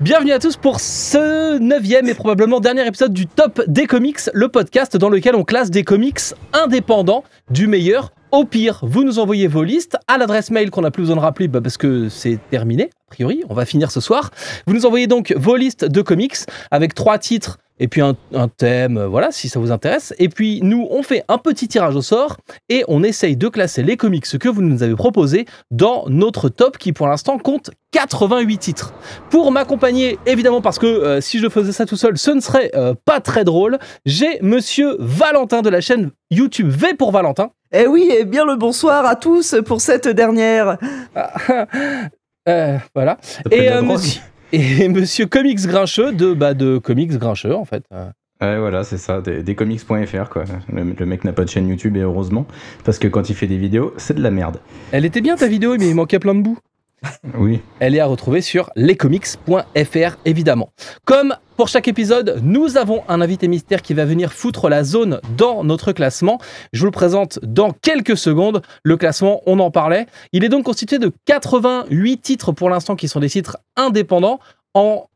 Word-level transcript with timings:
Bienvenue 0.00 0.32
à 0.32 0.38
tous 0.38 0.56
pour 0.56 0.80
ce 0.80 1.58
neuvième 1.58 2.08
et 2.08 2.14
probablement 2.14 2.58
dernier 2.60 2.86
épisode 2.86 3.12
du 3.12 3.26
Top 3.26 3.60
des 3.66 3.86
Comics, 3.86 4.30
le 4.32 4.48
podcast 4.48 4.96
dans 4.96 5.10
lequel 5.10 5.36
on 5.36 5.44
classe 5.44 5.70
des 5.70 5.84
comics 5.84 6.20
indépendants 6.54 7.22
du 7.50 7.66
meilleur 7.66 8.10
au 8.32 8.44
pire. 8.44 8.80
Vous 8.82 9.04
nous 9.04 9.18
envoyez 9.18 9.46
vos 9.46 9.62
listes 9.62 9.96
à 10.08 10.18
l'adresse 10.18 10.50
mail 10.50 10.70
qu'on 10.70 10.82
n'a 10.82 10.90
plus 10.90 11.02
besoin 11.02 11.16
de 11.16 11.20
rappeler 11.20 11.48
bah, 11.48 11.60
parce 11.60 11.76
que 11.76 12.08
c'est 12.08 12.38
terminé, 12.50 12.84
a 12.84 13.10
priori, 13.10 13.42
on 13.48 13.54
va 13.54 13.64
finir 13.64 13.90
ce 13.90 14.00
soir. 14.00 14.30
Vous 14.66 14.74
nous 14.74 14.86
envoyez 14.86 15.06
donc 15.06 15.34
vos 15.36 15.56
listes 15.56 15.84
de 15.84 16.02
comics 16.02 16.36
avec 16.70 16.94
trois 16.94 17.18
titres 17.18 17.58
et 17.80 17.88
puis 17.88 18.02
un, 18.02 18.14
thème, 18.48 18.98
euh, 18.98 19.08
voilà, 19.08 19.32
si 19.32 19.48
ça 19.48 19.58
vous 19.58 19.72
intéresse. 19.72 20.14
Et 20.18 20.28
puis 20.28 20.60
nous, 20.62 20.86
on 20.90 21.02
fait 21.02 21.24
un 21.28 21.38
petit 21.38 21.66
tirage 21.66 21.96
au 21.96 22.02
sort 22.02 22.36
et 22.68 22.84
on 22.88 23.02
essaye 23.02 23.36
de 23.36 23.48
classer 23.48 23.82
les 23.82 23.96
comics 23.96 24.38
que 24.38 24.48
vous 24.48 24.60
nous 24.60 24.82
avez 24.82 24.94
proposés 24.94 25.46
dans 25.70 26.04
notre 26.08 26.50
top 26.50 26.76
qui 26.76 26.92
pour 26.92 27.08
l'instant 27.08 27.38
compte 27.38 27.70
88 27.92 28.58
titres. 28.58 28.92
Pour 29.30 29.50
m'accompagner, 29.50 30.18
évidemment, 30.26 30.60
parce 30.60 30.78
que 30.78 30.86
euh, 30.86 31.20
si 31.22 31.38
je 31.38 31.48
faisais 31.48 31.72
ça 31.72 31.86
tout 31.86 31.96
seul, 31.96 32.18
ce 32.18 32.30
ne 32.30 32.40
serait 32.40 32.70
euh, 32.74 32.94
pas 33.06 33.20
très 33.20 33.44
drôle, 33.44 33.78
j'ai 34.04 34.38
monsieur 34.42 34.96
Valentin 34.98 35.62
de 35.62 35.70
la 35.70 35.80
chaîne 35.80 36.10
YouTube 36.30 36.68
V 36.68 36.94
pour 36.94 37.10
Valentin. 37.10 37.50
Eh 37.72 37.86
oui, 37.86 38.10
et 38.10 38.24
bien 38.24 38.44
le 38.44 38.56
bonsoir 38.56 39.06
à 39.06 39.14
tous 39.14 39.54
pour 39.64 39.80
cette 39.80 40.08
dernière. 40.08 40.78
Euh, 42.48 42.78
voilà. 42.94 43.18
Et, 43.50 43.70
euh, 43.70 43.82
monsieur, 43.82 44.22
et 44.50 44.88
monsieur 44.88 45.26
Comics 45.26 45.60
Grincheux 45.66 46.10
de, 46.10 46.32
bah, 46.32 46.54
de 46.54 46.78
Comics 46.78 47.12
Grincheux, 47.12 47.54
en 47.54 47.66
fait. 47.66 47.84
Ouais, 48.40 48.58
voilà, 48.58 48.82
c'est 48.82 48.96
ça, 48.96 49.20
des, 49.20 49.42
des 49.42 49.54
comics.fr 49.54 50.30
quoi. 50.30 50.44
Le, 50.72 50.94
le 50.98 51.06
mec 51.06 51.24
n'a 51.24 51.34
pas 51.34 51.44
de 51.44 51.50
chaîne 51.50 51.68
YouTube 51.68 51.98
et 51.98 52.00
heureusement, 52.00 52.46
parce 52.82 52.98
que 52.98 53.08
quand 53.08 53.28
il 53.28 53.36
fait 53.36 53.46
des 53.46 53.58
vidéos, 53.58 53.92
c'est 53.98 54.14
de 54.14 54.22
la 54.22 54.30
merde. 54.30 54.56
Elle 54.90 55.04
était 55.04 55.20
bien 55.20 55.36
ta 55.36 55.46
vidéo, 55.46 55.76
mais 55.78 55.90
il 55.90 55.94
manquait 55.94 56.18
plein 56.18 56.34
de 56.34 56.40
bouts. 56.40 56.58
Oui. 57.38 57.60
Elle 57.78 57.94
est 57.94 58.00
à 58.00 58.06
retrouver 58.06 58.40
sur 58.40 58.70
lescomics.fr 58.76 60.16
évidemment. 60.24 60.72
Comme 61.04 61.34
pour 61.56 61.68
chaque 61.68 61.88
épisode, 61.88 62.40
nous 62.42 62.76
avons 62.76 63.02
un 63.08 63.20
invité 63.20 63.48
mystère 63.48 63.82
qui 63.82 63.94
va 63.94 64.04
venir 64.04 64.32
foutre 64.32 64.68
la 64.68 64.84
zone 64.84 65.20
dans 65.36 65.64
notre 65.64 65.92
classement. 65.92 66.40
Je 66.72 66.80
vous 66.80 66.86
le 66.86 66.92
présente 66.92 67.38
dans 67.42 67.70
quelques 67.70 68.16
secondes. 68.16 68.62
Le 68.82 68.96
classement, 68.96 69.42
on 69.46 69.58
en 69.58 69.70
parlait. 69.70 70.06
Il 70.32 70.44
est 70.44 70.48
donc 70.48 70.64
constitué 70.64 70.98
de 70.98 71.12
88 71.26 72.18
titres 72.22 72.52
pour 72.52 72.70
l'instant 72.70 72.96
qui 72.96 73.08
sont 73.08 73.20
des 73.20 73.30
titres 73.30 73.58
indépendants. 73.76 74.40
En 74.74 75.06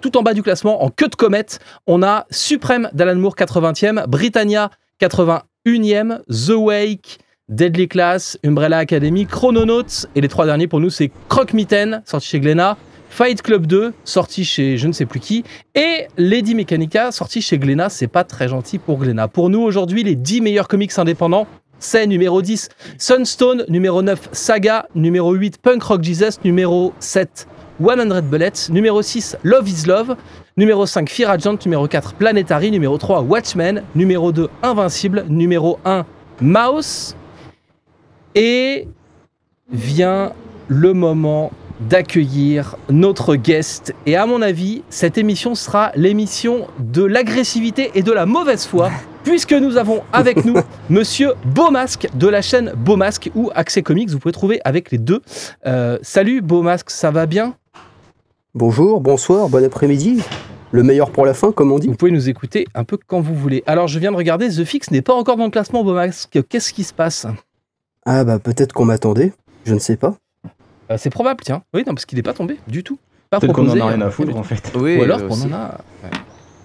tout 0.00 0.16
en 0.16 0.22
bas 0.22 0.34
du 0.34 0.42
classement, 0.42 0.84
en 0.84 0.90
queue 0.90 1.08
de 1.08 1.16
comète, 1.16 1.58
on 1.86 2.02
a 2.02 2.26
Suprême 2.30 2.88
d'Alan 2.92 3.16
Moore 3.16 3.34
80e, 3.34 4.06
Britannia 4.06 4.70
81e, 5.00 6.20
The 6.28 6.54
Wake, 6.56 7.18
Deadly 7.48 7.86
Class, 7.86 8.36
Umbrella 8.44 8.78
Academy, 8.78 9.24
Chrononauts, 9.24 10.08
et 10.16 10.20
les 10.20 10.26
trois 10.26 10.46
derniers 10.46 10.66
pour 10.66 10.80
nous, 10.80 10.90
c'est 10.90 11.12
Croque 11.28 11.52
Mitaine, 11.52 12.02
sorti 12.04 12.26
chez 12.26 12.40
Glénat, 12.40 12.76
Fight 13.08 13.40
Club 13.40 13.66
2, 13.66 13.92
sorti 14.04 14.44
chez 14.44 14.76
je 14.76 14.88
ne 14.88 14.92
sais 14.92 15.06
plus 15.06 15.20
qui, 15.20 15.44
et 15.76 16.08
Lady 16.18 16.56
Mechanica, 16.56 17.12
sorti 17.12 17.40
chez 17.40 17.56
Glénat. 17.58 17.88
C'est 17.88 18.08
pas 18.08 18.24
très 18.24 18.48
gentil 18.48 18.78
pour 18.78 18.98
Glénat. 18.98 19.28
Pour 19.28 19.48
nous, 19.48 19.60
aujourd'hui, 19.60 20.02
les 20.02 20.16
10 20.16 20.40
meilleurs 20.40 20.66
comics 20.66 20.98
indépendants, 20.98 21.46
c'est 21.78 22.08
numéro 22.08 22.42
10, 22.42 22.68
Sunstone, 22.98 23.64
numéro 23.68 24.02
9, 24.02 24.28
Saga, 24.32 24.88
numéro 24.96 25.32
8, 25.32 25.58
Punk 25.58 25.84
Rock 25.84 26.02
Jesus, 26.02 26.40
numéro 26.44 26.94
7, 26.98 27.46
100 27.80 28.22
Bullets, 28.24 28.70
numéro 28.70 29.02
6, 29.02 29.36
Love 29.44 29.68
is 29.68 29.86
Love, 29.86 30.16
numéro 30.56 30.84
5, 30.84 31.08
Fear 31.08 31.30
Agent, 31.30 31.58
numéro 31.64 31.86
4, 31.86 32.14
Planetary, 32.14 32.72
numéro 32.72 32.98
3, 32.98 33.20
Watchmen, 33.20 33.84
numéro 33.94 34.32
2, 34.32 34.48
Invincible, 34.64 35.24
numéro 35.28 35.78
1, 35.84 36.04
Mouse, 36.40 37.14
et 38.36 38.86
vient 39.72 40.32
le 40.68 40.92
moment 40.92 41.50
d'accueillir 41.80 42.76
notre 42.88 43.34
guest. 43.34 43.94
Et 44.06 44.16
à 44.16 44.26
mon 44.26 44.40
avis, 44.42 44.82
cette 44.88 45.18
émission 45.18 45.54
sera 45.54 45.90
l'émission 45.96 46.68
de 46.78 47.02
l'agressivité 47.02 47.90
et 47.94 48.02
de 48.02 48.12
la 48.12 48.26
mauvaise 48.26 48.66
foi, 48.66 48.90
puisque 49.24 49.52
nous 49.52 49.76
avons 49.76 50.02
avec 50.12 50.44
nous 50.44 50.54
Monsieur 50.90 51.32
Beaumasque 51.44 52.08
de 52.14 52.28
la 52.28 52.42
chaîne 52.42 52.72
Beaumasque 52.76 53.30
ou 53.34 53.50
Accès 53.54 53.82
Comics. 53.82 54.10
Vous 54.10 54.18
pouvez 54.18 54.32
trouver 54.32 54.60
avec 54.64 54.90
les 54.90 54.98
deux. 54.98 55.20
Euh, 55.66 55.98
salut 56.02 56.40
Beaumasque, 56.42 56.90
ça 56.90 57.10
va 57.10 57.26
bien? 57.26 57.54
Bonjour, 58.54 59.00
bonsoir, 59.00 59.48
bon 59.48 59.64
après-midi. 59.64 60.22
Le 60.72 60.82
meilleur 60.82 61.10
pour 61.10 61.24
la 61.24 61.34
fin, 61.34 61.52
comme 61.52 61.72
on 61.72 61.78
dit. 61.78 61.88
Vous 61.88 61.94
pouvez 61.94 62.10
nous 62.10 62.28
écouter 62.28 62.66
un 62.74 62.84
peu 62.84 62.98
quand 63.06 63.20
vous 63.20 63.34
voulez. 63.34 63.62
Alors, 63.66 63.86
je 63.86 63.98
viens 63.98 64.10
de 64.10 64.16
regarder, 64.16 64.48
The 64.48 64.64
Fix 64.64 64.90
n'est 64.90 65.02
pas 65.02 65.14
encore 65.14 65.36
dans 65.36 65.44
le 65.44 65.50
classement 65.50 65.84
Beaumasque. 65.84 66.38
Qu'est-ce 66.48 66.72
qui 66.72 66.84
se 66.84 66.92
passe? 66.92 67.26
Ah 68.06 68.24
bah 68.24 68.38
peut-être 68.38 68.72
qu'on 68.72 68.84
m'attendait, 68.84 69.32
je 69.64 69.74
ne 69.74 69.78
sais 69.78 69.96
pas. 69.96 70.14
Euh, 70.90 70.96
C'est 70.98 71.10
probable, 71.10 71.40
tiens. 71.44 71.62
Oui, 71.74 71.82
non, 71.86 71.94
parce 71.94 72.06
qu'il 72.06 72.16
n'est 72.16 72.22
pas 72.22 72.32
tombé 72.34 72.58
du 72.68 72.84
tout. 72.84 72.98
Pas 73.30 73.40
Peut-être 73.40 73.52
qu'on 73.54 73.68
en 73.68 73.80
a 73.80 73.86
rien 73.86 74.00
euh, 74.00 74.06
à 74.06 74.10
foutre 74.10 74.36
en 74.36 74.44
fait. 74.44 74.72
Oui, 74.76 74.96
Ou 74.98 75.02
alors 75.02 75.26
qu'on 75.26 75.40
en 75.42 75.52
a. 75.52 75.78
ouais. 76.04 76.10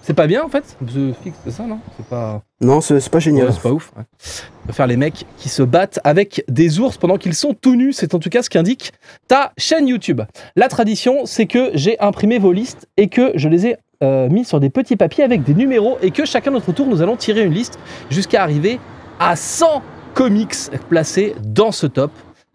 C'est 0.04 0.14
pas 0.14 0.26
bien 0.26 0.42
en 0.44 0.48
fait 0.48 0.76
The 0.84 1.12
Fix, 1.22 1.36
c'est 1.44 1.50
ça, 1.52 1.62
non? 1.64 1.78
C'est 1.96 2.06
pas. 2.06 2.42
Non, 2.60 2.80
c'est 2.80 2.98
c'est 3.00 3.10
pas 3.10 3.18
génial. 3.20 3.46
Ouais, 3.48 3.52
c'est 3.52 3.62
pas 3.62 3.72
ouf. 3.72 3.92
ouais. 3.96 4.72
Faire 4.72 4.86
les 4.88 4.96
mecs 4.96 5.26
qui 5.36 5.48
se 5.48 5.62
battent 5.62 6.00
avec 6.04 6.44
des 6.48 6.78
ours 6.80 6.96
pendant 6.96 7.18
qu'ils 7.18 7.34
sont 7.34 7.54
tout 7.54 7.74
nus. 7.76 7.92
C'est 7.92 8.14
en 8.14 8.18
tout 8.20 8.28
cas 8.30 8.42
ce 8.42 8.50
qu'indique 8.50 8.92
ta 9.28 9.52
chaîne 9.58 9.86
YouTube. 9.88 10.20
La 10.56 10.68
tradition, 10.68 11.24
c'est 11.26 11.46
que 11.46 11.70
j'ai 11.74 11.98
imprimé 12.00 12.38
vos 12.38 12.52
listes 12.52 12.88
et 12.96 13.08
que 13.08 13.32
je 13.36 13.48
les 13.48 13.66
ai 13.66 13.76
euh, 14.02 14.28
mis 14.28 14.44
sur 14.44 14.58
des 14.60 14.70
petits 14.70 14.96
papiers 14.96 15.22
avec 15.24 15.42
des 15.44 15.54
numéros 15.54 15.98
et 16.02 16.10
que 16.12 16.24
chacun 16.24 16.50
notre 16.52 16.72
tour, 16.72 16.86
nous 16.86 17.00
allons 17.02 17.16
tirer 17.16 17.42
une 17.44 17.52
liste 17.52 17.78
jusqu'à 18.10 18.42
arriver 18.42 18.80
à 19.20 19.36
100 19.36 19.82
comics 20.14 20.54
placés 20.88 21.34
dans 21.44 21.72
ce 21.72 21.86
top. 21.86 22.10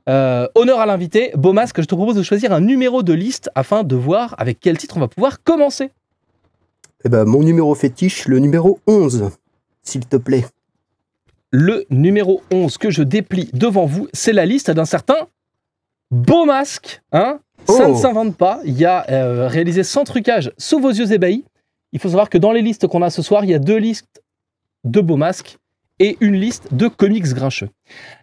Euh, 0.10 0.48
honneur 0.56 0.80
à 0.80 0.86
l'invité, 0.86 1.32
Beaumasque, 1.36 1.82
je 1.82 1.86
te 1.86 1.96
propose 1.96 2.16
de 2.16 2.24
choisir 2.24 2.54
un 2.54 2.62
numéro 2.62 3.04
de 3.04 3.14
liste 3.14 3.50
afin 3.56 3.84
de 3.84 3.96
voir 3.96 4.36
avec 4.38 4.60
quel 4.60 4.78
titre 4.78 4.96
on 4.98 5.02
va 5.02 5.08
pouvoir 5.10 5.44
commencer. 5.44 5.92
Eh 7.06 7.10
bah 7.10 7.26
mon 7.26 7.44
numéro 7.44 7.76
fétiche, 7.76 8.28
le 8.28 8.40
numéro 8.40 8.80
11, 8.88 9.32
s'il 9.84 10.06
te 10.06 10.16
plaît. 10.18 10.46
Le 11.52 11.86
numéro 11.90 12.42
11 12.52 12.78
que 12.78 12.90
je 12.90 13.04
déplie 13.04 13.50
devant 13.54 13.86
vous, 13.86 14.08
c'est 14.14 14.34
la 14.34 14.46
liste 14.46 14.72
d'un 14.72 14.86
certain 14.86 15.28
Beaumasque. 16.12 17.02
Hein 17.12 17.40
Ça 17.68 17.86
Oh. 17.88 17.92
ne 17.92 17.96
s'invente 17.96 18.38
pas. 18.38 18.62
Il 18.66 18.78
y 18.78 18.86
a 18.86 19.10
euh, 19.10 19.48
réalisé 19.48 19.84
sans 19.84 20.04
trucage 20.06 20.52
sous 20.58 20.80
vos 20.80 20.90
yeux 20.90 21.12
ébahis. 21.12 21.44
Il 21.92 22.00
faut 22.00 22.08
savoir 22.10 22.30
que 22.30 22.38
dans 22.38 22.52
les 22.54 22.62
listes 22.62 22.88
qu'on 22.88 23.02
a 23.02 23.10
ce 23.10 23.22
soir, 23.22 23.44
il 23.44 23.50
y 23.50 23.54
a 23.54 23.60
deux 23.60 23.78
listes 23.78 24.22
de 24.86 25.02
Beaumasque 25.02 25.58
et 26.00 26.18
une 26.22 26.36
liste 26.36 26.74
de 26.74 26.88
comics 26.88 27.34
grincheux. 27.34 27.70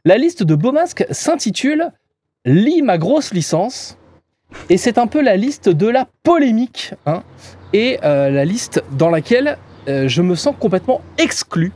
La 0.04 0.18
liste 0.18 0.42
de 0.42 0.54
Beaumasque 0.54 1.06
s'intitule 1.10 1.90
Lis 2.44 2.82
ma 2.82 2.98
grosse 2.98 3.32
licence. 3.32 3.96
Et 4.68 4.76
c'est 4.76 4.98
un 4.98 5.06
peu 5.06 5.22
la 5.22 5.36
liste 5.36 5.68
de 5.68 5.88
la 5.88 6.06
polémique. 6.22 6.94
hein, 7.06 7.22
et 7.72 7.98
euh, 8.04 8.30
la 8.30 8.44
liste 8.44 8.82
dans 8.92 9.10
laquelle 9.10 9.58
euh, 9.88 10.08
je 10.08 10.22
me 10.22 10.34
sens 10.34 10.54
complètement 10.58 11.00
exclu. 11.18 11.72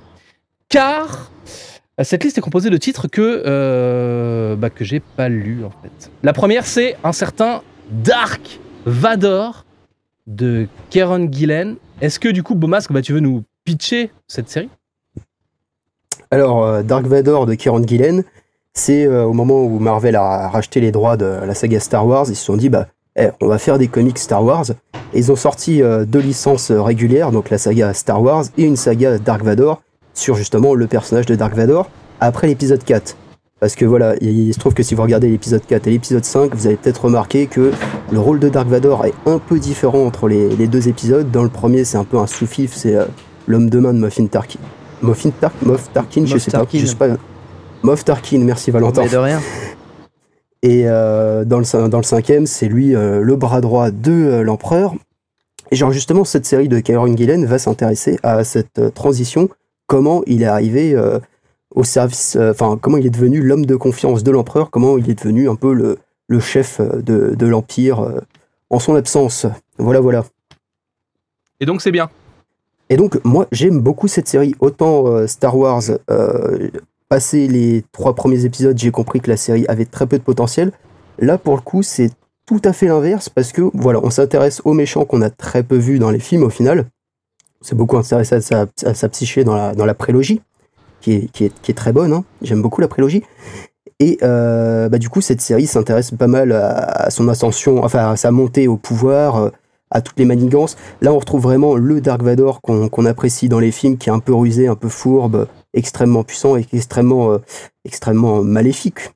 Car 0.69 1.31
euh, 1.99 2.05
cette 2.05 2.23
liste 2.23 2.39
est 2.39 2.41
composée 2.41 2.71
de 2.71 2.77
titres 2.77 3.09
que, 3.09 4.55
bah, 4.57 4.69
j'ai 4.81 5.01
pas 5.01 5.29
lus 5.29 5.65
en 5.65 5.71
fait. 5.71 6.11
La 6.23 6.33
première, 6.33 6.67
c'est 6.67 6.97
un 7.03 7.13
certain 7.13 7.63
Dark 7.91 8.61
Vador 8.87 9.65
de 10.27 10.69
Kieron 10.91 11.29
Gillen. 11.33 11.77
Est-ce 12.01 12.21
que 12.21 12.29
du 12.29 12.43
coup, 12.43 12.55
Beaumasque, 12.55 12.93
bah, 12.93 13.03
tu 13.03 13.13
veux 13.13 13.21
nous 13.21 13.43
pitcher 13.65 14.13
cette 14.29 14.49
série? 14.49 14.69
Alors, 16.31 16.65
euh, 16.65 16.83
Dark 16.83 17.07
Vador 17.07 17.47
de 17.47 17.55
Kieron 17.55 17.83
Gillen, 17.87 18.23
c'est 18.75 19.07
euh, 19.07 19.25
au 19.25 19.33
moment 19.33 19.63
où 19.65 19.79
Marvel 19.79 20.15
a 20.15 20.49
racheté 20.49 20.81
les 20.81 20.93
droits 20.93 21.17
de 21.17 21.25
la 21.25 21.55
saga 21.55 21.81
Star 21.81 22.07
Wars, 22.07 22.27
ils 22.29 22.37
se 22.37 22.45
sont 22.45 22.57
dit, 22.57 22.69
bah, 22.69 22.89
eh, 23.17 23.29
on 23.41 23.47
va 23.47 23.57
faire 23.57 23.79
des 23.79 23.89
comics 23.89 24.19
Star 24.19 24.45
Wars. 24.45 24.67
Et 25.15 25.19
ils 25.19 25.33
ont 25.33 25.37
sorti 25.37 25.83
euh, 25.83 26.05
deux 26.05 26.21
licences 26.21 26.71
régulières, 26.71 27.33
donc 27.33 27.49
la 27.49 27.57
saga 27.57 27.95
Star 27.95 28.23
Wars 28.23 28.45
et 28.59 28.65
une 28.65 28.77
saga 28.77 29.17
Dark 29.19 29.43
Vador, 29.43 29.81
sur 30.13 30.35
justement 30.35 30.75
le 30.75 30.87
personnage 30.87 31.25
de 31.25 31.35
Dark 31.35 31.55
Vador, 31.55 31.89
après 32.21 32.47
l'épisode 32.47 32.85
4. 32.85 33.17
Parce 33.61 33.75
que 33.75 33.87
voilà, 33.87 34.15
il 34.21 34.53
se 34.53 34.59
trouve 34.61 34.75
que 34.75 34.83
si 34.83 34.95
vous 34.95 35.03
regardez 35.03 35.29
l'épisode 35.29 35.63
4 35.67 35.87
et 35.89 35.91
l'épisode 35.91 36.25
5, 36.25 36.55
vous 36.55 36.67
avez 36.67 36.77
peut-être 36.77 37.07
remarqué 37.07 37.47
que 37.47 37.73
le 38.13 38.19
rôle 38.21 38.39
de 38.39 38.49
Dark 38.49 38.69
Vador 38.69 39.07
est 39.07 39.15
un 39.27 39.39
peu 39.39 39.59
différent 39.59 40.07
entre 40.07 40.29
les, 40.29 40.69
deux 40.69 40.89
épisodes. 40.89 41.29
Dans 41.33 41.43
le 41.43 41.49
premier, 41.49 41.85
c'est 41.85 41.99
un 41.99 42.05
peu 42.05 42.19
un 42.19 42.29
sous-fif, 42.29 42.75
c'est 42.75 42.95
l'homme 43.49 43.69
de 43.69 43.79
main 43.81 43.93
de 43.93 43.99
Muffin 43.99 44.27
Tarkin. 44.27 44.61
Muffin 45.03 45.31
Tark, 45.31 45.55
Moff 45.63 45.93
Tarkin, 45.93 46.27
je 46.27 46.39
sais 46.39 46.51
Tarkin. 46.51 46.79
pas, 46.79 46.85
je 46.85 46.87
sais 46.87 46.95
pas. 46.97 47.09
Moff 47.83 48.05
Tarkin, 48.05 48.39
merci 48.41 48.71
Valentin. 48.71 49.03
Mais 49.05 49.09
de 49.11 49.17
rien. 49.17 49.41
Et 50.63 50.89
euh, 50.89 51.45
dans, 51.45 51.59
le, 51.59 51.65
cin- 51.65 51.89
dans 51.89 51.99
le 51.99 52.03
cinquième, 52.05 52.47
c'est 52.47 52.67
lui 52.67 52.95
euh, 52.97 53.21
le 53.23 53.37
bras 53.37 53.61
droit 53.61 53.91
de 53.93 54.11
euh, 54.13 54.43
l'empereur. 54.43 54.95
Et 55.71 55.77
genre 55.77 55.93
justement, 55.93 56.25
cette 56.25 56.47
série 56.47 56.69
de 56.69 56.81
Kieron 56.81 57.17
Gillen 57.17 57.45
va 57.47 57.59
s'intéresser 57.59 58.19
à 58.25 58.43
cette 58.43 58.79
euh, 58.81 58.91
transition, 58.91 59.49
comment 59.87 60.23
il 60.27 60.43
est 60.43 60.47
arrivé 60.47 60.95
euh, 60.95 61.21
au 61.75 61.85
service, 61.85 62.35
euh, 62.37 62.51
enfin 62.51 62.77
comment 62.81 62.97
il 62.97 63.07
est 63.07 63.11
devenu 63.11 63.41
l'homme 63.41 63.67
de 63.67 63.77
confiance 63.77 64.25
de 64.25 64.31
l'empereur, 64.33 64.71
comment 64.71 64.99
il 64.99 65.09
est 65.09 65.15
devenu 65.19 65.49
un 65.49 65.55
peu 65.55 65.73
le, 65.75 65.99
le 66.27 66.41
chef 66.41 66.81
de, 66.81 67.35
de 67.37 67.47
l'empire 67.47 68.01
euh, 68.01 68.21
en 68.71 68.81
son 68.81 68.97
absence. 68.97 69.47
Voilà, 69.79 70.01
voilà. 70.01 70.25
Et 71.61 71.67
donc, 71.67 71.83
c'est 71.83 71.93
bien. 71.93 72.11
Et 72.91 72.97
donc, 72.97 73.19
moi, 73.25 73.47
j'aime 73.53 73.81
beaucoup 73.81 74.09
cette 74.09 74.29
série. 74.29 74.55
Autant 74.61 75.07
euh, 75.07 75.27
Star 75.27 75.57
Wars, 75.57 75.83
euh, 76.11 76.69
passé 77.09 77.49
les 77.49 77.85
trois 77.93 78.15
premiers 78.15 78.45
épisodes, 78.45 78.77
j'ai 78.79 78.91
compris 78.91 79.21
que 79.21 79.31
la 79.31 79.37
série 79.37 79.67
avait 79.69 79.85
très 79.85 80.07
peu 80.07 80.19
de 80.19 80.23
potentiel. 80.23 80.73
Là, 81.19 81.39
pour 81.39 81.55
le 81.57 81.61
coup, 81.61 81.83
c'est 81.83 82.11
tout 82.47 82.63
à 82.65 82.73
fait 82.73 82.87
l'inverse 82.87 83.29
parce 83.29 83.53
que 83.53 83.63
voilà, 83.75 84.01
on 84.03 84.11
s'intéresse 84.11 84.63
aux 84.65 84.73
méchants 84.73 85.05
qu'on 85.05 85.21
a 85.21 85.29
très 85.31 85.63
peu 85.63 85.77
vus 85.77 85.99
dans 85.99 86.11
les 86.11 86.19
films 86.19 86.45
au 86.45 86.51
final. 86.51 86.87
C'est 87.61 87.75
beaucoup 87.75 87.97
intéressé 87.97 88.37
à 88.37 88.41
sa, 88.41 88.67
sa 88.95 89.09
psyché 89.09 89.45
dans 89.45 89.55
la, 89.55 89.75
dans 89.75 89.85
la 89.85 89.95
prélogie, 89.95 90.41
qui 91.01 91.13
est, 91.13 91.31
qui 91.33 91.45
est, 91.45 91.53
qui 91.61 91.73
est 91.73 91.75
très 91.75 91.93
bonne. 91.93 92.13
hein. 92.13 92.25
J'aime 92.41 92.63
beaucoup 92.63 92.81
la 92.81 92.89
prélogie. 92.89 93.23
Et 94.01 94.17
euh, 94.23 94.89
bah, 94.89 94.99
du 94.99 95.09
coup, 95.09 95.21
cette 95.21 95.41
série 95.41 95.67
s'intéresse 95.67 96.13
pas 96.13 96.29
mal 96.29 96.53
à, 96.53 97.07
à 97.07 97.11
son 97.11 97.29
ascension, 97.29 97.85
enfin 97.85 98.13
à 98.13 98.17
sa 98.17 98.31
montée 98.31 98.69
au 98.69 98.77
pouvoir, 98.77 99.37
euh, 99.37 99.51
à 99.91 100.01
toutes 100.01 100.19
les 100.19 100.25
manigances. 100.25 100.77
Là, 101.01 101.13
on 101.13 101.19
retrouve 101.19 101.43
vraiment 101.43 101.77
le 101.77 102.01
Dark 102.01 102.23
Vador 102.23 102.61
qu'on 102.61 103.07
apprécie 103.07 103.49
dans 103.49 103.61
les 103.61 103.73
films, 103.73 103.97
qui 103.97 104.09
est 104.09 104.13
un 104.13 104.19
peu 104.19 104.35
rusé, 104.35 104.69
un 104.69 104.75
peu 104.77 104.89
fourbe, 104.89 105.49
extrêmement 105.75 106.25
puissant 106.25 106.57
et 106.57 106.67
extrêmement, 106.73 107.33
euh, 107.33 107.39
extrêmement 107.85 108.43
maléfique. 108.43 109.13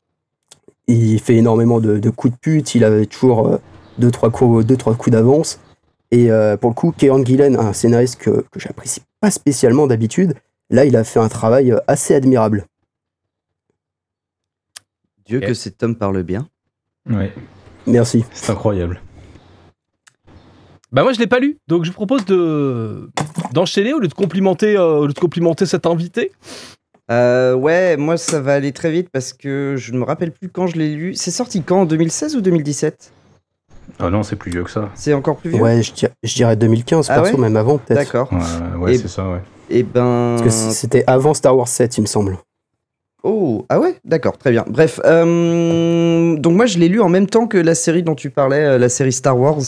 Il 0.89 1.21
fait 1.21 1.37
énormément 1.37 1.81
de, 1.81 1.99
de 1.99 2.11
coups 2.11 2.35
de 2.35 2.39
pute, 2.39 2.75
il 2.75 2.85
avait 2.85 3.07
toujours 3.07 3.49
euh, 3.49 3.59
deux, 3.99 4.11
trois 4.11 4.31
coups, 4.31 4.65
deux, 4.67 4.77
trois 4.77 4.95
coups 4.95 5.13
d'avance. 5.13 5.61
Et 6.11 6.31
euh, 6.31 6.57
pour 6.57 6.71
le 6.71 6.75
coup, 6.75 6.93
Kieran 6.93 7.25
Gillen, 7.25 7.57
un 7.57 7.73
scénariste 7.73 8.17
que, 8.21 8.45
que 8.51 8.61
j'apprécie 8.61 9.01
pas 9.21 9.31
spécialement 9.31 9.87
d'habitude, 9.87 10.35
là, 10.69 10.85
il 10.85 10.97
a 10.97 11.05
fait 11.05 11.21
un 11.21 11.29
travail 11.29 11.73
euh, 11.73 11.79
assez 11.87 12.15
admirable. 12.15 12.67
Dieu 15.25 15.41
que 15.41 15.55
cet 15.55 15.83
homme 15.83 15.97
parle 15.97 16.23
bien. 16.23 16.49
Ouais, 17.09 17.33
Merci. 17.87 18.25
c'est 18.33 18.51
incroyable. 18.51 19.01
Bah 20.93 21.03
moi 21.03 21.12
je 21.12 21.19
l'ai 21.19 21.27
pas 21.27 21.39
lu, 21.39 21.56
donc 21.69 21.85
je 21.85 21.89
vous 21.91 21.94
propose 21.94 22.25
de 22.27 23.09
d'enchaîner 23.53 23.94
au 23.94 23.99
lieu 23.99 24.09
de 24.09 24.15
complimenter, 24.15 24.77
euh, 24.77 24.99
au 24.99 25.06
lieu 25.06 25.12
de 25.15 25.19
complimenter 25.19 25.65
cet 25.67 25.87
invité. 25.87 26.33
Euh, 27.11 27.55
ouais, 27.55 27.97
moi 27.97 28.17
ça 28.19 28.41
va 28.41 28.53
aller 28.55 28.73
très 28.73 28.91
vite 28.91 29.09
parce 29.11 29.33
que 29.33 29.75
je 29.79 29.93
ne 29.93 29.99
me 29.99 30.05
rappelle 30.05 30.33
plus 30.33 30.49
quand 30.50 30.67
je 30.67 30.77
l'ai 30.77 30.94
lu. 30.94 31.15
C'est 31.15 31.31
sorti 31.31 31.62
quand 31.62 31.81
En 31.81 31.85
2016 31.87 32.37
ou 32.37 32.41
2017 32.43 33.12
Ah 33.99 34.11
non, 34.11 34.23
c'est 34.23 34.37
plus 34.37 34.50
vieux 34.53 34.65
que 34.65 34.71
ça. 34.71 34.91
C'est 34.94 35.15
encore 35.15 35.37
plus 35.39 35.50
vieux? 35.50 35.61
Ouais, 35.61 35.83
je, 35.83 35.93
dirais- 35.93 36.12
je 36.23 36.35
dirais 36.35 36.56
2015, 36.56 37.09
Ah 37.11 37.21
perso, 37.21 37.35
ouais? 37.37 37.41
même 37.41 37.56
avant, 37.56 37.79
peut-être. 37.79 37.99
D'accord. 37.99 38.31
Ouais, 38.33 38.79
ouais 38.79 38.94
Et- 38.94 38.99
c'est 38.99 39.09
ça, 39.09 39.29
ouais. 39.29 39.41
Et 39.71 39.83
ben. 39.83 40.37
Parce 40.39 40.43
que 40.43 40.50
c'était 40.75 41.05
avant 41.06 41.33
Star 41.35 41.56
Wars 41.56 41.69
7, 41.69 41.97
il 41.99 42.03
me 42.03 42.06
semble. 42.06 42.37
Oh, 43.25 43.65
ah 43.69 43.79
ouais, 43.79 43.95
d'accord, 44.05 44.37
très 44.37 44.51
bien. 44.51 44.65
Bref, 44.67 44.99
euh, 45.05 46.35
donc 46.37 46.57
moi 46.57 46.67
je 46.67 46.79
l'ai 46.79 46.89
lu 46.89 47.01
en 47.01 47.09
même 47.09 47.29
temps 47.29 47.47
que 47.47 47.57
la 47.57 47.77
série 47.77 48.03
dont 48.03 48.17
tu 48.17 48.31
parlais, 48.31 48.65
euh, 48.65 48.79
la 48.79 48.89
série 48.89 49.13
Star 49.13 49.39
Wars. 49.39 49.61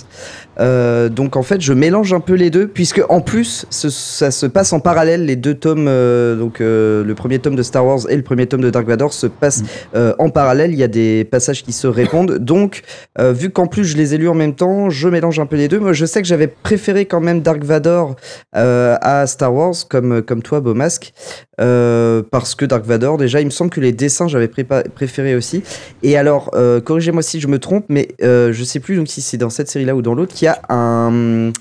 Euh, 0.58 1.08
donc 1.08 1.36
en 1.36 1.42
fait, 1.44 1.60
je 1.60 1.72
mélange 1.72 2.12
un 2.12 2.18
peu 2.18 2.32
les 2.34 2.50
deux, 2.50 2.66
puisque 2.66 3.00
en 3.08 3.20
plus, 3.20 3.64
ce- 3.70 3.90
ça 3.90 4.32
se 4.32 4.46
passe 4.46 4.72
en 4.72 4.80
parallèle. 4.80 5.24
Les 5.26 5.36
deux 5.36 5.54
tomes, 5.54 5.86
euh, 5.86 6.34
donc 6.34 6.56
le 6.58 7.12
premier 7.14 7.38
tome 7.38 7.54
de 7.54 7.62
Star 7.62 7.86
Wars 7.86 8.00
et 8.08 8.16
le 8.16 8.22
premier 8.24 8.46
tome 8.48 8.60
de 8.60 8.70
Dark 8.70 8.88
Vador 8.88 9.12
se 9.12 9.28
passent 9.28 9.62
euh, 9.94 10.14
en 10.18 10.30
parallèle. 10.30 10.72
Il 10.72 10.78
y 10.78 10.82
a 10.82 10.88
des 10.88 11.22
passages 11.24 11.62
qui 11.62 11.72
se 11.72 11.86
répondent. 11.86 12.38
Donc, 12.38 12.82
vu 13.20 13.50
qu'en 13.50 13.68
plus 13.68 13.84
je 13.84 13.96
les 13.96 14.14
ai 14.14 14.18
lus 14.18 14.28
en 14.28 14.34
même 14.34 14.56
temps, 14.56 14.90
je 14.90 15.08
mélange 15.08 15.38
un 15.38 15.46
peu 15.46 15.54
les 15.54 15.68
deux. 15.68 15.78
Moi, 15.78 15.92
je 15.92 16.06
sais 16.06 16.20
que 16.20 16.26
j'avais 16.26 16.48
préféré 16.48 17.06
quand 17.06 17.20
même 17.20 17.40
Dark 17.40 17.62
Vador 17.62 18.16
à 18.52 19.26
Star 19.28 19.54
Wars, 19.54 19.74
comme, 19.88 20.22
comme 20.22 20.42
toi, 20.42 20.58
Beau 20.60 20.74
Masque. 20.74 21.12
Euh, 21.60 22.22
parce 22.32 22.56
que 22.56 22.64
Dark 22.64 22.84
Vador, 22.84 23.16
déjà, 23.16 23.40
il 23.44 23.46
me 23.46 23.50
semble 23.50 23.70
que 23.70 23.80
les 23.80 23.92
dessins, 23.92 24.26
j'avais 24.26 24.48
préféré 24.48 25.36
aussi. 25.36 25.62
Et 26.02 26.16
alors, 26.16 26.50
euh, 26.54 26.80
corrigez-moi 26.80 27.22
si 27.22 27.40
je 27.40 27.46
me 27.48 27.58
trompe, 27.58 27.84
mais 27.88 28.08
euh, 28.22 28.52
je 28.52 28.64
sais 28.64 28.80
plus 28.80 28.96
donc 28.96 29.08
si 29.08 29.20
c'est 29.20 29.36
dans 29.36 29.50
cette 29.50 29.68
série-là 29.68 29.94
ou 29.94 30.02
dans 30.02 30.14
l'autre, 30.14 30.34
qu'il 30.34 30.46
y 30.46 30.48
a 30.48 30.60
un, 30.70 31.52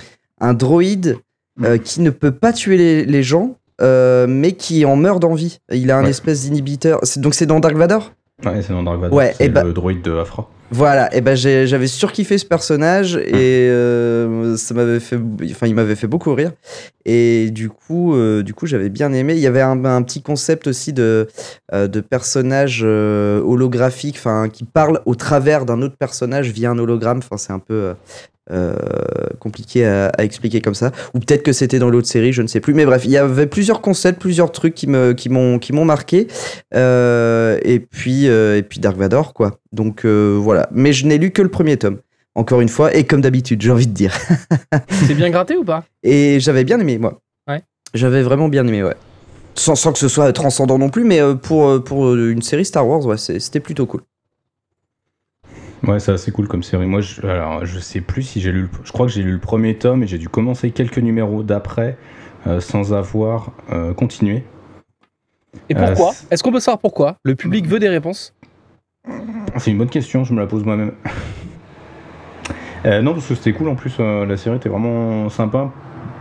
un 0.41 0.53
droïde 0.53 1.17
euh, 1.63 1.77
qui 1.77 2.01
ne 2.01 2.09
peut 2.09 2.31
pas 2.31 2.51
tuer 2.53 2.77
les, 2.77 3.05
les 3.05 3.21
gens, 3.23 3.57
euh, 3.81 4.25
mais 4.27 4.53
qui 4.53 4.85
en 4.85 4.95
meurt 4.95 5.19
d'envie. 5.19 5.59
Il 5.71 5.91
a 5.91 5.97
un 5.97 6.03
Ouais. 6.03 6.09
espèce 6.09 6.41
d'inhibiteur. 6.43 6.99
Donc 7.17 7.33
c'est 7.35 7.45
dans 7.45 7.59
Dark 7.59 7.75
Vador? 7.75 8.13
Ouais, 8.45 8.61
c'est 8.61 8.73
dans 8.73 8.83
Dark 8.83 8.99
Vador. 8.99 9.17
Ouais, 9.17 9.33
c'est 9.37 9.45
et 9.45 9.49
bah- 9.49 9.63
le 9.63 9.73
droïde 9.73 10.01
de 10.01 10.11
Afra. 10.17 10.49
Voilà, 10.73 11.15
et 11.15 11.21
ben 11.21 11.35
j'avais 11.35 11.85
surkiffé 11.85 12.39
ce 12.39 12.47
personnage 12.47 13.15
et 13.15 13.67
euh, 13.69 14.57
m'avait 14.73 14.99
fait, 14.99 15.19
il 15.61 15.75
m'avait 15.75 15.93
fait 15.93 16.07
beaucoup 16.07 16.33
rire 16.33 16.51
et 17.05 17.51
du 17.51 17.69
coup, 17.69 18.15
euh, 18.15 18.41
du 18.41 18.55
coup 18.55 18.65
j'avais 18.65 18.89
bien 18.89 19.13
aimé. 19.13 19.33
Il 19.35 19.39
y 19.39 19.45
avait 19.45 19.61
un, 19.61 20.01
petit 20.01 20.23
concept 20.23 20.65
aussi 20.65 20.91
de 20.91 21.27
euh, 21.73 21.87
personnage 22.01 22.81
holographique, 22.81 24.19
qui 24.51 24.63
parle 24.63 25.01
au 25.05 25.13
travers 25.13 25.65
d'un 25.65 25.79
autre 25.83 25.95
personnage 25.95 26.49
via 26.49 26.71
un 26.71 26.79
hologramme. 26.79 27.19
Enfin 27.19 27.37
c'est 27.37 27.53
un 27.53 27.59
peu 27.59 27.93
euh, 28.51 28.75
compliqué 29.39 29.85
à, 29.85 30.07
à 30.07 30.23
expliquer 30.23 30.59
comme 30.59 30.73
ça. 30.73 30.91
Ou 31.13 31.19
peut-être 31.19 31.43
que 31.43 31.53
c'était 31.53 31.79
dans 31.79 31.89
l'autre 31.89 32.07
série, 32.07 32.33
je 32.33 32.41
ne 32.41 32.47
sais 32.47 32.59
plus. 32.59 32.73
Mais 32.73 32.85
bref, 32.85 33.05
il 33.05 33.11
y 33.11 33.17
avait 33.17 33.47
plusieurs 33.47 33.79
concepts, 33.79 34.19
plusieurs 34.19 34.51
trucs 34.51 34.75
qui 34.75 34.87
me 34.87 35.13
qui 35.13 35.29
m'ont 35.29 35.59
qui 35.59 35.71
m'ont 35.71 35.85
marqué. 35.85 36.27
Euh, 36.75 37.57
et 37.63 37.79
puis 37.79 38.27
euh, 38.27 38.57
et 38.57 38.63
puis 38.63 38.79
Dark 38.79 38.97
Vador 38.97 39.33
quoi. 39.33 39.59
Donc 39.71 40.05
voilà. 40.05 40.67
Mais 40.71 40.91
je 40.91 41.05
n'ai 41.05 41.17
lu 41.17 41.31
que 41.31 41.41
le 41.41 41.49
premier 41.49 41.77
tome. 41.77 41.99
Encore 42.35 42.61
une 42.61 42.69
fois, 42.69 42.95
et 42.95 43.03
comme 43.03 43.21
d'habitude, 43.21 43.61
j'ai 43.61 43.69
envie 43.69 43.85
de 43.85 43.93
dire. 43.93 44.17
C'est 44.89 45.13
bien 45.13 45.29
gratté 45.29 45.55
ou 45.55 45.63
pas? 45.63 45.85
Et 46.01 46.39
j'avais 46.39 46.63
bien 46.63 46.79
aimé, 46.79 46.97
moi. 46.97 47.21
Ouais. 47.47 47.61
J'avais 47.93 48.23
vraiment 48.23 48.49
bien 48.49 48.65
aimé, 48.67 48.83
ouais. 48.83 48.95
Sans, 49.53 49.75
sans 49.75 49.93
que 49.93 49.99
ce 49.99 50.07
soit 50.07 50.33
transcendant 50.33 50.79
non 50.79 50.89
plus, 50.89 51.03
mais 51.03 51.19
pour, 51.43 51.83
pour 51.83 52.15
une 52.15 52.41
série 52.41 52.65
Star 52.65 52.87
Wars, 52.87 53.05
ouais, 53.05 53.17
c'était 53.17 53.59
plutôt 53.59 53.85
cool. 53.85 54.01
Ouais, 55.85 55.99
c'est 55.99 56.11
assez 56.13 56.31
cool 56.31 56.47
comme 56.47 56.63
série. 56.63 56.85
Moi, 56.85 57.01
je, 57.01 57.21
alors, 57.25 57.65
je 57.65 57.77
sais 57.79 57.99
plus 58.01 58.23
si 58.23 58.39
j'ai 58.41 58.51
lu. 58.51 58.61
le- 58.63 58.69
Je 58.83 58.91
crois 58.91 59.05
que 59.05 59.11
j'ai 59.11 59.21
lu 59.23 59.33
le 59.33 59.39
premier 59.39 59.75
tome 59.75 60.03
et 60.03 60.07
j'ai 60.07 60.17
dû 60.17 60.29
commencer 60.29 60.71
quelques 60.71 60.97
numéros 60.99 61.43
d'après 61.43 61.97
euh, 62.47 62.59
sans 62.61 62.93
avoir 62.93 63.51
euh, 63.71 63.93
continué. 63.93 64.43
Et 65.69 65.75
Euh, 65.75 65.79
pourquoi 65.87 66.11
c'est- 66.13 66.27
Est-ce 66.31 66.41
qu'on 66.43 66.51
peut 66.51 66.59
savoir 66.59 66.79
pourquoi? 66.79 67.17
Le 67.23 67.35
public 67.35 67.67
veut 67.67 67.79
des 67.79 67.89
réponses? 67.89 68.33
C'est 69.57 69.71
une 69.71 69.77
bonne 69.77 69.89
question, 69.89 70.23
je 70.23 70.33
me 70.33 70.39
la 70.39 70.47
pose 70.47 70.63
moi-même. 70.63 70.93
Euh, 72.85 73.01
non, 73.01 73.13
parce 73.13 73.25
que 73.27 73.35
c'était 73.35 73.53
cool 73.53 73.69
en 73.69 73.75
plus, 73.75 73.95
euh, 74.01 74.25
la 74.25 74.35
série 74.35 74.57
était 74.57 74.67
vraiment 74.67 75.29
sympa. 75.29 75.71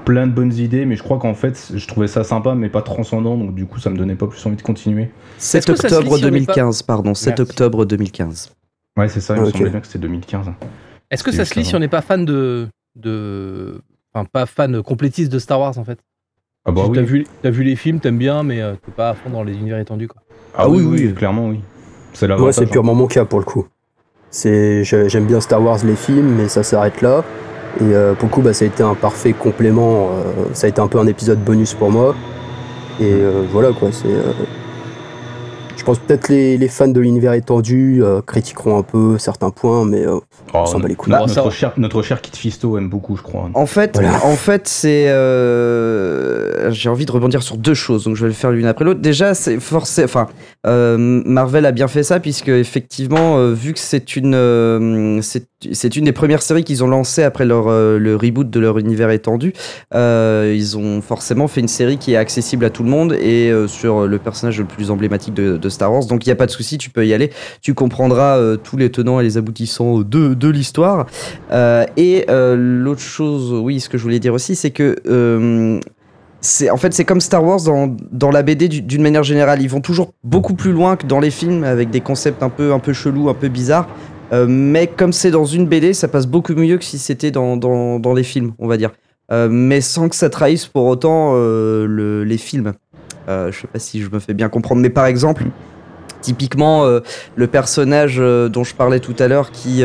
Plein 0.05 0.29
de 0.29 0.32
bonnes 0.32 0.53
idées, 0.53 0.85
mais 0.87 0.94
je 0.94 1.03
crois 1.03 1.19
qu'en 1.19 1.35
fait, 1.35 1.73
je 1.75 1.88
trouvais 1.88 2.06
ça 2.06 2.23
sympa, 2.23 2.55
mais 2.55 2.69
pas 2.69 2.82
transcendant, 2.82 3.37
donc 3.37 3.53
du 3.56 3.67
coup, 3.67 3.81
ça 3.81 3.91
me 3.91 3.97
donnait 3.97 4.15
pas 4.15 4.29
plus 4.29 4.47
envie 4.47 4.55
de 4.55 4.62
continuer. 4.62 5.11
7 5.38 5.67
que 5.67 5.75
ça 5.75 5.88
se 5.88 5.94
lit 5.94 5.94
octobre 6.03 6.17
si 6.19 6.25
on 6.25 6.31
n'est 6.31 6.41
pas- 6.47 6.53
2015, 6.55 6.82
pardon. 6.85 7.15
7 7.15 7.31
Merci. 7.38 7.43
octobre 7.43 7.85
2015. 7.85 8.53
Ouais, 8.97 9.09
c'est 9.09 9.21
ça, 9.21 9.35
il 9.35 9.39
Ah, 9.39 9.43
me 9.43 9.47
ok. 9.47 9.53
semblait 9.53 9.71
bien 9.71 9.81
que 9.81 9.87
c'était 9.87 9.99
2015. 10.00 10.50
Est-ce 11.11 11.25
que 11.25 11.33
ça 11.33 11.44
se 11.44 11.55
lit 11.59 11.65
si 11.65 11.71
avant. 11.71 11.79
on 11.79 11.81
n'est 11.81 11.89
pas 11.89 12.03
fan 12.03 12.25
de, 12.25 12.69
de, 12.97 13.81
enfin 14.15 14.27
pas 14.31 14.47
fan 14.47 14.83
complétiste 14.83 15.33
de 15.33 15.39
Star 15.39 15.61
Wars 15.61 15.77
en 15.79 15.85
fait? 15.85 15.99
Ah 16.65 16.71
bah 16.73 16.83
T'as 16.94 17.00
oui. 17.00 17.06
vu, 17.06 17.27
t'as 17.43 17.50
vu 17.50 17.65
les 17.65 17.77
films, 17.77 18.00
t'aimes 18.00 18.19
bien, 18.19 18.43
mais 18.43 18.61
euh, 18.61 18.75
t'es 18.75 18.93
pas 18.93 19.11
à 19.11 19.15
fond 19.15 19.31
dans 19.31 19.43
les 19.43 19.55
univers 19.55 19.79
étendus 19.79 20.09
quoi. 20.09 20.23
Ah 20.55 20.69
oui, 20.69 20.85
oui, 20.85 21.12
clairement, 21.15 21.49
oui. 21.49 21.61
C'est 22.12 22.27
la 22.29 22.37
Moi, 22.37 22.53
c'est 22.53 22.67
purement 22.67 22.94
mon 22.94 23.06
cas 23.06 23.25
pour 23.25 23.39
le 23.41 23.44
coup. 23.44 23.67
C'est, 24.31 24.85
je- 24.85 25.09
j'aime 25.09 25.27
bien 25.27 25.41
Star 25.41 25.62
Wars 25.62 25.79
les 25.85 25.97
films, 25.97 26.35
mais 26.37 26.49
ça 26.49 26.62
s'arrête 26.62 27.00
là. 27.03 27.25
Et 27.81 27.85
euh, 27.85 28.15
pour 28.15 28.29
le 28.29 28.35
coup, 28.35 28.43
bah, 28.43 28.53
ça 28.53 28.65
a 28.65 28.69
été 28.69 28.83
un 28.83 28.94
parfait 28.94 29.33
complément. 29.33 30.11
euh, 30.12 30.23
ça 30.53 30.67
a 30.67 30.70
été 30.70 30.81
un 30.81 30.89
peu 30.89 30.99
un 30.99 31.06
épisode 31.06 31.39
bonus 31.43 31.75
pour 31.75 31.91
moi. 31.91 32.15
Et 33.01 33.05
euh, 33.13 33.43
voilà 33.51 33.72
quoi. 33.72 33.91
C'est. 33.93 34.08
Je 35.82 35.86
pense 35.86 35.98
peut-être 35.98 36.29
les, 36.29 36.56
les 36.56 36.69
fans 36.69 36.86
de 36.86 37.01
l'univers 37.01 37.32
étendu 37.32 38.05
euh, 38.05 38.20
critiqueront 38.22 38.79
un 38.79 38.84
peu 38.84 39.19
certains 39.19 39.51
points, 39.51 39.84
mais 39.84 40.06
euh, 40.06 40.20
on 40.55 40.65
s'en 40.65 40.79
bat 40.79 40.86
les 40.86 40.94
couilles. 40.94 41.12
Notre, 41.12 41.29
ça- 41.29 41.51
cher, 41.51 41.72
notre 41.77 42.03
cher 42.03 42.20
Kit 42.20 42.31
Fisto 42.39 42.79
aime 42.79 42.89
beaucoup, 42.89 43.17
je 43.17 43.22
crois. 43.22 43.51
En 43.55 43.67
fait, 43.67 43.91
Voilà. 43.94 44.24
en 44.24 44.36
fait, 44.36 44.69
c'est. 44.69 45.08
euh, 45.08 46.70
J'ai 46.70 46.89
envie 46.89 47.05
de 47.05 47.10
rebondir 47.10 47.43
sur 47.43 47.56
deux 47.56 47.74
choses, 47.74 48.05
donc 48.05 48.15
je 48.15 48.22
vais 48.22 48.29
le 48.29 48.34
faire 48.34 48.53
l'une 48.53 48.67
après 48.67 48.84
l'autre. 48.84 49.01
Déjà, 49.01 49.34
c'est 49.34 49.58
forcé. 49.58 50.05
Enfin, 50.05 50.29
euh, 50.69 50.96
Marvel 50.98 51.67
a 51.67 51.72
bien 51.72 51.89
fait 51.89 52.05
ça 52.05 52.20
puisque 52.20 52.48
effectivement, 52.48 53.39
euh, 53.39 53.53
vu 53.53 53.72
que 53.72 53.81
c'est 53.81 54.15
une, 54.15 54.34
euh, 54.36 55.20
c'est 55.20 55.46
c'est 55.73 55.97
une 55.97 56.05
des 56.05 56.13
premières 56.13 56.43
séries 56.43 56.65
qu'ils 56.65 56.83
ont 56.83 56.89
lancées 56.89 57.23
après 57.23 57.45
leur 57.45 57.69
euh, 57.69 57.99
le 57.99 58.17
reboot 58.17 58.51
de 58.51 58.61
leur 58.61 58.79
univers 58.79 59.11
étendu. 59.11 59.53
euh, 59.95 60.53
ils 60.57 60.77
ont 60.77 61.01
forcément 61.01 61.49
fait 61.49 61.61
une 61.61 61.69
série 61.69 61.99
qui 61.99 62.13
est 62.15 62.17
accessible 62.17 62.65
à 62.65 62.71
tout 62.71 62.83
le 62.83 62.91
monde 62.91 63.13
et 63.21 63.51
euh, 63.51 63.69
sur 63.69 64.07
le 64.07 64.19
personnage 64.19 64.59
le 64.59 64.65
plus 64.65 64.91
emblématique 64.91 65.35
de, 65.35 65.69
Star 65.69 65.93
Wars. 65.93 66.05
Donc 66.07 66.27
il 66.27 66.29
y 66.29 66.33
a 66.33 66.37
pas 66.37 66.47
de 66.47 66.51
souci, 66.51 66.77
tu 66.79 66.91
peux 66.91 67.07
y 67.07 67.15
aller. 67.15 67.31
Tu 67.63 67.75
comprendras 67.75 68.57
tous 68.63 68.77
les 68.77 68.91
tenants 68.91 69.21
et 69.21 69.23
les 69.23 69.39
aboutissants 69.39 70.01
de 70.01 70.35
de 70.35 70.49
l'histoire. 70.49 71.07
Et 71.97 72.27
l'autre 72.29 73.01
chose, 73.01 73.53
oui, 73.53 73.81
ce 73.81 73.89
que 73.89 73.97
je 73.99 74.03
voulais 74.03 74.19
dire 74.19 74.35
aussi, 74.35 74.55
c'est 74.55 74.71
que 74.71 74.97
c'est 76.43 76.71
en 76.71 76.77
fait 76.77 76.93
c'est 76.93 77.05
comme 77.05 77.21
Star 77.21 77.43
Wars 77.45 77.63
dans, 77.63 77.95
dans 78.11 78.31
la 78.31 78.43
BD 78.43 78.69
du- 78.69 78.83
d'une 78.83 79.03
manière 79.03 79.23
générale. 79.23 79.63
Ils 79.63 79.71
vont 79.71 79.81
toujours 79.81 80.13
beaucoup 80.25 80.55
plus 80.55 80.73
loin 80.73 80.97
que 80.97 81.07
dans 81.07 81.21
les 81.21 81.31
films 81.31 81.65
avec 81.65 81.91
des 81.91 82.01
concepts 82.01 82.43
un 82.43 82.51
peu 82.51 82.73
un 82.73 82.81
peu 82.81 82.93
chelous, 82.93 83.29
un 83.31 83.35
peu 83.35 83.49
bizarres. 83.49 83.89
Euh, 84.32 84.46
mais 84.48 84.86
comme 84.86 85.12
c'est 85.12 85.31
dans 85.31 85.44
une 85.44 85.67
BD, 85.67 85.93
ça 85.93 86.08
passe 86.08 86.27
beaucoup 86.27 86.55
mieux 86.55 86.79
que 86.79 86.84
si 86.84 86.98
c'était 86.98 87.31
dans, 87.31 88.15
les 88.15 88.22
films, 88.22 88.53
on 88.58 88.67
va 88.67 88.77
dire. 88.77 88.91
Euh, 89.31 89.48
mais 89.51 89.81
sans 89.81 90.08
que 90.08 90.17
ça 90.17 90.31
trahisse 90.31 90.67
pour 90.67 90.86
autant 90.86 91.32
euh, 91.34 91.86
le- 91.86 92.24
les 92.24 92.39
films. 92.39 92.72
Je 93.29 93.51
sais 93.53 93.67
pas 93.67 93.79
si 93.79 94.03
je 94.03 94.10
me 94.10 94.19
fais 94.19 94.34
bien 94.34 94.48
comprendre, 94.48 94.82
mais 94.82 94.91
par 94.91 95.06
exemple, 95.06 95.44
typiquement 96.20 96.84
le 97.36 97.46
personnage 97.46 98.19
dont 98.19 98.65
je 98.65 98.74
parlais 98.74 99.01
tout 99.01 99.15
à 99.19 99.29
l'heure 99.29 99.51
qui 99.53 99.82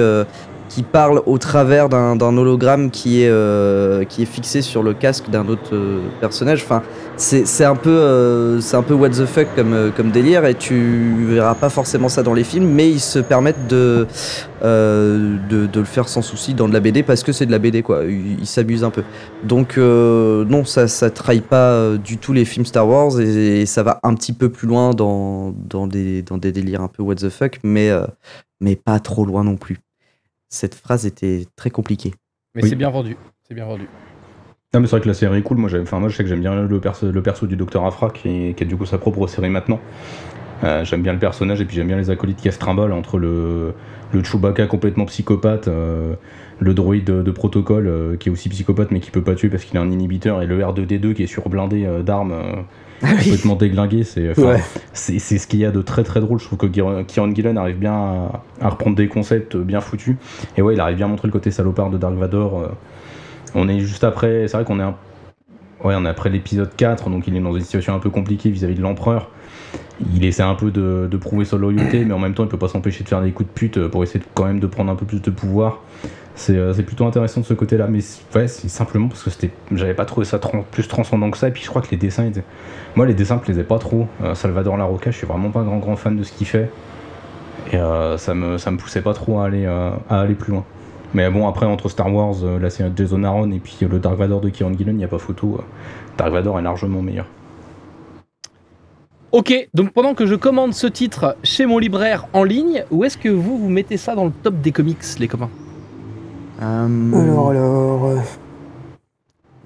qui 0.69 0.83
parle 0.83 1.21
au 1.25 1.37
travers 1.37 1.89
d'un 1.89 2.37
hologramme 2.37 2.91
qui 2.91 3.23
est, 3.23 3.29
euh, 3.29 4.03
qui 4.03 4.21
est 4.21 4.25
fixé 4.25 4.61
sur 4.61 4.83
le 4.83 4.93
casque 4.93 5.29
d'un 5.29 5.47
autre 5.47 5.73
euh, 5.73 5.99
personnage. 6.19 6.63
Enfin, 6.63 6.83
c'est 7.15 7.65
un 7.65 7.75
peu, 7.75 7.89
euh, 7.89 8.59
un 8.73 8.83
peu 8.83 8.93
what 8.93 9.09
the 9.09 9.25
fuck 9.25 9.47
comme, 9.55 9.73
euh, 9.73 9.89
comme 9.95 10.11
délire 10.11 10.45
et 10.45 10.55
tu 10.55 11.25
verras 11.29 11.55
pas 11.55 11.69
forcément 11.69 12.09
ça 12.09 12.21
dans 12.21 12.33
les 12.33 12.43
films, 12.43 12.69
mais 12.69 12.89
ils 12.89 12.99
se 12.99 13.19
permettent 13.19 13.67
de, 13.67 14.07
de, 14.61 15.79
le 15.79 15.83
faire 15.85 16.07
sans 16.09 16.21
souci 16.21 16.53
dans 16.53 16.67
de 16.67 16.73
la 16.73 16.79
BD 16.79 17.03
parce 17.03 17.23
que 17.23 17.31
c'est 17.31 17.45
de 17.45 17.51
la 17.51 17.59
BD 17.59 17.81
quoi. 17.81 18.03
Ils 18.05 18.45
s'amusent 18.45 18.83
un 18.83 18.89
peu. 18.89 19.03
Donc 19.43 19.77
non, 19.77 20.65
ça 20.65 20.87
ça 20.87 21.09
trahit 21.09 21.45
pas 21.45 21.95
du 21.97 22.17
tout 22.17 22.33
les 22.33 22.45
films 22.45 22.65
Star 22.65 22.87
Wars 22.87 23.19
et, 23.19 23.61
et 23.61 23.65
ça 23.65 23.83
va 23.83 23.99
un 24.03 24.13
petit 24.15 24.33
peu 24.33 24.49
plus 24.49 24.67
loin 24.67 24.91
dans, 24.93 25.53
dans 25.69 25.87
des 25.87 26.21
dans 26.21 26.37
des 26.37 26.51
délires 26.51 26.81
un 26.81 26.87
peu 26.87 27.03
what 27.03 27.15
the 27.15 27.29
fuck, 27.29 27.59
mais 27.63 27.91
mais 28.59 28.75
pas 28.75 28.99
trop 28.99 29.25
loin 29.25 29.43
non 29.43 29.55
plus. 29.55 29.79
Cette 30.49 30.75
phrase 30.75 31.05
était 31.05 31.45
très 31.55 31.69
compliquée. 31.69 32.13
Mais 32.55 32.63
Oui. 32.63 32.69
c'est 32.69 32.75
bien 32.75 32.89
vendu. 32.89 33.17
C'est 33.47 33.53
bien 33.53 33.65
vendu. 33.65 33.87
Non, 34.73 34.81
mais 34.81 34.87
c'est 34.87 34.91
vrai 34.91 35.01
que 35.01 35.07
la 35.07 35.13
série 35.13 35.39
est 35.39 35.41
cool. 35.43 35.57
Moi, 35.57 35.69
j'aime- 35.69 35.83
enfin, 35.83 35.99
moi 35.99 36.09
je 36.09 36.15
sais 36.17 36.23
que 36.23 36.29
j'aime 36.29 36.41
bien 36.41 36.55
le 36.63 36.79
perso, 36.81 37.09
le 37.11 37.21
perso 37.23 37.47
du 37.47 37.55
docteur 37.55 37.85
Afra 37.85 38.09
qui, 38.09 38.53
qui 38.55 38.63
a 38.63 38.65
du 38.65 38.75
coup 38.75 38.85
sa 38.85 38.97
propre 38.97 39.25
série 39.27 39.49
maintenant. 39.49 39.79
Euh, 40.63 40.83
j'aime 40.83 41.01
bien 41.03 41.13
le 41.13 41.19
personnage 41.19 41.61
et 41.61 41.65
puis 41.65 41.75
j'aime 41.75 41.87
bien 41.87 41.97
les 41.97 42.09
acolytes 42.09 42.37
qui 42.39 42.51
se 42.51 42.57
trimballent 42.57 42.93
entre 42.93 43.17
le, 43.19 43.73
le 44.13 44.23
Chewbacca 44.23 44.65
complètement 44.65 45.05
psychopathe, 45.05 45.67
euh, 45.67 46.13
le 46.59 46.73
droïde 46.73 47.03
de, 47.05 47.21
de 47.21 47.31
protocole 47.31 47.87
euh, 47.87 48.15
qui 48.17 48.29
est 48.29 48.31
aussi 48.31 48.49
psychopathe 48.49 48.89
mais 48.91 48.99
qui 48.99 49.11
peut 49.11 49.21
pas 49.21 49.35
tuer 49.35 49.49
parce 49.49 49.63
qu'il 49.65 49.77
a 49.77 49.81
un 49.81 49.91
inhibiteur 49.91 50.41
et 50.41 50.47
le 50.47 50.59
R2D2 50.59 51.13
qui 51.13 51.23
est 51.23 51.27
surblindé 51.27 51.87
d'armes 52.03 52.31
euh, 52.31 52.55
complètement 53.01 53.55
déglingué. 53.55 54.03
C'est 54.03 54.37
Ouais. 54.39 54.59
c'est 54.93 55.19
ce 55.19 55.45
qu'il 55.45 55.59
y 55.59 55.65
a 55.65 55.69
de 55.71 55.81
très 55.83 56.03
très 56.03 56.19
drôle. 56.19 56.39
Je 56.39 56.45
trouve 56.45 56.57
que 56.57 56.65
Kieran 57.03 57.33
Gillen 57.35 57.57
arrive 57.59 57.77
bien 57.77 57.93
à, 57.93 58.43
à 58.59 58.69
reprendre 58.69 58.95
des 58.95 59.07
concepts 59.07 59.55
bien 59.55 59.81
foutus. 59.81 60.15
Et 60.57 60.63
ouais, 60.63 60.73
il 60.73 60.79
arrive 60.79 60.97
bien 60.97 61.05
à 61.05 61.09
montrer 61.09 61.27
le 61.27 61.31
côté 61.33 61.51
salopard 61.51 61.91
de 61.91 61.97
Dark 61.99 62.15
Vador. 62.15 62.71
on 63.53 63.69
est 63.69 63.79
juste 63.81 64.03
après, 64.03 64.47
c'est 64.47 64.57
vrai 64.57 64.65
qu'on 64.65 64.79
est 64.79 64.83
un- 64.83 64.95
Ouais, 65.83 65.93
on 65.95 66.05
est 66.05 66.09
après 66.09 66.31
l'épisode 66.31 66.71
4, 66.75 67.11
donc 67.11 67.27
il 67.27 67.37
est 67.37 67.39
dans 67.39 67.53
une 67.55 67.61
situation 67.61 67.93
un 67.93 67.99
peu 67.99 68.09
compliquée 68.09 68.49
vis-à-vis 68.49 68.73
de 68.73 68.81
l'empereur. 68.81 69.29
Il 70.13 70.23
essaie 70.23 70.43
un 70.43 70.55
peu 70.55 70.69
de, 70.69 71.07
de 71.09 71.17
prouver 71.17 71.45
sa 71.45 71.57
loyauté, 71.57 72.05
mais 72.05 72.13
en 72.13 72.19
même 72.19 72.33
temps, 72.33 72.43
il 72.43 72.49
peut 72.49 72.57
pas 72.57 72.67
s'empêcher 72.67 73.03
de 73.03 73.09
faire 73.09 73.21
des 73.21 73.31
coups 73.31 73.49
de 73.49 73.53
pute 73.53 73.87
pour 73.87 74.03
essayer 74.03 74.23
quand 74.35 74.45
même 74.45 74.59
de 74.59 74.67
prendre 74.67 74.91
un 74.91 74.95
peu 74.95 75.05
plus 75.05 75.21
de 75.21 75.31
pouvoir. 75.31 75.79
C'est 76.35 76.55
euh, 76.55 76.71
plutôt 76.73 77.07
intéressant 77.07 77.41
de 77.41 77.45
ce 77.47 77.55
côté-là, 77.55 77.87
mais 77.89 77.99
ouais, 78.35 78.47
c'est 78.47 78.69
simplement 78.69 79.07
parce 79.07 79.23
que 79.23 79.47
j'avais 79.71 79.95
pas 79.95 80.05
trouvé 80.05 80.23
ça 80.23 80.39
plus 80.71 80.87
transcendant 80.87 81.31
que 81.31 81.37
ça, 81.37 81.47
et 81.47 81.51
puis 81.51 81.63
je 81.63 81.69
crois 81.69 81.81
que 81.81 81.89
les 81.89 81.97
dessins. 81.97 82.31
Moi, 82.95 83.07
les 83.07 83.15
dessins 83.15 83.37
me 83.37 83.41
plaisaient 83.41 83.63
pas 83.63 83.79
trop. 83.79 84.07
Euh, 84.23 84.35
Salvador 84.35 84.77
Larroca, 84.77 85.09
je 85.09 85.17
suis 85.17 85.25
vraiment 85.25 85.49
pas 85.49 85.61
un 85.61 85.65
grand 85.65 85.79
grand 85.79 85.95
fan 85.95 86.15
de 86.15 86.21
ce 86.21 86.31
qu'il 86.31 86.45
fait, 86.45 86.69
et 87.71 87.77
euh, 87.77 88.17
ça, 88.17 88.35
me, 88.35 88.59
ça 88.59 88.69
me 88.69 88.77
poussait 88.77 89.01
pas 89.01 89.15
trop 89.15 89.39
à 89.39 89.45
aller, 89.45 89.65
euh, 89.65 89.89
à 90.11 90.21
aller 90.21 90.35
plus 90.35 90.51
loin. 90.51 90.63
Mais 91.15 91.27
bon, 91.31 91.47
après, 91.47 91.65
entre 91.65 91.89
Star 91.89 92.13
Wars, 92.13 92.35
euh, 92.43 92.59
la 92.59 92.69
série 92.69 92.91
de 92.91 92.97
Jason 92.97 93.23
Aaron 93.23 93.49
et 93.51 93.59
puis 93.59 93.77
euh, 93.81 93.87
le 93.87 93.97
Dark 93.97 94.15
Vador 94.17 94.41
de 94.41 94.49
Kieran 94.49 94.73
Gillen, 94.77 94.93
il 94.93 94.99
n'y 94.99 95.05
a 95.05 95.07
pas 95.07 95.17
photo. 95.17 95.55
euh, 95.57 95.63
Dark 96.17 96.31
Vador 96.31 96.59
est 96.59 96.61
largement 96.61 97.01
meilleur. 97.01 97.25
Ok, 99.31 99.53
donc 99.73 99.91
pendant 99.91 100.13
que 100.13 100.25
je 100.25 100.35
commande 100.35 100.73
ce 100.73 100.87
titre 100.87 101.35
chez 101.43 101.65
mon 101.65 101.79
libraire 101.79 102.27
en 102.33 102.43
ligne, 102.43 102.85
où 102.91 103.03
est-ce 103.03 103.17
que 103.17 103.29
vous 103.29 103.57
vous 103.57 103.69
mettez 103.69 103.97
ça 103.97 104.15
dans 104.15 104.25
le 104.25 104.31
top 104.31 104.61
des 104.61 104.71
comics, 104.71 104.97
les 105.19 105.27
copains 105.27 105.49
Euh, 106.61 107.11
Alors, 107.13 107.49
alors. 107.49 108.05
euh, 108.05 108.17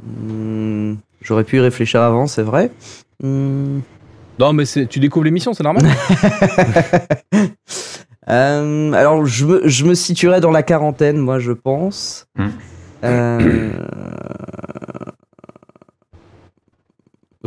hmm, 0.06 0.96
J'aurais 1.22 1.44
pu 1.44 1.58
y 1.58 1.60
réfléchir 1.60 2.02
avant, 2.02 2.26
c'est 2.26 2.42
vrai. 2.42 2.72
Hmm, 3.24 3.80
Non, 4.40 4.54
mais 4.54 4.66
c'est- 4.66 4.88
tu 4.88 5.00
découvres 5.00 5.26
l'émission, 5.26 5.54
c'est 5.54 5.64
normal. 5.64 5.86
euh, 8.30 8.92
alors, 8.94 9.26
je 9.28 9.46
me, 9.46 9.68
je 9.68 9.86
me 9.86 9.94
situerais 9.94 10.42
dans 10.42 10.50
la 10.52 10.64
quarantaine, 10.64 11.18
moi, 11.18 11.38
je 11.38 11.52
pense. 11.52 12.26
Hmm. 12.36 12.50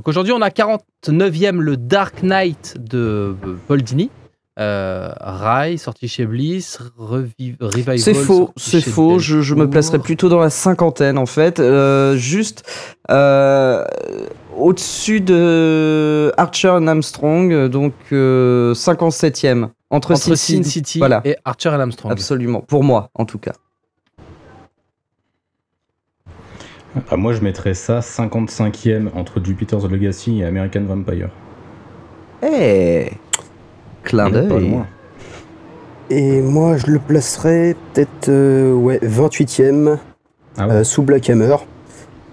Euh, 0.05 0.07
donc 0.07 0.09
aujourd'hui, 0.09 0.33
on 0.33 0.43
a 0.43 0.51
49e 0.51 1.59
le 1.59 1.77
Dark 1.77 2.23
Knight 2.23 2.77
de 2.79 3.35
euh, 3.45 3.55
Paul 3.67 3.83
Dini. 3.83 4.11
Euh, 4.61 5.11
Rai, 5.19 5.77
sorti 5.79 6.07
chez 6.07 6.27
Bliss, 6.27 6.79
Revi- 6.97 7.57
Revival. 7.61 7.99
c'est 7.99 8.15
faux, 8.15 8.51
c'est 8.57 8.81
faux. 8.81 9.19
Je, 9.19 9.41
je 9.41 9.55
me 9.57 9.69
placerais 9.69 9.99
plutôt 9.99 10.29
dans 10.29 10.39
la 10.39 10.49
cinquantaine, 10.51 11.19
en 11.19 11.27
fait. 11.27 11.59
Euh, 11.59 12.15
juste 12.17 12.63
euh, 13.11 13.85
au-dessus 14.57 15.21
de 15.21 16.33
Archer 16.37 16.69
and 16.69 16.87
Armstrong, 16.87 17.67
donc 17.69 17.95
euh, 18.13 18.75
57e. 18.75 19.71
Entre, 19.91 20.11
entre 20.13 20.17
Sin 20.17 20.37
Sin 20.37 20.57
City- 20.63 20.71
City 20.71 20.99
Voilà. 21.01 21.21
et 21.25 21.37
Archer 21.45 21.71
et 21.71 21.73
Armstrong. 21.81 22.13
Absolument. 22.13 22.61
Pour 22.61 22.85
moi, 22.85 23.11
en 23.15 23.25
tout 23.25 23.39
cas. 23.39 23.53
Ah, 27.11 27.17
moi, 27.17 27.33
je 27.33 27.41
mettrais 27.41 27.75
ça 27.75 28.01
55e 28.01 29.09
entre 29.15 29.43
Jupiter's 29.45 29.85
Legacy 29.89 30.41
et 30.41 30.45
American 30.45 30.83
Vampire. 30.85 31.29
Eh 32.43 33.09
Clin 34.05 34.31
d'œil. 34.31 34.79
Et 36.11 36.41
moi, 36.41 36.77
je 36.77 36.87
le 36.89 36.99
placerais 36.99 37.75
peut-être 37.93 38.29
euh, 38.29 38.73
ouais, 38.75 38.99
28ème 39.03 39.99
Ah 40.57 40.67
ouais. 40.69 40.73
euh, 40.75 40.85
sous 40.85 41.03
Black 41.03 41.29
Hammer. 41.31 41.57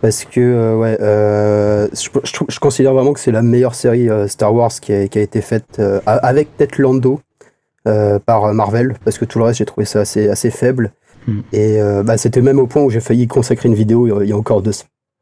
Parce 0.01 0.25
que, 0.25 0.39
euh, 0.41 0.75
ouais, 0.75 0.98
euh, 1.00 1.88
je, 1.94 2.10
je 2.24 2.34
trouve- 2.34 2.48
je 2.50 2.60
considère 2.60 2.94
vraiment 2.94 3.13
que 3.13 3.20
c'est 3.20 3.32
la 3.32 3.44
meilleure 3.44 3.75
série 3.75 4.10
euh, 4.10 4.27
Star 4.27 4.53
Wars 4.53 4.72
qui 4.72 4.91
a, 4.94 5.08
qui 5.08 5.20
a 5.20 5.22
été 5.22 5.41
faite 5.41 5.77
euh, 5.80 6.01
avec 6.06 6.56
peut-être 6.58 6.77
Lando 6.80 7.22
euh, 7.88 8.20
par 8.20 8.53
Marvel. 8.53 8.96
Parce 9.06 9.18
que 9.18 9.25
tout 9.25 9.39
le 9.39 9.46
reste, 9.46 9.60
j'ai 9.60 9.65
trouvé 9.65 9.86
ça 9.86 10.01
assez, 10.01 10.27
assez 10.27 10.50
faible. 10.51 10.91
Hmm. 11.28 11.42
Et 11.54 11.82
euh, 11.82 12.04
bah, 12.04 12.18
c'était 12.18 12.42
même 12.42 12.60
au 12.60 12.68
point 12.68 12.82
où 12.84 12.90
j'ai 12.90 13.00
failli 13.00 13.28
consacrer 13.28 13.70
une 13.70 13.75
vidéo 13.75 14.22
il 14.24 14.30
y 14.30 14.32
a- 14.34 14.38
encore 14.38 14.62
deux, 14.62 14.72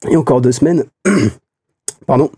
il 0.05 0.11
y 0.11 0.15
a 0.15 0.19
encore 0.19 0.41
deux 0.41 0.51
semaines. 0.53 0.85
Pardon. 2.07 2.31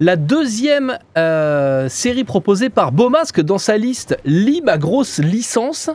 La 0.00 0.16
deuxième 0.16 0.98
euh, 1.18 1.90
série 1.90 2.24
proposée 2.24 2.70
par 2.70 2.90
Beaumasque 2.90 3.42
dans 3.42 3.58
sa 3.58 3.76
liste 3.76 4.16
Lis 4.24 4.62
ma 4.62 4.78
grosse 4.78 5.18
licence, 5.18 5.90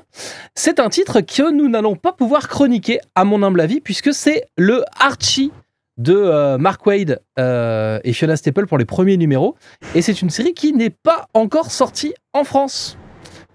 c'est 0.54 0.80
un 0.80 0.90
titre 0.90 1.22
que 1.22 1.52
nous 1.52 1.68
n'allons 1.68 1.96
pas 1.96 2.14
pouvoir 2.14 2.48
chroniquer, 2.48 3.00
à 3.16 3.26
mon 3.26 3.42
humble 3.44 3.62
avis, 3.62 3.82
puisque 3.82 4.14
c'est 4.14 4.44
le 4.58 4.84
Archie 5.00 5.52
de 6.00 6.16
euh, 6.16 6.58
Mark 6.58 6.84
Wade 6.88 7.22
euh, 7.38 8.00
et 8.04 8.14
Fiona 8.14 8.36
Staple 8.36 8.66
pour 8.66 8.78
les 8.78 8.86
premiers 8.86 9.18
numéros. 9.18 9.56
Et 9.94 10.02
c'est 10.02 10.22
une 10.22 10.30
série 10.30 10.54
qui 10.54 10.74
n'est 10.74 10.90
pas 10.90 11.28
encore 11.34 11.72
sortie 11.72 12.14
en 12.34 12.44
France. 12.44 12.98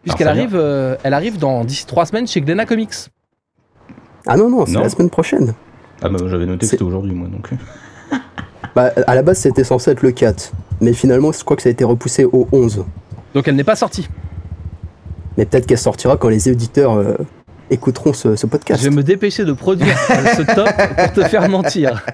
Puisqu'elle 0.03 0.29
arrive, 0.29 0.55
euh, 0.55 0.97
elle 1.03 1.15
arrive 1.15 1.39
dans 1.39 1.65
d'ici 1.65 1.87
trois 1.87 2.05
semaines 2.05 2.29
chez 2.29 2.43
Glénat 2.43 2.67
Comics. 2.67 2.93
Ah 4.27 4.37
non, 4.37 4.51
non, 4.51 4.67
c'est 4.67 4.75
la 4.75 4.91
semaine 4.91 5.11
prochaine. 5.11 5.55
Ah 6.03 6.09
bah 6.11 6.19
j'avais 6.27 6.45
noté 6.45 6.61
que 6.61 6.67
c'était 6.67 6.83
aujourd'hui 6.83 7.15
moi 7.15 7.29
donc. 7.29 7.51
Bah, 8.75 8.91
à 9.07 9.15
la 9.15 9.23
base, 9.23 9.39
c'était 9.39 9.63
censé 9.63 9.93
être 9.93 10.03
le 10.03 10.11
4. 10.11 10.51
Mais 10.81 10.95
finalement, 10.95 11.31
je 11.31 11.45
crois 11.45 11.57
que 11.57 11.63
ça 11.63 11.69
a 11.69 11.73
été 11.73 11.85
repoussé 11.85 12.25
au 12.25 12.49
11. 12.51 12.85
Donc 13.33 13.47
elle 13.47 13.55
n'est 13.55 13.63
pas 13.63 13.77
sortie. 13.77 14.09
Mais 15.37 15.45
peut-être 15.45 15.67
qu'elle 15.67 15.79
sortira 15.79 16.17
quand 16.17 16.29
les 16.29 16.49
éditeurs 16.49 16.95
euh, 16.95 17.15
écouteront 17.71 18.13
ce, 18.13 18.37
ce 18.37 18.47
podcast. 18.47 18.83
Je 18.83 18.89
vais 18.89 18.95
me 18.95 19.03
dépêcher 19.03 19.45
de 19.45 19.53
produire 19.53 19.97
euh, 20.11 20.15
ce 20.37 20.43
top 20.55 20.69
pour 20.97 21.13
te 21.13 21.29
faire 21.29 21.49
mentir. 21.49 22.05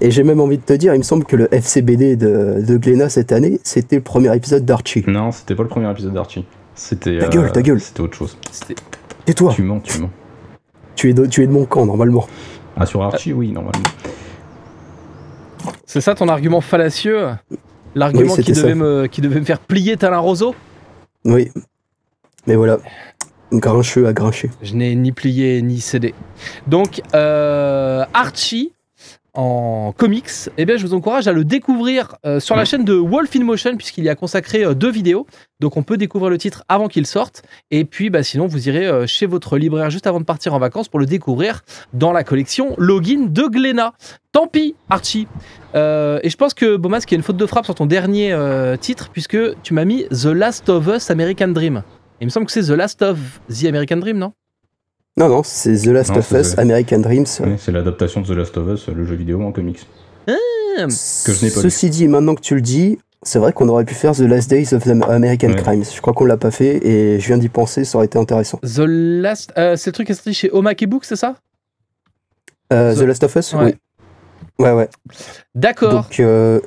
Et 0.00 0.10
j'ai 0.10 0.22
même 0.22 0.40
envie 0.40 0.58
de 0.58 0.62
te 0.62 0.72
dire, 0.72 0.94
il 0.94 0.98
me 0.98 1.02
semble 1.04 1.24
que 1.24 1.36
le 1.36 1.52
FCBD 1.54 2.16
de, 2.16 2.62
de 2.66 2.76
Glénat 2.76 3.08
cette 3.08 3.32
année, 3.32 3.60
c'était 3.64 3.96
le 3.96 4.02
premier 4.02 4.34
épisode 4.36 4.64
d'Archie. 4.64 5.04
Non, 5.06 5.30
c'était 5.32 5.54
pas 5.54 5.62
le 5.62 5.68
premier 5.68 5.90
épisode 5.90 6.12
d'Archie. 6.14 6.44
C'était. 6.74 7.18
Ta 7.18 7.28
gueule, 7.28 7.52
ta 7.52 7.62
gueule. 7.62 7.80
C'était 7.80 8.00
autre 8.00 8.16
chose. 8.16 8.36
C'était- 8.50 8.74
Tais-toi 9.24 9.52
Tu 9.54 9.62
mens, 9.62 9.80
tu 9.80 10.00
mens. 10.00 10.10
tu, 10.96 11.10
es 11.10 11.14
de, 11.14 11.24
tu 11.26 11.42
es 11.42 11.46
de 11.46 11.52
mon 11.52 11.64
camp, 11.64 11.86
normalement. 11.86 12.26
Ah, 12.76 12.84
sur 12.86 13.02
Archie, 13.02 13.32
oui, 13.32 13.52
normalement. 13.52 13.82
C'est 15.86 16.00
ça 16.00 16.14
ton 16.14 16.28
argument 16.28 16.60
fallacieux? 16.60 17.28
L'argument 17.94 18.34
Oui, 18.36 18.42
qui, 18.44 18.52
devait 18.52 18.74
me, 18.74 19.06
qui 19.06 19.20
devait 19.20 19.38
me 19.40 19.44
faire 19.44 19.60
plier 19.60 19.96
tel 19.96 20.12
un 20.12 20.18
roseau? 20.18 20.54
Oui. 21.24 21.50
Mais 22.46 22.56
voilà. 22.56 22.78
Grincheux 23.52 24.06
à 24.06 24.12
grincher. 24.12 24.50
Je 24.62 24.74
n'ai 24.74 24.94
ni 24.94 25.12
plié 25.12 25.62
ni 25.62 25.80
cédé. 25.80 26.14
Donc, 26.66 27.02
euh, 27.14 28.04
Archie, 28.12 28.72
en 29.34 29.92
comics, 29.96 30.30
eh 30.56 30.64
bien, 30.64 30.76
je 30.76 30.86
vous 30.86 30.94
encourage 30.94 31.26
à 31.26 31.32
le 31.32 31.44
découvrir 31.44 32.16
euh, 32.24 32.38
sur 32.38 32.54
la 32.54 32.64
chaîne 32.64 32.84
de 32.84 32.94
Wolf 32.94 33.34
in 33.34 33.42
Motion, 33.42 33.76
puisqu'il 33.76 34.04
y 34.04 34.08
a 34.08 34.14
consacré 34.14 34.64
euh, 34.64 34.74
deux 34.74 34.90
vidéos. 34.90 35.26
Donc, 35.58 35.76
on 35.76 35.82
peut 35.82 35.96
découvrir 35.96 36.30
le 36.30 36.38
titre 36.38 36.62
avant 36.68 36.86
qu'il 36.86 37.04
sorte. 37.04 37.42
Et 37.72 37.84
puis, 37.84 38.10
bah, 38.10 38.22
sinon, 38.22 38.46
vous 38.46 38.68
irez 38.68 38.86
euh, 38.86 39.08
chez 39.08 39.26
votre 39.26 39.58
libraire 39.58 39.90
juste 39.90 40.06
avant 40.06 40.20
de 40.20 40.24
partir 40.24 40.54
en 40.54 40.60
vacances 40.60 40.88
pour 40.88 41.00
le 41.00 41.06
découvrir 41.06 41.62
dans 41.92 42.12
la 42.12 42.22
collection 42.22 42.74
Login 42.78 43.26
de 43.28 43.42
Glénat. 43.42 43.94
Tant 44.30 44.46
pis, 44.46 44.76
Archie. 44.88 45.26
Et 45.74 46.30
je 46.30 46.36
pense 46.36 46.54
que, 46.54 46.76
Bomas, 46.76 47.00
qu'il 47.00 47.12
y 47.12 47.14
a 47.16 47.18
une 47.18 47.24
faute 47.24 47.36
de 47.36 47.46
frappe 47.46 47.64
sur 47.64 47.74
ton 47.74 47.86
dernier 47.86 48.36
titre, 48.80 49.10
puisque 49.12 49.36
tu 49.62 49.74
m'as 49.74 49.84
mis 49.84 50.06
The 50.08 50.26
Last 50.26 50.68
of 50.68 50.88
Us 50.88 51.10
American 51.10 51.48
Dream. 51.48 51.82
Il 52.20 52.26
me 52.26 52.30
semble 52.30 52.46
que 52.46 52.52
c'est 52.52 52.62
The 52.62 52.70
Last 52.76 53.02
of 53.02 53.18
The 53.48 53.64
American 53.66 53.96
Dream, 53.98 54.18
non? 54.18 54.32
Non, 55.16 55.28
non, 55.28 55.42
c'est 55.44 55.76
The 55.76 55.86
Last 55.86 56.10
Non, 56.10 56.18
of 56.18 56.30
Us, 56.32 56.54
The- 56.54 56.58
American 56.58 56.98
Dreams. 57.00 57.26
C'est 57.26 57.72
l'adaptation 57.72 58.20
de 58.22 58.26
The 58.26 58.30
Last 58.36 58.56
of 58.56 58.68
Us, 58.68 58.88
le 58.88 59.04
jeu 59.04 59.14
vidéo 59.14 59.42
en 59.42 59.52
comics. 59.52 59.86
Que 60.26 61.32
je 61.32 61.44
n'ai 61.44 61.50
pas 61.50 61.56
lu. 61.62 61.70
Ceci 61.70 61.88
dit, 61.90 62.08
maintenant 62.08 62.34
que 62.34 62.40
tu 62.40 62.56
le 62.56 62.60
dis, 62.60 62.98
c'est 63.22 63.38
vrai 63.38 63.52
qu'on 63.52 63.68
aurait 63.68 63.84
pu 63.84 63.94
faire 63.94 64.12
The 64.12 64.20
Last 64.20 64.50
Days 64.50 64.74
of 64.74 64.82
the 64.82 64.88
American 65.08 65.50
Ouais. 65.50 65.54
Crimes. 65.62 65.84
Je 65.94 66.00
crois 66.00 66.12
qu'on 66.14 66.24
l'a 66.24 66.36
pas 66.36 66.50
fait 66.50 66.84
et 66.84 67.20
je 67.20 67.26
viens 67.28 67.38
d'y 67.38 67.48
penser, 67.48 67.84
ça 67.84 67.96
aurait 67.98 68.06
été 68.06 68.18
intéressant. 68.18 68.58
The 68.58 68.80
Last. 68.86 69.52
euh, 69.56 69.76
c'est 69.76 69.90
le 69.90 69.92
truc 69.92 70.06
qui 70.06 70.12
est 70.12 70.16
sorti 70.16 70.34
chez 70.34 70.50
Omake 70.50 70.84
Book, 70.88 71.04
c'est 71.04 71.14
ça? 71.16 71.36
Euh, 72.72 72.92
The- 72.94 72.98
The 72.98 73.02
Last 73.02 73.24
of 73.24 73.36
Us 73.36 73.52
Ouais. 73.52 73.64
Oui. 74.58 74.64
Ouais, 74.66 74.72
ouais. 74.72 74.88
D'accord. 75.54 75.92
Donc, 75.92 76.18
euh, 76.20 76.60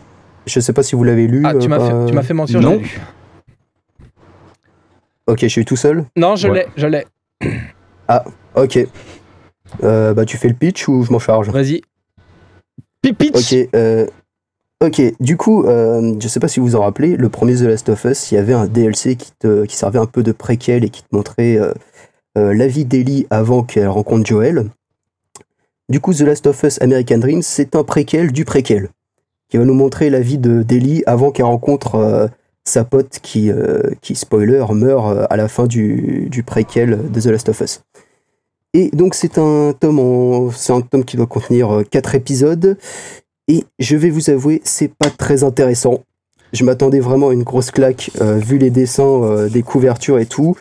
je 0.45 0.59
sais 0.61 0.73
pas 0.73 0.83
si 0.83 0.95
vous 0.95 1.03
l'avez 1.03 1.27
lu. 1.27 1.43
Ah, 1.45 1.53
tu 1.55 1.65
euh, 1.65 1.69
m'as 1.69 1.77
bah, 1.79 1.87
fait, 1.89 2.05
tu 2.07 2.13
m'as 2.13 2.23
fait 2.23 2.33
mentir, 2.33 2.61
non. 2.61 2.81
Ok, 5.27 5.39
je 5.41 5.47
suis 5.47 5.65
tout 5.65 5.75
seul. 5.75 6.05
Non, 6.15 6.35
je 6.35 6.47
Ouais. 6.47 6.65
l'ai, 6.65 6.67
je 6.77 6.87
l'ai. 6.87 7.05
Ok. 8.55 8.79
Euh, 9.83 10.13
bah, 10.13 10.25
tu 10.25 10.37
fais 10.37 10.47
le 10.47 10.53
pitch 10.53 10.87
ou 10.87 11.03
je 11.03 11.11
m'en 11.11 11.19
charge? 11.19 11.49
Vas-y. 11.49 11.81
Pipitch 13.01 13.35
Ok. 13.53 13.69
euh, 13.75 14.07
Ok, 14.79 15.01
du 15.19 15.37
coup, 15.37 15.63
euh, 15.65 16.13
je 16.19 16.27
sais 16.27 16.39
pas 16.39 16.47
si 16.47 16.59
vous 16.59 16.75
en 16.75 16.81
rappelez, 16.81 17.17
le 17.17 17.29
premier 17.29 17.55
The 17.55 17.61
Last 17.61 17.89
of 17.89 18.05
Us, 18.05 18.31
il 18.31 18.35
y 18.35 18.37
avait 18.37 18.53
un 18.53 18.67
DLC 18.67 19.15
qui, 19.15 19.31
te, 19.39 19.65
qui 19.65 19.75
servait 19.75 19.97
un 19.97 20.05
peu 20.05 20.21
de 20.21 20.31
préquel 20.31 20.85
et 20.85 20.89
qui 20.91 21.01
te 21.01 21.07
montrait 21.15 21.57
euh, 21.57 21.73
euh, 22.37 22.53
la 22.53 22.67
vie 22.67 22.85
d'Ellie 22.85 23.25
avant 23.31 23.63
qu'elle 23.63 23.87
rencontre 23.87 24.27
Joel. 24.27 24.65
Du 25.89 25.99
coup, 25.99 26.13
The 26.13 26.21
Last 26.21 26.45
of 26.45 26.61
Us 26.61 26.79
American 26.79 27.17
Dream, 27.17 27.41
c'est 27.41 27.75
un 27.75 27.83
préquel 27.83 28.31
du 28.31 28.45
préquel, 28.45 28.89
qui 29.49 29.57
va 29.57 29.65
nous 29.65 29.73
montrer 29.73 30.11
la 30.11 30.19
vie 30.19 30.37
de 30.37 30.61
d'Ellie 30.61 31.01
avant 31.07 31.31
qu'elle 31.31 31.45
rencontre 31.45 31.95
euh, 31.95 32.27
sa 32.67 32.83
pote 32.83 33.19
qui, 33.21 33.51
euh, 33.51 33.81
spoiler, 34.13 34.63
meurt 34.73 35.07
euh, 35.15 35.25
à 35.29 35.37
la 35.37 35.47
fin 35.47 35.65
du, 35.67 36.29
préquel 36.45 37.11
de 37.11 37.19
The 37.21 37.27
Last 37.27 37.49
of 37.49 37.61
Us. 37.61 37.81
Et 38.73 38.89
donc 38.91 39.15
c'est 39.15 39.37
un 39.37 39.73
tome 39.79 39.99
en- 39.99 40.51
c'est 40.51 40.73
un 40.73 40.81
tome 40.81 41.05
qui 41.05 41.17
doit 41.17 41.25
contenir 41.27 41.73
euh, 41.73 41.83
quatre 41.83 42.13
épisodes 42.15 42.77
et 43.47 43.63
je 43.79 43.95
vais 43.95 44.09
vous 44.09 44.29
avouer, 44.29 44.61
c'est 44.65 44.91
pas 44.93 45.09
très 45.09 45.43
intéressant. 45.43 46.03
Je 46.53 46.63
m'attendais 46.65 46.99
vraiment 46.99 47.29
à 47.29 47.33
une 47.33 47.43
grosse 47.43 47.71
claque, 47.71 48.09
vu 48.21 48.57
les 48.57 48.69
dessins 48.69 49.47
des 49.51 49.63
couvertures 49.63 50.17
et 50.17 50.25
tout. 50.25 50.55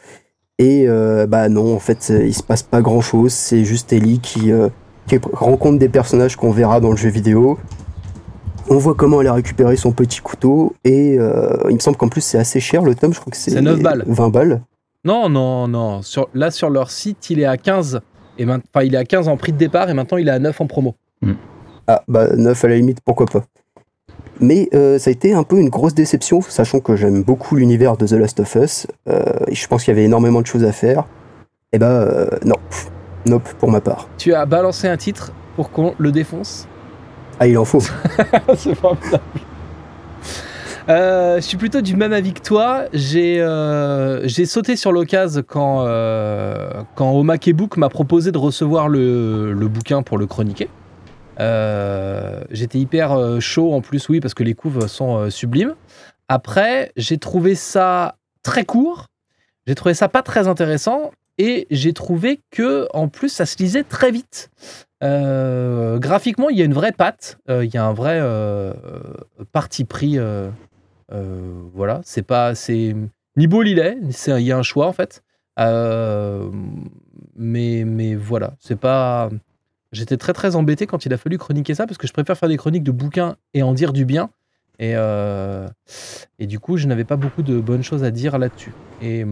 Et 0.59 0.87
bah 1.29 1.49
non, 1.49 1.77
en 1.77 1.79
fait, 1.79 2.09
il 2.25 2.35
se 2.35 2.43
passe 2.43 2.65
pas 2.65 2.81
grand 2.83 3.01
chose. 3.01 3.33
C'est 3.33 3.65
juste 3.65 3.93
Ellie 3.93 4.19
qui 4.19 4.53
rencontre 5.33 5.79
des 5.79 5.89
personnages 5.89 6.35
qu'on 6.35 6.51
verra 6.51 6.81
dans 6.81 6.91
le 6.91 6.97
jeu 6.97 7.09
vidéo. 7.09 7.57
On 8.69 8.79
voit 8.79 8.95
comment 8.95 9.21
elle 9.21 9.29
a 9.29 9.33
récupéré 9.33 9.77
son 9.77 9.93
petit 9.93 10.21
couteau. 10.21 10.75
Et 10.85 11.17
euh, 11.19 11.57
il 11.69 11.75
me 11.75 11.81
semble 11.81 11.97
qu'en 11.97 12.09
plus, 12.09 12.21
c'est 12.21 12.39
assez 12.39 12.61
cher 12.61 12.83
le 12.83 12.95
tome. 12.95 13.15
Je 13.15 13.21
crois 13.21 13.31
que 13.31 13.37
c'est 13.37 13.53
C'est 13.53 13.61
9 13.61 13.81
balles. 13.81 14.05
20 14.07 14.29
balles. 14.31 14.63
Non, 15.05 15.29
non, 15.29 15.69
non. 15.69 16.03
Sur, 16.03 16.29
là, 16.35 16.51
sur 16.51 16.69
leur 16.69 16.91
site, 16.91 17.31
il 17.31 17.39
est 17.41 17.45
à 17.45 17.57
15. 17.57 18.01
Et 18.39 18.45
Enfin, 18.45 18.85
il 18.85 18.95
est 18.95 18.99
à 18.99 19.05
15 19.05 19.29
en 19.29 19.37
prix 19.37 19.53
de 19.53 19.59
départ 19.59 19.89
et 19.89 19.95
maintenant 19.95 20.19
il 20.19 20.29
est 20.29 20.33
à 20.33 20.39
9 20.39 20.61
en 20.61 20.67
promo. 20.67 20.95
Ah, 21.87 22.03
bah 22.09 22.29
9 22.35 22.65
à 22.65 22.69
la 22.69 22.77
limite, 22.77 22.99
pourquoi 23.05 23.27
pas. 23.27 23.45
Mais 24.41 24.69
euh, 24.75 24.99
ça 24.99 25.09
a 25.09 25.13
été 25.13 25.33
un 25.33 25.45
peu 25.45 25.59
une 25.59 25.69
grosse 25.71 25.95
déception, 25.95 26.41
sachant 26.43 26.81
que 26.81 26.97
j'aime 26.97 27.23
beaucoup 27.23 27.57
l'univers 27.57 27.97
de 27.97 28.07
The 28.07 28.13
Last 28.13 28.41
of 28.41 28.55
Us, 28.57 28.87
euh, 29.09 29.23
et 29.47 29.55
je 29.55 29.67
pense 29.67 29.85
qu'il 29.85 29.95
y 29.95 29.97
avait 29.97 30.05
énormément 30.05 30.43
de 30.43 30.47
choses 30.47 30.65
à 30.65 30.73
faire. 30.73 31.05
Et 31.73 31.79
bah 31.79 32.03
euh, 32.03 32.29
non, 32.45 32.57
nope 33.25 33.49
pour 33.59 33.71
ma 33.71 33.81
part. 33.81 34.09
Tu 34.19 34.35
as 34.35 34.45
balancé 34.45 34.89
un 34.89 34.97
titre 34.97 35.33
pour 35.55 35.71
qu'on 35.71 35.95
le 35.99 36.13
défonce? 36.13 36.69
Ah, 37.39 37.47
il 37.47 37.59
en 37.59 37.65
faut. 37.65 37.81
C'est 38.57 38.75
formidable. 38.75 39.23
Euh, 40.89 41.37
je 41.37 41.41
suis 41.41 41.57
plutôt 41.57 41.81
du 41.81 41.97
même 41.97 42.13
avis 42.13 42.33
que 42.33 42.41
toi. 42.41 42.85
J'ai 42.93 43.41
euh, 43.41 44.29
sauté 44.29 44.77
sur 44.77 44.93
l'occasion 44.93 45.43
quand, 45.47 45.85
euh, 45.87 46.71
quand 46.95 47.11
Omake 47.13 47.51
Book 47.53 47.77
m'a 47.77 47.89
proposé 47.89 48.31
de 48.31 48.39
recevoir 48.39 48.89
le, 48.89 49.53
le 49.53 49.69
bouquin 49.69 50.03
pour 50.03 50.17
le 50.17 50.27
chroniquer. 50.27 50.69
Euh, 51.41 52.43
J'étais 52.51 52.79
hyper 52.79 53.13
euh, 53.13 53.41
chaud 53.41 53.75
en 53.75 53.81
plus, 53.81 54.09
oui, 54.09 54.21
parce 54.21 54.35
que 54.35 54.43
les 54.43 54.55
couves 54.55 54.87
sont 54.87 55.17
euh, 55.19 55.31
sublimes. 55.31 55.75
Après, 56.29 56.93
j'ai 56.97 57.19
trouvé 57.19 57.55
ça 57.55 58.17
très 58.43 58.65
court. 58.65 59.07
J'ai 59.67 59.75
trouvé 59.75 59.95
ça 59.95 60.09
pas 60.09 60.23
très 60.23 60.49
intéressant. 60.49 61.11
Et 61.39 61.67
j'ai 61.71 61.93
trouvé 61.93 62.41
que, 62.51 62.89
en 62.95 63.09
plus, 63.09 63.29
ça 63.29 63.45
se 63.45 63.59
lisait 63.59 63.83
très 63.83 64.11
vite. 64.11 64.51
Euh, 65.03 65.99
graphiquement, 65.99 66.49
il 66.49 66.57
y 66.59 66.63
a 66.63 66.65
une 66.65 66.73
vraie 66.75 66.93
patte. 66.93 67.39
Euh, 67.51 67.65
il 67.65 67.73
y 67.73 67.77
a 67.77 67.85
un 67.85 67.93
vrai 67.93 68.19
euh, 68.21 68.73
parti 69.53 69.85
pris. 69.85 70.19
voilà, 71.09 72.01
c'est 72.05 72.23
pas, 72.23 72.53
ni 73.37 73.47
beau 73.47 73.63
laid. 73.63 73.99
c'est- 74.11 74.41
Il 74.41 74.47
y 74.47 74.53
a 74.53 74.59
un 74.59 74.63
choix 74.63 74.87
en 74.87 74.93
fait. 74.93 75.23
Mais, 77.39 77.85
mais 77.87 78.15
voilà, 78.15 78.55
c'est 78.61 78.79
pas. 78.79 79.29
J'étais 79.93 80.17
très 80.17 80.33
très 80.33 80.57
embêté 80.57 80.87
quand 80.87 81.07
il 81.07 81.13
a 81.13 81.17
fallu 81.19 81.39
chroniquer 81.39 81.75
ça 81.75 81.87
parce 81.87 81.99
que 81.99 82.07
je 82.07 82.13
préfère 82.13 82.37
faire 82.37 82.49
des 82.49 82.57
chroniques 82.57 82.83
de 82.83 82.91
bouquins 82.93 83.37
et 83.55 83.63
en 83.63 83.73
dire 83.73 83.93
du 83.93 84.05
bien. 84.05 84.31
Et, 84.79 84.93
et 86.39 86.47
du 86.47 86.59
coup, 86.59 86.77
je 86.77 86.87
n'avais 86.87 87.05
pas 87.05 87.17
beaucoup 87.17 87.43
de 87.43 87.61
bonnes 87.61 87.83
choses 87.83 88.05
à 88.05 88.11
dire 88.11 88.39
là-dessus. 88.39 88.73
Et, 89.03 89.25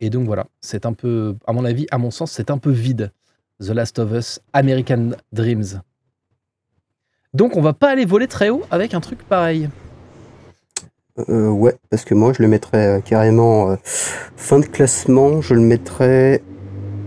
et 0.00 0.10
donc 0.10 0.26
voilà, 0.26 0.46
c'est 0.60 0.86
un 0.86 0.92
peu, 0.92 1.34
à 1.46 1.52
mon 1.52 1.64
avis, 1.64 1.86
à 1.90 1.98
mon 1.98 2.10
sens, 2.10 2.30
c'est 2.32 2.50
un 2.50 2.58
peu 2.58 2.70
vide. 2.70 3.10
The 3.60 3.70
Last 3.70 3.98
of 3.98 4.12
Us, 4.12 4.40
American 4.52 5.10
Dreams. 5.32 5.80
Donc 7.34 7.56
on 7.56 7.60
va 7.60 7.72
pas 7.72 7.90
aller 7.90 8.04
voler 8.04 8.28
très 8.28 8.50
haut 8.50 8.62
avec 8.70 8.94
un 8.94 9.00
truc 9.00 9.22
pareil. 9.22 9.68
Euh, 11.28 11.48
ouais, 11.48 11.74
parce 11.90 12.04
que 12.04 12.14
moi 12.14 12.32
je 12.32 12.42
le 12.42 12.48
mettrais 12.48 12.98
euh, 12.98 13.00
carrément 13.00 13.70
euh, 13.70 13.76
fin 13.82 14.60
de 14.60 14.66
classement, 14.66 15.40
je 15.40 15.54
le 15.54 15.60
mettrais 15.60 16.42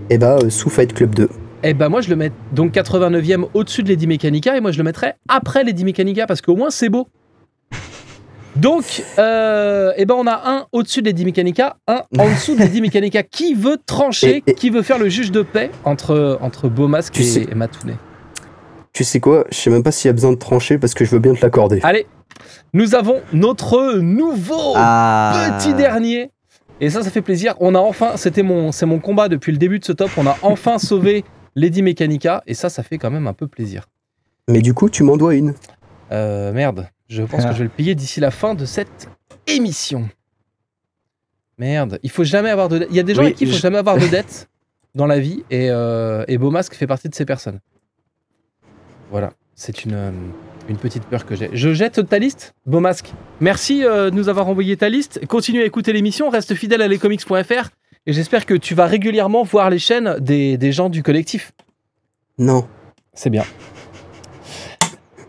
eh 0.10 0.22
euh, 0.22 0.50
sous 0.50 0.70
Fight 0.70 0.94
Club 0.94 1.16
2. 1.16 1.30
Eh 1.64 1.74
ben 1.74 1.88
moi 1.88 2.02
je 2.02 2.10
le 2.10 2.18
mets 2.18 2.32
donc 2.52 2.74
89e 2.74 3.48
au-dessus 3.54 3.84
de 3.84 3.88
Lady 3.88 4.08
Mechanica 4.08 4.58
et 4.58 4.60
moi 4.60 4.72
je 4.72 4.78
le 4.78 4.84
mettrais 4.84 5.16
après 5.30 5.64
Lady 5.64 5.86
Mechanica 5.86 6.28
parce 6.28 6.42
qu'au 6.42 6.58
moins 6.58 6.70
c'est 6.70 6.90
beau. 6.90 7.08
Donc, 8.58 9.04
euh, 9.18 9.94
eh 9.96 10.06
ben 10.06 10.16
on 10.18 10.28
a 10.28 10.42
un 10.46 10.66
au-dessus 10.72 11.02
de 11.02 11.08
Lady 11.08 11.24
Mechanica, 11.26 11.78
un 11.88 12.02
en 12.20 12.30
dessous 12.30 12.54
de 12.56 12.60
Lady 12.60 12.82
Mechanica. 12.82 13.24
Qui 13.24 13.54
veut 13.54 13.78
trancher, 13.86 14.44
Et- 14.46 14.52
et- 14.52 14.54
qui 14.56 14.70
veut 14.70 14.82
faire 14.82 15.00
le 15.00 15.08
juge 15.10 15.32
de 15.32 15.42
paix 15.42 15.72
entre, 15.86 16.38
entre 16.42 16.68
Beaumasque 16.68 17.14
Tu 17.14 17.22
et, 17.22 17.26
sais- 17.26 17.48
et 17.50 17.56
Matounet 17.56 17.96
Tu 18.94 19.04
sais 19.06 19.20
quoi, 19.22 19.46
je 19.52 19.56
sais 19.56 19.70
même 19.70 19.84
pas 19.84 19.92
s'il 19.92 20.10
y 20.10 20.12
a 20.12 20.14
besoin 20.14 20.32
de 20.32 20.38
trancher 20.38 20.78
parce 20.78 20.94
que 20.94 21.06
je 21.06 21.12
veux 21.12 21.20
bien 21.20 21.34
te 21.34 21.42
l'accorder. 21.42 21.80
Allez, 21.84 22.08
nous 22.74 22.94
avons 22.94 23.22
notre 23.32 23.98
nouveau 24.00 24.74
Ah. 24.76 25.58
petit 25.58 25.74
dernier. 25.74 26.32
Et 26.82 26.90
ça, 26.90 27.04
ça 27.04 27.12
fait 27.12 27.22
plaisir. 27.22 27.54
On 27.60 27.76
a 27.76 27.80
enfin, 27.80 28.14
c'était 28.18 28.42
mon, 28.44 28.72
c'est 28.72 28.88
mon 28.88 29.00
combat 29.00 29.30
depuis 29.30 29.52
le 29.52 29.60
début 29.60 29.78
de 29.80 29.86
ce 29.86 29.92
top. 29.94 30.10
On 30.18 30.26
a 30.26 30.36
enfin 30.42 30.78
sauvé 30.78 31.24
Lady 31.56 31.84
Mechanica. 31.84 32.44
Et 32.48 32.54
ça, 32.54 32.70
ça 32.70 32.84
fait 32.84 32.98
quand 32.98 33.12
même 33.12 33.28
un 33.28 33.34
peu 33.34 33.48
plaisir. 33.48 33.86
Mais 34.50 34.62
du 34.62 34.74
coup, 34.74 34.90
tu 34.90 35.04
m'en 35.04 35.16
dois 35.16 35.36
une. 35.36 35.54
Euh, 36.12 36.52
merde, 36.52 36.90
je 37.12 37.24
pense 37.24 37.42
Ah. 37.44 37.50
que 37.50 37.54
je 37.54 37.60
vais 37.60 37.66
le 37.66 37.70
payer 37.70 37.94
d'ici 37.94 38.20
la 38.20 38.32
fin 38.32 38.56
de 38.56 38.66
cette 38.66 39.10
émission. 39.48 40.10
Merde, 41.58 42.00
il 42.04 42.10
faut 42.10 42.24
jamais 42.24 42.50
avoir 42.50 42.70
de 42.70 42.80
dette. 42.80 42.88
Il 42.90 42.96
y 42.96 43.00
a 43.00 43.04
des 43.04 43.14
gens 43.14 43.22
Oui, 43.22 43.28
avec 43.28 43.38
qui 43.38 43.44
il 43.44 43.50
faut 43.50 43.56
je- 43.58 43.62
jamais 43.62 43.78
avoir 43.78 43.98
de 43.98 44.08
dette 44.08 44.50
dans 44.96 45.06
la 45.06 45.20
vie. 45.20 45.44
Et, 45.52 45.70
euh, 45.70 46.24
et 46.28 46.38
Beaumasque 46.38 46.74
fait 46.74 46.88
partie 46.88 47.10
de 47.10 47.16
ces 47.16 47.26
personnes. 47.26 47.60
Voilà, 49.12 49.34
c'est 49.56 49.84
une, 49.84 49.94
euh, 49.94 50.12
une 50.70 50.78
petite 50.78 51.04
peur 51.06 51.26
que 51.26 51.36
j'ai. 51.36 51.50
Je 51.54 51.74
jette 51.74 52.08
ta 52.08 52.18
liste, 52.18 52.54
Beaumasque. 52.66 53.12
Merci 53.42 53.84
euh, 53.84 54.10
de 54.10 54.16
nous 54.16 54.30
avoir 54.30 54.48
envoyé 54.48 54.78
ta 54.78 54.88
liste. 54.90 55.26
Continue 55.28 55.62
à 55.62 55.66
écouter 55.66 55.92
l'émission, 55.94 56.30
reste 56.30 56.56
fidèle 56.56 56.82
à 56.82 56.88
lescomics.fr. 56.88 57.70
Et 58.08 58.14
j'espère 58.14 58.46
que 58.48 58.54
tu 58.56 58.74
vas 58.74 58.88
régulièrement 58.88 59.44
voir 59.44 59.70
les 59.70 59.78
chaînes 59.80 60.16
des, 60.20 60.58
des 60.58 60.72
gens 60.72 60.90
du 60.90 61.04
collectif. 61.04 61.52
Non. 62.40 62.68
C'est 63.14 63.30
bien. 63.30 63.44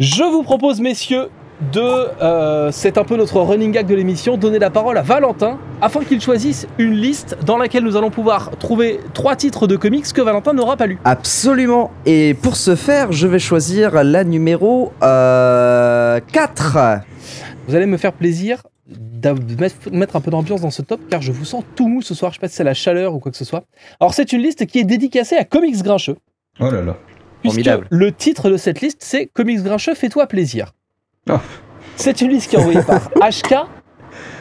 Je 0.00 0.22
vous 0.22 0.42
propose, 0.42 0.80
messieurs, 0.80 1.28
de, 1.72 1.80
euh, 2.22 2.70
c'est 2.72 2.98
un 2.98 3.04
peu 3.04 3.16
notre 3.16 3.40
running 3.40 3.72
gag 3.72 3.86
de 3.86 3.94
l'émission, 3.94 4.36
donner 4.36 4.58
la 4.58 4.70
parole 4.70 4.96
à 4.98 5.02
Valentin 5.02 5.58
afin 5.80 6.02
qu'il 6.04 6.20
choisisse 6.20 6.66
une 6.78 6.92
liste 6.94 7.36
dans 7.44 7.56
laquelle 7.56 7.84
nous 7.84 7.96
allons 7.96 8.10
pouvoir 8.10 8.50
trouver 8.58 9.00
trois 9.14 9.36
titres 9.36 9.66
de 9.66 9.76
comics 9.76 10.10
que 10.12 10.20
Valentin 10.22 10.52
n'aura 10.54 10.76
pas 10.76 10.86
lu. 10.86 10.98
Absolument. 11.04 11.90
Et 12.06 12.34
pour 12.34 12.56
ce 12.56 12.74
faire, 12.74 13.12
je 13.12 13.26
vais 13.26 13.38
choisir 13.38 14.02
la 14.02 14.24
numéro 14.24 14.92
euh, 15.02 16.20
4. 16.32 16.78
Vous 17.68 17.74
allez 17.74 17.86
me 17.86 17.96
faire 17.96 18.12
plaisir 18.12 18.62
de 18.86 19.32
mettre- 19.92 20.16
un 20.16 20.20
peu 20.20 20.30
d'ambiance 20.30 20.62
dans 20.62 20.70
ce 20.70 20.82
top 20.82 21.00
car 21.08 21.22
je 21.22 21.30
vous 21.32 21.44
sens 21.44 21.62
tout 21.76 21.86
mou 21.88 22.02
ce 22.02 22.14
soir. 22.14 22.32
Je 22.32 22.36
sais 22.36 22.40
pas 22.40 22.48
si 22.48 22.56
c'est 22.56 22.64
la 22.64 22.74
chaleur 22.74 23.14
ou 23.14 23.18
quoi 23.20 23.30
que 23.30 23.38
ce 23.38 23.44
soit. 23.44 23.64
Alors, 24.00 24.14
c'est 24.14 24.32
une 24.32 24.40
liste 24.42 24.66
qui 24.66 24.80
est 24.80 24.84
dédicacée 24.84 25.36
à 25.36 25.44
Comics 25.44 25.80
Grincheux. 25.82 26.16
Oh 26.60 26.70
là 26.70 26.82
là. 26.82 26.96
Puisque 27.40 27.54
Formidable. 27.64 27.86
le 27.90 28.12
titre 28.12 28.50
de 28.50 28.56
cette 28.56 28.80
liste, 28.80 28.98
c'est 29.00 29.26
Comics 29.26 29.62
Grincheux, 29.62 29.94
fais-toi 29.94 30.26
plaisir. 30.26 30.72
Oh. 31.30 31.38
C'est 31.96 32.20
une 32.20 32.30
liste 32.30 32.50
qui 32.50 32.56
est 32.56 32.58
envoyée 32.58 32.82
par 32.82 33.10
HK 33.20 33.54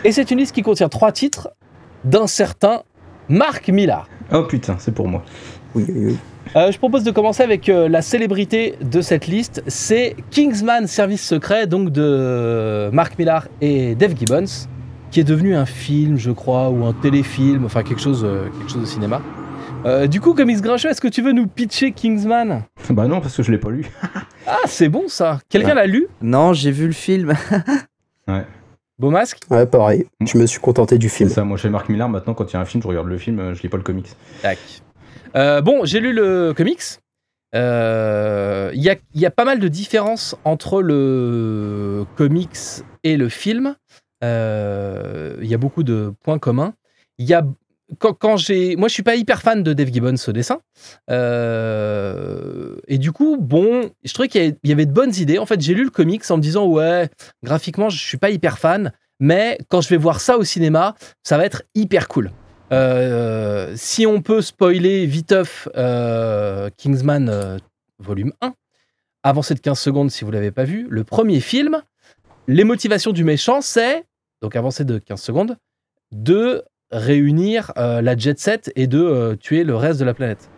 et 0.04 0.12
c'est 0.12 0.32
une 0.32 0.40
liste 0.40 0.56
qui 0.56 0.64
contient 0.64 0.90
trois 0.90 1.12
titres 1.12 1.50
d'un 2.04 2.28
certain 2.28 2.82
Marc 3.30 3.70
Millard. 3.70 4.08
Oh 4.34 4.44
putain, 4.44 4.78
c'est 4.80 4.94
pour 4.94 5.08
moi. 5.08 5.24
Oui, 5.76 5.86
oui, 5.88 6.06
oui. 6.08 6.18
Euh, 6.56 6.72
je 6.72 6.78
propose 6.80 7.04
de 7.04 7.12
commencer 7.12 7.44
avec 7.44 7.70
euh, 7.70 7.88
la 7.88 8.02
célébrité 8.02 8.76
de 8.82 9.02
cette 9.02 9.28
liste. 9.28 9.64
C'est 9.68 10.16
Kingsman 10.32 10.88
Service 10.88 11.26
Secret, 11.26 11.68
donc 11.68 11.92
de 11.92 12.90
Mark 12.92 13.18
Millar 13.20 13.48
et 13.62 13.96
Dave 13.96 14.16
Gibbons, 14.18 14.68
qui 15.12 15.20
est 15.20 15.24
devenu 15.24 15.56
un 15.56 15.68
film, 15.68 16.18
je 16.18 16.32
crois, 16.32 16.70
ou 16.70 16.84
un 16.86 16.94
téléfilm, 16.94 17.64
enfin 17.66 17.84
quelque 17.84 18.02
chose, 18.02 18.24
euh, 18.26 18.50
quelque 18.58 18.72
chose 18.72 18.82
de 18.82 18.88
cinéma. 18.88 19.22
Du 20.10 20.22
coup, 20.22 20.36
Comics 20.36 20.62
Grincheux, 20.62 20.90
est-ce 20.90 21.02
que 21.02 21.08
tu 21.08 21.24
veux 21.24 21.32
nous 21.32 21.48
pitcher 21.48 21.92
Kingsman? 21.92 22.64
Bah 22.92 23.08
non, 23.08 23.20
parce 23.20 23.36
que 23.36 23.42
je 23.42 23.52
l'ai 23.52 23.58
pas 23.58 23.72
lu. 23.72 23.90
Ah, 24.48 24.58
c'est 24.66 24.90
bon 24.90 25.08
ça 25.08 25.40
Quelqu'un 25.50 25.70
Ouais. 25.70 25.76
l'a 25.76 25.86
lu? 25.88 26.08
Non, 26.22 26.54
j'ai 26.54 26.72
vu 26.72 26.88
le 26.88 26.94
film. 26.94 27.34
Beau 29.00 29.10
masque? 29.10 29.40
Ouais, 29.50 29.66
pareil. 29.66 30.06
Je 30.24 30.38
me 30.38 30.46
suis 30.46 30.60
contenté 30.60 30.98
du 31.00 31.10
C'est 31.10 31.18
film. 31.18 31.30
ça, 31.30 31.44
moi 31.44 31.58
chez 31.58 31.70
Marc 31.70 31.90
Millar, 31.90 32.08
maintenant 32.08 32.34
quand 32.36 32.46
il 32.52 32.54
y 32.54 32.58
a 32.58 32.60
un 32.60 32.66
film, 32.66 32.84
je 32.84 32.88
regarde 32.88 33.08
le 33.08 33.18
film, 33.18 33.40
euh, 33.40 33.54
je 33.56 33.62
lis 33.64 33.70
pas 33.70 33.78
le 33.78 33.84
comics. 33.84 34.10
Tac. 34.42 34.60
Euh, 35.36 35.62
bon, 35.62 35.86
j'ai 35.86 36.00
lu 36.00 36.14
le 36.14 36.54
comics. 36.56 36.82
Euh, 37.56 38.70
Il 38.74 38.82
y, 38.82 38.90
a, 38.90 38.96
il 39.14 39.20
y 39.22 39.26
a 39.26 39.32
pas 39.32 39.44
mal 39.46 39.60
de 39.60 39.68
différences 39.68 40.36
entre 40.46 40.82
le 40.82 42.06
comics 42.16 42.58
et 43.04 43.18
le 43.18 43.28
film. 43.30 43.76
Euh, 44.24 45.36
Il 45.42 45.48
y 45.48 45.54
a 45.54 45.58
beaucoup 45.58 45.84
de 45.84 46.14
points 46.24 46.38
communs. 46.40 46.74
Il 47.18 47.26
y 47.26 47.34
a 47.34 47.44
quand, 48.00 48.38
j'ai, 48.38 48.76
moi, 48.76 48.88
je 48.88 48.94
suis 48.94 49.04
pas 49.04 49.16
hyper 49.16 49.42
fan 49.42 49.64
de 49.64 49.74
Dave 49.74 49.92
Gibbons 49.92 50.16
au 50.28 50.32
dessin. 50.32 50.60
Euh, 51.10 52.76
et 52.88 52.98
du 52.98 53.12
coup, 53.12 53.38
bon, 53.38 53.90
je 54.04 54.14
trouvais 54.14 54.28
qu'il 54.30 54.56
y 54.64 54.72
avait- 54.72 54.86
de 54.86 54.92
bonnes 54.92 55.16
idées. 55.16 55.38
En 55.40 55.46
fait, 55.46 55.62
j'ai 55.62 55.74
lu 55.74 55.84
le 55.84 55.90
comics 55.90 56.24
en 56.30 56.38
me 56.38 56.42
disant 56.42 56.66
ouais, 56.68 57.10
graphiquement, 57.44 57.90
je 57.90 58.04
suis 58.04 58.18
pas 58.18 58.30
hyper 58.30 58.58
fan, 58.58 58.92
mais 59.20 59.58
quand 59.70 59.82
je 59.82 59.90
vais 59.90 59.98
voir 59.98 60.22
ça 60.22 60.38
au 60.38 60.44
cinéma, 60.44 60.96
ça 61.24 61.38
va 61.38 61.46
être 61.46 61.64
hyper 61.76 62.08
cool. 62.08 62.32
Euh, 62.72 63.74
si 63.76 64.06
on 64.08 64.22
peut 64.22 64.42
spoiler 64.42 65.06
viteuf 65.06 65.68
euh, 65.76 66.70
Kingsman 66.78 67.28
euh, 67.30 67.58
volume 68.00 68.32
1, 68.42 68.54
avancez 69.24 69.54
de 69.56 69.60
15 69.60 69.78
secondes 69.78 70.10
si 70.10 70.24
vous 70.24 70.32
l'avez 70.32 70.52
pas 70.52 70.64
vu, 70.64 70.88
le 70.90 71.04
premier 71.04 71.42
film, 71.42 71.82
les 72.48 72.64
motivations 72.64 73.12
du 73.12 73.24
méchant, 73.26 73.62
c'est, 73.62 74.06
donc 74.42 74.56
avancez 74.56 74.86
de 74.86 75.00
15 75.00 75.22
secondes, 75.22 75.58
de 76.14 76.64
réunir 76.92 77.72
euh, 77.78 78.02
la 78.02 78.18
jet 78.18 78.40
set 78.40 78.72
et 78.76 78.88
de 78.88 79.00
euh, 79.00 79.36
tuer 79.36 79.64
le 79.64 79.76
reste 79.76 80.00
de 80.00 80.06
la 80.06 80.14
planète. 80.14 80.50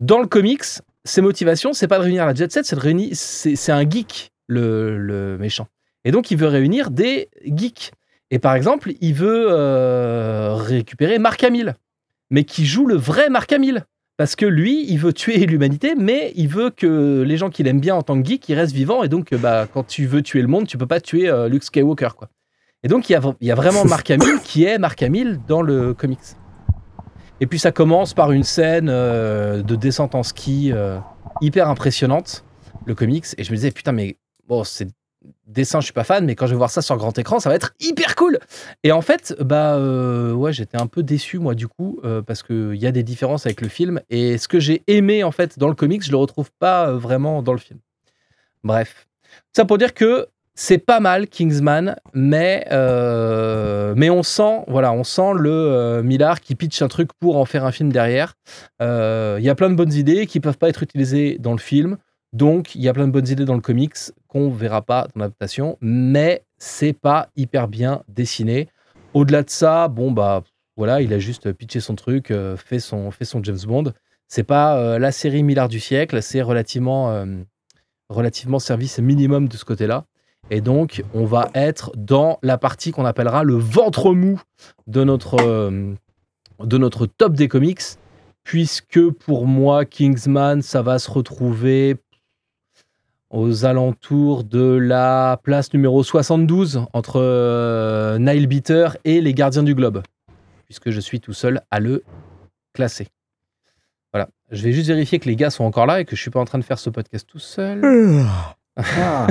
Dans 0.00 0.20
le 0.20 0.26
comics, 0.26 0.64
ses 1.04 1.20
motivations, 1.20 1.72
c'est 1.72 1.88
pas 1.88 1.98
de 1.98 2.04
réunir 2.04 2.26
la 2.26 2.34
jet 2.34 2.50
set, 2.50 2.64
c'est 2.64 2.76
de 2.76 2.80
réunir, 2.80 3.10
c'est 3.12 3.72
un 3.72 3.88
geek, 3.88 4.32
le, 4.46 4.98
le 4.98 5.38
méchant. 5.38 5.68
Et 6.04 6.10
donc, 6.10 6.30
il 6.30 6.36
veut 6.36 6.48
réunir 6.48 6.90
des 6.90 7.28
geeks. 7.44 7.92
Et 8.30 8.38
par 8.38 8.54
exemple, 8.54 8.92
il 9.00 9.14
veut 9.14 9.46
euh, 9.48 10.54
récupérer 10.54 11.18
Mark 11.18 11.42
Hamill, 11.42 11.74
mais 12.30 12.44
qui 12.44 12.66
joue 12.66 12.86
le 12.86 12.96
vrai 12.96 13.30
Mark 13.30 13.50
Hamill. 13.52 13.84
Parce 14.16 14.36
que 14.36 14.46
lui, 14.46 14.86
il 14.88 14.98
veut 14.98 15.12
tuer 15.12 15.44
l'humanité, 15.46 15.94
mais 15.96 16.32
il 16.36 16.46
veut 16.48 16.70
que 16.70 17.22
les 17.26 17.36
gens 17.36 17.50
qu'il 17.50 17.66
aime 17.66 17.80
bien 17.80 17.96
en 17.96 18.02
tant 18.02 18.20
que 18.20 18.28
geek, 18.28 18.48
ils 18.48 18.54
restent 18.54 18.74
vivants. 18.74 19.02
Et 19.02 19.08
donc, 19.08 19.34
bah, 19.34 19.66
quand 19.72 19.84
tu 19.84 20.06
veux 20.06 20.22
tuer 20.22 20.40
le 20.40 20.46
monde, 20.46 20.68
tu 20.68 20.78
peux 20.78 20.86
pas 20.86 21.00
tuer 21.00 21.28
Luke 21.48 21.64
Skywalker. 21.64 22.10
Quoi. 22.16 22.28
Et 22.84 22.88
donc, 22.88 23.08
il 23.08 23.14
y 23.14 23.16
a, 23.16 23.20
il 23.40 23.48
y 23.48 23.50
a 23.50 23.54
vraiment 23.54 23.84
Mark 23.84 24.08
Hamill 24.10 24.38
qui 24.44 24.64
est 24.64 24.78
Mark 24.78 25.02
Hamill 25.02 25.40
dans 25.48 25.62
le 25.62 25.94
comics. 25.94 26.20
Et 27.40 27.46
puis, 27.46 27.58
ça 27.58 27.72
commence 27.72 28.14
par 28.14 28.30
une 28.30 28.44
scène 28.44 28.88
euh, 28.88 29.62
de 29.62 29.74
descente 29.74 30.14
en 30.14 30.22
ski 30.22 30.70
euh, 30.72 30.98
hyper 31.40 31.68
impressionnante, 31.68 32.44
le 32.84 32.94
comics. 32.94 33.26
Et 33.38 33.42
je 33.42 33.50
me 33.50 33.56
disais, 33.56 33.70
putain, 33.70 33.92
mais 33.92 34.18
bon, 34.46 34.62
c'est 34.62 34.88
dessin, 35.46 35.80
je 35.80 35.84
suis 35.84 35.92
pas 35.92 36.04
fan, 36.04 36.24
mais 36.24 36.34
quand 36.34 36.46
je 36.46 36.52
vais 36.52 36.58
voir 36.58 36.70
ça 36.70 36.82
sur 36.82 36.96
grand 36.96 37.16
écran, 37.18 37.40
ça 37.40 37.48
va 37.48 37.54
être 37.54 37.74
hyper 37.80 38.14
cool. 38.14 38.38
Et 38.82 38.92
en 38.92 39.00
fait, 39.00 39.34
bah 39.40 39.76
euh, 39.76 40.32
ouais, 40.32 40.52
j'étais 40.52 40.80
un 40.80 40.86
peu 40.86 41.02
déçu 41.02 41.38
moi 41.38 41.54
du 41.54 41.68
coup 41.68 42.00
euh, 42.04 42.22
parce 42.22 42.42
que 42.42 42.74
il 42.74 42.80
y 42.80 42.86
a 42.86 42.92
des 42.92 43.02
différences 43.02 43.46
avec 43.46 43.60
le 43.60 43.68
film 43.68 44.00
et 44.10 44.38
ce 44.38 44.48
que 44.48 44.60
j'ai 44.60 44.82
aimé 44.86 45.24
en 45.24 45.32
fait 45.32 45.58
dans 45.58 45.68
le 45.68 45.74
comics, 45.74 46.02
je 46.02 46.10
le 46.10 46.16
retrouve 46.16 46.50
pas 46.58 46.92
vraiment 46.92 47.42
dans 47.42 47.52
le 47.52 47.58
film. 47.58 47.78
Bref, 48.62 49.06
ça 49.52 49.64
pour 49.64 49.78
dire 49.78 49.94
que 49.94 50.28
c'est 50.54 50.78
pas 50.78 51.00
mal 51.00 51.26
Kingsman, 51.26 51.96
mais 52.12 52.64
euh, 52.70 53.92
mais 53.96 54.08
on 54.08 54.22
sent 54.22 54.62
voilà, 54.68 54.92
on 54.92 55.02
sent 55.02 55.32
le 55.36 55.50
euh, 55.50 56.02
Millard 56.02 56.40
qui 56.40 56.54
pitch 56.54 56.80
un 56.80 56.88
truc 56.88 57.12
pour 57.14 57.36
en 57.36 57.44
faire 57.44 57.64
un 57.64 57.72
film 57.72 57.90
derrière. 57.92 58.34
Euh, 58.80 59.36
Il 59.40 59.44
y 59.44 59.48
a 59.50 59.54
plein 59.56 59.68
de 59.68 59.74
bonnes 59.74 59.92
idées 59.92 60.26
qui 60.26 60.38
peuvent 60.40 60.58
pas 60.58 60.68
être 60.68 60.82
utilisées 60.82 61.38
dans 61.40 61.52
le 61.52 61.58
film. 61.58 61.98
Donc, 62.32 62.74
il 62.74 62.82
y 62.82 62.88
a 62.88 62.92
plein 62.92 63.06
de 63.06 63.12
bonnes 63.12 63.28
idées 63.28 63.44
dans 63.44 63.54
le 63.54 63.60
comics 63.60 63.94
qu'on 64.26 64.50
verra 64.50 64.82
pas 64.82 65.06
dans 65.14 65.20
l'adaptation, 65.20 65.78
mais 65.80 66.44
c'est 66.58 66.92
pas 66.92 67.28
hyper 67.36 67.68
bien 67.68 68.02
dessiné. 68.08 68.68
Au-delà 69.12 69.42
de 69.44 69.50
ça, 69.50 69.86
bon 69.86 70.10
bah 70.10 70.42
voilà, 70.76 71.00
il 71.00 71.12
a 71.12 71.20
juste 71.20 71.52
pitché 71.52 71.78
son 71.78 71.94
truc, 71.94 72.32
euh, 72.32 72.56
fait 72.56 72.80
son 72.80 73.10
fait 73.12 73.24
son 73.24 73.42
James 73.42 73.58
Bond. 73.66 73.92
C'est 74.28 74.44
pas 74.44 74.98
la 74.98 75.12
série 75.12 75.42
milliard 75.42 75.68
du 75.68 75.80
siècle, 75.80 76.22
c'est 76.22 76.42
relativement 76.42 77.24
relativement 78.08 78.58
service 78.58 78.98
minimum 78.98 79.48
de 79.48 79.56
ce 79.56 79.64
côté-là. 79.64 80.06
Et 80.50 80.60
donc, 80.60 81.02
on 81.14 81.24
va 81.24 81.50
être 81.54 81.90
dans 81.96 82.38
la 82.42 82.58
partie 82.58 82.92
qu'on 82.92 83.04
appellera 83.04 83.44
le 83.44 83.54
ventre 83.54 84.12
mou 84.12 84.40
de 84.86 85.02
notre 85.02 85.36
euh, 85.40 85.94
de 86.60 86.78
notre 86.78 87.06
top 87.06 87.32
des 87.34 87.48
comics, 87.48 87.82
puisque 88.42 89.10
pour 89.10 89.46
moi, 89.46 89.84
Kingsman, 89.84 90.62
ça 90.62 90.82
va 90.82 90.98
se 90.98 91.10
retrouver 91.10 91.96
aux 93.30 93.64
alentours 93.64 94.44
de 94.44 94.76
la 94.76 95.40
place 95.42 95.72
numéro 95.72 96.04
72 96.04 96.82
entre 96.92 97.20
euh, 97.20 98.18
Nile 98.18 98.46
Beater 98.46 98.96
et 99.04 99.20
les 99.20 99.34
Gardiens 99.34 99.64
du 99.64 99.74
Globe, 99.74 100.02
puisque 100.66 100.90
je 100.90 101.00
suis 101.00 101.20
tout 101.20 101.32
seul 101.32 101.62
à 101.70 101.80
le 101.80 102.04
classer. 102.74 103.08
Voilà, 104.12 104.28
je 104.52 104.62
vais 104.62 104.72
juste 104.72 104.86
vérifier 104.86 105.18
que 105.18 105.28
les 105.28 105.34
gars 105.34 105.50
sont 105.50 105.64
encore 105.64 105.86
là 105.86 106.00
et 106.00 106.04
que 106.04 106.14
je 106.14 106.20
suis 106.20 106.30
pas 106.30 106.38
en 106.40 106.44
train 106.44 106.58
de 106.58 106.64
faire 106.64 106.78
ce 106.78 106.90
podcast 106.90 107.26
tout 107.26 107.40
seul. 107.40 108.24
Ah, 108.76 109.26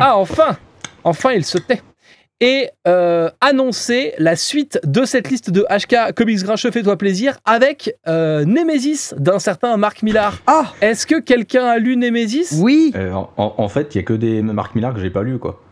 Ah, 0.00 0.16
enfin 0.18 0.56
Enfin, 1.04 1.32
il 1.32 1.44
se 1.44 1.58
tait. 1.58 1.82
Et 2.40 2.68
euh, 2.86 3.30
annoncer 3.40 4.12
la 4.18 4.36
suite 4.36 4.78
de 4.84 5.04
cette 5.06 5.30
liste 5.30 5.50
de 5.50 5.64
HK 5.70 6.12
Comics 6.14 6.42
Grincheux, 6.42 6.70
fais-toi 6.70 6.96
plaisir, 6.98 7.38
avec 7.46 7.94
euh, 8.08 8.44
Nemesis 8.44 9.14
d'un 9.16 9.38
certain 9.38 9.76
Marc 9.78 10.02
Millar. 10.02 10.38
Ah 10.46 10.72
Est-ce 10.82 11.06
que 11.06 11.18
quelqu'un 11.20 11.64
a 11.64 11.78
lu 11.78 11.96
Nemesis? 11.96 12.58
Oui 12.60 12.92
Euh, 12.94 13.12
en, 13.36 13.68
fait, 13.68 13.94
il 13.94 13.98
y 13.98 14.00
a 14.00 14.04
que 14.04 14.12
des 14.12 14.42
Marc 14.42 14.74
Millar 14.74 14.92
que 14.92 15.00
j'ai 15.00 15.08
pas 15.10 15.22
lu 15.22 15.38
quoi. 15.38 15.62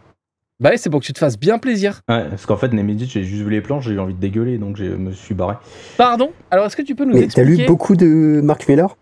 Bah 0.60 0.70
ouais, 0.70 0.76
c'est 0.78 0.88
pour 0.88 1.00
que 1.00 1.04
tu 1.04 1.12
te 1.12 1.18
fasses 1.18 1.38
bien 1.38 1.58
plaisir. 1.58 2.00
Ouais, 2.08 2.28
parce 2.30 2.46
qu'en 2.46 2.56
fait, 2.56 2.72
Nemesis, 2.72 3.10
j'ai 3.10 3.24
juste 3.24 3.42
vu 3.42 3.50
les 3.50 3.60
planches, 3.60 3.84
j'ai 3.84 3.94
eu 3.94 3.98
envie 4.00 4.14
de 4.14 4.20
dégueuler, 4.20 4.56
donc 4.56 4.76
je 4.76 4.84
me 4.84 5.10
suis 5.12 5.34
barré. 5.34 5.56
Pardon? 5.98 6.30
Alors, 6.50 6.64
est-ce 6.66 6.76
que 6.76 6.82
tu 6.82 6.94
peux 6.94 7.04
nous 7.04 7.12
Mais 7.12 7.26
t'as 7.26 7.42
expliquer? 7.42 7.62
lu 7.62 7.66
beaucoup 7.66 7.96
de 7.96 8.40
Mark 8.42 8.66
Millar? 8.68 8.96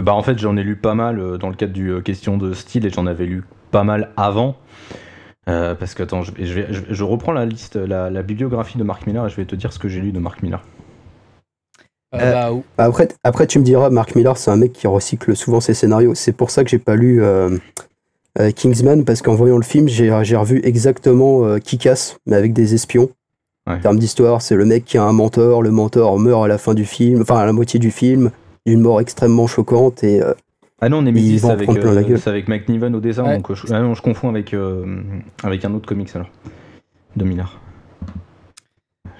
Bah 0.00 0.14
en 0.14 0.22
fait, 0.22 0.38
j'en 0.38 0.56
ai 0.56 0.62
lu 0.62 0.76
pas 0.76 0.94
mal 0.94 1.18
euh, 1.18 1.36
dans 1.38 1.48
le 1.48 1.54
cadre 1.54 1.72
du 1.72 1.90
euh, 1.90 2.00
question 2.00 2.36
de 2.38 2.52
style 2.52 2.86
et 2.86 2.90
j'en 2.90 3.06
avais 3.06 3.26
lu 3.26 3.44
pas 3.70 3.84
mal 3.84 4.10
avant. 4.16 4.56
Euh, 5.48 5.74
parce 5.74 5.92
que 5.94 6.02
attends, 6.02 6.22
je, 6.22 6.32
je 6.38 6.54
vais- 6.54 6.66
je- 6.70 6.82
je 6.88 7.04
reprends 7.04 7.32
la 7.32 7.44
liste, 7.44 7.76
la, 7.76 8.08
la 8.08 8.22
bibliographie 8.22 8.78
de 8.78 8.82
Marc 8.84 9.06
Millar 9.06 9.26
et 9.26 9.30
je 9.30 9.36
vais 9.36 9.44
te 9.44 9.54
dire 9.54 9.72
ce 9.72 9.78
que 9.78 9.88
j'ai 9.88 10.00
lu 10.00 10.10
de. 10.12 10.18
Euh, 10.18 10.56
Euh, 12.14 12.32
bah, 12.32 12.52
ou- 12.52 12.64
Après, 12.78 13.08
après, 13.24 13.46
tu 13.46 13.58
me 13.58 13.64
diras, 13.64 13.90
Mark 13.90 14.14
Millar, 14.14 14.38
c'est 14.38 14.50
un 14.50 14.56
mec 14.56 14.72
qui 14.72 14.86
recycle 14.86 15.34
souvent 15.36 15.60
ses 15.60 15.74
scénarios. 15.74 16.14
C'est 16.14 16.32
pour 16.32 16.50
ça 16.50 16.64
que 16.64 16.70
j'ai 16.70 16.78
pas 16.78 16.96
lu 16.96 17.22
euh, 17.22 17.58
euh, 18.38 18.50
Kingsman, 18.52 19.04
parce 19.04 19.20
qu'en 19.20 19.34
voyant 19.34 19.56
le 19.58 19.64
film, 19.64 19.88
j'ai 19.88 20.10
j'ai 20.22 20.36
revu 20.36 20.60
exactement 20.64 21.44
euh, 21.44 21.58
Kick-Ass, 21.58 22.16
mais 22.26 22.36
avec 22.36 22.52
des 22.52 22.74
espions. 22.74 23.10
Ouais. 23.66 23.74
En 23.74 23.80
termes 23.80 23.98
d'histoire, 23.98 24.42
c'est 24.42 24.54
le 24.56 24.64
mec 24.64 24.84
qui 24.84 24.96
a 24.98 25.02
un 25.04 25.12
mentor, 25.12 25.62
le 25.62 25.70
mentor 25.70 26.18
meurt 26.18 26.44
à 26.44 26.48
la 26.48 26.58
fin 26.58 26.74
du 26.74 26.84
film, 26.84 27.22
enfin 27.22 27.36
à 27.36 27.46
la 27.46 27.52
moitié 27.52 27.80
du 27.80 27.90
film, 27.90 28.30
d'une 28.66 28.80
mort 28.80 29.00
extrêmement 29.00 29.46
choquante, 29.46 30.02
et 30.04 30.22
euh, 30.22 30.32
Ah 30.80 30.88
non, 30.88 31.02
Nemesis, 31.02 31.40
c'est 31.40 31.50
avec, 31.50 31.68
euh, 31.68 32.18
avec 32.26 32.48
McNiven 32.48 32.94
au 32.94 33.00
dessin, 33.00 33.24
Ouais. 33.24 33.36
donc 33.36 33.50
euh, 33.50 33.54
je, 33.54 33.66
ah 33.72 33.80
non, 33.80 33.94
je 33.94 34.02
confonds 34.02 34.28
avec, 34.30 34.54
euh, 34.54 34.84
avec 35.42 35.64
un 35.64 35.74
autre 35.74 35.86
comics 35.86 36.10
alors. 36.14 36.30
De 37.16 37.24
Millar. 37.24 37.60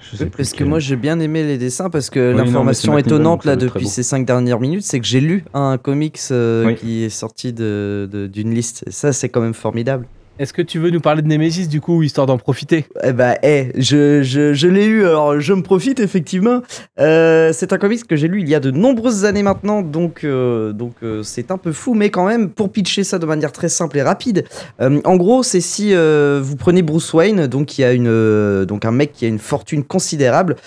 Je 0.01 0.17
sais 0.17 0.25
plus 0.25 0.37
Parce 0.37 0.53
que 0.53 0.63
moi 0.63 0.77
j'ai 0.79 0.97
bien 0.97 1.19
aimé 1.19 1.43
les 1.43 1.57
dessins 1.57 1.89
parce 1.89 2.09
que 2.11 2.31
Oui, 2.33 2.37
l'information 2.37 2.95
étonnante 2.97 3.43
là 3.45 3.55
depuis 3.55 3.87
ces 3.87 4.03
cinq 4.03 4.23
dernières 4.25 4.59
minutes 4.59 4.83
c'est 4.83 4.99
que 4.99 5.05
j'ai 5.05 5.19
lu 5.21 5.45
un 5.55 5.79
comics 5.79 6.19
euh, 6.29 6.65
Oui. 6.67 6.75
qui 6.75 7.03
est 7.03 7.09
sorti 7.09 7.53
de- 7.53 8.07
de- 8.11 8.27
d'une 8.27 8.53
liste 8.53 8.83
et 8.85 8.91
ça 8.91 9.13
c'est 9.13 9.29
quand 9.29 9.41
même 9.41 9.55
formidable. 9.55 10.05
Est-ce 10.37 10.51
que 10.51 10.61
tu 10.61 10.79
veux 10.79 10.89
nous 10.89 10.99
parler 10.99 11.21
de 11.21 11.29
Nemesis 11.29 11.69
du 11.69 11.79
coup, 11.79 12.03
histoire 12.03 12.27
d'en 12.27 12.37
profiter? 12.37 12.87
Eh 13.03 13.13
bah, 13.13 13.35
eh, 13.41 13.71
je, 13.75 14.21
je, 14.21 14.67
l'ai 14.67 14.83
eu, 14.83 15.05
alors 15.05 15.39
je 15.39 15.53
me 15.53 15.61
profite 15.61 16.01
effectivement. 16.01 16.61
Euh, 16.99 17.53
c'est 17.53 17.71
un 17.71 17.77
comics 17.77 18.05
que 18.05 18.17
j'ai 18.17 18.27
lu 18.27 18.41
il 18.41 18.49
y 18.49 18.55
a 18.55 18.59
de 18.59 18.69
nombreuses 18.69 19.23
années 19.23 19.43
maintenant, 19.43 19.81
donc 19.81 20.25
euh, 20.25 20.73
donc 20.73 20.95
euh, 21.03 21.23
c'est 21.23 21.51
un 21.51 21.57
peu 21.57 21.71
fou, 21.71 21.93
mais 21.93 22.09
quand 22.09 22.27
même, 22.27 22.49
pour 22.49 22.69
pitcher 22.69 23.05
ça 23.05 23.17
de 23.17 23.25
manière 23.25 23.53
très 23.53 23.69
simple 23.69 23.97
et 23.97 24.01
rapide, 24.01 24.43
en 24.79 25.15
gros, 25.15 25.41
c'est 25.41 25.61
si 25.61 25.93
vous 25.93 26.55
prenez 26.57 26.81
Bruce 26.81 27.13
Wayne, 27.13 27.47
donc 27.47 27.77
y 27.77 27.85
a 27.85 27.93
une, 27.93 28.65
donc 28.65 28.83
un 28.83 28.91
mec 28.91 29.13
qui 29.13 29.23
a 29.23 29.29
une 29.29 29.39
fortune 29.39 29.85
considérable, 29.85 30.57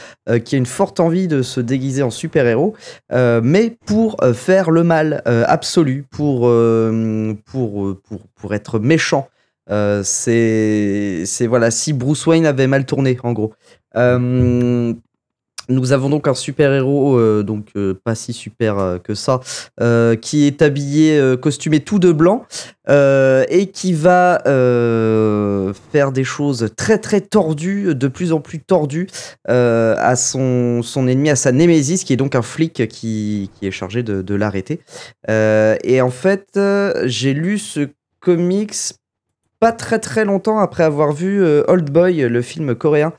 qui 0.44 0.54
a 0.54 0.59
une 0.59 0.66
forte 0.66 0.98
envie 0.98 1.28
de 1.28 1.42
se 1.42 1.61
déguiser 1.61 2.02
en 2.02 2.11
super-héros, 2.11 2.74
mais 3.12 3.76
pour 3.85 4.16
faire 4.35 4.70
le 4.70 4.83
mal 4.83 5.22
absolu, 5.26 6.04
pour, 6.11 6.50
pour, 7.44 7.96
pour, 8.09 8.20
pour 8.35 8.54
être 8.54 8.78
méchant. 8.78 9.28
Euh, 9.70 10.02
c'est 10.04 11.24
c'est- 11.26 11.46
voilà 11.46 11.70
si 11.70 11.92
Bruce 11.92 12.26
Wayne 12.26 12.46
avait 12.46 12.66
mal 12.66 12.87
tourné 12.87 13.18
en 13.22 13.33
gros. 13.33 13.52
Euh, 13.96 14.92
nous 15.70 15.92
avons 15.92 16.09
donc 16.09 16.26
un 16.28 16.33
super 16.35 16.72
héros 16.72 17.18
euh, 17.18 17.42
donc 17.42 17.72
pas 18.02 18.14
si 18.14 18.33
super 18.33 18.98
que 19.04 19.14
ça 19.14 19.40
qui 20.22 20.46
est 20.46 20.62
habillé 20.62 21.35
costumé 21.42 21.81
tout 21.81 21.98
de 21.98 22.11
blanc 22.12 22.46
et 22.88 23.66
qui 23.72 23.92
va 23.92 24.40
faire 25.92 26.12
des 26.12 26.24
choses 26.24 26.70
très 26.76 26.96
très 26.98 27.20
tordues 27.20 27.94
de 27.94 28.09
plus 28.09 28.33
en 28.33 28.40
plus 28.40 28.61
tordues 28.61 29.09
à 29.46 30.16
son, 30.16 30.81
son 30.83 31.07
ennemi 31.07 31.28
à 31.28 31.37
sa 31.37 31.52
némésis 31.52 32.04
qui 32.04 32.14
est 32.14 32.16
donc 32.16 32.35
un 32.35 32.42
flic 32.42 32.88
qui, 32.88 33.50
qui 33.59 33.66
est 33.66 33.70
chargé 33.70 34.02
de, 34.02 34.22
de 34.22 34.35
l'arrêter 34.35 34.81
et 35.28 36.00
en 36.00 36.11
fait 36.11 36.59
j'ai 37.04 37.35
lu 37.35 37.59
ce 37.59 37.88
comics 38.20 38.74
pas 39.61 39.73
très 39.73 39.99
très 39.99 40.25
longtemps 40.25 40.59
après 40.59 40.85
avoir 40.85 41.12
vu 41.12 41.42
euh, 41.42 41.64
Old 41.68 41.90
Boy, 41.90 42.29
le 42.29 42.42
film 42.42 42.75
coréen, 42.75 43.12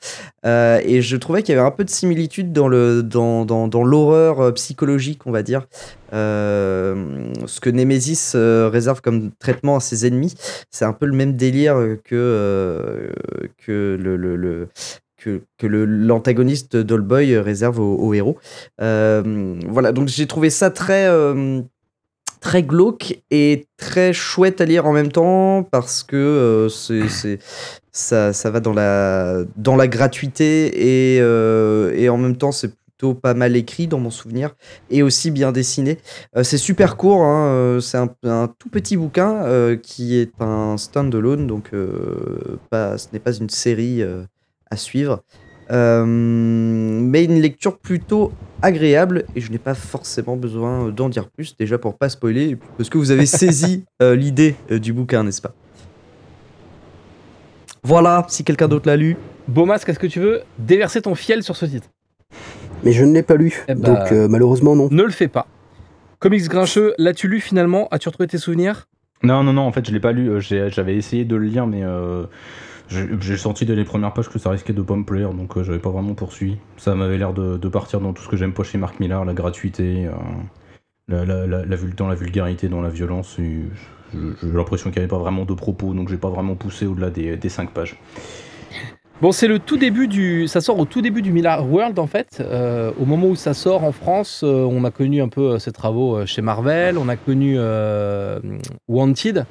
Euh, 0.45 0.79
et 0.85 1.01
je 1.01 1.17
trouvais 1.17 1.43
qu'il 1.43 1.53
y 1.53 1.57
avait 1.57 1.67
un 1.67 1.71
peu 1.71 1.83
de 1.83 1.89
similitude 1.89 2.53
dans 2.53 2.69
le 2.69 3.03
dans, 3.03 3.43
dans, 3.43 3.67
dans 3.67 3.83
l'horreur 3.83 4.39
euh, 4.39 4.51
psychologique, 4.53 5.21
on 5.25 5.31
va 5.31 5.43
dire, 5.43 5.67
ce 6.13 7.59
que 7.59 7.69
Nemesis 7.69 8.35
réserve 8.35 9.01
comme 9.01 9.31
traitement 9.39 9.75
à 9.75 9.79
ses 9.81 10.07
ennemis, 10.07 10.35
c'est 10.71 10.85
un 10.85 10.93
peu 10.93 11.05
le 11.05 11.13
même 11.13 11.35
délire 11.35 11.75
que 12.05 12.15
euh, 12.15 13.11
que 13.57 13.97
le, 13.99 14.15
le, 14.15 14.69
que, 15.17 15.41
que 15.57 15.67
l'antagoniste 15.67 16.77
d'Old 16.77 17.05
Boy 17.05 17.37
réserve 17.37 17.79
aux 17.79 18.13
héros. 18.13 18.37
Voilà, 18.79 19.91
donc 19.91 20.07
j'ai 20.07 20.25
trouvé 20.25 20.49
ça 20.49 20.69
très 20.69 21.05
très 22.39 22.63
glauque 22.63 23.21
et 23.31 23.67
très 23.77 24.13
chouette 24.13 24.61
à 24.61 24.65
lire 24.65 24.85
en 24.85 24.93
même 24.93 25.11
temps 25.11 25.63
parce 25.63 26.03
que 26.03 26.15
euh, 26.15 26.69
c'est, 26.69 27.39
ça, 27.91 28.49
va 28.49 28.59
dans 28.59 28.73
la, 28.73 29.43
dans 29.57 29.75
la 29.75 29.87
gratuité 29.87 31.15
et, 31.15 31.21
euh, 31.21 31.93
et 31.95 32.09
en 32.09 32.17
même 32.17 32.37
temps 32.37 32.51
c'est 32.51 32.73
plutôt 32.73 33.13
pas 33.13 33.33
mal 33.33 33.55
écrit 33.55 33.87
dans 33.87 33.99
mon 33.99 34.09
souvenir 34.09 34.55
et 34.89 35.03
aussi 35.03 35.31
bien 35.31 35.51
dessiné. 35.51 35.97
Euh, 36.35 36.43
c'est 36.43 36.57
super 36.57 36.97
court, 36.97 37.23
hein, 37.23 37.79
c'est 37.81 37.97
un, 37.97 38.47
tout 38.47 38.69
petit 38.69 38.97
bouquin 38.97 39.75
qui 39.81 40.17
est 40.17 40.33
un 40.39 40.77
stand-alone, 40.77 41.47
donc 41.47 41.71
pas, 42.69 42.97
ce 42.97 43.07
n'est 43.13 43.19
pas 43.19 43.33
une 43.33 43.49
série 43.49 44.03
à 44.69 44.77
suivre. 44.77 45.23
Euh, 45.71 46.03
mais 46.05 47.25
une 47.25 47.39
lecture 47.39 47.77
plutôt 47.77 48.31
agréable 48.61 49.25
et 49.35 49.41
je 49.41 49.51
n'ai 49.51 49.59
pas 49.59 49.75
forcément 49.75 50.35
besoin 50.35 50.89
d'en 50.89 51.09
dire 51.09 51.27
plus 51.29 51.55
déjà 51.57 51.77
pour 51.77 51.95
pas 51.95 52.09
spoiler 52.09 52.57
parce 52.77 52.89
que 52.89 52.97
vous 52.97 53.11
avez 53.11 53.25
saisi 53.27 53.85
euh, 54.01 54.15
l'idée 54.15 54.55
euh, 54.71 54.79
du 54.79 54.93
bouquin 54.93 55.23
n'est-ce 55.23 55.41
pas? 55.41 55.53
Voilà 57.83 58.25
si 58.29 58.43
quelqu'un 58.43 58.67
d'autre 58.67 58.87
l'a 58.87 58.97
lu 58.97 59.15
Beaumas, 59.47 59.75
est-ce 59.87 59.97
que 59.99 60.07
tu 60.07 60.19
veux 60.19 60.41
déverser 60.57 61.01
ton 61.01 61.15
fiel 61.15 61.43
sur 61.43 61.55
ce 61.55 61.65
titre? 61.65 61.87
Mais 62.83 62.91
je 62.91 63.03
ne 63.03 63.13
l'ai 63.13 63.23
pas 63.23 63.35
lu, 63.35 63.63
Eh 63.67 63.73
bah- 63.75 63.89
donc 63.89 64.11
euh, 64.11 64.27
malheureusement 64.27 64.75
non. 64.75 64.89
Ne 64.91 65.03
le 65.03 65.09
fais 65.11 65.27
pas. 65.27 65.47
Comics 66.19 66.47
grincheux, 66.47 66.93
l'as-tu 66.97 67.27
lu 67.27 67.39
finalement? 67.39 67.87
As-tu 67.91 68.09
retrouvé 68.09 68.27
tes 68.27 68.37
souvenirs? 68.37 68.87
Non, 69.23 69.43
non, 69.43 69.53
non, 69.53 69.61
en 69.63 69.71
fait, 69.71 69.85
je 69.87 69.91
l'ai 69.91 69.99
pas 69.99 70.11
lu. 70.13 70.29
euh, 70.29 70.39
J'avais 70.39 70.95
essayé 70.95 71.25
de 71.25 71.35
le 71.35 71.45
lire, 71.45 71.67
mais 71.67 71.81
euh, 71.83 72.23
j'ai 72.89 73.37
senti 73.37 73.65
dès 73.65 73.75
les 73.75 73.83
premières 73.83 74.13
pages 74.13 74.29
que 74.29 74.39
ça 74.39 74.49
risquait 74.49 74.73
de 74.73 74.81
pas 74.81 74.95
me 74.95 75.03
plaire, 75.03 75.33
donc 75.33 75.57
euh, 75.57 75.63
j'avais 75.63 75.79
pas 75.79 75.91
vraiment 75.91 76.15
poursuivi. 76.15 76.57
Ça 76.77 76.95
m'avait 76.95 77.17
l'air 77.17 77.33
de, 77.33 77.57
partir 77.69 78.01
dans 78.01 78.13
tout 78.13 78.23
ce 78.23 78.29
que 78.29 78.37
j'aime 78.37 78.53
pas 78.53 78.63
chez 78.63 78.77
Mark 78.77 78.99
Millar, 78.99 79.25
la 79.25 79.33
gratuité, 79.33 80.07
euh, 80.07 80.11
la, 81.07 81.25
la, 81.25 81.65
la, 81.65 81.77
dans 81.95 82.07
la 82.07 82.15
vulgarité, 82.15 82.67
dans 82.67 82.81
la 82.81 82.89
violence. 82.89 83.37
J'ai 83.37 84.31
l'impression 84.43 84.89
qu'il 84.89 84.99
n'y 84.99 85.03
avait 85.03 85.09
pas 85.09 85.19
vraiment 85.19 85.45
de 85.45 85.53
propos, 85.53 85.93
donc 85.93 86.09
j'ai 86.09 86.17
pas 86.17 86.29
vraiment 86.29 86.55
poussé 86.55 86.87
au-delà 86.87 87.11
des, 87.11 87.37
des 87.37 87.49
5 87.49 87.71
pages. 87.71 87.95
Bon, 89.21 89.33
c'est 89.33 89.49
le 89.49 89.59
tout 89.59 89.75
début 89.75 90.07
du. 90.07 90.47
Ça 90.47 90.61
sort 90.61 90.79
au 90.79 90.85
tout 90.85 91.01
début 91.01 91.21
du 91.21 91.33
Miller 91.33 91.69
World 91.69 91.99
en 91.99 92.07
fait. 92.07 92.37
Euh, 92.39 92.93
au 92.97 93.05
moment 93.05 93.27
où 93.27 93.35
ça 93.35 93.53
sort 93.53 93.83
en 93.83 93.91
France, 93.91 94.41
euh, 94.45 94.63
on 94.63 94.85
a 94.85 94.91
connu 94.91 95.21
un 95.21 95.27
peu 95.27 95.59
ses 95.59 95.73
travaux 95.73 96.25
chez 96.25 96.41
Marvel. 96.41 96.97
On 96.97 97.09
a 97.09 97.17
connu 97.17 97.59
Wanted, 98.87 99.45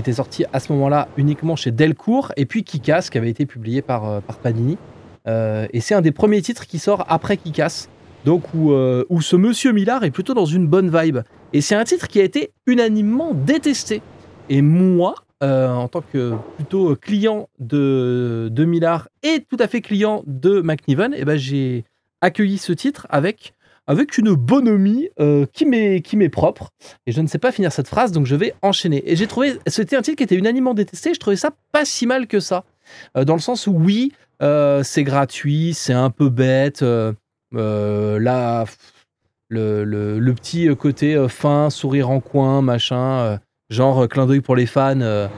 était 0.00 0.12
sorti 0.12 0.44
à 0.52 0.60
ce 0.60 0.72
moment-là 0.72 1.08
uniquement 1.16 1.56
chez 1.56 1.70
Delcourt, 1.70 2.32
et 2.36 2.46
puis 2.46 2.64
Kikas, 2.64 3.08
qui 3.10 3.18
avait 3.18 3.30
été 3.30 3.46
publié 3.46 3.82
par, 3.82 4.08
euh, 4.08 4.20
par 4.20 4.38
Panini. 4.38 4.78
Euh, 5.26 5.66
et 5.72 5.80
c'est 5.80 5.94
un 5.94 6.00
des 6.00 6.12
premiers 6.12 6.42
titres 6.42 6.66
qui 6.66 6.78
sort 6.78 7.04
après 7.08 7.36
Kikas. 7.36 7.88
Donc 8.24 8.42
où, 8.54 8.72
euh, 8.72 9.04
où 9.08 9.20
ce 9.22 9.36
monsieur 9.36 9.72
Millard 9.72 10.04
est 10.04 10.10
plutôt 10.10 10.34
dans 10.34 10.44
une 10.44 10.66
bonne 10.66 10.90
vibe. 10.90 11.18
Et 11.52 11.60
c'est 11.60 11.74
un 11.74 11.84
titre 11.84 12.08
qui 12.08 12.20
a 12.20 12.24
été 12.24 12.50
unanimement 12.66 13.32
détesté. 13.32 14.02
Et 14.48 14.62
moi, 14.62 15.14
en 15.40 15.86
tant 15.86 16.00
que 16.00 16.34
plutôt 16.56 16.96
client 16.96 17.48
de, 17.60 18.48
de 18.50 18.64
Millard 18.64 19.08
et 19.22 19.44
tout 19.48 19.56
à 19.60 19.68
fait 19.68 19.80
client 19.80 20.24
de 20.26 20.60
McNiven, 20.60 21.14
eh 21.16 21.24
ben, 21.24 21.36
j'ai 21.36 21.84
accueilli 22.20 22.58
ce 22.58 22.72
titre 22.72 23.06
avec, 23.08 23.54
avec 23.88 24.18
une 24.18 24.34
bonhomie 24.34 25.08
euh, 25.18 25.46
qui 25.52 25.64
m'est 25.66 26.28
propre. 26.28 26.70
Et 27.06 27.12
je 27.12 27.20
ne 27.20 27.26
sais 27.26 27.38
pas 27.38 27.50
finir 27.50 27.72
cette 27.72 27.88
phrase, 27.88 28.12
donc 28.12 28.26
je 28.26 28.36
vais 28.36 28.54
enchaîner. 28.62 29.02
Et 29.10 29.16
j'ai 29.16 29.26
trouvé, 29.26 29.58
c'était 29.66 29.96
un 29.96 30.02
titre 30.02 30.18
qui 30.18 30.22
était 30.22 30.36
unanimement 30.36 30.74
détesté, 30.74 31.14
je 31.14 31.18
trouvais 31.18 31.36
ça 31.36 31.50
pas 31.72 31.84
si 31.84 32.06
mal 32.06 32.26
que 32.28 32.38
ça. 32.38 32.64
Euh, 33.16 33.24
dans 33.24 33.34
le 33.34 33.40
sens 33.40 33.66
où 33.66 33.72
oui, 33.72 34.12
euh, 34.42 34.82
c'est 34.84 35.02
gratuit, 35.02 35.74
c'est 35.74 35.94
un 35.94 36.10
peu 36.10 36.28
bête. 36.28 36.84
là, 37.52 38.64
le, 39.50 39.84
le- 39.84 40.34
petit 40.34 40.68
côté 40.76 41.26
fin, 41.28 41.70
sourire 41.70 42.10
en 42.10 42.20
coin, 42.20 42.60
machin, 42.62 43.40
genre 43.70 44.06
clin 44.06 44.26
d'œil 44.26 44.42
pour 44.42 44.54
les 44.54 44.66
fans, 44.66 45.28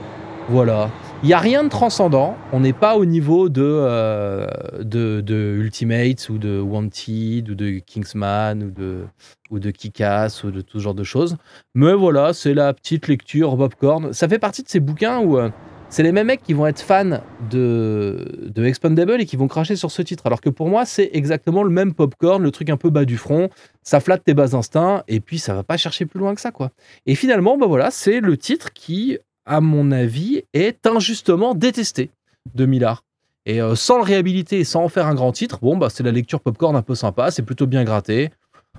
voilà. 0.49 0.89
Il 1.23 1.27
n'y 1.27 1.33
a 1.33 1.39
rien 1.39 1.63
de 1.63 1.69
transcendant, 1.69 2.35
on 2.51 2.61
n'est 2.61 2.73
pas 2.73 2.97
au 2.97 3.05
niveau 3.05 3.47
de, 3.47 3.61
euh, 3.63 4.47
de, 4.79 5.21
de 5.21 5.55
Ultimates 5.59 6.29
ou 6.29 6.39
de 6.39 6.59
Wanted 6.59 7.47
ou 7.47 7.53
de 7.53 7.77
Kingsman 7.77 8.63
ou 8.63 8.71
de, 8.71 9.05
ou 9.51 9.59
de 9.59 9.69
ou 9.69 10.51
de 10.51 10.61
tout 10.61 10.79
ce 10.79 10.83
genre 10.83 10.95
de 10.95 11.03
choses. 11.03 11.37
Mais 11.75 11.93
voilà, 11.93 12.33
c'est 12.33 12.55
la 12.55 12.73
petite 12.73 13.07
lecture 13.07 13.55
popcorn. 13.55 14.13
Ça 14.13 14.27
fait 14.27 14.39
partie 14.39 14.63
de 14.63 14.69
ces 14.69 14.79
bouquins 14.79 15.19
où 15.19 15.37
euh, 15.37 15.51
c'est 15.89 16.01
les 16.01 16.11
mêmes 16.11 16.25
mecs 16.25 16.41
qui 16.41 16.53
vont 16.53 16.65
être 16.65 16.81
fans 16.81 17.21
de, 17.51 18.49
de 18.49 18.65
Expandable 18.65 19.21
et 19.21 19.27
qui 19.27 19.35
vont 19.35 19.47
cracher 19.47 19.75
sur 19.75 19.91
ce 19.91 20.01
titre. 20.01 20.25
Alors 20.25 20.41
que 20.41 20.49
pour 20.49 20.69
moi, 20.69 20.85
c'est 20.85 21.11
exactement 21.13 21.61
le 21.61 21.69
même 21.69 21.93
popcorn, 21.93 22.41
le 22.41 22.49
truc 22.49 22.71
un 22.71 22.77
peu 22.77 22.89
bas 22.89 23.05
du 23.05 23.17
front. 23.17 23.49
Ça 23.83 23.99
flatte 23.99 24.23
tes 24.23 24.33
bas 24.33 24.55
instincts 24.55 25.03
et 25.07 25.19
puis 25.19 25.37
ça 25.37 25.53
va 25.53 25.61
pas 25.61 25.77
chercher 25.77 26.07
plus 26.07 26.19
loin 26.19 26.33
que 26.33 26.41
ça, 26.41 26.49
quoi. 26.49 26.71
Et 27.05 27.13
finalement, 27.13 27.59
bah 27.59 27.67
voilà, 27.67 27.91
c'est 27.91 28.21
le 28.21 28.37
titre 28.37 28.73
qui, 28.73 29.19
à 29.45 29.61
mon 29.61 29.91
avis, 29.91 30.43
est 30.53 30.85
injustement 30.85 31.55
détesté 31.55 32.11
de 32.55 32.65
Millard. 32.65 33.03
Et 33.45 33.61
euh, 33.61 33.75
sans 33.75 33.97
le 33.97 34.03
réhabiliter 34.03 34.59
et 34.59 34.63
sans 34.63 34.83
en 34.83 34.89
faire 34.89 35.07
un 35.07 35.15
grand 35.15 35.31
titre, 35.31 35.59
bon, 35.61 35.77
bah 35.77 35.89
c'est 35.89 36.03
la 36.03 36.11
lecture 36.11 36.41
popcorn 36.41 36.75
un 36.75 36.81
peu 36.81 36.95
sympa, 36.95 37.31
c'est 37.31 37.41
plutôt 37.41 37.65
bien 37.65 37.83
gratté. 37.83 38.29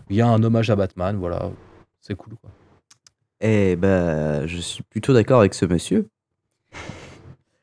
Il 0.08 0.16
y 0.16 0.20
a 0.20 0.26
un 0.26 0.42
hommage 0.42 0.70
à 0.70 0.76
Batman, 0.76 1.16
voilà, 1.16 1.50
c'est 2.00 2.14
cool. 2.14 2.34
Eh 3.40 3.74
ben, 3.76 4.46
je 4.46 4.58
suis 4.58 4.84
plutôt 4.84 5.12
d'accord 5.12 5.40
avec 5.40 5.54
ce 5.54 5.66
monsieur. 5.66 6.06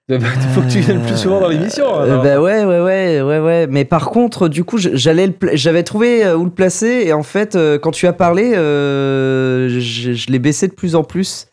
Il 0.09 0.19
faut 0.55 0.61
que 0.61 0.69
tu 0.71 0.79
viennes 0.79 1.01
plus 1.03 1.15
souvent 1.17 1.39
dans 1.39 1.47
l'émission. 1.47 1.85
Bah 2.23 2.41
ouais, 2.41 2.65
ouais, 2.65 2.79
ouais, 2.79 3.21
ouais, 3.21 3.39
ouais. 3.39 3.67
Mais 3.69 3.85
par 3.85 4.09
contre, 4.09 4.47
du 4.47 4.63
coup, 4.63 4.77
j'allais, 4.79 5.31
j'avais 5.53 5.83
trouvé 5.83 6.25
euh, 6.25 6.35
où 6.35 6.45
le 6.45 6.49
placer 6.51 7.03
et 7.05 7.13
en 7.13 7.21
fait, 7.23 7.55
euh, 7.55 7.77
quand 7.77 7.91
tu 7.91 8.07
as 8.07 8.13
parlé, 8.13 8.53
euh, 8.55 9.69
je, 9.69 10.13
je 10.13 10.31
l'ai 10.31 10.39
baissé 10.39 10.67
de 10.67 10.73
plus 10.73 10.95
en 10.95 11.03
plus. 11.03 11.45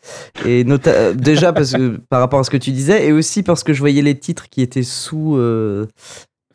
Et 0.45 0.63
nota- 0.63 1.13
déjà 1.13 1.53
parce 1.53 1.73
que 1.73 1.97
par 2.09 2.19
rapport 2.19 2.39
à 2.39 2.43
ce 2.43 2.49
que 2.49 2.57
tu 2.57 2.71
disais 2.71 3.05
et 3.07 3.11
aussi 3.11 3.43
parce 3.43 3.63
que 3.63 3.73
je 3.73 3.79
voyais 3.79 4.01
les 4.01 4.17
titres 4.17 4.49
qui 4.49 4.61
étaient 4.61 4.83
sous. 4.83 5.35
euh, 5.37 5.85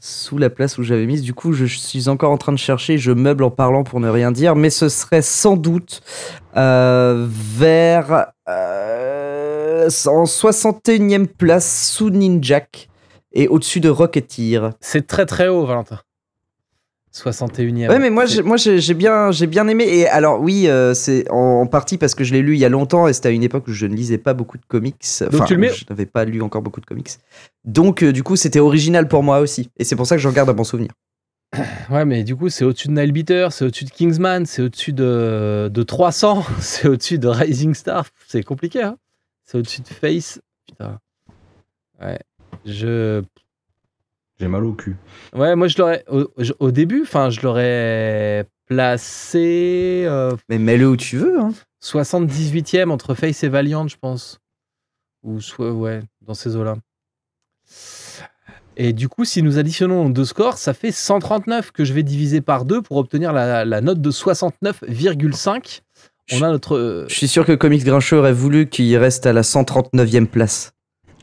sous 0.05 0.37
la 0.37 0.51
place 0.51 0.79
où 0.79 0.83
j'avais 0.83 1.07
mise. 1.07 1.23
Du 1.23 1.33
coup, 1.33 1.53
je 1.53 1.65
suis 1.65 2.09
encore 2.09 2.33
en 2.33 2.37
train 2.37 2.51
de 2.51 2.59
chercher, 2.59 2.99
je 2.99 3.13
meuble 3.13 3.45
en 3.45 3.51
parlant 3.53 3.85
pour 3.85 4.01
ne 4.01 4.09
rien 4.09 4.33
dire, 4.33 4.57
mais 4.57 4.69
ce 4.69 4.89
serait 4.89 5.23
sans 5.23 5.57
doute 5.57 6.01
euh, 6.57 7.25
vers 7.29 8.27
euh, 9.73 9.89
en 10.07 10.25
61e 10.25 11.27
place 11.27 11.91
sous 11.91 12.11
Ninjak 12.11 12.89
et 13.33 13.49
au-dessus 13.49 13.81
de 13.81 13.89
Rocketeer. 13.89 14.71
C'est 14.81 15.07
très 15.07 15.27
très 15.27 15.49
haut, 15.49 15.65
Valentin. 15.67 15.99
61e. 17.15 17.89
Ouais, 17.91 17.99
mais 17.99 18.09
moi, 18.09 18.25
j'ai, 18.25 18.41
moi, 18.43 18.57
j'ai, 18.57 18.79
j'ai 18.81 18.95
bien, 18.95 19.31
j'ai 19.33 19.47
bien 19.47 19.69
aimé. 19.69 19.85
Et 19.87 20.09
alors, 20.09 20.41
oui, 20.41 20.67
euh, 20.69 20.95
c'est 20.95 21.31
en, 21.31 21.37
en 21.61 21.67
partie 21.67 21.99
parce 21.99 22.15
que 22.15 22.25
je 22.25 22.33
l'ai 22.33 22.41
lu 22.41 22.55
il 22.55 22.59
y 22.59 22.65
a 22.65 22.71
longtemps 22.71 23.07
et 23.07 23.13
c'était 23.13 23.29
à 23.29 23.33
une 23.33 23.43
époque 23.43 23.65
où 23.69 23.73
je 23.73 23.85
ne 23.87 23.95
lisais 23.95 24.17
pas 24.17 24.33
beaucoup 24.33 24.57
de 24.57 24.65
comics. 24.67 24.97
Enfin, 25.27 25.45
tu 25.45 25.55
le 25.55 25.61
mets- 25.61 25.75
je 25.75 25.85
n'avais 25.91 26.07
pas 26.07 26.25
lu 26.25 26.41
encore 26.41 26.63
beaucoup 26.63 26.81
de 26.81 26.87
comics. 26.87 27.11
Donc, 27.67 28.03
euh, 28.03 28.13
du 28.13 28.23
coup, 28.23 28.37
c'était 28.37 28.61
original 28.61 29.09
pour 29.09 29.23
moi 29.23 29.41
aussi. 29.41 29.69
Et 29.79 29.85
c'est 29.85 29.95
pour 29.97 30.07
ça 30.07 30.17
que 30.17 30.23
j'en 30.23 30.33
garde 30.33 30.49
un 30.49 30.55
bon 30.55 30.65
souvenir. 30.65 30.91
Ouais, 31.91 32.07
mais 32.07 32.25
du 32.25 32.35
coup, 32.35 32.49
c'est 32.49 32.65
au-dessus 32.65 32.89
de 32.89 32.95
Nailbeater, 32.95 33.53
c'est 33.53 33.67
au-dessus 33.67 33.85
de 33.85 33.91
Kingsman, 33.91 34.47
c'est 34.47 34.63
au-dessus 34.63 34.95
de, 34.95 35.69
de 35.71 35.83
300, 35.83 36.45
c'est 36.61 36.89
au-dessus 36.89 37.19
de 37.19 37.29
Rising 37.29 37.75
Star. 37.75 38.07
C'est 38.27 38.43
compliqué, 38.43 38.83
hein 38.83 38.97
C'est 39.45 39.59
au-dessus 39.59 39.83
de 39.83 39.89
Face. 39.89 40.41
Putain. 40.67 40.99
Ouais. 42.01 42.19
Je. 42.65 43.23
J'ai 44.39 44.49
mal 44.49 44.65
au 44.65 44.73
cul. 44.73 44.97
Ouais, 45.35 45.55
moi, 45.55 45.69
je 45.69 45.79
l'aurais. 45.79 46.05
Au, 46.09 46.71
début, 46.71 47.03
enfin, 47.03 47.31
je 47.31 47.41
l'aurais 47.43 48.47
placé 48.67 50.05
euh, 50.07 50.35
Mais 50.49 50.59
mets-le 50.59 50.89
où 50.89 50.97
tu 50.97 51.19
veux. 51.19 51.39
Hein. 51.39 51.53
78e 51.83 52.91
entre 52.91 53.15
Face 53.15 53.45
et 53.45 53.49
Valiant, 53.49 53.87
je 53.89 53.97
pense. 53.97 54.41
Ou 55.23 55.41
soit, 55.41 55.73
ouais, 55.73 56.01
dans 56.23 56.35
ces 56.35 56.57
eaux-là. 56.57 56.77
Et 58.77 58.93
du 58.93 59.09
coup, 59.09 59.25
si 59.25 59.43
nous 59.43 59.59
additionnons 59.59 60.05
nos 60.05 60.13
deux 60.13 60.25
scores, 60.25 60.57
ça 60.57 60.73
fait 60.73 60.93
139 60.93 61.73
que 61.73 61.85
je 61.85 61.93
vais 61.93 62.03
diviser 62.03 62.41
par 62.41 62.65
deux 62.65 62.81
pour 62.81 62.97
obtenir 62.97 63.33
la, 63.33 63.65
la 63.65 63.81
note 63.81 64.01
de 64.01 64.11
69,5. 64.11 65.83
On 66.35 66.43
a 66.43 66.51
notre. 66.51 66.77
euh, 66.77 67.05
Je 67.09 67.15
suis 67.15 67.29
sûr 67.29 67.45
que 67.45 67.53
Comics 67.53 67.85
Grincheux 67.85 68.17
aurait 68.19 68.33
voulu 68.33 68.69
qu'il 68.69 68.97
reste 68.97 69.27
à 69.27 69.33
la 69.33 69.43
139e 69.43 70.27
place. 70.27 70.73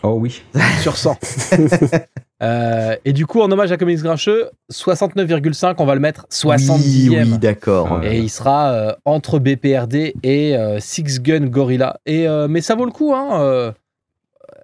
Oh 0.04 0.18
oui. 0.20 0.42
sur 0.82 0.96
100. 0.98 1.18
Euh, 2.42 2.96
et 3.04 3.12
du 3.12 3.26
coup, 3.26 3.42
en 3.42 3.52
hommage 3.52 3.70
à 3.74 3.76
Comics 3.76 4.00
Grincheux, 4.02 4.50
69,5, 4.72 5.76
on 5.80 5.86
va 5.86 5.94
le 5.94 6.00
mettre 6.00 6.26
70e. 6.32 6.70
Oui, 6.80 7.10
oui, 7.34 7.38
d'accord. 7.38 8.00
Ouais. 8.00 8.16
Et 8.16 8.20
il 8.20 8.30
sera 8.30 8.72
euh, 8.72 8.94
entre 9.04 9.40
BPRD 9.40 10.14
et 10.24 10.56
euh, 10.56 10.80
Six 10.80 11.20
Gun 11.22 11.48
Gorilla. 11.48 12.00
Et, 12.06 12.30
euh, 12.30 12.48
mais 12.48 12.62
ça 12.62 12.76
vaut 12.76 12.86
le 12.86 12.92
coup, 12.92 13.14
hein. 13.14 13.42
euh, 13.42 13.72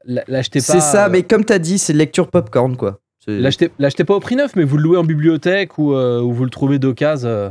L'achetez 0.05 0.59
pas. 0.59 0.65
C'est 0.65 0.79
ça, 0.79 1.07
euh, 1.07 1.09
mais 1.11 1.23
comme 1.23 1.43
t'as 1.43 1.59
dit, 1.59 1.77
c'est 1.77 1.91
lecture 1.91 2.29
popcorn, 2.29 2.77
quoi. 2.77 2.99
L'achetez 3.27 3.71
l'achetez 3.77 4.05
pas 4.05 4.13
au 4.15 4.21
prix 4.21 4.37
neuf, 4.37 4.55
mais 4.55 4.63
vous 4.63 4.77
le 4.77 4.83
louez 4.83 4.97
en 4.97 5.03
bibliothèque 5.03 5.77
ou, 5.77 5.93
euh, 5.95 6.21
ou 6.21 6.31
vous 6.31 6.45
le 6.45 6.49
trouvez 6.51 6.79
d'occasion 6.79 7.27
euh, 7.27 7.49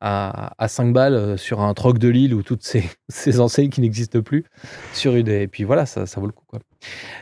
à, 0.00 0.52
à 0.58 0.68
5 0.68 0.92
balles 0.92 1.14
euh, 1.14 1.36
sur 1.36 1.60
un 1.60 1.72
troc 1.74 1.98
de 1.98 2.08
Lille 2.08 2.34
ou 2.34 2.42
toutes 2.42 2.62
ces, 2.62 2.84
ces 3.08 3.40
enseignes 3.40 3.70
qui 3.70 3.80
n'existent 3.80 4.22
plus. 4.22 4.44
Sur 4.92 5.14
une, 5.14 5.28
et 5.28 5.48
puis 5.48 5.64
voilà, 5.64 5.86
ça, 5.86 6.06
ça 6.06 6.20
vaut 6.20 6.26
le 6.26 6.32
coup. 6.32 6.44
Quoi. 6.46 6.60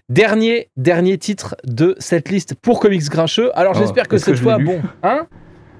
Dernier, 0.08 0.70
dernier 0.76 1.18
titre 1.18 1.56
de 1.64 1.96
cette 1.98 2.28
liste 2.28 2.54
pour 2.54 2.80
Comics 2.80 3.08
Grincheux. 3.08 3.50
Alors 3.56 3.72
Oh, 3.76 3.78
j'espère 3.78 4.08
que 4.08 4.18
cette 4.18 4.38
fois, 4.38 4.58
bon, 4.58 4.82
hein, 5.02 5.26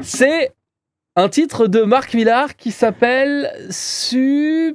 c'est 0.00 0.52
un 1.16 1.28
titre 1.28 1.66
de 1.66 1.82
Marc 1.82 2.14
Millard 2.14 2.56
qui 2.56 2.72
s'appelle 2.72 3.50
Super 3.70 4.74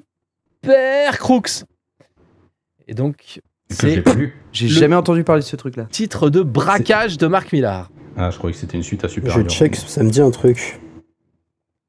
Crooks. 1.18 1.64
Et 2.88 2.94
donc, 2.94 3.42
c'est. 3.70 4.04
J'ai 4.52 4.68
jamais 4.68 4.96
entendu 4.96 5.24
parler 5.24 5.42
de 5.42 5.48
ce 5.48 5.56
truc-là. 5.56 5.86
titre 5.86 6.30
de 6.30 6.42
braquage 6.42 7.18
de 7.18 7.28
Marc 7.28 7.54
Millard. 7.54 7.90
Ah, 8.18 8.30
je 8.30 8.38
croyais 8.38 8.54
que 8.54 8.60
c'était 8.60 8.76
une 8.78 8.84
suite 8.84 9.06
à 9.06 9.08
Super 9.08 9.32
Je 9.32 9.42
check, 9.48 9.76
ça 9.76 10.04
me 10.04 10.10
dit 10.10 10.22
un 10.22 10.32
truc. 10.32 10.80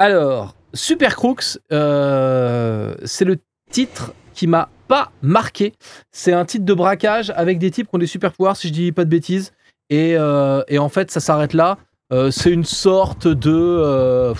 Alors, 0.02 0.56
Super 0.74 1.14
Crooks, 1.14 1.60
euh, 1.70 2.92
c'est 3.04 3.24
le 3.24 3.38
titre 3.70 4.14
qui 4.34 4.48
m'a 4.48 4.68
pas 4.88 5.12
marqué. 5.22 5.74
C'est 6.10 6.32
un 6.32 6.44
titre 6.44 6.64
de 6.64 6.74
braquage 6.74 7.32
avec 7.36 7.60
des 7.60 7.70
types 7.70 7.86
qui 7.86 7.94
ont 7.94 7.98
des 7.98 8.08
super 8.08 8.32
pouvoirs, 8.32 8.56
si 8.56 8.66
je 8.66 8.72
dis 8.72 8.90
pas 8.90 9.04
de 9.04 9.08
bêtises. 9.08 9.52
Et, 9.90 10.16
euh, 10.16 10.64
en 10.76 10.88
fait, 10.88 11.12
ça 11.12 11.20
s'arrête 11.20 11.54
là. 11.54 11.78
Euh, 12.12 12.32
c'est 12.32 12.50
une 12.50 12.64
sorte 12.64 13.28
de. 13.28 14.34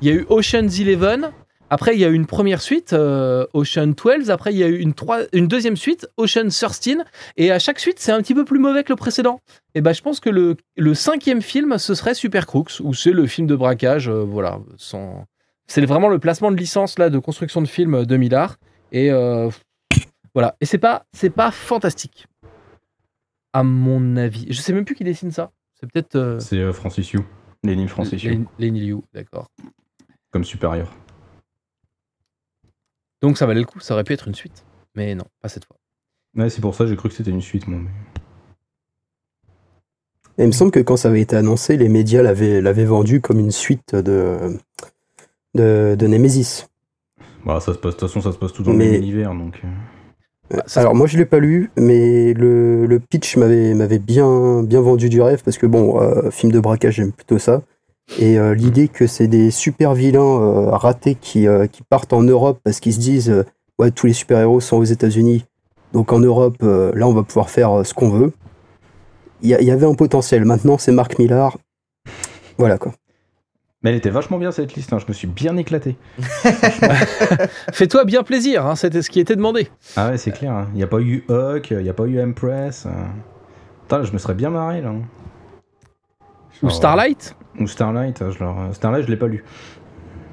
Il 0.00 0.08
y 0.08 0.10
a 0.12 0.14
eu 0.14 0.26
Ocean's 0.30 0.80
Eleven. 0.80 1.30
Après, 1.74 1.94
il 1.94 2.00
y 2.00 2.04
a 2.04 2.08
eu 2.08 2.14
une 2.14 2.26
première 2.26 2.60
suite, 2.60 2.92
euh, 2.92 3.46
Ocean 3.54 3.86
12. 3.96 4.30
Après, 4.30 4.52
il 4.52 4.58
y 4.58 4.62
a 4.62 4.68
eu 4.68 4.76
une, 4.78 4.92
trois- 4.92 5.22
une 5.32 5.48
deuxième 5.48 5.76
suite, 5.76 6.06
Ocean 6.18 6.48
13. 6.50 6.98
Et 7.38 7.50
à 7.50 7.58
chaque 7.58 7.80
suite, 7.80 7.98
c'est 7.98 8.12
un 8.12 8.20
petit 8.20 8.34
peu 8.34 8.44
plus 8.44 8.58
mauvais 8.58 8.84
que 8.84 8.92
le 8.92 8.96
précédent. 8.96 9.40
Et 9.74 9.80
ben, 9.80 9.94
je 9.94 10.02
pense 10.02 10.20
que 10.20 10.28
le, 10.28 10.56
le 10.76 10.92
cinquième 10.92 11.40
film, 11.40 11.78
ce 11.78 11.94
serait 11.94 12.12
Super 12.12 12.46
Crooks, 12.46 12.72
où 12.80 12.92
c'est 12.92 13.12
le 13.12 13.26
film 13.26 13.46
de 13.46 13.56
braquage. 13.56 14.08
euh, 14.10 14.22
voilà, 14.22 14.58
sans... 14.76 15.24
C'est 15.66 15.84
vraiment 15.86 16.08
le 16.08 16.18
placement 16.18 16.50
de 16.52 16.56
licence 16.56 16.98
là, 16.98 17.08
de 17.08 17.18
construction 17.18 17.62
de 17.62 17.66
film 17.68 18.04
de 18.04 18.16
Millard. 18.18 18.56
Et 18.92 19.10
euh, 19.10 19.48
voilà. 20.34 20.54
Et 20.60 20.66
c'est 20.66 20.76
pas, 20.76 21.06
c'est 21.14 21.30
pas 21.30 21.50
fantastique, 21.50 22.26
à 23.54 23.62
mon 23.62 24.16
avis. 24.16 24.46
Je 24.50 24.60
sais 24.60 24.74
même 24.74 24.84
plus 24.84 24.94
qui 24.94 25.04
dessine 25.04 25.30
ça. 25.30 25.50
C'est 25.80 25.90
peut-être 25.90 26.16
euh, 26.16 26.38
C'est 26.38 26.58
euh, 26.58 26.72
Francis 26.74 27.12
Yu. 27.12 27.20
Lenny 27.64 27.88
Francis 27.88 28.22
Yu. 28.22 28.30
Len- 28.32 28.46
Lenny 28.58 28.80
Liu, 28.80 28.98
d'accord. 29.14 29.46
Comme 30.30 30.44
supérieur. 30.44 30.92
Donc 33.22 33.38
ça 33.38 33.46
valait 33.46 33.60
le 33.60 33.66
coup. 33.66 33.80
Ça 33.80 33.94
aurait 33.94 34.04
pu 34.04 34.12
être 34.12 34.28
une 34.28 34.34
suite, 34.34 34.64
mais 34.94 35.14
non, 35.14 35.24
pas 35.40 35.48
cette 35.48 35.64
fois. 35.64 35.76
Ouais, 36.36 36.50
c'est 36.50 36.60
pour 36.60 36.74
ça 36.74 36.84
que 36.84 36.90
j'ai 36.90 36.96
cru 36.96 37.08
que 37.08 37.14
c'était 37.14 37.30
une 37.30 37.40
suite, 37.42 37.66
moi. 37.68 37.80
Et 40.38 40.44
il 40.44 40.46
me 40.46 40.52
semble 40.52 40.70
que 40.70 40.80
quand 40.80 40.96
ça 40.96 41.08
avait 41.08 41.20
été 41.20 41.36
annoncé, 41.36 41.76
les 41.76 41.88
médias 41.88 42.22
l'avaient 42.22 42.60
l'avaient 42.60 42.86
vendu 42.86 43.20
comme 43.20 43.38
une 43.38 43.50
suite 43.50 43.94
de, 43.94 44.58
de, 45.54 45.94
de 45.98 46.06
Nemesis. 46.06 46.66
Bah, 47.44 47.60
ça 47.60 47.74
se 47.74 47.78
passe, 47.78 47.94
de 47.94 47.98
toute 48.00 48.08
façon, 48.08 48.20
ça 48.22 48.32
se 48.32 48.38
passe 48.38 48.52
tout 48.52 48.62
dans 48.62 48.72
Mais- 48.72 48.86
le 48.86 48.92
même 48.92 49.02
univers, 49.02 49.34
donc. 49.34 49.60
euh, 49.64 49.68
Euh, 50.54 50.60
ça- 50.66 50.80
Alors 50.80 50.94
moi 50.94 51.06
je 51.06 51.16
l'ai 51.16 51.24
pas 51.24 51.38
lu, 51.38 51.70
mais 51.76 52.34
le, 52.34 52.84
le 52.86 53.00
pitch 53.00 53.36
m'avait 53.36 53.72
m'avait 53.74 53.98
bien 53.98 54.62
bien 54.62 54.80
vendu 54.82 55.08
du 55.08 55.22
rêve 55.22 55.42
parce 55.44 55.56
que 55.56 55.66
bon, 55.66 56.00
euh, 56.02 56.30
film 56.30 56.50
de 56.52 56.60
braquage 56.60 56.94
j'aime 56.96 57.12
plutôt 57.12 57.38
ça. 57.38 57.62
Et 58.18 58.38
euh, 58.38 58.54
l'idée 58.54 58.88
que 58.88 59.06
c'est 59.06 59.28
des 59.28 59.50
super 59.50 59.94
vilains 59.94 60.20
euh, 60.20 60.70
ratés 60.70 61.14
qui, 61.14 61.46
euh, 61.46 61.66
qui 61.66 61.82
partent 61.82 62.12
en 62.12 62.22
Europe 62.22 62.58
parce 62.62 62.80
qu'ils 62.80 62.94
se 62.94 62.98
disent 63.00 63.30
euh, 63.30 63.44
ouais 63.78 63.90
tous 63.90 64.06
les 64.06 64.12
super 64.12 64.38
héros 64.38 64.60
sont 64.60 64.76
aux 64.76 64.84
États-Unis, 64.84 65.44
donc 65.92 66.12
en 66.12 66.18
Europe 66.18 66.56
euh, 66.62 66.92
là 66.94 67.06
on 67.06 67.14
va 67.14 67.22
pouvoir 67.22 67.48
faire 67.48 67.70
euh, 67.80 67.84
ce 67.84 67.94
qu'on 67.94 68.10
veut. 68.10 68.32
Il 69.40 69.48
y, 69.50 69.70
avait 69.72 69.86
un 69.86 69.94
potentiel. 69.94 70.44
Maintenant 70.44 70.78
c'est 70.78 70.92
Marc 70.92 71.18
Millar. 71.18 71.56
Voilà 72.58 72.78
quoi. 72.78 72.92
Mais 73.82 73.90
elle 73.90 73.96
était 73.96 74.10
vachement 74.10 74.38
bien 74.38 74.52
cette 74.52 74.74
liste, 74.74 74.92
hein. 74.92 74.98
je 75.00 75.06
me 75.08 75.12
suis 75.12 75.26
bien 75.26 75.56
éclaté. 75.56 75.96
Fais-toi 77.72 78.04
bien 78.04 78.22
plaisir. 78.22 78.64
hein, 78.66 78.76
C'était 78.76 79.02
ce 79.02 79.10
qui 79.10 79.18
était 79.18 79.34
demandé. 79.34 79.68
Ah 79.96 80.10
ouais, 80.10 80.18
c'est 80.18 80.30
clair. 80.30 80.52
hein. 80.52 80.68
Il 80.72 80.76
n'y 80.76 80.82
a 80.84 80.86
pas 80.86 81.00
eu 81.00 81.24
Hawk, 81.28 81.70
il 81.72 81.78
n'y 81.78 81.88
a 81.88 81.92
pas 81.94 82.04
eu 82.04 82.22
Empress. 82.22 82.86
euh. 82.86 82.90
Putain, 83.82 84.04
je 84.04 84.12
me 84.12 84.18
serais 84.18 84.34
bien 84.34 84.50
marré 84.50 84.80
là. 84.80 84.90
hein. 84.90 85.02
Ou 86.62 86.68
Genre, 86.68 86.72
Starlight. 86.76 87.34
Ou 87.60 87.66
Starlight. 87.66 88.30
Je 88.30 88.38
leur- 88.38 88.74
Starlight, 88.74 89.04
je 89.06 89.10
l'ai 89.10 89.16
pas 89.16 89.26
lu. 89.28 89.44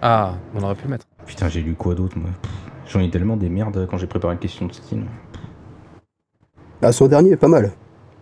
Ah, 0.02 0.36
on 0.56 0.64
aurait 0.64 0.76
pu 0.76 0.84
le 0.86 0.92
mettre. 0.92 1.06
Putain, 1.26 1.50
j'ai 1.50 1.62
lu 1.62 1.74
quoi 1.76 1.96
d'autre 1.96 2.18
moi? 2.18 2.30
J'en 2.88 3.02
ai 3.02 3.10
tellement 3.10 3.38
des 3.38 3.50
merdes 3.50 3.88
quand 3.90 3.98
j'ai 3.98 4.08
préparé 4.08 4.36
la 4.36 4.40
question 4.40 4.66
de 4.66 4.74
style. 4.74 5.04
Ah, 6.82 6.92
son 6.92 7.08
dernier 7.08 7.32
est 7.32 7.38
pas 7.38 7.48
mal. 7.50 7.72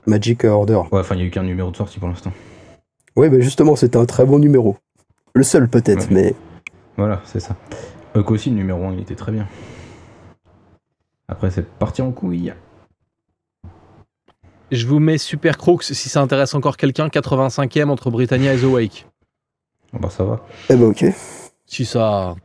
Magic 0.08 0.44
Order. 0.46 0.82
Ouais, 0.92 1.00
enfin, 1.00 1.16
il 1.16 1.20
n'y 1.20 1.24
a 1.24 1.28
eu 1.28 1.30
qu'un 1.32 1.44
numéro 1.44 1.70
de 1.72 1.76
sortie 1.78 2.00
pour 2.00 2.10
l'instant. 2.10 2.32
Ouais, 3.16 3.30
bah 3.30 3.40
justement, 3.40 3.76
c'était 3.76 3.98
un 3.98 4.06
très 4.06 4.26
bon 4.26 4.40
numéro. 4.40 4.78
Le 5.34 5.44
seul 5.44 5.68
peut-être, 5.70 6.08
Ouais. 6.10 6.14
mais 6.16 6.36
Voilà, 6.98 7.22
c'est 7.26 7.40
ça. 7.40 7.56
Hawk 8.16 8.32
aussi, 8.32 8.50
le 8.50 8.56
numéro 8.56 8.84
1, 8.86 8.94
il 8.94 9.02
était 9.02 9.16
très 9.16 9.32
bien. 9.32 9.48
Après, 11.28 11.52
c'est 11.52 11.68
parti 11.68 12.02
en 12.02 12.12
couille. 12.12 12.54
Je 14.72 14.86
vous 14.86 15.00
mets 15.00 15.18
Super 15.18 15.58
Crooks 15.58 15.84
si 15.84 16.10
ça 16.10 16.22
intéresse 16.22 16.54
encore 16.54 16.78
quelqu'un. 16.78 17.08
85e 17.08 17.90
entre 17.90 18.10
Britannia 18.12 18.54
et 18.54 18.58
The 18.60 18.64
Wake. 18.64 19.08
Bon, 19.94 20.00
bah, 20.00 20.10
ça 20.10 20.24
va. 20.24 20.46
eh 20.70 20.76
bah 20.76 20.86
ok. 20.86 21.06
Si 21.66 21.86
ça. 21.86 22.36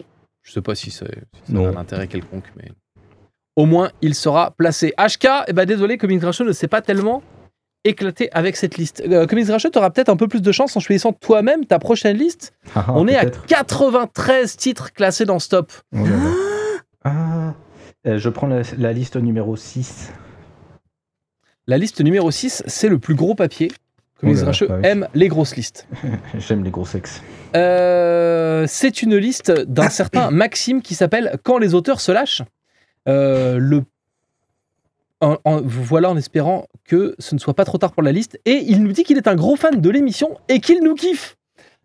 Je 0.43 0.53
sais 0.53 0.63
pas 0.63 0.75
si, 0.75 0.91
ça 0.91 1.07
a 1.07 1.57
un 1.59 1.77
intérêt 1.77 2.07
quelconque, 2.09 2.53
mais. 2.57 2.71
Au 3.57 3.67
moins, 3.67 3.91
il 4.01 4.15
sera 4.15 4.51
placé. 4.53 4.95
HK, 4.99 5.27
eh 5.49 5.53
ben 5.53 5.65
désolé, 5.67 5.99
Comics 5.99 6.21
Grincheux 6.21 6.45
ne 6.45 6.53
s'est 6.53 6.69
pas 6.69 6.81
tellement 6.81 7.23
éclaté 7.85 8.31
avec 8.33 8.57
cette 8.57 8.77
liste. 8.79 9.03
Euh, 9.07 9.27
Comics 9.27 9.47
Grincheux, 9.47 9.71
tu 9.71 9.79
auras 9.79 9.91
peut-être 9.91 10.09
un 10.09 10.17
peu 10.17 10.27
plus 10.29 10.41
de 10.41 10.53
chance 10.53 10.77
en 10.77 10.81
choisissant 10.81 11.13
toi-même 11.13 11.67
ta 11.67 11.79
prochaine 11.79 12.17
liste. 12.17 12.55
Ah, 12.75 12.85
ah, 12.89 12.93
On 12.95 13.07
est 13.09 13.17
à 13.17 13.23
peut-être. 13.23 13.45
93 13.47 14.57
titres 14.57 14.93
classés 14.93 15.25
dans 15.27 15.39
Stop. 15.39 15.71
Oh 15.93 15.99
là 15.99 16.05
là. 16.11 16.31
Ah 17.05 17.55
Euh, 18.07 18.19
Je 18.19 18.29
prends 18.31 18.47
la, 18.47 18.63
la 18.79 18.93
liste 18.93 19.17
numéro 19.17 19.55
6. 19.57 20.13
La 21.67 21.79
liste 21.79 22.01
numéro 22.01 22.31
6, 22.31 22.65
c'est 22.67 22.89
le 22.89 22.99
plus 22.99 23.15
gros 23.15 23.35
papier. 23.35 23.71
Comics 24.21 24.37
Oh 24.37 24.41
là 24.41 24.41
là, 24.41 24.43
Grincheux 24.45 24.67
bah 24.69 24.77
oui. 24.83 24.87
aime 24.89 25.09
les 25.15 25.29
grosses 25.29 25.57
listes. 25.57 25.87
J'aime 26.39 26.65
les 26.65 26.71
gros 26.71 26.85
sexes. 26.85 27.23
Euh, 27.57 28.65
c'est 28.69 29.03
une 29.03 29.17
liste 29.17 29.51
d'un 29.53 29.89
certain 29.89 30.31
Maxime 30.31 30.83
qui 30.83 30.95
s'appelle 30.95 31.39
Quand 31.45 31.59
les 31.59 31.75
auteurs 31.75 32.01
se 32.01 32.13
lâchent. 32.13 32.43
Euh, 33.09 33.59
le... 33.59 33.83
en- 35.21 35.39
en- 35.45 35.61
voilà 35.61 36.11
en 36.11 36.17
espérant 36.17 36.67
que 36.85 37.15
ce 37.19 37.35
ne 37.35 37.41
soit 37.41 37.55
pas 37.55 37.65
trop 37.65 37.79
tard 37.79 37.93
pour 37.93 38.03
la 38.03 38.13
liste. 38.13 38.41
Et 38.45 38.65
il 38.67 38.83
nous 38.83 38.93
dit 38.93 39.05
qu'il 39.05 39.17
est 39.17 39.29
un 39.29 39.35
gros 39.37 39.57
fan 39.57 39.81
de 39.81 39.91
l'émission 39.91 40.37
et 40.49 40.61
qu'il 40.61 40.83
nous 40.83 40.95
kiffe. 40.95 41.37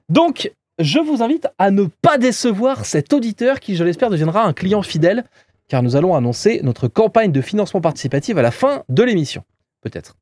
Donc, 0.09 0.51
je 0.79 0.99
vous 0.99 1.21
invite 1.23 1.47
à 1.57 1.69
ne 1.71 1.85
pas 2.01 2.17
décevoir 2.17 2.85
cet 2.85 3.13
auditeur 3.13 3.59
qui, 3.59 3.75
je 3.75 3.83
l'espère, 3.83 4.09
deviendra 4.09 4.43
un 4.43 4.53
client 4.53 4.81
fidèle, 4.83 5.23
car 5.67 5.81
nous 5.83 5.95
allons 5.95 6.15
annoncer 6.15 6.61
notre 6.63 6.87
campagne 6.87 7.31
de 7.31 7.41
financement 7.41 7.81
participatif 7.81 8.37
à 8.37 8.41
la 8.43 8.51
fin 8.51 8.83
de 8.89 9.03
l'émission. 9.03 9.43
Peut-être, 9.89 10.15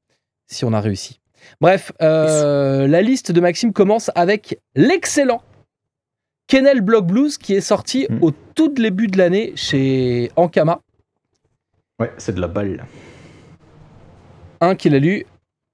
si 0.48 0.66
on 0.66 0.74
a 0.74 0.80
réussi. 0.82 1.20
Bref, 1.62 1.92
euh, 2.02 2.88
la 2.88 3.02
liste 3.02 3.32
de 3.32 3.40
Maxime 3.42 3.72
commence 3.74 4.10
avec 4.16 4.60
l'excellent 4.76 5.42
Kennel 6.48 6.82
Block 6.82 7.06
Blues 7.08 7.38
qui 7.38 7.54
est 7.54 7.62
sorti 7.62 8.08
Mm. 8.10 8.18
au 8.22 8.32
tout 8.32 8.70
début 8.70 9.08
de 9.08 9.18
l'année 9.18 9.54
chez 9.56 10.32
Ankama. 10.36 10.82
Ouais, 12.00 12.12
c'est 12.18 12.36
de 12.36 12.42
la 12.42 12.48
balle. 12.48 12.86
Un 14.62 14.76
qu'il 14.76 14.96
a 14.96 15.00
lu. 15.00 15.26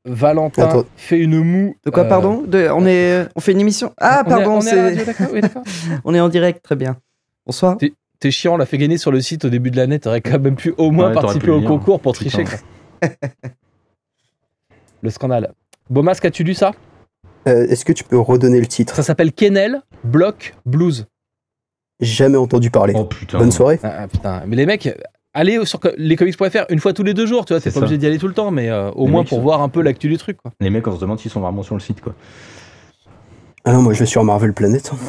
Valentin 0.05 0.63
Attends. 0.67 0.85
fait 0.95 1.19
une 1.19 1.43
moue. 1.43 1.75
De 1.85 1.91
quoi, 1.91 2.03
euh, 2.05 2.09
pardon 2.09 2.41
De- 2.41 2.69
on, 2.73 2.85
est, 2.87 3.27
on 3.35 3.39
fait 3.39 3.51
une 3.51 3.59
émission 3.59 3.93
Ah, 3.97 4.23
on 4.25 4.27
est- 4.27 4.29
pardon, 4.29 4.51
on 4.53 4.61
est 4.61 4.99
radio, 4.99 5.13
oui, 5.33 5.41
on 6.05 6.13
est 6.15 6.19
en 6.19 6.27
direct, 6.29 6.63
très 6.63 6.75
bien. 6.75 6.97
Bonsoir. 7.45 7.77
T'es 8.19 8.31
chiant, 8.31 8.53
on 8.55 8.57
l'a 8.57 8.65
fait 8.65 8.77
gagner 8.79 8.97
sur 8.97 9.11
le 9.11 9.21
site 9.21 9.45
au 9.45 9.49
début 9.49 9.69
de 9.71 9.77
l'année. 9.77 9.99
T'aurais 9.99 10.21
quand 10.21 10.39
même 10.39 10.55
pu 10.55 10.73
au 10.77 10.89
moins 10.91 11.09
Ouais, 11.09 11.13
participer 11.13 11.51
au 11.51 11.59
lire. 11.59 11.67
concours 11.67 11.99
pour 12.01 12.13
Putain. 12.13 12.43
tricher. 12.43 12.57
le 15.01 15.09
scandale. 15.09 15.53
Bomas, 15.89 16.19
as-tu 16.23 16.43
lu 16.43 16.53
ça? 16.53 16.71
Euh, 17.47 17.67
Est-ce 17.67 17.85
que 17.85 17.93
tu 17.93 18.03
peux 18.03 18.19
redonner 18.19 18.59
le 18.59 18.67
titre? 18.67 18.95
Ça 18.95 19.03
s'appelle 19.03 19.31
Kennel 19.33 19.81
Block 20.03 20.55
Blues. 20.65 21.07
Jamais 21.99 22.37
entendu 22.37 22.69
parler. 22.71 22.93
Oh 22.95 23.05
putain. 23.05 23.37
Bonne 23.39 23.51
soirée. 23.51 23.79
Ah, 23.83 23.93
ah, 24.01 24.07
putain, 24.07 24.43
mais 24.47 24.55
les 24.55 24.65
mecs, 24.65 24.89
allez 25.33 25.63
sur 25.65 25.79
co- 25.79 25.89
lescomics.fr 25.97 26.65
une 26.69 26.79
fois 26.79 26.93
tous 26.93 27.03
les 27.03 27.13
deux 27.13 27.25
jours, 27.27 27.45
tu 27.45 27.53
vois, 27.53 27.59
C'est 27.61 27.69
pas 27.69 27.75
ça. 27.75 27.79
obligé 27.81 27.97
d'y 27.97 28.05
aller 28.07 28.17
tout 28.17 28.27
le 28.27 28.33
temps, 28.33 28.49
mais 28.51 28.69
euh, 28.69 28.89
au 28.91 29.05
Les 29.05 29.11
moins 29.11 29.23
pour 29.23 29.37
sont- 29.37 29.41
voir 29.43 29.61
un 29.61 29.69
peu 29.69 29.81
l'actu 29.81 30.07
du 30.09 30.17
truc, 30.17 30.37
quoi. 30.37 30.51
Les 30.59 30.69
mecs, 30.69 30.87
on 30.87 30.95
se 30.95 30.99
demande 31.01 31.19
s'ils 31.19 31.29
sont 31.31 31.41
vraiment 31.41 31.61
sur 31.63 31.75
le 31.75 31.81
site, 31.81 32.01
quoi. 32.01 32.13
Ah 33.65 33.73
non, 33.73 33.81
moi 33.83 33.93
je 33.93 33.99
vais 33.99 34.05
sur 34.07 34.23
Marvel 34.23 34.53
Planet. 34.53 34.91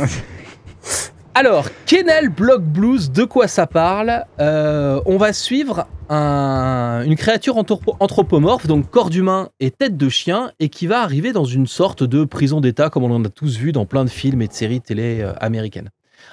Alors, 1.34 1.68
Kennel 1.86 2.28
Block 2.28 2.62
Blues, 2.62 3.10
de 3.10 3.24
quoi 3.24 3.48
ça 3.48 3.66
parle 3.66 4.24
Euh, 4.38 5.00
On 5.06 5.16
va 5.16 5.32
suivre 5.32 5.86
un- 6.10 7.02
une 7.06 7.16
créature 7.16 7.56
anthropo- 7.56 7.96
anthropomorphe, 8.00 8.66
donc 8.66 8.90
corps 8.90 9.08
d'humain 9.08 9.48
et 9.58 9.70
tête 9.70 9.96
de 9.96 10.08
chien, 10.10 10.52
et 10.60 10.68
qui 10.68 10.86
va 10.86 11.00
arriver 11.00 11.32
dans 11.32 11.46
une 11.46 11.66
sorte 11.66 12.02
de 12.04 12.24
prison 12.24 12.60
d'État, 12.60 12.90
comme 12.90 13.04
on 13.04 13.14
en 13.14 13.24
a 13.24 13.30
tous 13.30 13.56
vu 13.56 13.72
dans 13.72 13.86
plein 13.86 14.04
de 14.04 14.10
films 14.10 14.42
et 14.42 14.48
de 14.48 14.52
séries 14.52 14.82
télé 14.82 15.20
euh, 15.22 15.32
américaines. 15.40 15.88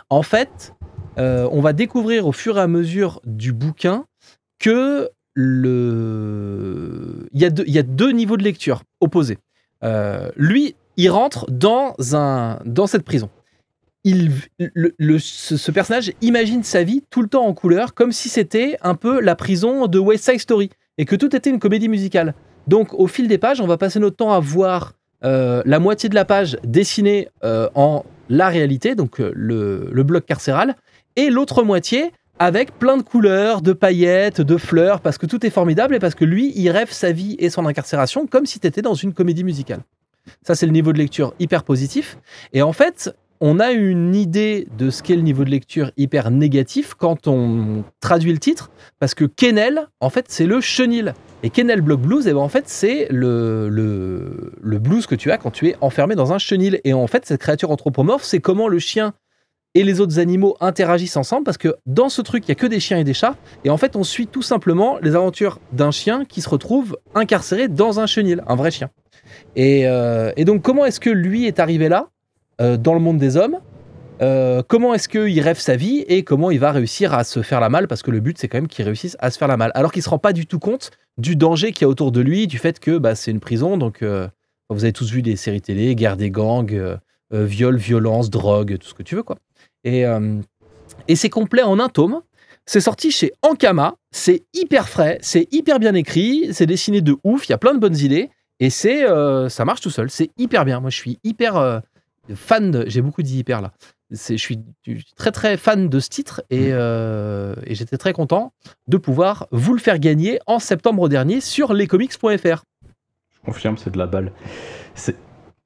En 0.10 0.22
fait, 0.22 0.74
euh, 1.18 1.48
on 1.52 1.62
va 1.62 1.72
découvrir 1.72 2.28
au 2.28 2.34
fur 2.34 2.58
et 2.58 2.62
à 2.62 2.68
mesure 2.68 3.22
du 3.26 3.54
bouquin 3.54 4.04
que 4.60 5.10
il, 5.38 7.24
y 7.34 7.46
a 7.46 7.84
deux, 7.84 8.12
niveaux 8.12 8.36
de 8.36 8.44
lecture 8.44 8.84
opposés. 9.00 9.38
Lui, 10.36 10.76
il 10.98 11.10
rentre 11.10 11.50
dans 11.50 11.96
cette 12.88 13.04
prison 13.04 13.30
ce 15.20 15.72
personnage 15.72 16.12
imagine 16.22 16.64
sa 16.64 16.84
vie 16.84 17.04
tout 17.10 17.22
le 17.22 17.28
temps 17.28 17.46
en 17.46 17.54
couleur, 17.54 17.94
comme 17.94 18.12
si 18.12 18.30
c'était 18.30 18.78
un 18.82 18.96
peu 18.96 19.22
la 19.22 19.36
prison 19.36 19.88
de 19.88 20.00
West 20.00 20.26
Side 20.30 20.40
Story, 20.40 20.70
et 20.98 21.06
que 21.06 21.16
tout 21.16 21.36
était 21.36 21.50
une 21.50 21.60
comédie 21.60 21.90
musicale. 21.90 22.34
Donc, 22.68 22.94
au 22.94 23.08
fil 23.08 23.28
des 23.28 23.38
pages, 23.38 23.62
on 23.62 23.68
va 23.68 23.78
passer 23.78 24.00
notre 24.00 24.18
temps 24.18 24.34
à 24.34 24.40
voir 24.40 24.94
euh, 25.24 25.62
la 25.66 25.80
moitié 25.80 26.10
de 26.10 26.16
la 26.16 26.26
page 26.26 26.58
dessinée 26.64 27.30
euh, 27.44 27.70
en 27.76 28.06
la 28.30 28.50
réalité, 28.50 28.96
donc 28.96 29.20
euh, 29.20 29.32
le, 29.34 29.90
le 29.92 30.04
bloc 30.04 30.26
carcéral, 30.26 30.76
et 31.16 31.30
l'autre 31.30 31.64
moitié 31.64 32.12
avec 32.38 32.78
plein 32.80 32.96
de 32.96 33.02
couleurs, 33.02 33.62
de 33.62 33.74
paillettes, 33.74 34.40
de 34.40 34.56
fleurs, 34.56 35.02
parce 35.02 35.18
que 35.18 35.26
tout 35.26 35.46
est 35.46 35.50
formidable 35.50 35.96
et 35.96 36.00
parce 36.00 36.16
que 36.16 36.24
lui, 36.24 36.54
il 36.56 36.70
rêve 36.70 36.92
sa 36.92 37.12
vie 37.12 37.36
et 37.38 37.50
son 37.50 37.66
incarcération 37.66 38.28
comme 38.28 38.46
si 38.46 38.62
tu 38.62 38.68
étais 38.68 38.82
dans 38.82 38.94
une 38.94 39.14
comédie 39.14 39.44
musicale. 39.44 39.82
Ça, 40.44 40.56
c'est 40.56 40.66
le 40.66 40.72
niveau 40.72 40.94
de 40.94 40.98
lecture 40.98 41.34
hyper 41.40 41.64
positif. 41.64 42.18
Et 42.54 42.62
en 42.62 42.72
fait, 42.72 43.14
on 43.42 43.60
a 43.60 43.72
une 43.72 44.16
idée 44.16 44.68
de 44.78 44.90
ce 44.90 45.02
qu'est 45.02 45.16
le 45.16 45.22
niveau 45.22 45.44
de 45.44 45.50
lecture 45.50 45.92
hyper 45.98 46.30
négatif 46.30 46.94
quand 46.94 47.28
on 47.28 47.84
traduit 48.02 48.34
le 48.34 48.40
titre, 48.40 48.70
parce 49.00 49.14
que 49.14 49.26
Kennel, 49.26 49.88
en 50.02 50.10
fait, 50.10 50.26
c'est 50.28 50.46
le 50.46 50.60
chenil. 50.60 51.14
Et 51.42 51.50
Kennel 51.50 51.82
Block 51.82 52.02
Blues, 52.02 52.28
eh 52.28 52.34
ben, 52.34 52.40
en 52.40 52.50
fait, 52.50 52.68
c'est 52.68 53.08
le, 53.10 54.52
blues 54.62 55.08
que 55.08 55.16
tu 55.16 55.32
as 55.32 55.38
quand 55.38 55.52
tu 55.52 55.70
es 55.70 55.76
enfermé 55.80 56.16
dans 56.16 56.34
un 56.34 56.38
chenil. 56.38 56.82
Et 56.84 56.94
en 56.94 57.08
fait, 57.08 57.26
cette 57.26 57.40
créature 57.40 57.72
anthropomorphe, 57.72 58.24
c'est 58.24 58.40
comment 58.40 58.68
le 58.68 58.80
chien 58.80 59.14
et 59.76 59.84
les 59.84 60.02
autres 60.02 60.20
animaux 60.20 60.58
interagissent 60.60 61.16
ensemble, 61.16 61.44
parce 61.44 61.58
que 61.58 61.76
dans 61.86 62.10
ce 62.10 62.22
truc, 62.22 62.44
il 62.46 62.50
n'y 62.50 62.54
a 62.54 62.56
que 62.56 62.68
des 62.68 62.80
chiens 62.80 62.98
et 62.98 63.04
des 63.04 63.14
chats. 63.14 63.36
Et 63.64 63.70
en 63.70 63.78
fait, 63.78 63.96
on 63.96 64.04
suit 64.04 64.28
tout 64.28 64.42
simplement 64.42 64.98
les 65.02 65.16
aventures 65.16 65.60
d'un 65.72 65.92
chien 65.92 66.26
qui 66.26 66.42
se 66.42 66.50
retrouve 66.50 66.98
incarcéré 67.16 67.68
dans 67.68 68.00
un 68.00 68.08
chenil, 68.08 68.42
un 68.48 68.56
vrai 68.56 68.72
chien. 68.72 68.90
Et, 69.56 69.88
euh, 69.88 70.34
et 70.36 70.44
donc, 70.44 70.64
comment 70.64 70.86
est-ce 70.86 71.00
que 71.00 71.12
lui 71.12 71.46
est 71.46 71.60
arrivé 71.60 71.88
là? 71.88 72.10
Dans 72.60 72.94
le 72.94 73.00
monde 73.00 73.18
des 73.18 73.38
hommes. 73.38 73.60
Euh, 74.22 74.62
comment 74.68 74.94
est-ce 74.94 75.08
qu'il 75.08 75.40
rêve 75.40 75.60
sa 75.60 75.78
vie 75.78 76.04
et 76.08 76.24
comment 76.24 76.52
il 76.52 76.60
va 76.60 76.72
réussir 76.72 77.14
à 77.14 77.24
se 77.24 77.42
faire 77.42 77.62
la 77.62 77.70
malle 77.70 77.88
parce 77.88 78.02
que 78.02 78.12
le 78.12 78.20
but 78.20 78.38
c'est 78.38 78.50
quand 78.50 78.58
même 78.58 78.68
qu'il 78.68 78.84
réussisse 78.84 79.16
à 79.20 79.32
se 79.32 79.38
faire 79.38 79.48
la 79.48 79.56
malle. 79.56 79.72
Alors 79.76 79.92
qu'il 79.94 80.04
se 80.04 80.10
rend 80.10 80.20
pas 80.20 80.34
du 80.34 80.46
tout 80.46 80.60
compte 80.60 80.92
du 81.18 81.36
danger 81.36 81.72
qu'il 81.72 81.84
y 81.84 81.86
a 81.86 81.90
autour 81.90 82.12
de 82.12 82.20
lui 82.20 82.48
du 82.48 82.58
fait 82.58 82.80
que 82.80 82.98
bah, 82.98 83.16
c'est 83.16 83.32
une 83.32 83.40
prison 83.40 83.78
donc 83.78 84.02
euh, 84.02 84.28
vous 84.70 84.84
avez 84.84 84.94
tous 84.94 85.10
vu 85.10 85.22
des 85.22 85.38
séries 85.38 85.62
télé 85.62 85.96
guerre 85.96 86.18
des 86.18 86.32
gangs 86.32 86.74
euh, 86.74 86.98
euh, 87.34 87.46
viol 87.46 87.78
violence 87.78 88.30
drogue 88.30 88.78
tout 88.78 88.88
ce 88.90 88.94
que 88.94 89.04
tu 89.04 89.16
veux 89.16 89.24
quoi. 89.24 89.38
Et, 89.86 90.06
euh, 90.06 90.42
et 91.08 91.16
c'est 91.16 91.30
complet 91.30 91.62
en 91.62 91.80
un 91.80 91.88
tome. 91.90 92.22
C'est 92.66 92.82
sorti 92.82 93.12
chez 93.12 93.32
Ankama. 93.42 93.96
C'est 94.12 94.44
hyper 94.54 94.90
frais 94.90 95.18
c'est 95.22 95.48
hyper 95.54 95.80
bien 95.80 95.94
écrit 95.94 96.50
c'est 96.52 96.66
dessiné 96.66 97.00
de 97.00 97.16
ouf 97.24 97.48
il 97.48 97.52
y 97.52 97.56
a 97.56 97.58
plein 97.58 97.74
de 97.74 97.80
bonnes 97.80 97.98
idées. 97.98 98.30
Et 98.60 98.70
c'est 98.70 99.10
euh, 99.10 99.48
ça 99.48 99.64
marche 99.64 99.80
tout 99.80 99.92
seul. 99.92 100.10
C'est 100.10 100.32
hyper 100.38 100.66
bien. 100.66 100.82
Moi 100.82 100.90
je 100.90 100.98
suis 100.98 101.20
hyper 101.24 101.56
euh, 101.56 101.80
fan 102.36 102.72
de. 102.72 102.84
J'ai 102.88 103.02
beaucoup 103.02 103.24
dit 103.24 103.38
hyper 103.40 103.62
là. 103.62 103.72
Je 104.12 104.36
suis, 104.38 104.60
très 105.18 105.32
très 105.32 105.56
fan 105.56 105.88
de 105.88 106.00
ce 106.00 106.10
titre 106.10 106.42
et, 106.50 106.70
euh, 106.72 107.54
et 107.66 107.76
j'étais 107.76 107.98
très 107.98 108.12
content 108.12 108.54
de 108.88 108.98
pouvoir 108.98 109.48
vous 109.52 109.74
le 109.74 109.80
faire 109.80 110.00
gagner 110.00 110.40
en 110.48 110.58
septembre 110.58 111.10
dernier 111.10 111.42
sur 111.42 111.74
lescomics.fr. 111.74 112.64
Je 113.34 113.46
confirme, 113.46 113.78
c'est 113.78 113.92
de 113.92 114.00
la 114.00 114.08
balle. 114.08 114.32
C'est 114.96 115.16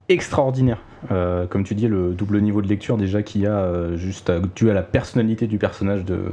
extraordinaire. 0.10 0.82
Euh, 1.12 1.48
comme 1.48 1.64
tu 1.64 1.74
dis, 1.74 1.88
le 1.88 2.12
double 2.14 2.42
niveau 2.42 2.62
de 2.62 2.68
lecture 2.68 2.98
déjà 2.98 3.24
qu'il 3.24 3.42
y 3.42 3.48
a 3.48 3.58
euh, 3.60 3.96
juste 3.96 4.30
à- 4.30 4.40
dû 4.40 4.70
à 4.70 4.74
la 4.74 4.84
personnalité 4.84 5.48
du 5.48 5.58
personnage 5.58 6.04
de 6.04 6.26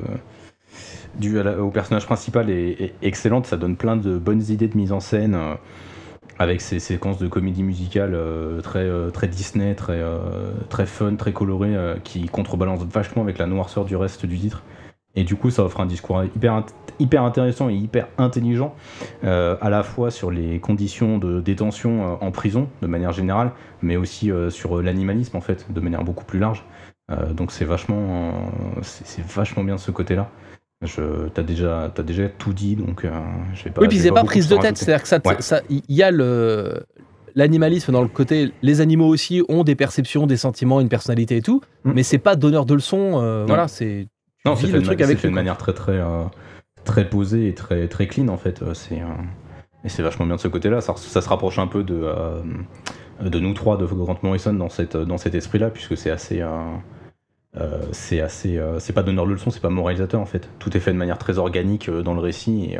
dû 1.19 1.39
à 1.39 1.43
la- 1.45 1.59
au 1.63 1.71
personnage 1.71 2.07
principal 2.07 2.51
est, 2.51 2.71
est 2.81 2.95
excellente. 3.03 3.47
Ça 3.47 3.57
donne 3.57 3.77
plein 3.77 3.97
de 3.97 4.19
bonnes 4.19 4.43
idées 4.49 4.69
de 4.69 4.77
mise 4.77 4.91
en 4.93 5.01
scène 5.01 5.39
avec 6.41 6.63
ces 6.63 6.79
séquences 6.79 7.19
de 7.19 7.29
comédie 7.29 7.63
musicale 7.63 8.15
euh, 8.15 8.63
très 8.63 8.79
euh, 8.79 9.11
très 9.11 9.29
Disney, 9.29 9.75
très 9.75 10.01
euh, 10.01 10.19
très 10.71 10.87
fun, 10.87 11.15
très 11.17 11.33
coloré, 11.33 11.77
qui 12.03 12.27
contrebalancent 12.27 12.87
vachement 12.87 13.23
avec 13.23 13.37
la 13.37 13.47
noirceur 13.47 13.85
du 13.85 13.95
reste 13.95 14.25
du 14.25 14.39
titre. 14.39 14.63
Et 15.15 15.23
du 15.23 15.37
coup, 15.37 15.51
ça 15.51 15.65
offre 15.65 15.81
un 15.81 15.87
discours 15.87 16.25
hyper, 16.25 16.65
hyper 16.99 17.25
intéressant 17.25 17.69
et 17.69 17.75
hyper 17.75 18.09
intelligent, 18.17 18.75
à 19.25 19.69
la 19.69 19.83
fois 19.83 20.13
sur 20.13 20.31
les 20.31 20.61
conditions 20.61 21.19
de 21.19 21.41
détention 21.41 22.23
en 22.23 22.31
prison, 22.31 22.69
de 22.81 22.87
manière 22.87 23.13
générale, 23.13 23.51
mais 23.83 23.97
aussi 23.97 24.31
sur 24.51 24.81
l'animalisme, 24.81 25.37
en 25.37 25.41
fait, 25.41 25.67
de 25.73 25.81
manière 25.81 26.05
beaucoup 26.05 26.25
plus 26.25 26.39
large. 26.39 26.65
Donc 27.33 27.51
c'est 27.51 27.65
vachement, 27.65 28.53
c'est 28.83 29.27
vachement 29.27 29.65
bien 29.65 29.75
de 29.75 29.81
ce 29.81 29.91
côté-là. 29.91 30.31
T'as 31.35 31.43
déjà, 31.43 31.93
t'as 31.95 32.03
déjà 32.03 32.29
tout 32.31 32.55
dit, 32.55 32.75
donc 32.75 33.05
euh, 33.05 33.11
je 33.53 33.65
vais 33.65 33.71
pas. 33.71 33.83
oui, 33.83 33.89
puis 33.89 33.99
c'est 33.99 34.09
pas 34.09 34.15
beaucoup 34.23 34.29
prise 34.29 34.49
de 34.49 34.57
tête, 34.57 34.79
c'est-à-dire 34.79 35.03
que 35.03 35.09
ça, 35.09 35.21
te- 35.21 35.29
Ouais. 35.29 35.37
ça- 35.41 35.61
il 35.69 35.83
y 35.89 36.03
a 36.03 36.11
le 36.11 36.83
l'animalisme 37.35 37.93
dans 37.93 38.01
le 38.01 38.09
côté, 38.09 38.51
les 38.63 38.81
animaux 38.81 39.07
aussi 39.07 39.43
ont 39.51 39.63
des 39.63 39.75
perceptions, 39.77 40.27
des 40.27 40.39
sentiments, 40.39 40.81
une 40.81 40.89
personnalité 40.89 41.37
et 41.37 41.43
tout, 41.43 41.61
Mm. 41.85 41.93
mais 41.95 42.03
c'est 42.03 42.19
pas 42.19 42.35
donneur 42.35 42.65
de 42.65 42.73
leçons. 42.75 43.21
euh, 43.23 43.45
voilà, 43.47 43.69
c'est 43.69 44.09
Non, 44.47 44.57
c'est 44.57 44.69
fait, 44.69 44.73
le 44.73 44.83
truc 44.83 45.01
avec 45.03 45.19
c'est 45.19 45.23
fait 45.23 45.29
de 45.29 45.35
manière 45.35 45.59
très 45.59 45.75
très 45.75 45.99
euh, 46.01 46.25
très 46.85 47.09
posée 47.11 47.49
et 47.49 47.55
très 47.55 47.87
très 47.87 48.07
clean 48.07 48.29
en 48.29 48.39
fait. 48.39 48.63
Euh, 48.63 48.73
C'est 48.73 49.03
euh, 49.03 49.85
et 49.85 49.91
c'est 49.91 50.03
vachement 50.03 50.25
bien 50.25 50.37
de 50.37 50.41
ce 50.41 50.49
côté-là. 50.49 50.81
Ça, 50.81 50.95
ça 50.97 51.21
se 51.21 51.29
rapproche 51.29 51.59
un 51.59 51.67
peu 51.67 51.85
de 51.85 52.01
euh, 52.03 52.41
de 53.23 53.39
nous 53.39 53.53
trois 53.53 53.77
de 53.77 53.85
Grant 53.85 54.17
Morrison 54.23 54.55
dans 54.55 54.71
cette 54.71 54.97
dans 54.97 55.19
cet 55.19 55.35
esprit-là 55.35 55.69
puisque 55.69 55.95
c'est 55.99 56.11
assez 56.11 56.41
euh, 57.57 57.81
c'est 57.91 58.21
assez 58.21 58.59
euh, 58.59 58.79
c'est 58.79 58.93
pas 58.93 59.03
donneur 59.03 59.27
de 59.27 59.33
leçons, 59.33 59.51
c'est 59.51 59.61
pas 59.61 59.71
moralisateur 59.71 60.21
en 60.21 60.27
fait. 60.27 60.49
Tout 60.59 60.77
est 60.77 60.81
fait 60.81 60.93
de 60.93 60.97
manière 60.97 61.19
très 61.19 61.39
organique 61.39 61.89
euh, 61.89 62.03
dans 62.03 62.15
le 62.15 62.21
récit 62.21 62.77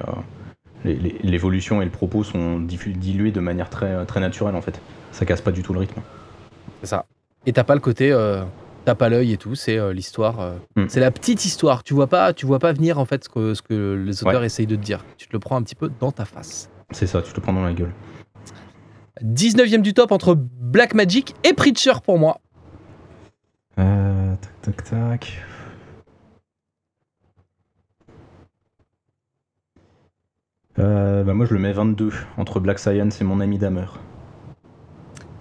et 0.85 0.95
l'évolution 1.25 1.83
et 1.83 1.85
le 1.85 1.91
propos 1.91 2.25
sont 2.25 2.59
dilués 2.61 3.33
de 3.33 3.41
manière 3.41 3.69
très 3.69 4.07
très 4.07 4.21
naturelle 4.21 4.55
en 4.55 4.63
fait. 4.63 4.81
Ça 5.13 5.27
casse 5.27 5.41
pas 5.41 5.53
du 5.53 5.63
tout 5.63 5.73
le 5.73 5.81
rythme. 5.81 6.01
C'est 6.81 6.87
ça. 6.87 7.05
Et 7.47 7.53
t'as 7.53 7.65
pas 7.65 7.75
le 7.75 7.81
côté, 7.81 8.11
t'as 8.87 8.95
pas 8.95 9.09
l'œil 9.11 9.33
et 9.33 9.37
tout, 9.37 9.55
c'est 9.55 9.93
l'histoire. 9.93 10.55
Mm. 10.77 10.85
C'est 10.89 11.01
la 11.01 11.11
petite 11.11 11.45
histoire. 11.45 11.83
Tu 11.83 11.93
vois 11.93 12.07
pas, 12.07 12.33
tu 12.33 12.47
vois 12.47 12.59
pas 12.61 12.73
venir 12.73 12.99
en 12.99 13.05
fait 13.05 13.25
ce 13.25 13.29
que, 13.29 13.53
ce 13.53 13.61
que 13.61 14.03
les 14.07 14.23
auteurs 14.23 14.41
Ouais. 14.41 14.47
essayent 14.47 14.67
de 14.67 14.77
te 14.77 14.81
dire. 14.81 15.05
Tu 15.19 15.27
te 15.27 15.33
le 15.35 15.39
prends 15.39 15.57
un 15.57 15.63
petit 15.63 15.75
peu 15.75 15.91
dans 16.01 16.13
ta 16.13 16.25
face. 16.25 16.71
C'est 16.93 17.07
ça, 17.07 17.21
tu 17.21 17.31
te 17.33 17.37
le 17.37 17.43
prends 17.43 17.53
dans 17.53 17.65
la 17.65 17.73
gueule. 17.75 17.93
19ème 19.23 19.83
du 19.83 19.93
top 19.93 20.13
entre 20.13 20.35
Black 20.35 20.95
Magic 20.95 21.35
et 21.45 21.53
Preacher 21.53 21.93
pour 22.05 22.19
moi. 22.19 22.41
Euh, 23.79 24.35
tac 24.63 24.63
tac 24.63 24.85
tac. 24.85 25.43
Euh, 30.79 31.25
bah 31.25 31.35
moi 31.35 31.47
je 31.47 31.55
le 31.55 31.61
mets 31.61 31.73
22 31.73 32.13
entre 32.37 32.61
Black 32.61 32.79
Science 32.79 33.21
et 33.21 33.25
mon 33.25 33.41
ami 33.41 33.59
Damer. 33.59 33.87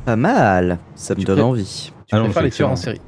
Pas 0.06 0.16
mal, 0.16 0.80
ça 0.96 1.14
me 1.14 1.20
Tu 1.20 1.26
donne 1.26 1.42
envie. 1.42 1.94
Tu 2.08 2.16
non, 2.16 2.24
préfères 2.24 2.42
c'est 2.42 2.46
les 2.46 2.52
tueurs 2.52 2.72
en 2.72 2.76
série. 2.76 3.02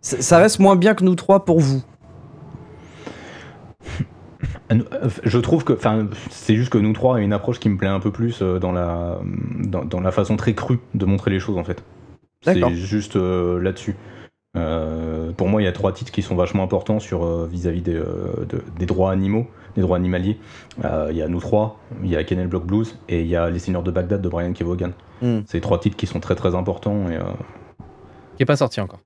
Ça 0.00 0.20
ça 0.22 0.38
reste 0.38 0.58
moins 0.60 0.76
bien 0.76 0.94
que 0.94 1.04
nous 1.04 1.14
trois 1.14 1.44
pour 1.44 1.60
vous. 1.60 1.82
Euh, 4.70 5.08
Je 5.24 5.38
trouve 5.38 5.64
que, 5.64 5.72
enfin, 5.72 6.08
c'est 6.30 6.54
juste 6.54 6.70
que 6.70 6.78
nous 6.78 6.92
trois, 6.92 7.16
a 7.16 7.20
une 7.20 7.32
approche 7.32 7.58
qui 7.58 7.68
me 7.68 7.76
plaît 7.76 7.88
un 7.88 8.00
peu 8.00 8.10
plus 8.10 8.40
euh, 8.42 8.58
dans 8.58 8.72
la, 8.72 9.20
dans, 9.58 9.84
dans 9.84 10.00
la 10.00 10.10
façon 10.10 10.36
très 10.36 10.54
crue 10.54 10.78
de 10.94 11.04
montrer 11.04 11.30
les 11.30 11.40
choses 11.40 11.58
en 11.58 11.64
fait. 11.64 11.82
C'est 12.42 12.74
juste 12.74 13.16
euh, 13.16 13.60
là-dessus. 13.60 13.96
Euh, 14.56 15.32
pour 15.32 15.48
moi, 15.48 15.62
il 15.62 15.64
y 15.64 15.68
a 15.68 15.72
trois 15.72 15.92
titres 15.92 16.12
qui 16.12 16.20
sont 16.20 16.34
vachement 16.36 16.62
importants 16.62 17.00
sur 17.00 17.24
euh, 17.24 17.48
vis-à-vis 17.50 17.80
des, 17.80 17.94
euh, 17.94 18.44
de- 18.48 18.62
des 18.78 18.84
droits 18.84 19.10
animaux, 19.10 19.46
des 19.76 19.80
droits 19.80 19.96
animaliers. 19.96 20.38
Euh, 20.84 21.08
Il 21.10 21.16
y 21.16 21.22
a 21.22 21.28
nous 21.28 21.40
trois, 21.40 21.78
il 22.02 22.10
y 22.10 22.16
a 22.16 22.24
Kennel 22.24 22.48
Block 22.48 22.66
Blues 22.66 22.98
et 23.08 23.22
il 23.22 23.26
y 23.28 23.36
a 23.36 23.48
Les 23.48 23.58
Seigneurs 23.58 23.82
de 23.82 23.90
Bagdad 23.90 24.20
de 24.20 24.28
Brian 24.28 24.52
Kevogan. 24.52 24.92
Hmm. 25.22 25.40
C'est 25.46 25.60
trois 25.62 25.78
titres 25.80 25.96
qui 25.96 26.06
sont 26.06 26.20
très 26.20 26.34
très 26.34 26.54
importants 26.54 27.08
et 27.08 27.16
euh, 27.16 27.22
Qui 28.36 28.42
est 28.42 28.46
pas 28.46 28.56
sorti 28.56 28.80
encore. 28.82 29.00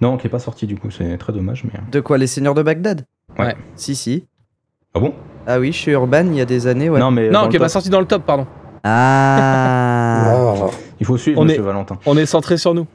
non, 0.00 0.16
qui 0.16 0.28
est 0.28 0.30
pas 0.30 0.38
sorti 0.38 0.68
du 0.68 0.76
coup, 0.76 0.92
c'est 0.92 1.18
très 1.18 1.32
dommage. 1.32 1.64
Mais 1.64 1.72
De 1.90 1.98
quoi 2.00 2.16
Les 2.16 2.28
Seigneurs 2.28 2.54
de 2.54 2.62
Bagdad? 2.62 3.04
Ouais. 3.36 3.56
Si, 3.74 3.96
si. 3.96 4.26
ah 4.94 5.00
bon? 5.00 5.12
Ah 5.48 5.58
oui, 5.58 5.72
chez 5.72 5.90
Urban 5.90 6.26
il 6.26 6.36
y 6.36 6.40
a 6.40 6.44
des 6.44 6.68
années, 6.68 6.88
ouais. 6.88 7.00
Non, 7.00 7.10
mais 7.10 7.30
non, 7.30 7.48
qui 7.48 7.56
est 7.56 7.58
pas 7.58 7.64
top, 7.64 7.72
sorti 7.72 7.90
dans 7.90 8.00
le 8.00 8.06
top, 8.06 8.22
pardon. 8.24 8.46
Ah 8.84 10.54
Ah. 10.54 10.66
il 11.00 11.06
faut 11.06 11.16
suivre 11.16 11.40
On 11.40 11.44
Monsieur 11.44 11.60
est- 11.62 11.64
Valentin. 11.64 11.98
On 12.06 12.16
est 12.16 12.26
centré 12.26 12.56
sur 12.58 12.74
nous. 12.74 12.86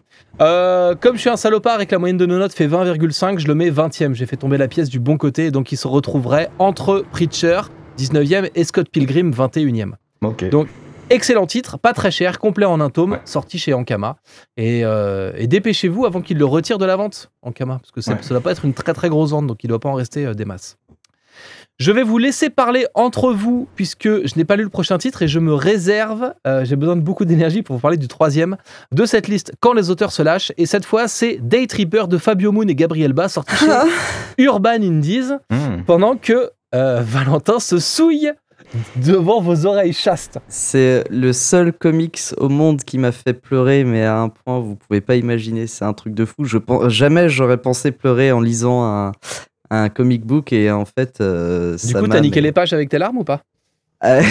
Euh, 0.42 0.96
comme 0.96 1.16
je 1.16 1.22
suis 1.22 1.30
un 1.30 1.36
salopard 1.38 1.82
et 1.82 1.86
que 1.86 1.92
la 1.92 2.00
moyenne 2.00 2.18
de 2.18 2.26
nos 2.26 2.38
notes 2.40 2.54
fait 2.54 2.68
20,5, 2.68 3.40
je 3.40 3.48
le 3.48 3.56
mets 3.56 3.70
20e. 3.70 4.14
J'ai 4.14 4.26
fait 4.26 4.38
tomber 4.38 4.58
la 4.58 4.68
pièce 4.68 4.90
du 4.90 5.00
bon 5.00 5.18
côté, 5.18 5.46
et 5.48 5.52
donc 5.52 5.72
il 5.72 5.78
se 5.78 5.88
retrouverait 5.88 6.50
entre 6.60 7.04
Preacher, 7.12 7.62
19e, 7.98 8.50
et 8.56 8.64
Scott 8.64 8.88
Pilgrim, 8.90 9.32
21e. 9.32 9.94
Ok. 10.24 10.50
Donc, 10.50 10.68
Excellent 11.12 11.48
titre, 11.48 11.80
pas 11.80 11.94
très 11.94 12.12
cher, 12.12 12.38
complet 12.38 12.66
en 12.68 12.80
un 12.80 12.92
tome, 12.92 13.14
Ouais. 13.14 13.22
sorti 13.26 13.58
chez 13.58 13.74
Ankama. 13.74 14.18
Et, 14.58 14.82
euh, 14.86 15.32
et 15.38 15.48
dépêchez-vous 15.48 16.06
avant 16.06 16.22
qu'il 16.22 16.38
le 16.38 16.46
retire 16.46 16.78
de 16.78 16.86
la 16.86 16.96
vente, 16.96 17.32
Ankama, 17.42 17.80
parce 17.80 17.90
que 17.90 18.00
ça 18.00 18.12
Ouais. 18.12 18.20
ne 18.22 18.30
doit 18.30 18.42
pas 18.42 18.52
être 18.52 18.64
une 18.64 18.76
très 18.76 18.94
très 18.94 19.10
grosse 19.10 19.32
vente, 19.32 19.48
donc 19.48 19.64
il 19.64 19.68
ne 19.68 19.70
doit 19.70 19.80
pas 19.80 19.90
en 19.90 19.96
rester 19.96 20.28
euh, 20.28 20.36
des 20.36 20.46
masses. 20.46 20.78
Je 21.80 21.94
vais 21.94 22.04
vous 22.04 22.18
laisser 22.18 22.50
parler 22.50 22.86
entre 22.94 23.32
vous, 23.32 23.70
puisque 23.76 24.04
je 24.04 24.36
n'ai 24.36 24.44
pas 24.44 24.58
lu 24.58 24.64
le 24.64 24.70
prochain 24.70 24.98
titre 24.98 25.22
et 25.22 25.30
je 25.30 25.40
me 25.40 25.54
réserve, 25.54 26.34
euh, 26.46 26.66
j'ai 26.66 26.76
besoin 26.76 26.98
de 26.98 27.02
beaucoup 27.02 27.24
d'énergie 27.24 27.62
pour 27.62 27.78
vous 27.78 27.82
parler 27.82 27.96
du 27.96 28.10
troisième 28.10 28.58
de 28.92 29.06
cette 29.06 29.30
liste, 29.30 29.54
Quand 29.62 29.72
les 29.72 29.90
auteurs 29.90 30.12
se 30.12 30.22
lâchent. 30.22 30.52
Et 30.58 30.66
cette 30.66 30.84
fois, 30.84 31.08
c'est 31.08 31.38
Day 31.42 31.68
Tripper 31.68 32.08
de 32.10 32.18
Fabio 32.18 32.52
Moon 32.52 32.68
et 32.68 32.76
Gabriel 32.76 33.14
Bas, 33.14 33.30
sorti 33.30 33.56
chez 33.56 33.66
Urban 34.44 34.82
Indies, 34.82 35.32
Hmm. 35.50 35.84
pendant 35.88 36.18
que 36.18 36.52
euh, 36.76 37.02
Valentin 37.02 37.60
se 37.60 37.80
souille 37.80 38.32
devant 38.98 39.42
vos 39.42 39.66
oreilles 39.66 39.94
chastes. 39.94 40.38
C'est 40.50 41.06
le 41.10 41.32
seul 41.34 41.72
comics 41.72 42.20
au 42.38 42.50
monde 42.50 42.84
qui 42.84 42.98
m'a 42.98 43.12
fait 43.14 43.34
pleurer, 43.34 43.84
mais 43.86 44.04
à 44.04 44.20
un 44.20 44.30
point 44.30 44.60
vous 44.60 44.76
pouvez 44.76 45.02
pas 45.02 45.16
imaginer. 45.16 45.66
C'est 45.66 45.86
un 45.86 45.94
truc 45.94 46.14
de 46.14 46.26
fou. 46.26 46.44
Je 46.44 46.58
pense 46.58 46.90
jamais 46.90 47.30
j'aurais 47.30 47.58
pensé 47.58 47.92
pleurer 47.92 48.32
en 48.32 48.42
lisant 48.42 48.84
un, 48.84 49.12
un 49.70 49.90
comic 49.90 50.26
book 50.26 50.54
et 50.54 50.72
en 50.72 50.86
fait. 50.86 51.18
euh, 51.22 51.74
Du 51.74 51.78
ça 51.80 52.00
coup, 52.00 52.08
t'as 52.08 52.20
niqué 52.22 52.42
les 52.42 52.52
pages 52.52 52.74
avec 52.74 52.90
tes 52.90 52.98
larmes 52.98 53.18
ou 53.20 53.24
pas? 53.24 53.42
Euh, 54.06 54.22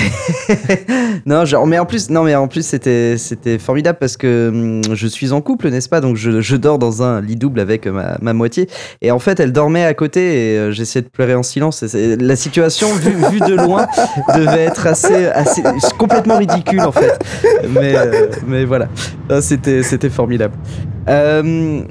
non, 1.27 1.45
genre, 1.45 1.67
mais 1.67 1.79
en 1.79 1.85
plus, 1.85 2.09
non, 2.09 2.23
mais 2.25 2.35
en 2.35 2.49
plus, 2.49 2.65
c'était, 2.65 3.19
c'était 3.19 3.59
formidable 3.59 3.99
parce 4.01 4.17
que 4.17 4.49
hum, 4.49 4.95
je 4.95 5.07
suis 5.07 5.33
en 5.33 5.43
couple, 5.43 5.69
n'est-ce 5.69 5.91
pas? 5.91 6.01
Donc, 6.01 6.17
je, 6.17 6.41
je 6.41 6.57
dors 6.57 6.79
dans 6.79 7.03
un 7.03 7.21
lit 7.21 7.37
double 7.37 7.61
avec 7.61 7.87
ma, 7.87 8.17
ma 8.23 8.33
moitié. 8.33 8.67
Et 9.03 9.11
en 9.11 9.19
fait, 9.19 9.41
elle 9.41 9.53
dormait 9.53 9.85
à 9.85 9.93
côté 9.93 10.21
et 10.55 10.59
euh, 10.59 10.71
j'essayais 10.73 11.03
de 11.03 11.11
pleurer 11.11 11.35
en 11.35 11.43
silence. 11.43 11.83
Et 11.95 12.17
la 12.17 12.37
situation, 12.37 12.95
vue, 12.95 13.13
vue 13.31 13.41
de 13.41 13.55
loin, 13.57 13.87
devait 14.35 14.65
être 14.65 14.87
assez, 14.87 15.27
assez, 15.27 15.63
complètement 15.99 16.39
ridicule, 16.39 16.81
en 16.81 16.93
fait. 16.93 17.19
Mais, 17.69 17.95
euh, 17.95 18.29
mais 18.47 18.65
voilà, 18.65 18.89
c'était, 19.43 19.83
c'était 19.83 20.09
formidable. 20.11 20.55
Euh, 21.11 21.83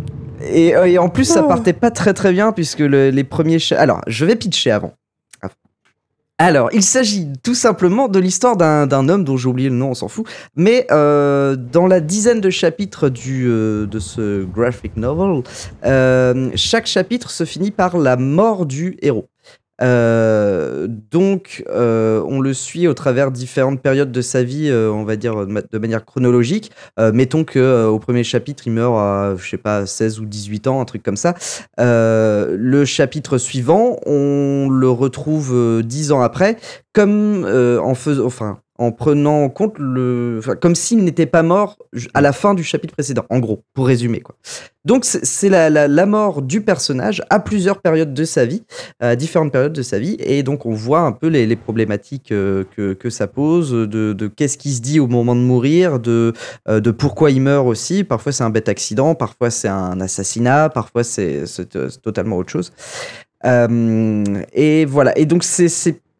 et, 0.44 0.70
et 0.70 0.98
en 0.98 1.10
plus, 1.10 1.26
ça 1.26 1.44
partait 1.44 1.74
pas 1.74 1.92
très 1.92 2.14
très 2.14 2.32
bien 2.32 2.52
puisque 2.52 2.80
le- 2.80 3.10
les 3.10 3.24
premiers. 3.24 3.58
Alors, 3.78 4.02
je 4.08 4.26
vais 4.26 4.36
pitcher 4.36 4.72
avant. 4.72 4.94
Alors, 6.40 6.70
il 6.72 6.84
s'agit 6.84 7.28
tout 7.42 7.56
simplement 7.56 8.08
de 8.08 8.20
l'histoire 8.20 8.58
d'un 8.58 8.86
d'un 8.86 9.10
homme 9.10 9.24
dont 9.24 9.38
j'ai 9.38 9.48
oublié 9.48 9.70
le 9.70 9.76
nom, 9.76 9.90
on 9.90 9.94
s'en 9.96 10.08
fout. 10.08 10.28
Mais 10.56 10.86
euh, 10.92 11.56
dans 11.56 11.88
la 11.88 12.00
dizaine 12.00 12.42
de 12.42 12.52
chapitres 12.52 13.10
du, 13.10 13.48
euh, 13.48 13.88
de 13.88 13.98
ce 13.98 14.44
graphic 14.44 14.98
novel, 14.98 15.42
euh, 15.84 16.52
chaque 16.54 16.86
chapitre 16.86 17.32
se 17.32 17.44
finit 17.44 17.72
par 17.72 17.98
la 17.98 18.18
mort 18.18 18.68
du 18.68 18.98
héros. 19.02 19.28
Euh, 19.82 20.88
donc, 20.90 21.64
euh, 21.70 22.24
on 22.28 22.40
le 22.42 22.54
suit 22.54 22.88
au 22.88 22.94
travers 22.94 23.32
différentes 23.32 23.82
périodes 23.82 24.12
de 24.12 24.22
sa 24.22 24.44
vie, 24.44 24.70
euh, 24.70 24.90
on 24.92 25.04
va 25.04 25.16
dire 25.16 25.46
de 25.46 25.52
ma- 25.52 25.62
de 25.62 25.78
manière 25.78 26.04
chronologique. 26.06 26.72
Euh, 27.00 27.12
mettons 27.14 27.44
que 27.44 27.60
euh, 27.60 27.88
au 27.88 28.00
premier 28.00 28.24
chapitre, 28.24 28.64
il 28.66 28.72
meurt 28.74 28.96
à, 28.98 29.36
je 29.38 29.48
sais 29.50 29.58
pas, 29.58 29.86
16 29.86 30.20
ou 30.20 30.26
18 30.26 30.68
ans, 30.68 30.82
un 30.82 30.86
truc 30.86 31.04
comme 31.04 31.18
ça. 31.18 31.36
Euh, 31.80 32.56
le 32.58 32.86
chapitre 32.86 33.38
suivant, 33.38 33.98
on 34.06 34.68
le 34.70 34.90
retrouve 34.90 35.52
euh, 35.54 35.82
10 35.84 36.12
ans 36.12 36.22
après, 36.22 36.58
comme 36.94 37.44
euh, 37.46 37.80
en 37.80 37.94
faisant, 37.96 38.26
enfin, 38.26 38.60
en 38.78 38.92
prenant 38.92 39.44
en 39.44 39.50
compte 39.50 39.76
le, 39.78 40.42
comme 40.62 40.76
s'il 40.76 41.04
n'était 41.04 41.26
pas 41.26 41.44
mort 41.44 41.78
à 42.14 42.22
la 42.22 42.32
fin 42.32 42.54
du 42.54 42.64
chapitre 42.64 42.94
précédent. 42.94 43.26
En 43.30 43.40
gros, 43.40 43.64
pour 43.74 43.88
résumer 43.88 44.22
quoi. 44.22 44.36
Donc 44.86 45.04
c'est 45.04 45.50
la, 45.50 45.70
la, 45.70 46.06
mort 46.06 46.42
du 46.42 46.62
personnage 46.62 47.22
à 47.30 47.42
plusieurs 47.42 47.82
périodes 47.82 48.14
de 48.14 48.24
sa 48.24 48.46
vie, 48.46 48.64
à 49.02 49.18
différentes 49.18 49.52
périodes 49.52 49.74
de 49.74 49.82
sa 49.82 50.00
vie, 50.00 50.16
et 50.20 50.44
donc 50.44 50.66
on 50.66 50.72
voit 50.72 51.02
un 51.02 51.12
peu 51.12 51.28
les, 51.28 51.46
les 51.46 51.58
problématiques 51.58 52.32
euh, 52.32 52.64
que, 52.74 52.94
que 52.94 53.10
ça 53.10 53.28
pose, 53.28 53.72
de, 53.72 54.14
de 54.14 54.28
qu'est-ce 54.28 54.58
qui 54.58 54.72
se 54.72 54.80
dit 54.80 55.02
au 55.02 55.08
moment 55.08 55.36
de 55.36 55.42
mourir, 55.42 56.00
de, 56.00 56.32
euh, 56.70 56.80
de 56.80 56.92
pourquoi 56.92 57.32
il 57.32 57.42
meurt 57.42 57.68
aussi. 57.68 58.06
Parfois 58.06 58.32
c'est 58.32 58.46
un 58.46 58.50
bête 58.50 58.70
accident, 58.70 59.14
parfois 59.14 59.50
c'est 59.50 59.68
un 59.68 60.00
assassinat, 60.00 60.70
parfois 60.70 61.04
c'est 61.04 61.44
euh, 61.76 61.90
totalement 62.02 62.38
autre 62.38 62.52
chose. 62.52 62.72
Et 63.44 64.86
voilà. 64.86 65.18
Et 65.18 65.26
donc 65.26 65.44
c'est 65.44 65.68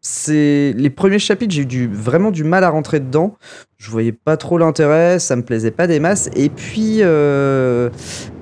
c'est 0.00 0.74
les 0.76 0.90
premiers 0.90 1.18
chapitres, 1.18 1.52
j'ai 1.52 1.62
eu 1.62 1.90
vraiment 1.92 2.30
du 2.30 2.44
mal 2.44 2.64
à 2.64 2.70
rentrer 2.70 3.00
dedans. 3.00 3.36
Je 3.76 3.90
voyais 3.90 4.12
pas 4.12 4.36
trop 4.36 4.58
l'intérêt, 4.58 5.18
ça 5.18 5.36
me 5.36 5.42
plaisait 5.42 5.70
pas 5.70 5.86
des 5.86 6.00
masses. 6.00 6.30
Et 6.36 6.48
puis 6.48 6.98
euh, 7.00 7.90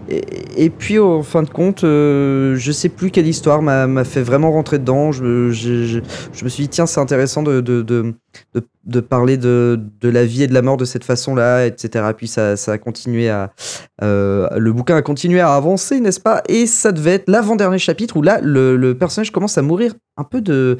et, 0.09 0.65
et 0.65 0.71
puis 0.71 0.99
en 0.99 1.23
fin 1.23 1.43
de 1.43 1.51
compte, 1.51 1.83
euh, 1.85 2.55
je 2.57 2.73
sais 2.73 2.89
plus 2.89 3.11
quelle 3.11 3.27
histoire 3.27 3.63
m'a 3.63 4.05
fait 4.05 4.23
vraiment 4.23 4.53
rentrer 4.53 4.79
dedans. 4.79 5.13
Je, 5.13 5.25
me- 5.25 6.49
suis 6.49 6.63
dit 6.65 6.69
tiens 6.69 6.87
c'est 6.87 7.01
intéressant 7.01 7.43
de 7.43 9.01
parler 9.09 9.37
de, 9.37 9.81
la 10.03 10.25
vie 10.25 10.45
et 10.45 10.47
de 10.47 10.55
la 10.55 10.63
mort 10.63 10.77
de 10.77 10.85
cette 10.85 11.05
façon-là, 11.05 11.67
etc. 11.67 12.05
Puis 12.17 12.29
ça, 12.29 12.55
a 12.67 12.79
continué 12.79 13.29
à 13.29 13.53
euh, 14.03 14.49
le 14.57 14.73
bouquin 14.73 14.97
a 14.97 15.03
continué 15.03 15.41
à 15.41 15.55
avancer, 15.55 16.01
n'est-ce 16.01 16.21
pas? 16.21 16.43
Et 16.49 16.67
ça 16.67 16.93
devait 16.93 17.15
être 17.15 17.29
l'avant-dernier 17.29 17.79
chapitre 17.79 18.17
où 18.17 18.23
là, 18.23 18.41
le 18.43 18.93
personnage 18.95 19.33
commence 19.33 19.59
à 19.59 19.63
mourir 19.63 19.95
un 20.17 20.25
peu 20.25 20.41
de 20.41 20.79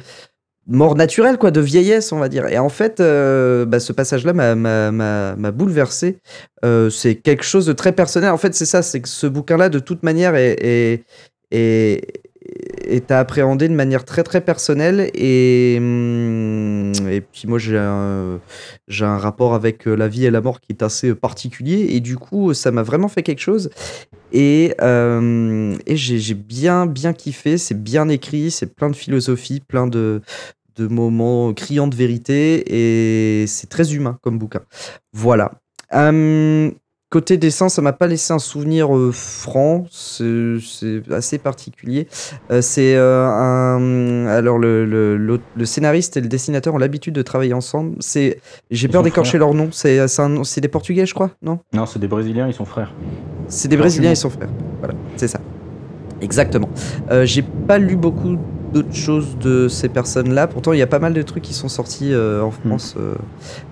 mort 0.67 0.95
naturelle, 0.95 1.37
quoi, 1.37 1.51
de 1.51 1.61
vieillesse, 1.61 2.11
on 2.11 2.19
va 2.19 2.29
dire. 2.29 2.47
Et 2.47 2.57
en 2.57 2.69
fait, 2.69 2.99
euh, 2.99 3.65
bah, 3.65 3.79
ce 3.79 3.93
passage-là 3.93 4.33
m'a- 4.33 5.51
bouleversé. 5.51 6.17
Euh, 6.65 6.89
c'est 6.89 7.15
quelque 7.15 7.43
chose 7.43 7.65
de 7.65 7.73
très 7.73 7.93
personnel. 7.93 8.31
En 8.31 8.37
fait, 8.37 8.53
c'est 8.53 8.65
ça, 8.65 8.81
c'est 8.81 9.01
que 9.01 9.09
ce 9.09 9.27
bouquin-là, 9.27 9.69
de 9.69 9.79
toute 9.79 10.03
manière, 10.03 10.35
est, 10.35 10.57
est, 10.61 11.03
est, 11.51 12.01
est 12.85 13.11
à 13.11 13.19
appréhender 13.19 13.67
de 13.69 13.73
manière 13.73 14.03
très 14.05 14.23
très 14.23 14.41
personnelle. 14.41 15.09
Et, 15.13 15.75
hum, 15.79 16.91
et 17.09 17.21
puis 17.21 17.47
moi, 17.47 17.59
j'ai 17.59 17.77
un, 17.77 18.39
un 19.01 19.17
rapport 19.17 19.53
avec 19.53 19.87
euh, 19.87 19.95
la 19.95 20.07
vie 20.07 20.25
et 20.25 20.31
la 20.31 20.41
mort 20.41 20.59
qui 20.59 20.73
est 20.73 20.83
assez 20.83 21.15
particulier. 21.15 21.87
Et 21.91 22.01
du 22.01 22.17
coup, 22.17 22.53
ça 22.53 22.71
m'a 22.71 22.83
vraiment 22.83 23.07
fait 23.07 23.23
quelque 23.23 23.41
chose. 23.41 23.69
Et, 24.33 24.75
et 24.81 25.95
j'ai 25.95 26.33
bien, 26.33 26.85
bien 26.85 27.13
kiffé. 27.13 27.57
C'est 27.57 27.81
bien 27.81 28.09
écrit, 28.09 28.51
c'est 28.51 28.75
plein 28.75 28.89
de 28.89 28.95
philosophie, 28.95 29.61
plein 29.65 29.87
de, 29.87 30.21
de 30.77 30.87
moments 30.87 31.53
criants 31.53 31.87
de 31.87 31.95
vérité. 31.95 32.63
Et 33.41 33.47
c'est 33.47 33.67
très 33.69 33.93
humain 33.93 34.17
comme 34.21 34.37
bouquin. 34.37 34.61
Voilà. 35.13 35.51
Hum, 35.93 36.71
côté 37.09 37.37
dessin, 37.37 37.69
ça 37.69 37.81
m'a 37.81 37.93
pas 37.93 38.07
laissé 38.07 38.33
un 38.33 38.39
souvenir 38.39 38.93
euh, 38.95 39.11
franc. 39.13 39.85
C'est 39.89 41.01
assez 41.11 41.37
particulier. 41.37 42.07
Euh, 42.51 42.61
c'est 42.61 42.95
euh, 42.95 43.25
un. 43.25 44.25
Alors, 44.27 44.57
le, 44.59 44.85
le, 44.85 45.17
le 45.55 45.65
scénariste 45.65 46.17
et 46.17 46.21
le 46.21 46.27
dessinateur 46.27 46.73
ont 46.75 46.77
l'habitude 46.77 47.13
de 47.13 47.21
travailler 47.21 47.53
ensemble. 47.53 47.95
C'est. 48.01 48.39
J'ai 48.71 48.87
peur 48.89 49.03
d'écorcher 49.03 49.37
leur 49.37 49.53
nom. 49.53 49.69
C'est 49.71 50.05
c'est 50.07 50.61
des 50.61 50.67
Portugais, 50.67 51.05
je 51.05 51.13
crois, 51.13 51.31
non? 51.41 51.59
Non, 51.73 51.85
c'est 51.85 51.99
des 51.99 52.07
Brésiliens, 52.07 52.47
ils 52.47 52.53
sont 52.53 52.65
frères. 52.65 52.93
c'est 53.47 53.69
des 53.69 53.77
Brésiliens, 53.77 54.11
ils 54.11 54.17
sont 54.17 54.29
frères. 54.29 54.49
Voilà, 54.79 54.93
c'est 55.15 55.29
ça. 55.29 55.39
Exactement. 56.19 56.69
Euh, 57.11 57.25
J'ai 57.25 57.43
pas 57.43 57.77
lu 57.77 57.95
beaucoup 57.95 58.37
d'autres 58.71 58.93
choses 58.93 59.37
de 59.37 59.67
ces 59.67 59.89
personnes-là. 59.89 60.47
Pourtant, 60.47 60.73
il 60.73 60.79
y 60.79 60.81
a 60.81 60.87
pas 60.87 60.99
mal 60.99 61.13
de 61.13 61.21
trucs 61.21 61.43
qui 61.43 61.53
sont 61.53 61.69
sortis 61.69 62.13
euh, 62.13 62.41
en 62.41 62.51
France, 62.51 62.95
euh, 62.97 63.15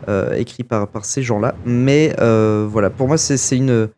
euh, 0.08 0.34
écrits 0.34 0.64
par, 0.64 0.88
par 0.88 1.06
ces 1.06 1.24
gens-là. 1.24 1.56
Mais 1.66 2.16
voilà, 2.18 2.90
pour 2.90 3.08
moi, 3.08 3.18
c'est 3.18 3.38
c'est 3.38 3.58
une, 3.58 3.90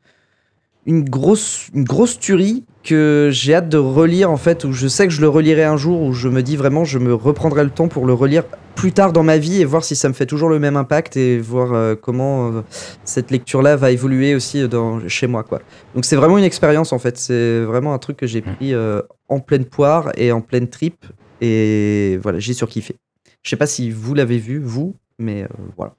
une, 0.86 1.04
grosse, 1.04 1.70
une 1.74 1.84
grosse 1.84 2.20
tuerie 2.20 2.64
que 2.84 3.30
j'ai 3.32 3.56
hâte 3.56 3.70
de 3.70 3.78
relire, 3.78 4.32
en 4.32 4.38
fait, 4.38 4.64
où 4.64 4.72
je 4.72 4.88
sais 4.88 5.08
que 5.08 5.14
je 5.14 5.22
le 5.22 5.30
relirai 5.30 5.64
un 5.64 5.78
jour, 5.78 6.02
où 6.02 6.14
je 6.14 6.30
me 6.30 6.42
dis 6.42 6.56
vraiment, 6.56 6.86
je 6.86 7.00
me 7.00 7.14
reprendrai 7.14 7.64
le 7.64 7.70
temps 7.70 7.88
pour 7.88 8.06
le 8.06 8.14
relire 8.14 8.44
plus 8.78 8.92
tard 8.92 9.12
dans 9.12 9.24
ma 9.24 9.40
vie 9.40 9.60
et 9.60 9.66
voir 9.66 9.84
si 9.84 9.96
ça 9.96 10.08
me 10.08 10.14
fait 10.14 10.28
toujours 10.28 10.50
le 10.50 10.60
même 10.60 10.78
impact 10.78 11.18
et 11.18 11.40
voir 11.40 11.74
euh, 11.74 11.96
comment 11.96 12.50
euh, 12.50 12.62
cette 13.04 13.32
lecture-là 13.32 13.76
va 13.76 13.90
évoluer 13.90 14.36
aussi 14.36 14.70
dans, 14.70 15.06
chez 15.10 15.26
moi. 15.26 15.44
Quoi. 15.44 15.62
Donc 15.96 16.06
c'est 16.06 16.16
vraiment 16.16 16.38
une 16.38 16.44
expérience 16.44 16.94
en 16.94 17.00
fait, 17.00 17.18
c'est 17.18 17.64
vraiment 17.64 17.94
un 17.94 17.98
truc 17.98 18.18
que 18.18 18.28
j'ai 18.28 18.42
pris 18.42 18.76
euh, 18.76 19.02
en 19.30 19.40
pleine 19.40 19.66
poire 19.66 20.12
et 20.16 20.32
en 20.32 20.42
pleine 20.42 20.68
tripe 20.68 21.06
Et 21.42 22.18
voilà, 22.22 22.40
j'ai 22.40 22.54
surkiffé. 22.54 22.96
Je 23.44 23.50
sais 23.50 23.56
pas 23.56 23.68
si 23.68 23.92
vous 23.92 24.14
l'avez 24.14 24.38
vu, 24.38 24.60
vous, 24.60 24.96
mais 25.20 25.44
euh, 25.44 25.48
voilà. 25.78 25.94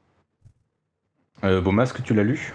Euh, 1.45 1.61
Beau 1.61 1.71
Masque, 1.71 2.03
tu 2.03 2.15
l'as 2.15 2.25
lu? 2.25 2.53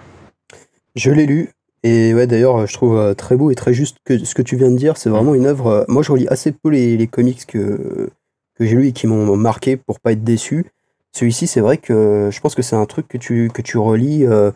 Je 0.95 1.11
l'ai 1.11 1.25
lu. 1.25 1.49
Et 1.83 2.13
ouais, 2.13 2.27
d'ailleurs, 2.27 2.65
je 2.67 2.73
trouve 2.73 2.97
euh, 2.97 3.13
très 3.13 3.35
beau 3.35 3.51
et 3.51 3.55
très 3.55 3.73
juste 3.73 3.97
que 4.05 4.23
ce 4.23 4.35
que 4.35 4.41
tu 4.41 4.55
viens 4.55 4.71
de 4.71 4.77
dire. 4.77 4.97
C'est 4.97 5.09
vraiment 5.09 5.35
une 5.35 5.45
œuvre. 5.45 5.67
euh, 5.67 5.83
moi, 5.87 6.03
je 6.03 6.11
relis 6.11 6.27
assez 6.27 6.51
peu 6.51 6.69
les, 6.69 6.95
les 6.97 7.07
comics 7.07 7.45
que, 7.45 8.09
que 8.55 8.65
j'ai 8.65 8.75
lus 8.75 8.87
et 8.87 8.91
qui 8.93 9.07
m'ont 9.07 9.35
marqué 9.35 9.77
pour 9.77 9.99
pas 9.99 10.11
être 10.11 10.23
déçu. 10.23 10.65
Celui-ci, 11.11 11.47
c'est 11.47 11.61
vrai 11.61 11.77
que 11.77 12.29
je 12.31 12.39
pense 12.39 12.55
que 12.55 12.61
c'est 12.61 12.75
un 12.75 12.85
truc 12.85 13.07
que 13.07 13.17
tu, 13.17 13.49
que 13.53 13.61
tu 13.61 13.77
relis 13.77 14.25
euh, 14.25 14.51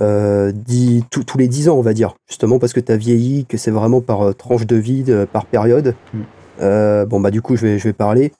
euh, 0.00 0.52
dix- 0.52 1.04
tous- 1.10 1.24
tous 1.24 1.38
les 1.38 1.48
10 1.48 1.68
ans, 1.68 1.76
on 1.76 1.82
va 1.82 1.92
dire. 1.92 2.14
Justement 2.28 2.58
parce 2.58 2.72
que 2.72 2.80
tu 2.80 2.90
as 2.92 2.96
vieilli, 2.96 3.44
que 3.46 3.56
c'est 3.56 3.70
vraiment 3.70 4.00
par 4.00 4.22
euh, 4.22 4.32
tranche 4.32 4.66
de 4.66 4.76
vie, 4.76 5.02
de- 5.02 5.26
par 5.30 5.46
période. 5.46 5.94
Mm. 6.14 6.18
Euh, 6.62 7.06
bon, 7.06 7.20
bah, 7.20 7.30
du 7.30 7.42
coup, 7.42 7.56
je 7.56 7.66
vais, 7.66 7.78
je 7.78 7.84
vais 7.84 7.92
parler. 7.92 8.32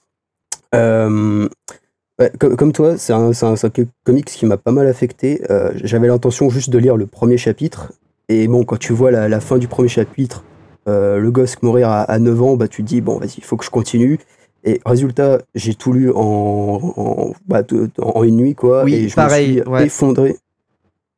Ouais, 0.75 2.31
comme, 2.39 2.57
comme 2.57 2.73
toi, 2.73 2.99
c'est 2.99 3.13
un, 3.15 3.31
un, 3.31 3.55
un 3.55 3.71
comics 4.05 4.27
qui 4.27 4.45
m'a 4.47 4.57
pas 4.59 4.73
mal 4.73 4.87
affecté. 4.87 5.41
J'avais 5.83 6.07
l'intention 6.09 6.51
juste 6.51 6.71
de 6.71 6.79
lire 6.79 6.97
le 6.97 7.07
premier 7.07 7.39
chapitre. 7.39 7.93
Et 8.29 8.47
bon, 8.47 8.65
quand 8.65 8.79
tu 8.79 8.93
vois 8.93 9.11
la, 9.11 9.29
la 9.29 9.41
fin 9.41 9.57
du 9.59 9.69
premier 9.69 9.89
chapitre, 9.89 10.45
le 10.87 11.29
gosse 11.31 11.63
mourir 11.63 11.89
à, 11.89 12.03
à 12.03 12.19
9 12.19 12.43
ans, 12.43 12.57
bah, 12.57 12.69
tu 12.69 12.83
te 12.83 12.89
dis, 12.89 13.01
bon, 13.01 13.19
vas-y, 13.19 13.37
il 13.39 13.45
faut 13.45 13.57
que 13.57 13.65
je 13.65 13.71
continue. 13.71 14.19
Et 14.65 14.81
résultat, 14.85 15.41
j'ai 15.55 15.75
tout 15.75 15.95
lu 15.95 16.11
en, 16.15 16.79
en, 16.97 17.33
bah, 17.49 17.63
de- 17.63 17.89
en 17.99 18.23
une 18.23 18.37
nuit, 18.37 18.55
quoi. 18.55 18.85
Oui, 18.85 18.95
et 18.95 19.09
je 19.09 19.15
pareil, 19.15 19.57
me 19.57 19.63
suis 19.63 19.71
ouais. 19.71 19.87
effondré. 19.87 20.37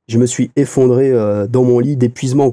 Je 0.09 0.19
me 0.19 0.27
suis 0.27 0.51
effondré 0.57 1.11
euh, 1.11 1.47
dans 1.47 1.65
mon 1.65 1.79
lit 1.79 1.97
d'épuisement. 1.97 2.51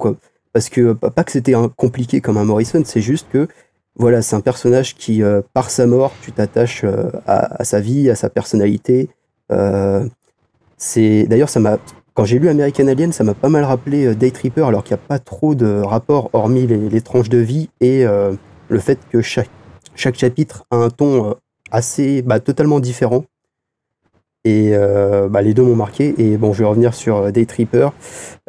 Parce 0.54 0.70
que, 0.70 0.93
pas 0.93 1.12
pas 1.12 1.24
que 1.24 1.32
c'était 1.32 1.54
compliqué 1.76 2.22
comme 2.22 2.38
un 2.38 2.45
Morrison, 2.45 2.82
c'est 2.86 3.02
juste 3.02 3.28
que, 3.32 3.47
voilà, 3.95 4.22
c'est 4.22 4.36
un 4.36 4.41
personnage 4.41 4.95
qui, 4.95 5.24
euh, 5.24 5.41
par 5.54 5.70
sa 5.70 5.86
mort, 5.86 6.14
tu 6.22 6.32
t'attaches 6.32 6.84
euh, 6.84 7.12
à, 7.28 7.64
sa 7.64 7.80
vie, 7.80 8.10
à 8.10 8.16
sa 8.16 8.30
personnalité. 8.30 9.10
Euh, 9.52 10.08
c'est 10.78 11.26
D'ailleurs, 11.28 11.50
ça 11.50 11.60
m'a 11.60 11.78
quand 12.20 12.26
j'ai 12.26 12.38
lu 12.38 12.50
American 12.50 12.88
Alien, 12.88 13.14
ça 13.14 13.24
m'a 13.24 13.34
pas 13.34 13.47
mal 13.47 13.64
rappelé 13.64 14.08
euh, 14.08 14.14
Day 14.14 14.32
Tripper, 14.32 14.64
alors 14.64 14.84
qu'il 14.84 14.93
n'y 14.93 15.02
a 15.02 15.08
pas 15.08 15.20
trop 15.20 15.56
de 15.56 15.80
rapport 15.80 16.30
hormis 16.34 16.68
les, 16.68 17.00
tranches 17.00 17.30
de 17.30 17.38
vie 17.38 17.70
et 17.80 18.06
euh, 18.06 18.34
le 18.68 18.80
fait 18.80 19.00
que 19.10 19.22
chaque, 19.22 19.50
chaque 19.95 20.16
chapitre 20.16 20.66
a 20.70 20.76
un 20.76 20.89
ton 20.89 21.30
euh, 21.30 21.34
assez 21.72 22.22
bah, 22.22 22.41
totalement 22.41 22.82
différent. 22.82 23.24
Et 24.50 24.72
euh, 24.74 25.30
bah, 25.30 25.43
les 25.43 25.54
deux 25.54 25.62
m'ont 25.62 25.76
marqué. 25.76 26.16
Et 26.18 26.38
bon, 26.38 26.54
je 26.54 26.64
vais 26.64 26.70
revenir 26.70 26.95
sur 26.95 27.18
euh, 27.18 27.32
Day 27.32 27.45
Tripper. 27.45 27.89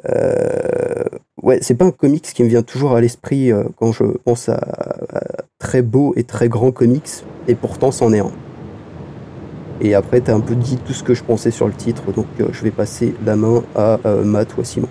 Euh, 0.09 1.05
ouais, 1.43 1.59
c'est 1.61 1.75
pas 1.75 1.85
un 1.85 1.91
comics 1.91 2.23
qui 2.23 2.43
me 2.43 2.49
vient 2.49 2.63
toujours 2.63 2.97
à 2.97 3.03
l'esprit 3.03 3.53
euh, 3.53 3.65
quand 3.77 3.93
je 3.93 4.05
pense 4.25 4.49
à, 4.49 4.55
à 4.55 5.21
très 5.59 5.83
beau 5.83 6.15
et 6.17 6.25
très 6.25 6.49
grand 6.49 6.73
comics, 6.73 7.11
et 7.49 7.55
pourtant 7.55 7.91
c'en 7.91 8.15
est 8.15 8.21
un. 8.21 8.33
Et 9.83 9.95
après, 9.95 10.23
tu 10.23 10.31
as 10.31 10.35
un 10.35 10.41
peu 10.41 10.55
dit 10.55 10.79
tout 10.79 10.95
ce 10.95 11.03
que 11.03 11.13
je 11.13 11.23
pensais 11.23 11.51
sur 11.51 11.67
le 11.67 11.75
titre, 11.75 12.13
donc 12.13 12.27
euh, 12.41 12.49
je 12.53 12.63
vais 12.63 12.71
passer 12.71 13.15
la 13.27 13.37
main 13.37 13.63
à 13.77 13.99
euh, 14.07 14.25
Matt 14.25 14.57
ou 14.57 14.63
à 14.63 14.65
Simon. 14.65 14.89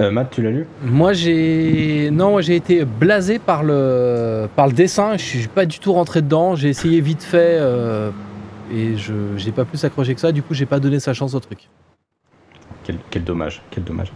Euh, 0.00 0.10
Matt, 0.10 0.30
tu 0.30 0.42
l'as 0.42 0.50
lu? 0.50 0.66
Moi, 0.82 1.12
j'ai. 1.12 2.10
Non, 2.10 2.30
moi, 2.30 2.40
j'ai 2.40 2.56
été 2.56 2.84
blasé 2.84 3.38
par 3.38 3.62
le, 3.62 4.48
par 4.56 4.66
le 4.66 4.72
dessin. 4.72 5.16
Je 5.16 5.22
suis 5.22 5.48
pas 5.48 5.66
du 5.66 5.78
tout 5.78 5.92
rentré 5.92 6.22
dedans. 6.22 6.56
J'ai 6.56 6.70
essayé 6.70 7.00
vite 7.00 7.22
fait. 7.22 7.58
Et 8.72 8.96
je 8.96 9.36
j'ai 9.36 9.52
pas 9.52 9.64
plus 9.64 9.84
accroché 9.84 10.14
que 10.14 10.20
ça. 10.20 10.32
Du 10.32 10.42
coup, 10.42 10.54
j'ai 10.54 10.66
pas 10.66 10.80
donné 10.80 10.98
sa 10.98 11.12
chance 11.12 11.34
au 11.34 11.40
truc. 11.40 11.68
quel, 12.84 12.96
quel 13.10 13.24
dommage, 13.24 13.62
quel 13.70 13.84
dommage. 13.84 14.12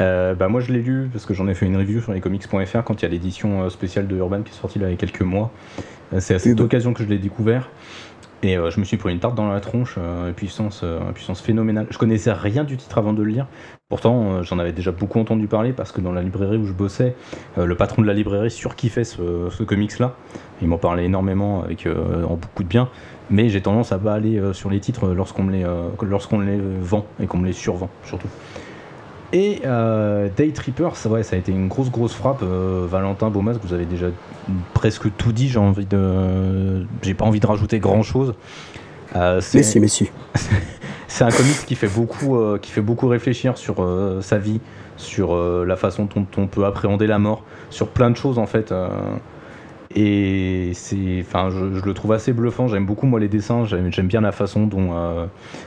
Euh, 0.00 0.34
bah 0.34 0.48
moi 0.48 0.60
je 0.60 0.72
l'ai 0.72 0.82
lu 0.82 1.08
parce 1.12 1.24
que 1.24 1.34
j'en 1.34 1.46
ai 1.46 1.54
fait 1.54 1.66
une 1.66 1.76
review 1.76 2.00
sur 2.00 2.12
lescomics.fr 2.12 2.82
quand 2.84 3.00
il 3.00 3.04
y 3.04 3.06
a 3.06 3.08
l'édition 3.08 3.62
euh, 3.62 3.68
spéciale 3.68 4.08
de 4.08 4.16
Urban 4.16 4.42
qui 4.42 4.50
est 4.50 4.54
sortie 4.60 4.80
là 4.80 4.88
il 4.88 4.90
y 4.90 4.94
a 4.94 4.96
quelques 4.96 5.22
mois. 5.22 5.52
Euh, 6.12 6.18
C'est 6.18 6.34
à 6.34 6.40
cette 6.40 6.60
occasion 6.60 6.92
que 6.92 7.04
je 7.04 7.08
l'ai 7.08 7.18
découvert 7.18 7.70
et 8.42 8.58
euh, 8.58 8.70
je 8.70 8.80
me 8.80 8.84
suis 8.84 8.96
pris 8.96 9.12
une 9.12 9.20
tarte 9.20 9.36
dans 9.36 9.48
la 9.48 9.60
tronche, 9.60 9.94
euh, 9.98 10.28
une 10.28 10.34
puissance, 10.34 10.80
euh, 10.82 10.98
une 11.00 11.12
puissance 11.14 11.40
phénoménale. 11.40 11.86
Je 11.90 11.96
connaissais 11.98 12.32
rien 12.32 12.64
du 12.64 12.76
titre 12.76 12.98
avant 12.98 13.12
de 13.12 13.22
le 13.22 13.30
lire, 13.30 13.46
pourtant 13.88 14.32
euh, 14.34 14.42
j'en 14.42 14.58
avais 14.58 14.72
déjà 14.72 14.90
beaucoup 14.90 15.20
entendu 15.20 15.46
parler 15.46 15.72
parce 15.72 15.92
que 15.92 16.00
dans 16.00 16.12
la 16.12 16.22
librairie 16.22 16.56
où 16.56 16.66
je 16.66 16.72
bossais, 16.72 17.14
euh, 17.56 17.64
le 17.64 17.76
patron 17.76 18.02
de 18.02 18.06
la 18.08 18.14
librairie 18.14 18.50
surkiffait 18.50 19.04
ce, 19.04 19.48
ce 19.48 19.62
comics 19.62 19.96
là. 20.00 20.16
Il 20.60 20.66
m'en 20.68 20.78
parlait 20.78 21.04
énormément 21.04 21.62
avec 21.62 21.86
euh, 21.86 22.24
en 22.24 22.34
beaucoup 22.34 22.64
de 22.64 22.68
bien, 22.68 22.88
mais 23.30 23.48
j'ai 23.48 23.60
tendance 23.60 23.92
à 23.92 23.98
pas 23.98 24.14
aller 24.14 24.38
euh, 24.38 24.52
sur 24.52 24.70
les 24.70 24.80
titres 24.80 25.08
lorsqu'on 25.08 25.42
me 25.44 25.52
les, 25.52 25.64
euh, 25.64 25.88
lorsqu'on 26.02 26.40
les 26.40 26.58
vend 26.80 27.06
et 27.20 27.26
qu'on 27.26 27.38
me 27.38 27.46
les 27.46 27.52
survend 27.52 27.88
surtout. 28.04 28.28
Et 29.32 29.62
euh, 29.64 30.28
Day 30.36 30.50
Tripper, 30.50 30.90
ça, 30.94 31.08
ouais, 31.08 31.24
ça 31.24 31.34
a 31.34 31.38
été 31.40 31.50
une 31.50 31.66
grosse 31.66 31.90
grosse 31.90 32.14
frappe. 32.14 32.42
Euh, 32.42 32.86
Valentin 32.88 33.30
Beaumas, 33.30 33.54
vous 33.62 33.72
avez 33.72 33.84
déjà 33.84 34.06
presque 34.74 35.08
tout 35.16 35.32
dit. 35.32 35.48
J'ai 35.48 35.58
envie 35.58 35.86
de, 35.86 36.86
j'ai 37.02 37.14
pas 37.14 37.24
envie 37.24 37.40
de 37.40 37.46
rajouter 37.46 37.80
grand 37.80 38.02
chose. 38.02 38.34
Euh, 39.16 39.40
c'est- 39.40 39.58
Mais 39.58 39.62
si, 39.64 39.80
mais 39.80 39.88
si. 39.88 40.10
c'est 41.08 41.24
un 41.24 41.30
comics 41.30 41.64
qui 41.66 41.74
fait 41.74 41.88
beaucoup, 41.88 42.36
euh, 42.36 42.58
qui 42.58 42.70
fait 42.70 42.80
beaucoup 42.80 43.08
réfléchir 43.08 43.58
sur 43.58 43.76
euh, 43.82 44.20
sa 44.20 44.38
vie, 44.38 44.60
sur 44.96 45.34
euh, 45.34 45.64
la 45.66 45.74
façon 45.76 46.06
dont 46.14 46.26
on 46.36 46.46
peut 46.46 46.64
appréhender 46.64 47.08
la 47.08 47.18
mort, 47.18 47.42
sur 47.70 47.88
plein 47.88 48.10
de 48.10 48.16
choses 48.16 48.38
en 48.38 48.46
fait. 48.46 48.72
Et 49.96 50.70
c'est, 50.74 51.20
enfin, 51.20 51.50
je, 51.50 51.74
je 51.78 51.84
le 51.84 51.94
trouve 51.94 52.12
assez 52.12 52.32
bluffant. 52.32 52.66
J'aime 52.68 52.84
beaucoup 52.86 53.06
moi 53.06 53.20
les 53.20 53.28
dessins. 53.28 53.64
J'aime, 53.64 53.90
bien 54.06 54.20
la 54.20 54.32
façon 54.32 54.66
dont, 54.66 54.90
euh, 54.92 55.26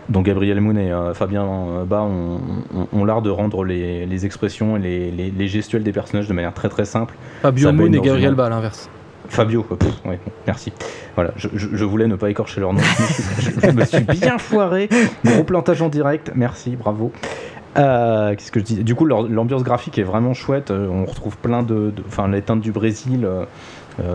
dont 0.09 0.21
Gabriel 0.21 0.59
Moon 0.59 0.75
et 0.75 0.91
euh, 0.91 1.13
Fabien 1.13 1.45
euh, 1.45 1.85
Bas 1.85 2.01
ont, 2.01 2.39
ont- 2.75 2.87
ont 2.91 3.05
l'art 3.05 3.21
de 3.21 3.29
rendre 3.29 3.63
les, 3.63 4.05
les 4.05 4.25
expressions 4.25 4.75
et 4.77 4.79
les, 4.79 5.11
les- 5.11 5.31
les 5.31 5.47
gestuels 5.47 5.83
des 5.83 5.93
personnages 5.93 6.27
de 6.27 6.33
manière 6.33 6.53
très 6.53 6.69
très 6.69 6.85
simple. 6.85 7.15
Fabio 7.41 7.71
Moon 7.71 7.91
et 7.93 7.99
Gabriel 8.01 8.35
Bas 8.35 8.47
à 8.47 8.49
l'inverse. 8.49 8.89
Fabio. 9.29 9.63
Pff, 9.63 9.89
ouais, 10.05 10.19
bon, 10.25 10.31
merci. 10.45 10.71
Voilà, 11.15 11.31
je, 11.37 11.47
je- 11.53 11.67
je 11.73 11.85
voulais 11.85 12.07
ne 12.07 12.15
pas 12.15 12.29
écorcher 12.29 12.59
leur 12.61 12.73
nom. 12.73 12.79
Je 12.81 12.91
me 13.03 13.05
suis, 13.07 13.51
je- 13.61 13.67
je 13.67 13.71
me 13.71 13.85
suis 13.85 14.03
bien 14.19 14.37
foiré. 14.37 14.89
Gros 15.25 15.43
plantage 15.43 15.81
en 15.81 15.89
direct. 15.89 16.31
Merci, 16.35 16.75
bravo. 16.75 17.11
Euh, 17.77 18.33
Qu'est-ce 18.35 18.51
que 18.51 18.59
je 18.59 18.65
dis? 18.65 18.83
Du 18.83 18.95
coup, 18.95 19.05
l'ambiance 19.05 19.63
graphique 19.63 19.97
est 19.99 20.03
vraiment 20.03 20.33
chouette. 20.33 20.71
On 20.71 21.05
retrouve 21.05 21.37
plein 21.37 21.61
de, 21.61 21.93
enfin, 22.07 22.27
les 22.27 22.41
teintes 22.41 22.61
du 22.61 22.71
Brésil. 22.71 23.23
euh, 23.25 23.45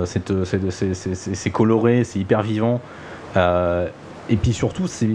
c'est 0.04 0.30
euh, 0.30 0.44
c'est- 0.44 1.50
coloré, 1.50 2.04
c'est 2.04 2.18
hyper 2.18 2.42
vivant. 2.42 2.80
Euh, 3.36 3.88
et 4.28 4.36
puis 4.36 4.52
surtout, 4.52 4.86
c'est 4.86 5.08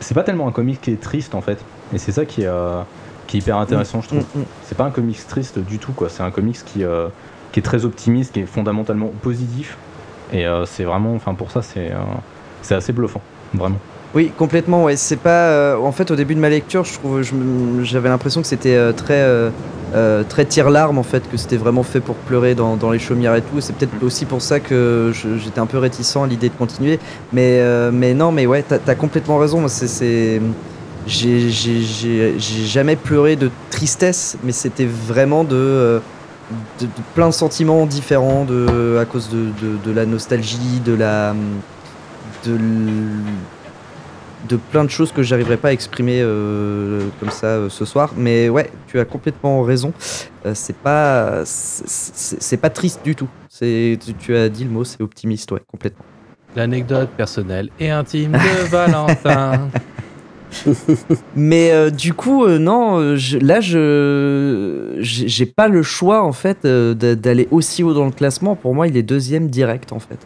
c'est 0.00 0.14
pas 0.14 0.22
tellement 0.22 0.48
un 0.48 0.52
comic 0.52 0.80
qui 0.80 0.90
est 0.90 1.00
triste 1.00 1.34
en 1.34 1.40
fait. 1.40 1.58
Et 1.92 1.98
c'est 1.98 2.12
ça 2.12 2.24
qui 2.24 2.42
est, 2.42 2.46
euh, 2.46 2.80
qui 3.26 3.36
est 3.36 3.40
hyper 3.40 3.58
intéressant, 3.58 4.00
je 4.00 4.08
trouve. 4.08 4.24
Mm, 4.34 4.40
mm. 4.40 4.44
C'est 4.64 4.76
pas 4.76 4.84
un 4.84 4.90
comics 4.90 5.26
triste 5.26 5.58
du 5.58 5.78
tout, 5.78 5.92
quoi. 5.92 6.08
C'est 6.08 6.22
un 6.22 6.30
comics 6.30 6.64
qui, 6.64 6.84
euh, 6.84 7.08
qui 7.52 7.60
est 7.60 7.62
très 7.62 7.84
optimiste, 7.84 8.32
qui 8.32 8.40
est 8.40 8.46
fondamentalement 8.46 9.08
positif. 9.22 9.76
Et 10.32 10.46
euh, 10.46 10.64
c'est 10.64 10.84
vraiment, 10.84 11.14
enfin, 11.14 11.34
pour 11.34 11.50
ça, 11.50 11.62
c'est 11.62 11.92
euh, 11.92 11.98
c'est 12.62 12.74
assez 12.74 12.92
bluffant, 12.92 13.20
vraiment. 13.52 13.78
Oui, 14.14 14.30
complètement. 14.36 14.84
Ouais, 14.84 14.96
c'est 14.96 15.16
pas. 15.16 15.48
euh, 15.48 15.76
en 15.76 15.90
fait, 15.92 16.10
au 16.10 16.16
début 16.16 16.34
de 16.34 16.40
ma 16.40 16.48
lecture, 16.48 16.84
je 16.84 16.94
trouve, 16.94 17.22
j'avais 17.82 18.08
l'impression 18.08 18.42
que 18.42 18.46
c'était 18.46 18.76
euh, 18.76 18.92
très, 18.92 19.20
euh, 19.94 20.22
très 20.28 20.44
tire-larme 20.44 20.98
en 20.98 21.02
fait, 21.02 21.28
que 21.28 21.36
c'était 21.36 21.56
vraiment 21.56 21.82
fait 21.82 22.00
pour 22.00 22.14
pleurer 22.14 22.54
dans, 22.54 22.76
dans 22.76 22.90
les 22.92 23.00
chaumières 23.00 23.34
et 23.34 23.42
tout. 23.42 23.60
C'est 23.60 23.72
peut-être 23.74 24.00
aussi 24.04 24.24
pour 24.24 24.40
ça 24.40 24.60
que 24.60 25.12
j'étais 25.42 25.58
un 25.58 25.66
peu 25.66 25.78
réticent 25.78 26.16
à 26.16 26.26
l'idée 26.28 26.48
de 26.48 26.54
continuer. 26.54 27.00
Mais, 27.32 27.60
mais 27.92 28.14
non, 28.14 28.30
mais 28.30 28.46
ouais, 28.46 28.62
t'as 28.62 28.78
as 28.86 28.94
complètement 28.94 29.38
raison. 29.38 29.66
C'est- 29.68 30.40
j'ai 31.06 31.50
jamais 32.66 32.96
pleuré 32.96 33.34
de 33.36 33.50
tristesse, 33.70 34.36
mais 34.44 34.52
c'était 34.52 34.86
vraiment 34.86 35.42
de, 35.42 36.00
de, 36.80 36.86
de 36.86 36.90
plein 37.14 37.26
de 37.28 37.34
sentiments 37.34 37.84
différents, 37.86 38.44
de, 38.44 38.96
à 39.00 39.04
cause 39.04 39.28
de, 39.30 39.92
la 39.92 40.06
nostalgie, 40.06 40.80
de 40.84 40.94
la, 40.94 41.34
de 42.46 42.54
l- 42.54 42.60
de 44.48 44.56
plein 44.56 44.84
de 44.84 44.90
choses 44.90 45.12
que 45.12 45.22
j'arriverai 45.22 45.56
pas 45.56 45.68
à 45.68 45.72
exprimer 45.72 46.20
euh, 46.22 47.00
comme 47.20 47.30
ça 47.30 47.46
euh, 47.46 47.68
ce 47.68 47.84
soir. 47.84 48.12
Mais 48.16 48.48
ouais, 48.48 48.70
tu 48.86 48.98
as 48.98 49.04
complètement 49.04 49.62
raison. 49.62 49.92
Euh, 50.46 50.52
c'est 50.54 50.76
pas 50.76 51.42
c'est- 51.44 52.56
pas 52.56 52.70
triste 52.70 53.00
du 53.04 53.14
tout. 53.14 53.28
C'est 53.48 53.98
tu, 54.04 54.14
tu 54.14 54.36
as 54.36 54.48
dit 54.48 54.64
le 54.64 54.70
mot, 54.70 54.84
c'est 54.84 55.00
optimiste, 55.02 55.50
ouais, 55.52 55.60
complètement. 55.66 56.04
L'anecdote 56.56 57.08
personnelle 57.16 57.70
et 57.80 57.90
intime 57.90 58.32
de 58.32 58.64
Valentin. 58.70 59.68
Mais 61.36 61.72
euh, 61.72 61.90
du 61.90 62.14
coup, 62.14 62.46
non, 62.46 63.16
je- 63.16 63.38
là, 63.38 63.60
je 63.60 64.96
j'ai 65.00 65.46
pas 65.46 65.68
le 65.68 65.82
choix 65.82 66.22
en 66.22 66.32
fait 66.32 66.64
d'a- 66.64 67.14
d'aller 67.16 67.48
aussi 67.50 67.82
haut 67.82 67.94
dans 67.94 68.04
le 68.06 68.12
classement. 68.12 68.54
Pour 68.54 68.74
moi, 68.74 68.86
il 68.86 68.96
est 68.96 69.02
deuxième 69.02 69.48
direct 69.48 69.92
en 69.92 69.98
fait. 69.98 70.18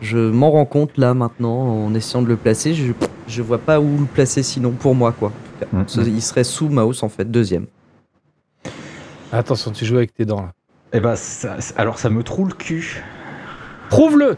Je 0.00 0.18
m'en 0.18 0.50
rends 0.50 0.64
compte 0.64 0.96
là 0.96 1.14
maintenant 1.14 1.84
en 1.86 1.94
essayant 1.94 2.22
de 2.22 2.28
le 2.28 2.36
placer. 2.36 2.74
Je, 2.74 2.92
je 3.26 3.42
vois 3.42 3.58
pas 3.58 3.80
où 3.80 3.98
le 3.98 4.04
placer 4.06 4.42
sinon 4.42 4.70
pour 4.72 4.94
moi 4.94 5.12
quoi. 5.12 5.32
En 5.74 5.84
tout 5.84 5.96
cas. 5.96 6.02
Mm, 6.02 6.08
mm. 6.10 6.14
Il 6.16 6.22
serait 6.22 6.44
sous 6.44 6.68
Mouse 6.68 7.02
en 7.02 7.08
fait, 7.08 7.24
deuxième. 7.30 7.66
Attention, 9.32 9.72
tu 9.72 9.84
joues 9.84 9.96
avec 9.96 10.14
tes 10.14 10.24
dents 10.24 10.40
là. 10.42 10.52
Et 10.92 11.00
bah, 11.00 11.16
ça- 11.16 11.56
alors 11.76 11.98
ça 11.98 12.08
me 12.10 12.22
troue 12.22 12.44
le 12.46 12.54
cul. 12.54 13.02
Prouve-le 13.90 14.36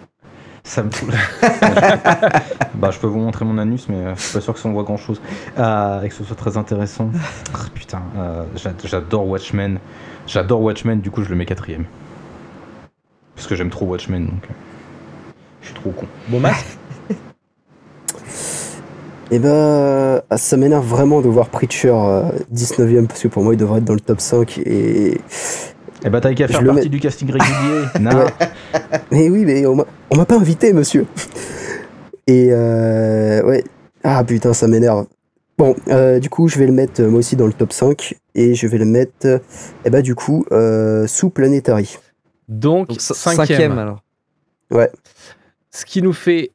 Ça 0.64 0.82
me 0.82 0.90
troue. 0.90 1.06
bah, 2.74 2.90
je 2.90 2.98
peux 2.98 3.06
vous 3.06 3.18
montrer 3.20 3.44
mon 3.44 3.58
anus, 3.58 3.86
mais 3.88 3.96
euh, 3.96 4.14
je 4.16 4.20
suis 4.22 4.32
pas 4.32 4.40
sûr 4.40 4.54
que 4.54 4.60
ça 4.60 4.68
en 4.68 4.72
voit 4.72 4.82
grand 4.82 4.96
chose. 4.96 5.20
et 5.56 6.08
que 6.08 6.14
ce 6.14 6.24
soit 6.24 6.36
très 6.36 6.56
intéressant. 6.56 7.10
Ah, 7.54 7.58
putain, 7.74 8.02
euh, 8.16 8.44
j'a- 8.56 8.72
j'adore 8.84 9.26
Watchmen. 9.28 9.78
J'adore 10.26 10.62
Watchmen, 10.62 11.00
du 11.00 11.10
coup, 11.10 11.22
je 11.22 11.28
le 11.30 11.36
mets 11.36 11.46
quatrième. 11.46 11.84
Parce 13.34 13.46
que 13.46 13.54
j'aime 13.56 13.70
trop 13.70 13.86
Watchmen, 13.86 14.26
donc. 14.26 14.48
Euh, 15.60 15.62
Je 15.62 15.66
suis 15.66 15.74
trop 15.74 15.90
con. 15.90 16.06
Bon 16.28 16.40
masque 16.40 16.66
Et 19.32 19.38
ben, 19.38 20.22
ah, 20.28 20.36
ça 20.36 20.56
m'énerve 20.56 20.84
vraiment 20.86 21.20
de 21.20 21.28
voir 21.28 21.48
Preacher 21.50 21.92
euh, 21.94 22.22
19ème, 22.52 23.06
parce 23.06 23.22
que 23.22 23.28
pour 23.28 23.44
moi, 23.44 23.54
il 23.54 23.56
devrait 23.58 23.78
être 23.78 23.84
dans 23.84 23.94
le 23.94 24.00
top 24.00 24.20
5. 24.20 24.58
Et... 24.66 25.20
Eh 26.04 26.10
bah, 26.10 26.20
t'as 26.20 26.34
qu'à 26.34 26.46
Je 26.48 26.52
faire 26.52 26.62
le 26.62 26.68
partie 26.68 26.82
mets- 26.84 26.88
du 26.88 26.98
casting 26.98 27.30
régulier. 27.30 27.84
non. 28.00 28.10
Ouais. 28.10 28.26
Mais 29.12 29.28
oui, 29.30 29.44
mais 29.44 29.66
on 29.66 29.76
m'a- 29.76 30.24
pas 30.24 30.34
invité, 30.36 30.72
monsieur. 30.72 31.06
Et 32.26 32.48
euh, 32.50 33.42
ouais. 33.44 33.62
Ah 34.02 34.24
putain, 34.24 34.52
ça 34.52 34.66
m'énerve. 34.66 35.06
Bon, 35.58 35.76
euh, 35.88 36.18
du 36.18 36.28
coup, 36.30 36.48
je 36.48 36.58
vais 36.58 36.66
le 36.66 36.72
mettre 36.72 37.02
euh, 37.02 37.08
moi 37.08 37.18
aussi 37.20 37.36
dans 37.36 37.46
le 37.46 37.52
top 37.52 37.72
5. 37.72 38.14
Et 38.34 38.54
je 38.54 38.66
vais 38.66 38.78
le 38.78 38.84
mettre, 38.86 39.12
euh, 39.26 39.38
eh 39.84 39.90
ben, 39.90 40.00
du 40.02 40.14
coup, 40.16 40.44
euh, 40.52 41.06
sous 41.06 41.30
Planetary. 41.30 41.98
Donc, 42.48 42.88
Donc, 42.88 43.00
c- 43.00 43.14
cinquième. 43.14 43.46
cinquième 43.46 43.78
alors. 43.78 44.02
Ce 45.70 45.84
qui 45.84 46.02
nous 46.02 46.12
fait 46.12 46.52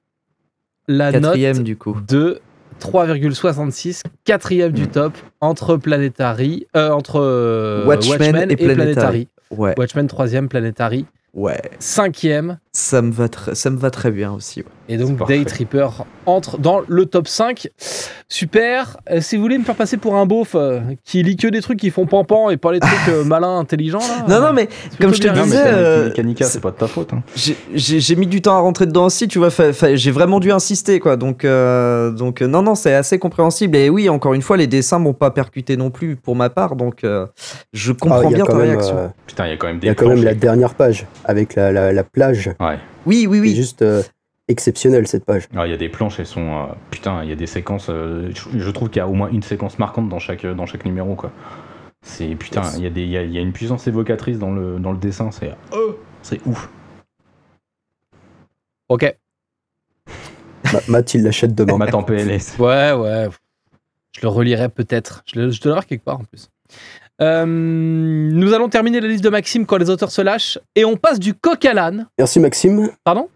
la 0.88 1.12
Quatrième 1.12 1.58
note 1.58 1.66
du 1.66 1.78
coup. 1.78 1.98
de 2.08 2.42
3,66, 2.82 4.04
quatrième 4.26 4.72
du 4.72 4.88
top 4.88 5.14
entre 5.42 5.78
Planetary, 5.78 6.68
euh, 6.76 6.92
entre 6.92 7.22
euh, 7.22 7.86
Watchmen 7.86 8.52
et. 8.52 8.56
Planetary. 8.56 9.28
Ouais, 9.52 9.74
Watchmen 9.78 10.08
troisième, 10.08 10.50
Planetary 10.50 11.06
ouais. 11.34 11.62
cinquième. 11.80 12.60
Ça 12.78 13.02
me 13.02 13.10
va, 13.10 13.28
tr- 13.28 13.54
ça 13.56 13.70
me 13.70 13.78
va 13.78 13.90
très 13.90 14.12
bien 14.12 14.34
aussi. 14.34 14.60
ouais. 14.60 14.66
Et 14.90 14.98
donc. 14.98 15.26
Day 15.28 15.46
Tripper 15.46 15.88
entre 16.26 16.58
dans 16.58 16.82
le 16.86 17.06
top 17.06 17.30
5. 17.30 17.70
Super. 18.28 18.98
Euh, 19.10 19.22
si 19.22 19.38
vous 19.38 19.42
voulez 19.44 19.58
me 19.58 19.64
faire 19.64 19.76
passer 19.76 19.96
pour 19.96 20.16
un 20.16 20.26
beauf 20.26 20.56
euh, 20.56 20.82
qui 21.06 21.24
lit 21.24 21.38
que 21.38 21.48
des 21.48 21.62
trucs 21.62 21.80
qui 21.80 21.90
font 21.90 22.06
pampan 22.06 22.50
et 22.50 22.58
pas 22.58 22.74
les 22.74 22.82
trucs 22.82 23.08
euh, 23.10 23.24
malins, 23.26 23.58
intelligents 23.60 24.00
là. 24.00 24.26
Non, 24.28 24.46
non, 24.48 24.54
mais 24.54 24.68
comme 25.00 25.14
je 25.14 25.22
te 25.22 25.28
disais, 25.30 26.44
c'est- 26.44 26.60
pas 26.60 26.72
de 26.72 26.76
ta 26.76 26.88
faute. 26.88 27.14
hein. 27.14 27.24
j'ai- 27.74 28.16
mis 28.16 28.28
du 28.28 28.42
temps 28.42 28.58
à 28.58 28.60
rentrer 28.60 28.86
dedans 28.88 29.06
aussi, 29.06 29.28
tu 29.30 29.40
vois. 29.40 29.50
j'ai 29.94 30.12
vraiment 30.12 30.40
dû 30.42 30.52
insister, 30.52 31.00
quoi. 31.00 31.16
Donc, 31.16 31.46
euh, 31.46 32.12
donc 32.12 32.42
non, 32.42 32.62
non, 32.62 32.76
c'est 32.76 32.94
assez 32.94 33.20
compréhensible. 33.20 33.78
Et 33.78 33.90
oui, 33.90 34.10
encore 34.10 34.34
une 34.34 34.42
fois, 34.42 34.58
les 34.58 34.68
dessins 34.68 35.00
m'ont 35.00 35.14
pas 35.14 35.32
percuté 35.32 35.78
non 35.78 35.92
plus 35.92 36.16
pour 36.18 36.36
ma 36.36 36.50
part. 36.50 36.76
Donc, 36.76 37.04
euh, 37.06 37.26
je 37.74 37.92
Ah, 37.94 37.96
comprends 38.00 38.30
il 38.30 38.36
bien 38.36 38.46
ta 38.46 38.54
même, 38.54 38.68
réaction. 38.70 38.98
euh, 38.98 39.08
Putain, 39.28 39.46
il 39.48 39.52
y 39.52 39.54
a 39.54 39.58
quand 39.58 39.68
même 39.68 39.78
il 39.78 39.80
des. 39.80 39.88
y 39.88 39.90
a 39.92 39.96
quand 39.96 40.08
même 40.10 40.24
la 40.24 40.34
dernière 40.34 40.74
page 40.74 41.06
avec 41.24 41.56
la, 41.56 41.72
la, 41.72 41.94
la 41.94 42.04
plage. 42.04 42.50
Ouais. 42.60 42.65
Oui, 43.06 43.28
oui, 43.28 43.38
C'est 43.38 43.42
oui. 43.42 43.56
juste 43.56 43.82
euh, 43.82 44.02
exceptionnel 44.48 45.08
cette 45.08 45.26
page. 45.26 45.48
Ah, 45.56 45.68
Il 45.68 45.72
y 45.72 45.74
a 45.74 45.78
des 45.78 45.90
planches, 45.90 46.20
elles 46.20 46.26
sont. 46.26 46.64
euh, 46.70 46.74
putain, 46.92 47.24
il 47.24 47.30
y 47.30 47.32
a 47.32 47.36
des 47.36 47.48
séquences. 47.48 47.88
euh, 47.90 48.32
je, 48.34 48.60
je 48.60 48.72
trouve 48.72 48.90
qu'il 48.90 48.98
y 48.98 49.02
a 49.02 49.08
au 49.08 49.14
moins 49.14 49.30
une 49.30 49.44
séquence 49.44 49.80
marquante 49.80 50.10
dans 50.10 50.20
chaque, 50.20 50.46
dans 50.46 50.66
chaque 50.66 50.86
numéro, 50.86 51.16
quoi. 51.16 51.32
C'est. 52.02 52.36
Putain, 52.36 52.62
Yes. 52.64 52.76
il 52.78 52.84
y, 52.84 52.88
a 52.88 52.90
des- 52.90 53.02
il 53.04 53.10
y, 53.10 53.18
a, 53.18 53.24
il 53.24 53.32
y 53.32 53.38
a 53.38 53.42
une 53.42 53.54
puissance 53.54 53.88
évocatrice 53.88 54.38
dans 54.40 54.52
le, 54.52 54.80
dans 54.80 54.92
le 54.92 54.98
dessin, 54.98 55.32
c'est. 55.32 55.52
C'est 56.22 56.40
ouf. 56.46 56.70
Ok. 58.90 59.16
Ma- 60.74 60.80
Matt, 60.88 61.14
il 61.14 61.24
l'achète 61.24 61.54
demain. 61.56 61.78
Matt 61.78 61.94
en 61.94 62.04
PLS. 62.04 62.58
Ouais, 62.60 62.92
ouais. 62.94 63.28
Je 64.16 64.22
le 64.22 64.28
relirai 64.28 64.70
peut-être. 64.70 65.24
Je, 65.26 65.40
le- 65.40 65.52
je 65.52 65.60
dois 65.62 65.70
l'avoir 65.72 65.86
quelque 65.86 66.04
part 66.04 66.20
en 66.20 66.24
plus. 66.24 66.50
Euh, 67.22 67.46
nous 67.46 68.54
allons 68.54 68.68
terminer 68.70 69.00
la 69.00 69.08
liste 69.08 69.24
de 69.24 69.30
Maxime 69.30 69.66
quand 69.66 69.78
les 69.78 69.90
auteurs 69.90 70.12
se 70.12 70.22
lâchent 70.22 70.60
et 70.76 70.84
on 70.84 70.98
passe 70.98 71.20
du 71.20 71.34
coq 71.34 71.64
à 71.66 71.74
l'âne. 71.74 72.08
Merci 72.18 72.40
Maxime. 72.40 72.90
Pardon? 73.04 73.30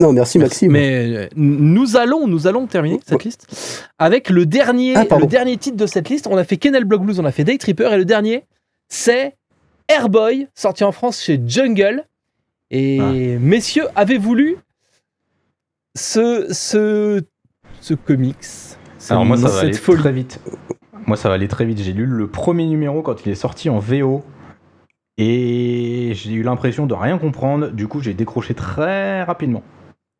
Non, 0.00 0.12
merci 0.12 0.38
Maxime. 0.38 0.72
Mais 0.72 1.06
euh, 1.16 1.28
nous 1.36 1.96
allons, 1.96 2.26
nous 2.26 2.46
allons 2.46 2.66
terminer 2.66 3.00
cette 3.06 3.22
liste 3.24 3.46
avec 3.98 4.30
le 4.30 4.46
dernier, 4.46 4.94
Ah, 4.96 5.04
le 5.18 5.26
dernier 5.26 5.56
titre 5.56 5.76
de 5.76 5.86
cette 5.86 6.08
liste. 6.08 6.26
On 6.26 6.36
a 6.36 6.44
fait 6.44 6.56
Kennel 6.56 6.84
Block 6.84 7.02
Blues, 7.02 7.20
on 7.20 7.24
a 7.24 7.32
fait 7.32 7.44
Day 7.44 7.58
Tripper 7.58 7.90
et 7.92 7.96
le 7.96 8.04
dernier, 8.04 8.44
c'est 8.88 9.36
Airboy, 9.88 10.48
sorti 10.54 10.84
en 10.84 10.92
France 10.92 11.20
chez 11.22 11.40
Jungle. 11.46 12.04
Et 12.70 12.98
Ah. 13.00 13.38
messieurs, 13.38 13.84
avez-vous 13.94 14.34
lu 14.34 14.56
ce, 15.94 16.46
ce, 16.50 17.22
ce 17.80 17.94
comics? 17.94 18.36
Alors 19.10 19.26
moi 19.26 19.36
ça 19.36 19.42
va 19.44 19.50
cette 19.50 19.62
aller 19.64 19.72
folie 19.74 20.00
très 20.00 20.12
vite. 20.12 20.40
Moi 21.06 21.16
ça 21.16 21.28
va 21.28 21.34
aller 21.34 21.48
très 21.48 21.64
vite. 21.64 21.78
J'ai 21.78 21.92
lu 21.92 22.06
le 22.06 22.28
premier 22.28 22.66
numéro 22.66 23.02
quand 23.02 23.24
il 23.26 23.32
est 23.32 23.34
sorti 23.34 23.68
en 23.70 23.78
VO 23.78 24.24
et 25.16 26.12
j'ai 26.14 26.32
eu 26.32 26.42
l'impression 26.42 26.86
de 26.86 26.94
rien 26.94 27.18
comprendre. 27.18 27.68
Du 27.70 27.88
coup 27.88 28.00
j'ai 28.00 28.14
décroché 28.14 28.54
très 28.54 29.22
rapidement 29.22 29.62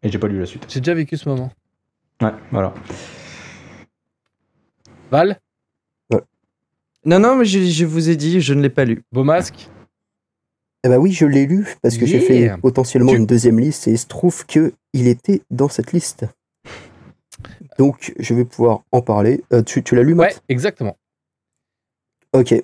et 0.03 0.11
j'ai 0.11 0.19
pas 0.19 0.29
lu 0.29 0.39
la 0.39 0.47
suite. 0.47 0.67
J'ai 0.69 0.81
déjà 0.81 0.95
vécu 0.95 1.17
ce 1.17 1.29
moment. 1.29 1.51
Ouais, 2.23 2.33
voilà. 2.53 2.73
Val, 5.11 5.39
Non, 7.07 7.19
non, 7.19 7.37
mais 7.37 7.45
je, 7.45 7.61
je 7.61 7.85
vous 7.85 8.09
ai 8.09 8.17
dit, 8.17 8.41
je 8.41 8.55
ne 8.55 8.63
l'ai 8.63 8.71
pas 8.71 8.85
lu. 8.85 9.03
beau 9.13 9.25
masque. 9.25 9.69
Eh 10.85 10.89
ben 10.89 10.99
oui, 10.99 11.13
je 11.13 11.25
l'ai 11.27 11.47
lu 11.47 11.67
parce 11.83 11.97
que 11.99 12.05
j'ai 12.07 12.21
fait 12.21 12.53
potentiellement 12.61 13.13
Tu- 13.13 13.19
une 13.19 13.27
deuxième 13.27 13.59
liste 13.59 13.89
et 13.89 13.93
il 13.93 13.99
se 13.99 14.07
trouve 14.07 14.45
que 14.47 14.73
il 14.93 15.07
était 15.09 15.43
dans 15.51 15.69
cette 15.69 15.93
liste. 15.93 16.27
Donc 17.79 18.13
je 18.19 18.35
vais 18.35 18.45
pouvoir 18.45 18.83
en 18.93 19.03
parler. 19.03 19.43
Euh, 19.53 19.63
tu 19.63 19.83
tu 19.83 19.95
l'as 19.97 20.03
lu, 20.03 20.15
Matt? 20.15 20.33
Ouais, 20.35 20.37
exactement. 20.49 20.97
Ok. 22.33 22.55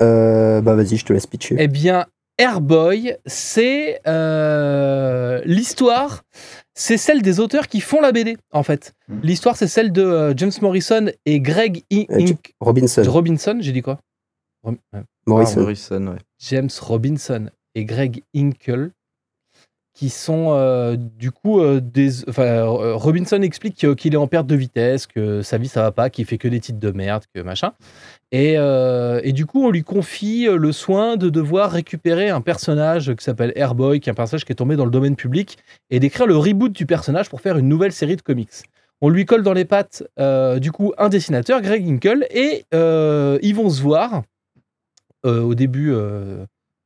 Euh, 0.00 0.60
bah 0.60 0.74
vas-y, 0.74 0.96
je 0.96 1.04
te 1.04 1.12
laisse 1.12 1.26
pitcher. 1.26 1.56
Eh 1.58 1.68
bien, 1.68 2.06
Airboy, 2.38 3.16
c'est 3.26 4.00
euh, 4.08 5.40
l'histoire, 5.44 6.24
c'est 6.74 6.96
celle 6.96 7.22
des 7.22 7.38
auteurs 7.38 7.68
qui 7.68 7.80
font 7.80 8.00
la 8.00 8.10
BD, 8.12 8.36
en 8.52 8.62
fait. 8.64 8.92
Mm. 9.08 9.20
L'histoire, 9.22 9.56
c'est 9.56 9.68
celle 9.68 9.92
de 9.92 10.02
euh, 10.02 10.34
James 10.36 10.50
Morrison 10.60 11.06
et 11.26 11.40
Greg 11.40 11.84
I- 11.90 12.06
Euh, 12.10 12.18
Ink- 12.18 12.54
Robinson. 12.60 13.02
Robinson, 13.06 13.58
j'ai 13.60 13.72
dit 13.72 13.82
quoi? 13.82 13.98
Rom- 14.64 14.78
Morrison. 15.26 15.54
Ah, 15.58 15.60
Morrison, 15.60 16.06
ouais. 16.08 16.18
James 16.40 16.70
Robinson 16.80 17.50
et 17.76 17.84
Greg 17.84 18.22
Hinkle, 18.34 18.90
qui 19.94 20.08
sont 20.10 20.48
euh, 20.50 20.96
du 20.96 21.30
coup 21.30 21.60
euh, 21.60 21.80
des. 21.80 22.28
Enfin, 22.28 22.42
euh, 22.42 22.96
Robinson 22.96 23.40
explique 23.42 23.78
que- 23.78 23.94
qu'il 23.94 24.12
est 24.14 24.18
en 24.18 24.26
perte 24.26 24.46
de 24.48 24.56
vitesse, 24.56 25.06
que 25.06 25.40
sa 25.42 25.56
vie 25.56 25.68
ça 25.68 25.82
va 25.82 25.92
pas, 25.92 26.10
qu'il 26.10 26.24
fait 26.26 26.36
que 26.36 26.48
des 26.48 26.58
titres 26.58 26.80
de 26.80 26.90
merde, 26.90 27.22
que 27.32 27.40
machin. 27.40 27.72
Et, 28.32 28.54
et 28.54 29.32
du 29.32 29.46
coup, 29.46 29.64
on 29.64 29.70
lui 29.70 29.84
confie 29.84 30.48
le 30.50 30.72
soin 30.72 31.16
de 31.16 31.30
devoir 31.30 31.70
récupérer 31.70 32.30
un 32.30 32.40
personnage 32.40 33.14
qui 33.14 33.22
s'appelle 33.22 33.52
Airboy, 33.54 34.00
qui 34.00 34.08
est 34.08 34.12
un 34.12 34.16
personnage 34.16 34.44
qui 34.44 34.50
est 34.50 34.56
tombé 34.56 34.74
dans 34.74 34.84
le 34.84 34.90
domaine 34.90 35.14
public, 35.14 35.58
et 35.90 36.00
d'écrire 36.00 36.26
le 36.26 36.36
reboot 36.36 36.72
du 36.72 36.84
personnage 36.84 37.30
pour 37.30 37.40
faire 37.40 37.56
une 37.58 37.68
nouvelle 37.68 37.92
série 37.92 38.16
de 38.16 38.22
comics. 38.22 38.50
On 39.00 39.08
lui 39.08 39.24
colle 39.24 39.44
dans 39.44 39.52
les 39.52 39.64
pattes, 39.64 40.02
du 40.58 40.72
coup, 40.72 40.92
un 40.98 41.10
dessinateur, 41.10 41.60
Greg 41.60 41.88
Hinkle, 41.88 42.26
et 42.30 42.64
ils 42.72 43.54
vont 43.54 43.70
se 43.70 43.80
voir 43.80 44.22
au 45.22 45.54
début, 45.54 45.94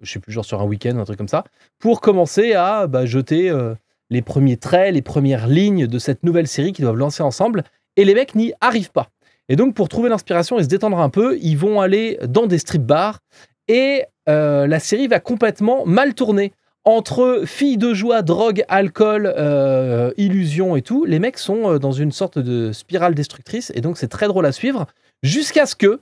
je 0.01 0.13
sais 0.13 0.19
plus, 0.19 0.33
genre 0.33 0.45
sur 0.45 0.61
un 0.61 0.65
week-end, 0.65 0.97
un 0.99 1.05
truc 1.05 1.19
comme 1.19 1.29
ça, 1.29 1.45
pour 1.79 2.01
commencer 2.01 2.55
à 2.55 2.87
bah, 2.87 3.07
jeter 3.07 3.51
euh, 3.51 3.75
les 4.11 4.23
premiers 4.23 4.57
traits, 4.57 4.95
les 4.95 5.03
premières 5.03 5.47
lignes 5.49 5.87
de 5.87 5.99
cette 5.99 6.23
nouvelle 6.23 6.49
série 6.49 6.73
qu'ils 6.73 6.85
doivent 6.85 6.97
lancer 6.97 7.23
ensemble. 7.23 7.65
Et 7.97 8.05
les 8.05 8.15
mecs 8.15 8.35
n'y 8.35 8.53
arrivent 8.61 8.93
pas. 8.93 9.09
Et 9.49 9.57
donc, 9.57 9.75
pour 9.75 9.89
trouver 9.89 10.09
l'inspiration 10.09 10.59
et 10.59 10.63
se 10.63 10.69
détendre 10.69 10.99
un 10.99 11.09
peu, 11.09 11.39
ils 11.41 11.57
vont 11.57 11.81
aller 11.81 12.19
dans 12.27 12.47
des 12.47 12.59
strip 12.59 12.83
bars 12.83 13.21
et 13.67 14.05
euh, 14.29 14.67
la 14.67 14.81
série 14.81 15.09
va 15.09 15.21
complètement 15.21 15.85
mal 15.87 16.15
tourner. 16.15 16.53
Entre 16.85 17.43
filles 17.45 17.77
de 17.77 17.93
joie, 17.93 18.23
drogue, 18.23 18.65
alcool, 18.69 19.33
euh, 19.37 20.11
illusion 20.17 20.77
et 20.77 20.83
tout, 20.83 21.05
les 21.05 21.19
mecs 21.19 21.37
sont 21.37 21.73
euh, 21.73 21.79
dans 21.79 21.93
une 21.93 22.13
sorte 22.13 22.39
de 22.39 22.73
spirale 22.73 23.15
destructrice 23.15 23.73
et 23.75 23.83
donc 23.83 23.99
c'est 23.99 24.09
très 24.09 24.27
drôle 24.27 24.47
à 24.47 24.53
suivre 24.53 24.87
jusqu'à 25.23 25.67
ce 25.67 25.75
que 25.75 26.01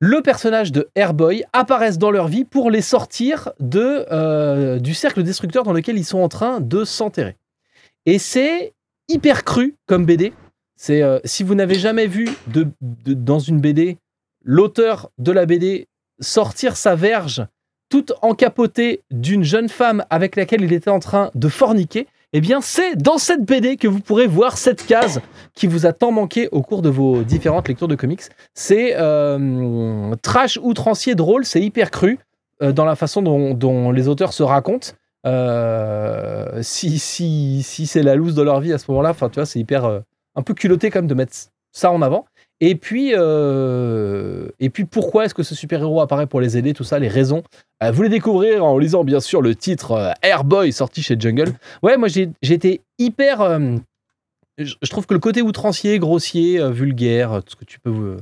le 0.00 0.22
personnage 0.22 0.72
de 0.72 0.88
Airboy 0.94 1.44
apparaisse 1.52 1.98
dans 1.98 2.10
leur 2.10 2.28
vie 2.28 2.44
pour 2.44 2.70
les 2.70 2.82
sortir 2.82 3.50
euh, 3.74 4.78
du 4.78 4.94
cercle 4.94 5.22
destructeur 5.22 5.64
dans 5.64 5.72
lequel 5.72 5.98
ils 5.98 6.04
sont 6.04 6.20
en 6.20 6.28
train 6.28 6.60
de 6.60 6.84
s'enterrer. 6.84 7.36
Et 8.06 8.18
c'est 8.18 8.74
hyper 9.08 9.44
cru 9.44 9.76
comme 9.86 10.06
BD. 10.06 10.32
C'est 10.76 11.02
euh, 11.02 11.18
si 11.24 11.42
vous 11.42 11.54
n'avez 11.54 11.74
jamais 11.74 12.06
vu 12.06 12.28
dans 12.46 13.40
une 13.40 13.60
BD 13.60 13.98
l'auteur 14.44 15.10
de 15.18 15.32
la 15.32 15.46
BD 15.46 15.88
sortir 16.20 16.76
sa 16.76 16.94
verge 16.94 17.46
toute 17.88 18.12
encapotée 18.22 19.02
d'une 19.10 19.44
jeune 19.44 19.68
femme 19.68 20.04
avec 20.10 20.36
laquelle 20.36 20.62
il 20.62 20.72
était 20.72 20.90
en 20.90 21.00
train 21.00 21.30
de 21.34 21.48
forniquer, 21.48 22.06
eh 22.32 22.40
bien 22.40 22.60
c'est 22.60 22.96
dans 22.96 23.18
cette 23.18 23.44
BD 23.44 23.76
que 23.76 23.88
vous 23.88 24.00
pourrez 24.00 24.26
voir 24.26 24.58
cette 24.58 24.86
case 24.86 25.20
qui 25.54 25.66
vous 25.66 25.86
a 25.86 25.92
tant 25.92 26.12
manqué 26.12 26.48
au 26.52 26.62
cours 26.62 26.82
de 26.82 26.88
vos 26.88 27.22
différentes 27.22 27.68
lectures 27.68 27.88
de 27.88 27.94
comics. 27.94 28.22
C'est 28.54 28.94
euh, 28.96 30.14
trash 30.22 30.58
outrancier 30.62 31.14
drôle, 31.14 31.44
c'est 31.44 31.62
hyper 31.62 31.90
cru 31.90 32.18
euh, 32.62 32.72
dans 32.72 32.84
la 32.84 32.96
façon 32.96 33.22
dont, 33.22 33.90
les 33.90 34.08
auteurs 34.08 34.32
se 34.32 34.42
racontent. 34.42 34.88
Euh, 35.26 36.62
si 36.62 36.98
si, 36.98 37.62
si 37.62 37.86
c'est 37.86 38.02
la 38.02 38.14
loose 38.14 38.34
de 38.34 38.42
leur 38.42 38.60
vie 38.60 38.72
à 38.72 38.78
ce 38.78 38.90
moment-là, 38.90 39.10
enfin 39.10 39.28
tu 39.28 39.36
vois, 39.36 39.46
c'est 39.46 39.58
hyper 39.58 40.02
un 40.34 40.42
peu 40.42 40.54
culotté 40.54 40.90
comme 40.90 41.06
de 41.06 41.14
mettre 41.14 41.32
ça 41.72 41.90
en 41.90 42.02
avant. 42.02 42.26
Et 42.60 42.74
puis, 42.74 43.12
euh, 43.14 44.48
et 44.58 44.68
puis 44.70 44.84
pourquoi 44.84 45.24
est-ce 45.24 45.34
que 45.34 45.42
ce 45.44 45.54
super-héros 45.54 46.00
apparaît 46.00 46.26
pour 46.26 46.40
les 46.40 46.56
aider, 46.58 46.74
tout 46.74 46.84
ça, 46.84 46.98
les 46.98 47.08
raisons 47.08 47.42
Euh, 47.82 47.90
Vous 47.92 48.02
les 48.02 48.08
découvrir 48.08 48.64
en 48.64 48.76
lisant 48.78 49.04
bien 49.04 49.20
sûr 49.20 49.42
le 49.42 49.54
titre 49.54 49.92
euh, 49.92 50.10
Airboy 50.22 50.72
sorti 50.72 51.02
chez 51.02 51.16
Jungle. 51.18 51.52
Ouais, 51.82 51.96
moi 51.96 52.08
j'ai 52.08 52.30
été 52.42 52.80
hyper. 52.98 53.40
euh, 53.42 53.76
je 54.58 54.90
trouve 54.90 55.06
que 55.06 55.14
le 55.14 55.20
côté 55.20 55.40
outrancier, 55.40 55.98
grossier, 56.00 56.60
vulgaire, 56.72 57.42
tout 57.44 57.52
ce 57.52 57.56
que 57.56 57.64
tu 57.64 57.78
peux 57.78 58.16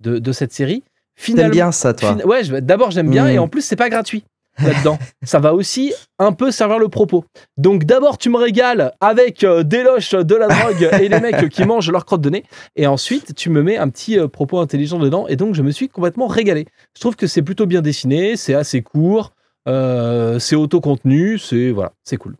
de, 0.00 0.18
de 0.18 0.32
cette 0.32 0.52
série, 0.52 0.80
T'aimes 0.82 0.86
finalement. 1.16 1.50
bien 1.52 1.72
ça, 1.72 1.94
toi 1.94 2.14
fin- 2.16 2.24
ouais, 2.24 2.60
d'abord 2.60 2.90
j'aime 2.90 3.10
bien 3.10 3.26
et 3.28 3.38
en 3.38 3.48
plus 3.48 3.62
c'est 3.62 3.74
pas 3.76 3.88
gratuit. 3.88 4.22
Là-dedans. 4.62 4.98
ça 5.22 5.38
va 5.38 5.54
aussi 5.54 5.92
un 6.18 6.32
peu 6.32 6.50
servir 6.50 6.78
le 6.78 6.88
propos. 6.88 7.24
Donc 7.56 7.84
d'abord, 7.84 8.18
tu 8.18 8.30
me 8.30 8.36
régales 8.36 8.92
avec 9.00 9.44
euh, 9.44 9.62
des 9.62 9.82
loches, 9.82 10.14
de 10.14 10.34
la 10.34 10.48
drogue 10.48 10.88
et 11.00 11.08
des 11.08 11.20
mecs 11.20 11.48
qui 11.48 11.64
mangent 11.66 11.90
leur 11.90 12.04
crotte 12.04 12.20
de 12.20 12.30
nez. 12.30 12.44
Et 12.76 12.86
ensuite, 12.86 13.34
tu 13.34 13.50
me 13.50 13.62
mets 13.62 13.76
un 13.76 13.88
petit 13.88 14.18
euh, 14.18 14.28
propos 14.28 14.58
intelligent 14.58 14.98
dedans. 14.98 15.26
Et 15.28 15.36
donc, 15.36 15.54
je 15.54 15.62
me 15.62 15.70
suis 15.70 15.88
complètement 15.88 16.26
régalé. 16.26 16.66
Je 16.94 17.00
trouve 17.00 17.16
que 17.16 17.26
c'est 17.26 17.42
plutôt 17.42 17.66
bien 17.66 17.82
dessiné, 17.82 18.36
c'est 18.36 18.54
assez 18.54 18.82
court, 18.82 19.32
euh, 19.68 20.38
c'est 20.38 20.56
auto-contenu, 20.56 21.38
c'est 21.38 21.70
voilà, 21.70 21.92
c'est 22.04 22.16
cool. 22.16 22.36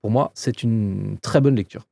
Pour 0.00 0.10
moi, 0.10 0.32
c'est 0.34 0.62
une 0.62 1.16
très 1.22 1.40
bonne 1.40 1.54
lecture. 1.54 1.86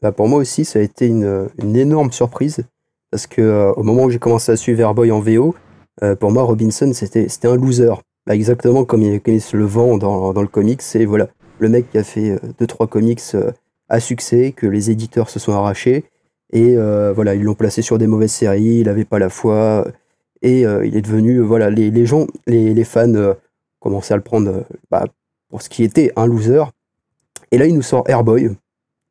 Bah, 0.00 0.12
pour 0.12 0.28
moi 0.28 0.38
aussi, 0.38 0.64
ça 0.64 0.78
a 0.78 0.82
été 0.82 1.06
une, 1.06 1.48
une 1.58 1.76
énorme 1.76 2.12
surprise. 2.12 2.64
Parce 3.10 3.26
que 3.26 3.40
euh, 3.40 3.72
au 3.72 3.82
moment 3.82 4.04
où 4.04 4.10
j'ai 4.10 4.18
commencé 4.18 4.52
à 4.52 4.56
suivre 4.56 4.80
Airboy 4.80 5.10
en 5.10 5.20
VO, 5.20 5.54
euh, 6.02 6.14
pour 6.14 6.30
moi, 6.30 6.42
Robinson, 6.42 6.90
c'était 6.92 7.28
c'était 7.28 7.48
un 7.48 7.56
loser. 7.56 7.94
Bah, 8.28 8.34
exactement 8.34 8.84
comme 8.84 9.02
il, 9.02 9.22
comme 9.22 9.32
il 9.32 9.40
se 9.40 9.56
le 9.56 9.64
vend 9.64 9.96
dans, 9.96 10.34
dans 10.34 10.42
le 10.42 10.48
comics. 10.48 10.82
C'est 10.82 11.06
voilà, 11.06 11.28
le 11.58 11.70
mec 11.70 11.90
qui 11.90 11.96
a 11.96 12.04
fait 12.04 12.32
euh, 12.32 12.38
deux, 12.58 12.66
trois 12.66 12.86
comics 12.86 13.22
euh, 13.34 13.52
à 13.88 14.00
succès, 14.00 14.52
que 14.52 14.66
les 14.66 14.90
éditeurs 14.90 15.30
se 15.30 15.38
sont 15.38 15.52
arrachés. 15.52 16.04
Et 16.52 16.76
euh, 16.76 17.14
voilà, 17.14 17.34
ils 17.34 17.42
l'ont 17.42 17.54
placé 17.54 17.80
sur 17.80 17.96
des 17.96 18.06
mauvaises 18.06 18.32
séries, 18.32 18.80
il 18.80 18.84
n'avait 18.84 19.06
pas 19.06 19.18
la 19.18 19.30
foi. 19.30 19.88
Et 20.42 20.60
il 20.60 20.96
est 20.96 21.00
devenu, 21.00 21.40
voilà, 21.40 21.68
les, 21.68 21.90
les 21.90 22.06
gens, 22.06 22.26
les, 22.46 22.72
les 22.72 22.84
fans 22.84 23.12
euh, 23.14 23.34
commençaient 23.80 24.14
à 24.14 24.18
le 24.18 24.22
prendre 24.22 24.64
bah, 24.90 25.06
pour 25.48 25.62
ce 25.62 25.70
qui 25.70 25.82
était 25.82 26.12
un 26.14 26.26
loser. 26.26 26.62
Et 27.50 27.58
là, 27.58 27.66
il 27.66 27.74
nous 27.74 27.82
sort 27.82 28.04
Airboy, 28.08 28.50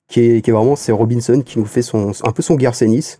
qui 0.07 0.21
est, 0.21 0.41
qui 0.41 0.51
est 0.51 0.53
vraiment, 0.53 0.75
c'est 0.75 0.91
Robinson 0.91 1.41
qui 1.43 1.59
nous 1.59 1.65
fait 1.65 1.81
son, 1.81 2.11
un 2.23 2.31
peu 2.31 2.43
son 2.43 2.55
Garcenis, 2.55 3.17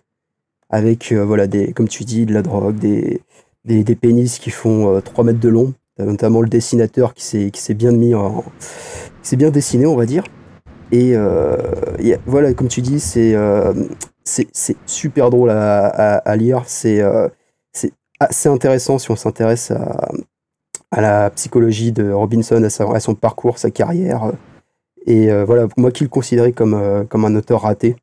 avec, 0.70 1.12
voilà, 1.12 1.46
des, 1.48 1.72
comme 1.72 1.88
tu 1.88 2.04
dis, 2.04 2.24
de 2.24 2.32
la 2.32 2.42
drogue, 2.42 2.76
des, 2.76 3.20
des, 3.68 3.84
des 3.84 3.94
pénis 3.94 4.38
qui 4.38 4.50
font 4.50 4.96
euh, 4.96 5.00
3 5.00 5.24
mètres 5.24 5.40
de 5.40 5.48
long, 5.48 5.74
notamment 5.98 6.40
le 6.40 6.48
dessinateur 6.48 7.14
qui 7.14 7.24
s'est, 7.24 7.74
bien 7.74 7.92
mis 7.92 8.14
en, 8.14 8.44
qui 9.22 9.28
s'est 9.30 9.36
bien 9.36 9.50
dessiné, 9.50 9.86
on 9.86 9.96
va 9.96 10.06
dire. 10.06 10.24
Et 10.90 11.12
euh, 11.14 11.56
voilà, 12.26 12.54
comme 12.54 12.68
tu 12.68 12.80
dis, 12.80 13.00
c'est, 13.00 13.34
euh, 13.34 13.72
super 14.86 15.30
drôle 15.30 15.50
à, 15.50 16.36
lire, 16.36 16.62
c'est, 16.66 17.00
euh, 17.00 17.28
assez 18.20 18.48
intéressant 18.48 18.98
si 18.98 19.10
on 19.10 19.16
s'intéresse 19.16 19.70
à, 20.90 21.00
la 21.00 21.30
psychologie 21.30 21.92
de 21.92 22.10
Robinson, 22.10 22.62
à, 22.62 23.00
son 23.00 23.14
parcours, 23.14 23.58
sa 23.58 23.70
carrière. 23.70 24.32
Et 25.06 25.30
euh, 25.30 25.44
voilà, 25.44 25.68
moi 25.76 25.90
qui 25.90 26.04
le 26.04 26.10
considérais 26.10 26.52
comme, 26.52 26.74
euh, 26.74 27.04
comme 27.04 27.24
un 27.24 27.34
auteur 27.34 27.62
raté, 27.62 27.96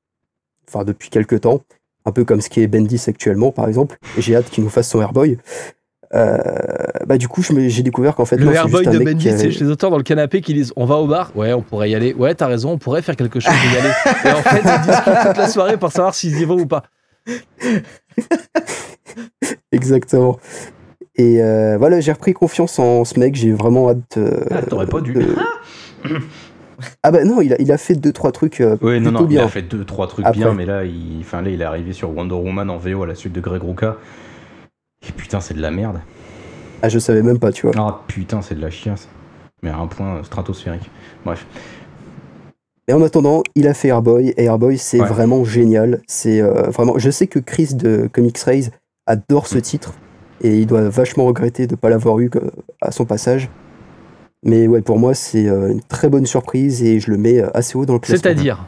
enfin 0.68 0.84
depuis 0.84 1.10
quelques 1.10 1.42
temps, 1.42 1.62
un 2.06 2.12
peu 2.12 2.26
comme 2.26 2.42
ce 2.42 2.50
qui 2.50 2.62
est 2.62 2.68
Bendis 2.68 3.04
actuellement 3.08 3.52
par 3.52 3.68
exemple, 3.68 3.98
j'ai 4.18 4.36
hâte 4.36 4.50
qu'il 4.50 4.64
nous 4.64 4.70
fasse 4.70 4.90
son 4.90 5.02
Airboy. 5.02 5.38
Euh, 6.14 6.38
bah 7.08 7.18
du 7.18 7.28
coup, 7.28 7.42
je 7.42 7.52
me- 7.54 7.68
j'ai 7.68 7.82
découvert 7.84 8.16
qu'en 8.16 8.26
fait, 8.26 8.38
Le 8.38 8.54
Airboy 8.54 8.86
de 8.86 9.00
Bendy, 9.00 9.30
avait- 9.30 9.38
c'est 9.52 9.60
les 9.64 9.70
auteurs 9.70 9.90
dans 9.90 9.98
le 9.98 10.04
canapé 10.04 10.42
qui 10.42 10.54
disent 10.54 10.72
on 10.76 10.86
va 10.86 10.96
au 10.96 11.08
bar 11.08 11.32
Ouais, 11.36 11.52
on 11.54 11.62
pourrait 11.62 11.90
y 11.90 11.96
aller. 11.96 12.14
Ouais, 12.14 12.36
t'as 12.36 12.48
raison, 12.48 12.72
on 12.72 12.78
pourrait 12.78 13.02
faire 13.02 13.16
quelque 13.16 13.40
chose 13.40 13.54
et 13.54 13.76
y 13.76 13.78
aller. 13.80 13.90
Et 14.26 14.32
en 14.32 14.42
fait, 14.44 14.62
ils 14.64 14.88
discutent 14.88 15.28
toute 15.28 15.38
la 15.38 15.48
soirée 15.48 15.78
pour 15.78 15.92
savoir 15.92 16.14
s'ils 16.14 16.40
y 16.40 16.46
vont 16.46 16.60
ou 16.60 16.66
pas. 16.68 16.84
Exactement. 19.72 20.40
Et 21.16 21.42
euh, 21.42 21.78
voilà, 21.78 22.00
j'ai 22.02 22.12
repris 22.12 22.34
confiance 22.34 22.78
en 22.80 23.06
ce 23.06 23.20
mec, 23.20 23.36
j'ai 23.36 23.52
vraiment 23.52 23.90
hâte. 23.90 24.18
euh, 24.18 24.32
Ah, 24.52 24.62
t'aurais 24.62 24.86
pas 24.88 25.02
dû. 25.02 25.14
de- 25.14 25.36
Ah 27.04 27.12
bah 27.12 27.24
non, 27.24 27.42
il 27.42 27.54
a, 27.54 27.56
il 27.60 27.72
a 27.72 27.78
fait 27.78 27.96
deux 27.96 28.12
trois 28.12 28.32
trucs 28.34 28.60
euh, 28.60 28.76
Oui, 28.82 29.00
non, 29.00 29.12
non, 29.12 29.28
il 29.30 29.40
a 29.40 29.48
fait 29.48 29.62
deux, 29.62 29.86
trois 29.86 30.08
trucs 30.08 30.26
Après. 30.26 30.40
bien, 30.40 30.54
mais 30.54 30.66
là 30.66 30.84
il... 30.84 31.20
Enfin, 31.22 31.42
là, 31.42 31.50
il 31.50 31.62
est 31.62 31.66
arrivé 31.66 31.94
sur 31.94 32.16
Wonder 32.16 32.36
Woman 32.36 32.70
en 32.70 32.78
VO 32.78 33.04
à 33.04 33.08
la 33.08 33.16
suite 33.16 33.32
de 33.34 33.40
Greg 33.40 33.64
Rucka. 33.64 33.96
Et 35.08 35.12
putain, 35.12 35.40
c'est 35.42 35.54
de 35.54 35.62
la 35.62 35.72
merde. 35.72 36.00
Ah, 36.82 36.90
je 36.90 37.00
savais 37.00 37.22
même 37.22 37.40
pas, 37.40 37.52
tu 37.52 37.68
vois. 37.68 37.76
Ah 37.78 38.02
putain, 38.08 38.42
c'est 38.42 38.56
de 38.56 38.62
la 38.62 38.70
chiasse. 38.70 39.08
Mais 39.64 39.70
à 39.70 39.78
un 39.78 39.88
point 39.88 40.24
stratosphérique. 40.24 40.90
Bref. 41.24 41.46
Mais 42.88 42.94
en 42.94 43.02
attendant, 43.02 43.42
il 43.56 43.68
a 43.68 43.74
fait 43.74 43.88
Airboy, 43.88 44.30
et 44.38 44.44
Airboy, 44.44 44.78
c'est 44.78 45.00
Ouais. 45.02 45.08
vraiment 45.08 45.44
génial. 45.44 46.02
C'est 46.08 46.42
euh, 46.42 46.70
vraiment. 46.70 46.98
Je 47.00 47.10
sais 47.10 47.26
que 47.28 47.40
Chris 47.40 47.74
de 47.74 48.08
Comics 48.12 48.38
Raise 48.40 48.72
adore 49.08 49.48
ce 49.48 49.58
titre, 49.58 49.94
et 50.42 50.60
il 50.60 50.68
doit 50.68 50.88
vachement 50.90 51.26
regretter 51.26 51.66
de 51.66 51.74
ne 51.74 51.78
pas 51.78 51.90
l'avoir 51.90 52.20
eu 52.20 52.30
euh, 52.36 52.52
à 52.82 52.92
son 52.92 53.06
passage. 53.06 53.50
Mais 54.44 54.68
ouais, 54.68 54.82
pour 54.82 55.00
moi, 55.00 55.16
c'est 55.16 55.48
euh, 55.48 55.72
une 55.72 55.82
très 55.82 56.10
bonne 56.10 56.28
surprise, 56.28 56.84
et 56.84 57.00
je 57.00 57.10
le 57.10 57.18
mets 57.18 57.42
euh, 57.42 57.50
assez 57.58 57.76
haut 57.76 57.86
dans 57.88 57.94
le 57.94 58.00
classement. 58.00 58.22
C'est-à-dire, 58.22 58.66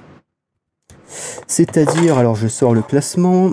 C'est-à-dire, 1.45 2.17
alors 2.17 2.35
je 2.35 2.47
sors 2.47 2.73
le 2.73 2.81
classement. 2.81 3.51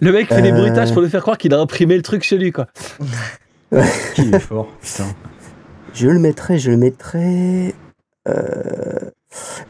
Le 0.00 0.12
mec 0.12 0.28
fait 0.28 0.42
des 0.42 0.50
Euh. 0.52 0.56
bruitages 0.56 0.92
pour 0.92 1.02
nous 1.02 1.08
faire 1.08 1.22
croire 1.22 1.38
qu'il 1.38 1.52
a 1.54 1.58
imprimé 1.58 1.96
le 1.96 2.02
truc 2.02 2.22
chez 2.22 2.38
lui, 2.38 2.52
quoi. 2.52 2.66
Qui 4.14 4.30
est 4.32 4.38
fort, 4.38 4.68
putain. 4.80 5.06
Je 5.94 6.08
le 6.08 6.18
mettrai, 6.18 6.58
je 6.58 6.70
le 6.70 6.76
mettrai. 6.76 7.74
euh, 8.28 9.10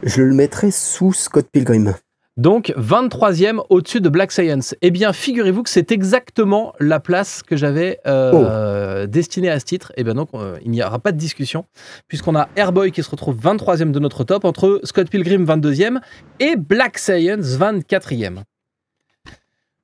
je 0.02 0.22
le 0.22 0.34
mettrai 0.34 0.70
sous 0.70 1.12
Scott 1.12 1.46
Pilgrim. 1.50 1.94
Donc, 2.36 2.72
23e 2.76 3.60
au-dessus 3.70 4.00
de 4.00 4.08
Black 4.08 4.32
Science. 4.32 4.74
Eh 4.82 4.90
bien, 4.90 5.12
figurez-vous 5.12 5.62
que 5.62 5.70
c'est 5.70 5.92
exactement 5.92 6.72
la 6.80 6.98
place 6.98 7.42
que 7.44 7.56
j'avais 7.56 8.00
euh, 8.08 9.06
destinée 9.06 9.50
à 9.50 9.60
ce 9.60 9.64
titre. 9.64 9.92
Et 9.96 10.02
bien 10.02 10.14
donc, 10.14 10.30
euh, 10.34 10.56
il 10.64 10.72
n'y 10.72 10.82
aura 10.82 10.98
pas 10.98 11.12
de 11.12 11.16
discussion, 11.16 11.64
puisqu'on 12.08 12.34
a 12.34 12.48
Airboy 12.56 12.90
qui 12.90 13.02
se 13.04 13.10
retrouve 13.10 13.36
23e 13.36 13.92
de 13.92 14.00
notre 14.00 14.24
top, 14.24 14.44
entre 14.44 14.80
Scott 14.82 15.08
Pilgrim 15.10 15.44
22e 15.44 16.00
et 16.40 16.56
Black 16.56 16.98
Science 16.98 17.56
24e. 17.56 18.42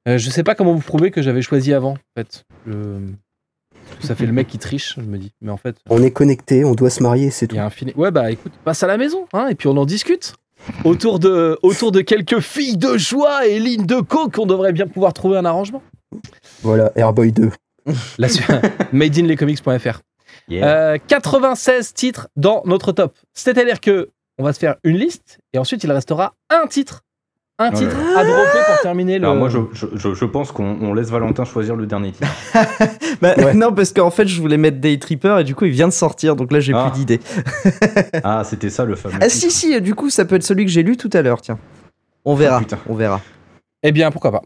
Euh, 0.09 0.19
je 0.19 0.31
sais 0.31 0.43
pas 0.43 0.55
comment 0.55 0.73
vous 0.75 0.81
prouver 0.81 1.11
que 1.11 1.23
j'avais 1.23 1.43
choisi 1.43 1.73
avant, 1.75 1.93
en 1.93 1.99
fait. 2.17 2.45
Je- 2.67 2.99
Ça 4.01 4.15
fait 4.15 4.27
le 4.27 4.33
mec 4.33 4.47
qui 4.49 4.59
triche, 4.59 4.95
je 4.97 5.03
me 5.03 5.19
dis. 5.19 5.33
Mais 5.41 5.51
en 5.51 5.57
fait, 5.57 5.77
On 5.91 6.03
est 6.03 6.11
connecté, 6.11 6.65
on 6.65 6.75
doit 6.75 6.91
se 6.91 7.03
marier, 7.03 7.31
c'est 7.31 7.47
il 7.47 7.49
tout. 7.49 7.57
y 7.57 7.59
a 7.59 7.65
un 7.67 7.71
fini. 7.71 7.93
Ouais, 7.97 8.11
bah 8.11 8.31
écoute, 8.31 8.53
passe 8.65 8.83
à 8.83 8.87
la 8.87 8.97
maison, 8.97 9.27
hein, 9.33 9.49
et 9.49 9.55
puis 9.55 9.69
on 9.69 9.77
en 9.77 9.85
discute. 9.87 10.35
Autour 10.85 11.19
de, 11.19 11.59
autour 11.63 11.91
de 11.91 12.01
quelques 12.03 12.41
filles 12.41 12.77
de 12.77 12.97
joie 12.99 13.47
et 13.47 13.59
lignes 13.59 13.87
de 13.87 14.01
coke, 14.01 14.39
on 14.39 14.47
devrait 14.47 14.73
bien 14.73 14.87
pouvoir 14.87 15.13
trouver 15.13 15.39
un 15.39 15.45
arrangement. 15.45 15.83
Voilà, 16.63 16.93
Airboy 16.97 17.33
2. 17.33 17.51
La 18.19 18.29
su- 18.29 18.43
madeinlescomics.fr. 18.93 20.01
Yeah. 20.49 20.93
Euh, 20.93 20.99
96 21.07 21.95
titres 21.95 22.29
dans 22.37 22.63
notre 22.67 22.93
top. 22.93 23.17
C'est-à-dire 23.35 23.81
que 23.81 24.11
on 24.39 24.45
va 24.45 24.53
se 24.53 24.59
faire 24.59 24.77
une 24.85 24.97
liste 24.97 25.39
et 25.53 25.59
ensuite 25.59 25.83
il 25.85 25.93
restera 25.93 26.35
un 26.51 26.67
titre. 26.67 27.03
Un 27.63 27.71
Ouais. 27.71 27.77
titre 27.77 27.95
à 28.17 28.25
dropper 28.25 28.59
pour 28.67 28.81
terminer 28.83 29.19
le. 29.19 29.27
Alors 29.27 29.37
moi, 29.37 29.51
je, 29.51 29.59
je, 29.75 30.15
je- 30.15 30.25
pense 30.25 30.51
qu'on 30.51 30.79
on 30.81 30.95
laisse 30.95 31.11
Valentin 31.11 31.45
choisir 31.45 31.77
le 31.77 31.87
dernier 31.87 32.11
titre. 32.13 32.27
Bah, 33.21 33.35
Ouais. 33.37 33.53
Non, 33.53 33.71
parce 33.75 33.93
qu'en 33.93 34.11
fait, 34.11 34.27
je 34.27 34.41
voulais 34.41 34.57
mettre 34.57 34.79
Day 34.79 34.99
Tripper 34.99 35.37
et 35.41 35.45
du 35.45 35.55
coup, 35.55 35.67
il 35.67 35.71
vient 35.73 35.87
de 35.89 35.93
sortir, 35.93 36.37
donc 36.37 36.53
là, 36.53 36.61
j'ai 36.61 36.73
Ah. 36.75 36.89
plus 36.91 36.99
d'idées. 36.99 37.21
Ah, 38.25 38.43
c'était 38.45 38.71
ça 38.71 38.85
le 38.87 38.95
fameux. 38.95 39.17
Ah, 39.21 39.27
titre. 39.29 39.35
si, 39.35 39.51
si, 39.51 39.81
du 39.83 39.95
coup, 39.95 40.09
ça 40.09 40.25
peut 40.25 40.37
être 40.37 40.43
celui 40.43 40.65
que 40.65 40.71
j'ai 40.71 40.83
lu 40.83 40.97
tout 40.97 41.11
à 41.13 41.21
l'heure, 41.21 41.43
tiens. 41.43 41.59
On 42.25 42.35
verra, 42.35 42.63
Ah, 42.73 42.77
on 42.89 42.95
verra. 42.95 43.21
Eh 43.83 43.93
bien, 43.93 44.11
pourquoi 44.11 44.33
pas. 44.33 44.43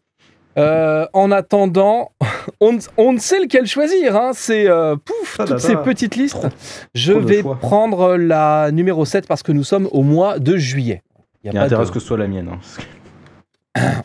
Euh, 0.58 1.06
en 1.12 1.30
attendant, 1.30 2.10
on, 2.60 2.72
ne- 2.72 2.78
on 2.96 3.12
ne 3.12 3.18
sait 3.18 3.38
lequel 3.40 3.66
choisir. 3.66 4.16
Hein. 4.16 4.30
C'est 4.34 4.68
euh, 4.68 4.96
pouf, 4.96 5.36
Ah, 5.38 5.44
toutes 5.44 5.52
bah, 5.56 5.58
ces 5.60 5.74
bah. 5.74 5.82
petites 5.84 6.16
listes. 6.16 6.34
Trop- 6.34 6.48
Je 6.94 7.12
trop 7.12 7.20
vais 7.22 7.42
prendre 7.60 8.16
la 8.16 8.70
numéro 8.72 9.04
7 9.04 9.26
parce 9.28 9.42
que 9.44 9.52
nous 9.52 9.64
sommes 9.64 9.88
au 9.92 10.02
mois 10.02 10.38
de 10.40 10.56
juillet. 10.56 11.02
Il 11.42 11.48
y 11.48 11.50
a 11.50 11.52
Il 11.52 11.54
y 11.54 11.58
a 11.58 11.60
pas 11.60 11.66
intérêt 11.66 11.80
à 11.82 11.84
de- 11.84 11.88
ce 11.88 11.92
que 11.92 12.00
ce 12.00 12.06
soit 12.06 12.18
la 12.18 12.26
mienne. 12.28 12.48
hein, 12.52 12.58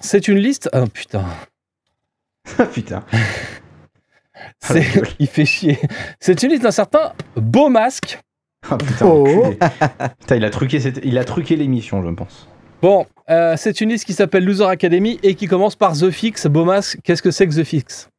C'est 0.01 0.27
une 0.27 0.37
liste. 0.37 0.69
Oh 0.73 0.85
putain. 0.87 1.25
Ah, 2.57 2.65
putain. 2.65 3.03
Ah. 4.69 4.73
Il 5.19 5.27
fait 5.27 5.45
chier. 5.45 5.77
C'est 6.21 6.41
une 6.43 6.49
liste 6.51 6.63
d'un 6.63 6.71
certain 6.71 7.11
Beau 7.35 7.67
Masque. 7.67 8.19
Ah, 8.69 8.77
putain, 8.77 9.05
Oh. 9.05 9.53
Putain, 10.19 10.35
il 10.37 10.45
a 10.45 10.49
truqué, 10.49 10.79
cette- 10.79 11.01
il 11.03 11.17
a 11.17 11.25
truqué 11.25 11.57
l'émission, 11.57 12.01
je 12.01 12.09
pense. 12.13 12.47
Bon, 12.81 13.05
euh, 13.29 13.55
c'est 13.57 13.81
une 13.81 13.89
liste 13.89 14.05
qui 14.05 14.13
s'appelle 14.13 14.45
Loser 14.45 14.65
Academy 14.65 15.19
et 15.23 15.35
qui 15.35 15.47
commence 15.47 15.75
par 15.75 15.91
The 15.97 16.09
Fix. 16.11 16.47
Beau 16.47 16.63
Masque, 16.63 16.99
qu'est-ce 17.03 17.21
que 17.21 17.31
c'est 17.31 17.47
que 17.47 17.53
The 17.53 17.65
Fix? 17.65 18.09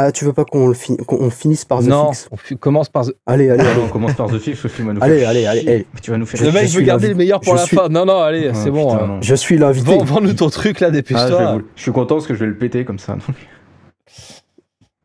Ah, 0.00 0.12
tu 0.12 0.24
veux 0.24 0.32
pas 0.32 0.44
qu'on 0.44 0.68
le 0.68 0.74
fin- 0.74 0.94
qu'on 0.94 1.28
finisse 1.28 1.64
par 1.64 1.80
The 1.80 1.86
Non, 1.88 2.12
Fix 2.12 2.28
on 2.30 2.36
fi- 2.36 2.56
commence 2.56 2.88
par 2.88 3.04
The... 3.06 3.14
Allez, 3.26 3.50
allez, 3.50 3.64
Ah, 3.66 3.70
allez. 3.72 3.80
on 3.84 3.88
commence 3.88 4.14
par 4.14 4.28
The 4.28 4.38
Fifth, 4.38 4.60
ce 4.60 4.68
film 4.68 4.86
va 4.88 4.94
nous 4.94 5.02
Allez, 5.02 5.18
faire 5.18 5.28
allez, 5.30 5.44
allez, 5.46 5.60
allez. 5.68 5.86
Tu 6.00 6.12
vas 6.12 6.18
nous 6.18 6.24
faire 6.26 6.40
Le 6.40 6.50
Je 6.50 6.54
mec 6.54 6.68
veut 6.68 6.82
garder 6.82 7.08
le 7.08 7.14
meilleur 7.16 7.40
pour 7.40 7.54
je 7.54 7.58
la 7.58 7.66
suis- 7.66 7.76
fin. 7.76 7.88
Non, 7.88 8.06
non, 8.06 8.20
allez, 8.20 8.48
Ah, 8.48 8.54
c'est 8.54 8.70
bon. 8.70 8.92
putain, 8.92 9.02
euh, 9.02 9.06
non. 9.08 9.18
Je 9.22 9.34
suis 9.34 9.58
l'invité. 9.58 9.90
Vends- 9.98 10.04
Vends-nous 10.04 10.34
ton 10.34 10.50
truc 10.50 10.78
là, 10.78 10.86
Ah, 10.86 10.90
je, 10.90 10.96
dépêche-toi. 10.96 11.38
vais 11.52 11.58
vous- 11.58 11.64
je 11.74 11.82
suis 11.82 11.90
content 11.92 12.14
parce 12.14 12.28
que 12.28 12.34
je 12.34 12.38
vais 12.38 12.46
le 12.46 12.56
péter 12.56 12.84
comme 12.84 13.00
ça. 13.00 13.16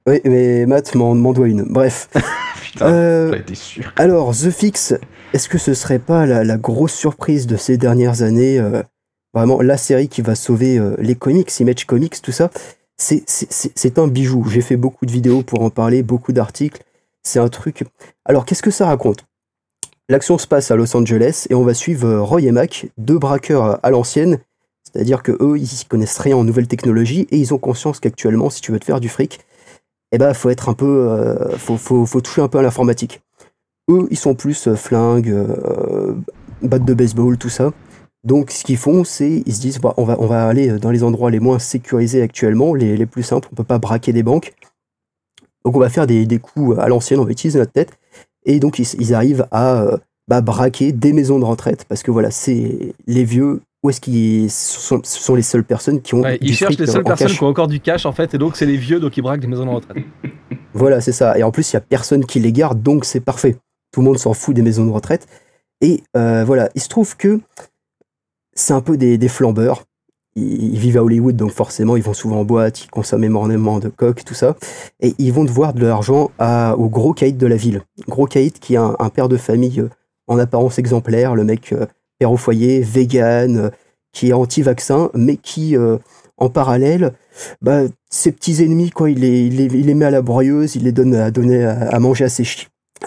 Oui, 0.07 0.19
mais 0.25 0.65
Matt 0.65 0.93
m'en 0.95 1.15
m'en 1.15 1.33
doit 1.33 1.47
une. 1.47 1.63
Bref. 1.63 2.09
Putain, 2.61 2.87
Euh, 2.87 3.33
étais 3.35 3.55
sûr. 3.55 3.93
alors, 3.97 4.31
The 4.31 4.49
Fix, 4.51 4.93
est-ce 5.33 5.47
que 5.47 5.57
ce 5.57 5.73
serait 5.73 5.99
pas 5.99 6.25
la, 6.25 6.43
la 6.43 6.57
grosse 6.57 6.93
surprise 6.93 7.47
de 7.47 7.55
ces 7.55 7.77
dernières 7.77 8.21
années 8.21 8.59
euh, 8.59 8.81
Vraiment, 9.33 9.61
la 9.61 9.77
série 9.77 10.09
qui 10.09 10.21
va 10.21 10.35
sauver 10.35 10.77
euh, 10.77 10.95
les 10.99 11.15
comics, 11.15 11.59
Image 11.59 11.85
Comics, 11.85 12.21
tout 12.21 12.31
ça? 12.31 12.51
C'est- 12.97 13.99
un 13.99 14.07
bijou. 14.07 14.45
J'ai 14.49 14.61
fait 14.61 14.77
beaucoup 14.77 15.05
de 15.05 15.11
vidéos 15.11 15.43
pour 15.43 15.61
en 15.61 15.69
parler, 15.69 16.03
beaucoup 16.03 16.31
d'articles. 16.31 16.83
C'est 17.23 17.39
un 17.39 17.49
truc. 17.49 17.83
Alors, 18.25 18.45
qu'est-ce 18.45 18.63
que 18.63 18.71
ça 18.71 18.85
raconte? 18.85 19.25
L'action 20.09 20.37
se 20.37 20.47
passe 20.47 20.69
à 20.71 20.75
Los 20.75 20.95
Angeles 20.95 21.47
et 21.49 21.55
on 21.55 21.63
va 21.63 21.73
suivre 21.73 22.07
euh, 22.07 22.21
Roy 22.21 22.41
et 22.41 22.51
Mac, 22.51 22.87
deux 22.97 23.17
braqueurs 23.17 23.63
euh, 23.63 23.75
à 23.83 23.89
l'ancienne. 23.89 24.39
C'est-à-dire 24.83 25.23
que 25.23 25.31
eux, 25.39 25.57
ils 25.57 25.87
connaissent 25.87 26.19
rien 26.19 26.35
en 26.35 26.43
nouvelles 26.43 26.67
technologies 26.67 27.25
et 27.31 27.37
ils 27.37 27.53
ont 27.53 27.57
conscience 27.57 27.99
qu'actuellement, 27.99 28.49
si 28.49 28.61
tu 28.61 28.71
veux 28.73 28.79
te 28.79 28.85
faire 28.85 28.99
du 28.99 29.07
fric, 29.09 29.39
eh 30.11 30.17
ben, 30.17 30.33
faut 30.33 30.49
être 30.49 30.69
un 30.69 30.73
peu, 30.73 31.09
euh, 31.09 31.57
faut, 31.57 32.21
toucher 32.21 32.41
un 32.41 32.47
peu 32.47 32.59
à 32.59 32.61
l'informatique. 32.61 33.21
Eux, 33.89 34.07
ils 34.11 34.17
sont 34.17 34.35
plus 34.35 34.75
flingues, 34.75 35.29
euh, 35.29 36.13
de 36.61 36.93
baseball, 36.93 37.37
tout 37.37 37.49
ça. 37.49 37.71
Donc, 38.23 38.51
ce 38.51 38.63
qu'ils 38.63 38.77
font, 38.77 39.03
c'est, 39.03 39.43
ils 39.45 39.53
se 39.53 39.59
disent, 39.59 39.79
bah, 39.79 39.93
on, 39.97 40.05
va, 40.05 40.15
on 40.19 40.27
va 40.27 40.47
aller 40.47 40.79
dans 40.79 40.91
les 40.91 41.03
endroits 41.03 41.29
les 41.29 41.39
moins 41.39 41.59
sécurisés 41.59 42.21
actuellement, 42.21 42.73
les, 42.73 42.95
les 42.95 43.05
plus 43.05 43.23
simples, 43.23 43.49
on 43.51 43.55
peut 43.55 43.63
pas 43.63 43.79
braquer 43.79 44.13
des 44.13 44.23
banques. 44.23 44.53
Donc, 45.65 45.75
on 45.75 45.79
va 45.79 45.89
faire 45.89 46.07
des, 46.07 46.25
des 46.25 46.39
coups 46.39 46.77
à 46.79 46.87
l'ancienne, 46.87 47.19
on 47.19 47.25
va 47.25 47.31
utiliser 47.31 47.59
notre 47.59 47.73
tête. 47.73 47.97
Et 48.45 48.59
donc, 48.59 48.79
ils, 48.79 48.87
ils 48.99 49.13
arrivent 49.13 49.45
à 49.51 49.81
euh, 49.81 49.97
bah, 50.27 50.41
braquer 50.41 50.91
des 50.93 51.11
maisons 51.11 51.39
de 51.39 51.45
retraite, 51.45 51.85
parce 51.89 52.01
que 52.01 52.11
voilà, 52.11 52.31
c'est 52.31 52.95
les 53.07 53.25
vieux, 53.25 53.61
où 53.83 53.89
est-ce 53.89 53.99
qu'ils 53.99 54.49
sont, 54.49 55.01
sont 55.03 55.35
les 55.35 55.41
seules 55.41 55.65
personnes 55.65 56.01
qui 56.01 56.15
ont. 56.15 56.21
Ouais, 56.21 56.37
ils 56.39 56.55
cherchent 56.55 56.77
les 56.77 56.87
seules 56.87 57.03
personnes 57.03 57.27
cash. 57.27 57.37
qui 57.37 57.43
ont 57.43 57.47
encore 57.47 57.67
du 57.67 57.81
cash 57.81 58.05
en 58.05 58.13
fait, 58.13 58.33
et 58.33 58.37
donc 58.37 58.55
c'est 58.55 58.65
les 58.65 58.77
vieux, 58.77 59.01
donc 59.01 59.17
ils 59.17 59.21
braquent 59.21 59.41
des 59.41 59.47
maisons 59.47 59.65
de 59.65 59.71
retraite. 59.71 59.97
Voilà, 60.75 61.01
c'est 61.01 61.11
ça. 61.11 61.37
Et 61.37 61.43
en 61.43 61.51
plus, 61.51 61.71
il 61.71 61.75
y 61.75 61.77
a 61.77 61.81
personne 61.81 62.25
qui 62.25 62.39
les 62.39 62.51
garde, 62.51 62.81
donc 62.81 63.05
c'est 63.05 63.19
parfait. 63.19 63.57
Tout 63.91 64.01
le 64.01 64.05
monde 64.07 64.17
s'en 64.17 64.33
fout 64.33 64.55
des 64.55 64.63
maisons 64.63 64.85
de 64.85 64.89
retraite. 64.89 65.27
Et 65.81 66.01
euh, 66.17 66.43
voilà, 66.43 66.71
il 66.73 66.81
se 66.81 66.87
trouve 66.87 67.15
que 67.15 67.39
c'est 68.55 68.73
un 68.73 68.81
peu 68.81 68.97
des, 68.97 69.17
des 69.17 69.27
flambeurs. 69.27 69.83
Ils, 70.35 70.73
ils 70.73 70.79
vivent 70.79 70.97
à 70.97 71.03
Hollywood, 71.03 71.35
donc 71.35 71.51
forcément, 71.51 71.95
ils 71.95 72.03
vont 72.03 72.13
souvent 72.13 72.39
en 72.39 72.45
boîte, 72.45 72.85
ils 72.85 72.89
consomment 72.89 73.25
énormément 73.25 73.79
de 73.79 73.89
coke, 73.89 74.23
tout 74.23 74.33
ça. 74.33 74.55
Et 74.99 75.13
ils 75.19 75.31
vont 75.31 75.43
devoir 75.43 75.73
de 75.73 75.85
l'argent 75.85 76.31
au 76.39 76.89
gros 76.89 77.13
caïd 77.13 77.37
de 77.37 77.47
la 77.47 77.55
ville. 77.55 77.81
Gros 78.07 78.25
caïd 78.25 78.57
qui 78.59 78.73
est 78.73 78.77
un, 78.77 78.95
un 78.99 79.09
père 79.09 79.29
de 79.29 79.37
famille 79.37 79.79
euh, 79.81 79.89
en 80.27 80.39
apparence 80.39 80.79
exemplaire, 80.79 81.35
le 81.35 81.43
mec 81.43 81.73
euh, 81.73 81.85
père 82.17 82.31
au 82.31 82.37
foyer, 82.37 82.81
vegan, 82.81 83.57
euh, 83.57 83.69
qui 84.11 84.29
est 84.29 84.33
anti-vaccin, 84.33 85.09
mais 85.13 85.37
qui, 85.37 85.75
euh, 85.75 85.97
en 86.37 86.49
parallèle, 86.49 87.13
bah, 87.61 87.81
ses 88.09 88.31
petits 88.31 88.63
ennemis, 88.63 88.89
quoi, 88.89 89.09
il 89.09 89.19
les, 89.19 89.45
il 89.47 89.57
les, 89.57 89.65
il 89.65 89.85
les 89.85 89.93
met 89.93 90.05
à 90.05 90.11
la 90.11 90.21
broyeuse, 90.21 90.75
il 90.75 90.83
les 90.83 90.91
donne 90.91 91.13
à 91.15 91.25
à, 91.25 91.95
à 91.95 91.99
manger 91.99 92.25
à 92.25 92.29
ses, 92.29 92.45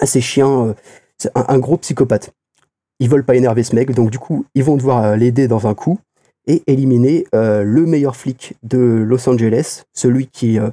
à 0.00 0.06
ses 0.06 0.20
chiens. 0.20 0.68
euh, 0.68 0.74
un 1.34 1.58
gros 1.58 1.78
psychopathe. 1.78 2.32
Ils 2.98 3.08
veulent 3.08 3.24
pas 3.24 3.36
énerver 3.36 3.62
ce 3.62 3.74
mec, 3.74 3.92
donc 3.92 4.10
du 4.10 4.18
coup, 4.18 4.46
ils 4.54 4.64
vont 4.64 4.76
devoir 4.76 5.04
euh, 5.04 5.16
l'aider 5.16 5.48
dans 5.48 5.66
un 5.66 5.74
coup 5.74 5.98
et 6.46 6.62
éliminer 6.66 7.26
euh, 7.34 7.62
le 7.64 7.86
meilleur 7.86 8.16
flic 8.16 8.54
de 8.62 8.78
Los 8.78 9.28
Angeles, 9.28 9.84
celui 9.92 10.28
qui, 10.28 10.58
euh, 10.58 10.70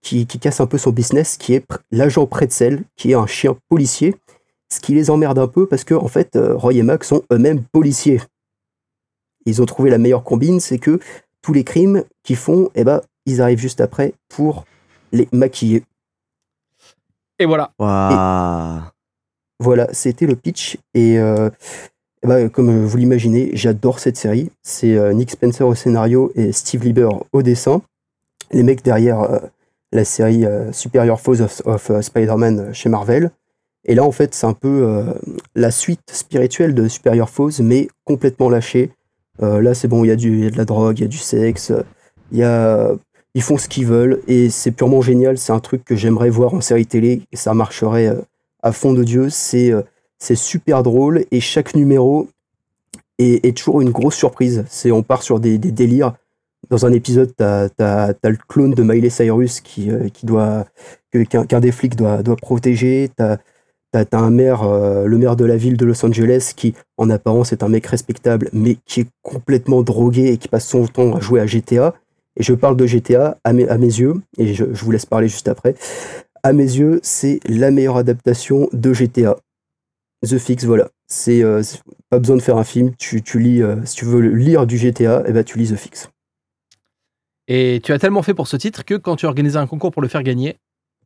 qui, 0.00 0.26
qui 0.26 0.38
casse 0.38 0.60
un 0.60 0.66
peu 0.66 0.78
son 0.78 0.90
business, 0.90 1.36
qui 1.36 1.54
est 1.54 1.64
l'agent 1.90 2.26
Pretzel, 2.26 2.84
qui 2.96 3.10
est 3.10 3.14
un 3.14 3.26
chien 3.26 3.56
policier, 3.68 4.14
ce 4.72 4.80
qui 4.80 4.94
les 4.94 5.10
emmerde 5.10 5.38
un 5.38 5.48
peu 5.48 5.66
parce 5.66 5.84
que, 5.84 5.94
en 5.94 6.08
fait, 6.08 6.36
euh, 6.36 6.54
Roy 6.54 6.74
et 6.74 6.82
Mac 6.82 7.04
sont 7.04 7.22
eux-mêmes 7.32 7.62
policiers. 7.72 8.20
Ils 9.44 9.62
ont 9.62 9.66
trouvé 9.66 9.90
la 9.90 9.98
meilleure 9.98 10.24
combine, 10.24 10.60
c'est 10.60 10.78
que 10.78 10.98
tous 11.42 11.52
les 11.52 11.64
crimes 11.64 12.04
qu'ils 12.22 12.36
font, 12.36 12.70
eh 12.74 12.84
ben, 12.84 13.00
ils 13.26 13.40
arrivent 13.40 13.60
juste 13.60 13.80
après 13.80 14.14
pour 14.28 14.64
les 15.12 15.28
maquiller. 15.32 15.84
Et 17.38 17.46
voilà. 17.46 17.72
Waouh. 17.78 18.82
Voilà, 19.58 19.88
c'était 19.92 20.26
le 20.26 20.36
pitch. 20.36 20.78
Et 20.94 21.18
ben, 22.22 22.48
comme 22.48 22.84
vous 22.84 22.96
l'imaginez, 22.96 23.50
j'adore 23.54 24.00
cette 24.00 24.16
série. 24.16 24.50
C'est 24.62 24.96
euh, 24.96 25.12
Nick 25.12 25.30
Spencer 25.30 25.66
au 25.66 25.74
scénario 25.74 26.32
et 26.34 26.52
Steve 26.52 26.82
Lieber 26.84 27.08
au 27.32 27.42
dessin. 27.42 27.82
Les 28.50 28.62
mecs 28.62 28.82
derrière 28.82 29.20
euh, 29.20 29.38
la 29.92 30.04
série 30.04 30.44
Superior 30.72 31.20
Foes 31.20 31.40
of, 31.40 32.02
Spider-Man 32.02 32.74
chez 32.74 32.88
Marvel. 32.88 33.30
Et 33.84 33.94
là, 33.94 34.02
en 34.02 34.10
fait, 34.10 34.34
c'est 34.34 34.46
un 34.46 34.52
peu 34.52 35.04
la 35.54 35.70
suite 35.70 36.10
spirituelle 36.10 36.74
de 36.74 36.88
Superior 36.88 37.30
Foes, 37.30 37.60
mais 37.60 37.86
complètement 38.04 38.50
lâchée. 38.50 38.90
Là, 39.40 39.74
c'est 39.74 39.86
bon, 39.86 40.02
il 40.02 40.08
y, 40.08 40.10
a 40.10 40.16
du- 40.16 40.42
y 40.42 40.46
a 40.48 40.50
de 40.50 40.58
la 40.58 40.64
drogue, 40.64 40.98
il 40.98 41.02
y 41.02 41.04
a 41.04 41.08
du 41.08 41.18
sexe, 41.18 41.72
y 42.32 42.42
a, 42.42 42.90
ils 43.34 43.42
font 43.42 43.58
ce 43.58 43.68
qu'ils 43.68 43.86
veulent, 43.86 44.20
et 44.26 44.50
c'est 44.50 44.72
purement 44.72 45.02
génial. 45.02 45.38
C'est 45.38 45.52
un 45.52 45.60
truc 45.60 45.84
que 45.84 45.94
j'aimerais 45.94 46.30
voir 46.30 46.52
en 46.52 46.60
série 46.60 46.86
télé, 46.86 47.22
et 47.30 47.36
ça 47.36 47.54
marcherait 47.54 48.12
à 48.66 48.72
fond 48.72 48.92
de 48.92 49.04
Dieu. 49.04 49.30
C'est 49.30 49.70
euh, 49.72 49.82
c'est 50.18 50.34
super 50.34 50.82
drôle, 50.82 51.24
et 51.30 51.40
chaque 51.40 51.74
numéro 51.74 52.28
est, 53.18 53.56
toujours 53.56 53.80
une 53.80 53.90
grosse 53.90 54.14
surprise. 54.14 54.64
C'est 54.68 54.90
On 54.90 55.02
part 55.02 55.22
sur 55.22 55.40
des, 55.40 55.58
délires. 55.58 56.14
Dans 56.70 56.86
un 56.86 56.92
épisode, 56.92 57.32
t'as 57.36 57.68
as, 57.78 58.14
le 58.24 58.38
clone 58.48 58.72
de 58.72 58.82
Miley 58.82 59.10
Cyrus 59.10 59.60
qui, 59.60 59.90
euh, 59.90 60.08
doit 60.22 60.64
qu'un 61.30 61.60
des 61.60 61.72
flics 61.72 61.96
doit, 61.96 62.22
doit 62.22 62.36
protéger. 62.36 63.10
T'as 63.16 63.38
T'as 63.92 64.18
un 64.18 64.30
maire, 64.30 64.62
euh, 64.62 65.06
le 65.06 65.16
maire 65.16 65.36
de 65.36 65.46
la 65.46 65.56
ville 65.56 65.78
de 65.78 65.86
Los 65.86 66.04
Angeles, 66.04 66.52
qui 66.54 66.74
en 66.98 67.08
apparence 67.08 67.52
est 67.52 67.62
un 67.62 67.68
mec 67.68 67.86
respectable, 67.86 68.50
mais 68.52 68.76
qui 68.84 69.00
est 69.00 69.06
complètement 69.22 69.82
drogué 69.82 70.32
et 70.32 70.36
qui 70.36 70.48
passe 70.48 70.66
son 70.66 70.86
temps 70.86 71.14
à 71.14 71.20
jouer 71.20 71.40
à 71.40 71.46
GTA. 71.46 71.94
Et 72.36 72.42
je 72.42 72.52
parle 72.52 72.76
de 72.76 72.86
GTA 72.86 73.38
à 73.42 73.54
mes, 73.54 73.66
à 73.68 73.78
mes 73.78 73.86
yeux, 73.86 74.20
et 74.36 74.52
je 74.52 74.64
vous 74.64 74.90
laisse 74.90 75.06
parler 75.06 75.28
juste 75.28 75.48
après. 75.48 75.74
À 76.46 76.52
mes 76.52 76.62
yeux, 76.62 77.00
c'est 77.02 77.40
la 77.48 77.72
meilleure 77.72 77.96
adaptation 77.96 78.68
de 78.72 78.92
GTA. 78.92 79.36
The 80.24 80.38
Fix, 80.38 80.64
voilà. 80.64 80.90
C'est 81.08 81.42
euh, 81.42 81.64
c'est 81.64 81.80
pas 82.08 82.20
besoin 82.20 82.36
de 82.36 82.40
faire 82.40 82.56
un 82.56 82.62
film. 82.62 82.94
Tu, 82.94 83.20
tu 83.20 83.40
lis, 83.40 83.60
euh, 83.62 83.84
si 83.84 83.96
tu 83.96 84.04
veux 84.04 84.20
lire 84.20 84.64
du 84.64 84.78
GTA, 84.78 85.24
eh 85.26 85.32
ben, 85.32 85.42
tu 85.42 85.58
lis 85.58 85.72
The 85.72 85.76
Fix. 85.76 86.08
Et 87.48 87.80
tu 87.82 87.92
as 87.92 87.98
tellement 87.98 88.22
fait 88.22 88.32
pour 88.32 88.46
ce 88.46 88.56
titre 88.56 88.84
que 88.84 88.94
quand 88.94 89.16
tu 89.16 89.26
organisais 89.26 89.58
un 89.58 89.66
concours 89.66 89.90
pour 89.90 90.02
le 90.02 90.06
faire 90.06 90.22
gagner, 90.22 90.54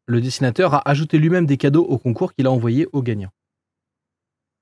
le 0.04 0.20
dessinateur 0.20 0.74
a 0.74 0.86
ajouté 0.86 1.16
lui-même 1.16 1.46
des 1.46 1.56
cadeaux 1.56 1.84
au 1.84 1.96
concours 1.96 2.34
qu'il 2.34 2.46
a 2.46 2.50
envoyé 2.50 2.86
aux 2.92 3.00
gagnants. 3.00 3.32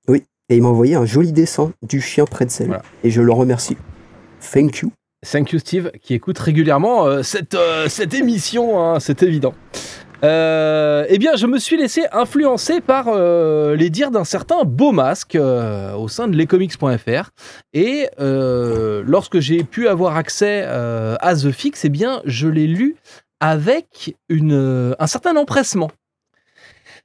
Et 0.07 0.23
il 0.51 0.63
m'a 0.63 0.69
envoyé 0.69 0.95
un 0.95 1.07
joli 1.07 1.33
dessin 1.33 1.73
du 1.83 2.01
chien 2.01 2.25
Pretzel. 2.25 2.69
Voilà. 2.69 2.85
Et 3.03 3.11
je 3.11 3.21
le 3.21 3.33
remercie. 3.33 3.77
Thank 4.53 4.79
you. 4.79 4.93
Thank 5.29 5.51
you 5.51 5.59
Steve, 5.59 5.91
qui 6.01 6.15
écoute 6.15 6.39
régulièrement 6.39 7.05
euh, 7.05 7.25
cette, 7.25 7.57
cette 7.89 8.15
émission, 8.15 8.81
hein, 8.81 9.01
c'est 9.01 9.25
évident. 9.25 9.55
Euh, 10.25 11.07
eh 11.09 11.19
bien, 11.19 11.37
je 11.37 11.47
me 11.47 11.59
suis 11.59 11.77
laissé 11.77 12.07
influencer 12.13 12.81
par 12.81 13.07
euh, 13.09 13.77
les 13.77 13.89
dires 13.89 14.11
d'un 14.11 14.25
certain 14.25 14.65
beau 14.65 14.91
masque 14.91 15.37
euh, 15.37 15.95
au 15.95 16.09
sein 16.09 16.27
de 16.27 16.37
lescomics.fr. 16.37 17.31
Et 17.73 18.09
lorsque 18.19 19.39
j'ai 19.39 19.63
pu 19.65 19.89
avoir 19.89 20.17
accès 20.17 20.63
à 20.63 21.35
The 21.35 21.51
Fix, 21.51 21.85
eh 21.85 21.89
bien, 21.89 22.21
je 22.25 22.49
l'ai 22.49 22.67
lu 22.67 22.97
avec 23.41 24.17
un 24.31 25.07
certain 25.07 25.37
empressement. 25.37 25.91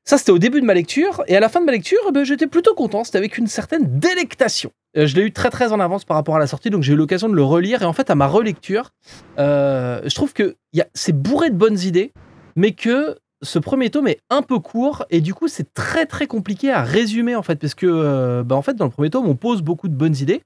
Ça, 0.06 0.18
c'était 0.18 0.32
au 0.32 0.40
début 0.40 0.60
de 0.60 0.66
ma 0.66 0.74
lecture. 0.74 1.24
Et 1.28 1.38
à 1.38 1.40
la 1.40 1.48
fin 1.48 1.62
de 1.62 1.66
ma 1.66 1.72
lecture, 1.72 2.00
eh 2.10 2.12
ben, 2.12 2.26
j'étais 2.26 2.48
plutôt 2.48 2.74
content. 2.74 3.04
C'était 3.06 3.20
avec 3.20 3.38
une 3.38 3.48
certaine 3.48 4.00
délectation. 4.00 4.72
Je 4.96 5.16
l'ai 5.16 5.22
eu 5.22 5.32
très 5.32 5.50
très 5.50 5.72
en 5.72 5.80
avance 5.80 6.04
par 6.04 6.18
rapport 6.18 6.36
à 6.36 6.40
la 6.40 6.48
sortie, 6.48 6.70
donc 6.70 6.84
j'ai 6.84 6.94
eu 6.94 6.96
l'occasion 6.96 7.30
de 7.30 7.36
le 7.36 7.44
relire. 7.44 7.84
Et 7.84 7.86
en 7.86 7.94
fait, 7.94 8.10
à 8.10 8.16
ma 8.16 8.28
relecture, 8.28 8.90
je 9.38 10.16
trouve 10.16 10.34
que 10.34 10.56
c'est 10.94 11.16
bourré 11.16 11.52
de 11.52 11.56
bonnes 11.56 11.80
idées, 11.80 12.12
mais 12.56 12.72
que 12.72 13.18
ce 13.42 13.60
premier 13.60 13.90
tome 13.90 14.08
est 14.08 14.20
un 14.30 14.42
peu 14.42 14.60
court 14.60 15.06
et 15.10 15.20
du 15.20 15.34
coup, 15.34 15.48
c'est 15.48 15.74
très 15.74 16.06
très 16.06 16.28
compliqué 16.28 16.72
à 16.72 16.84
résumer 16.84 17.36
en 17.36 17.44
fait, 17.44 17.58
parce 17.58 17.76
que 17.76 17.86
euh, 17.88 18.44
bah, 18.44 18.56
en 18.56 18.62
fait, 18.62 18.76
dans 18.76 18.86
le 18.86 18.92
premier 18.92 19.10
tome, 19.10 19.28
on 19.28 19.36
pose 19.36 19.62
beaucoup 19.62 19.90
de 19.90 19.96
bonnes 19.96 20.16
idées. 20.16 20.42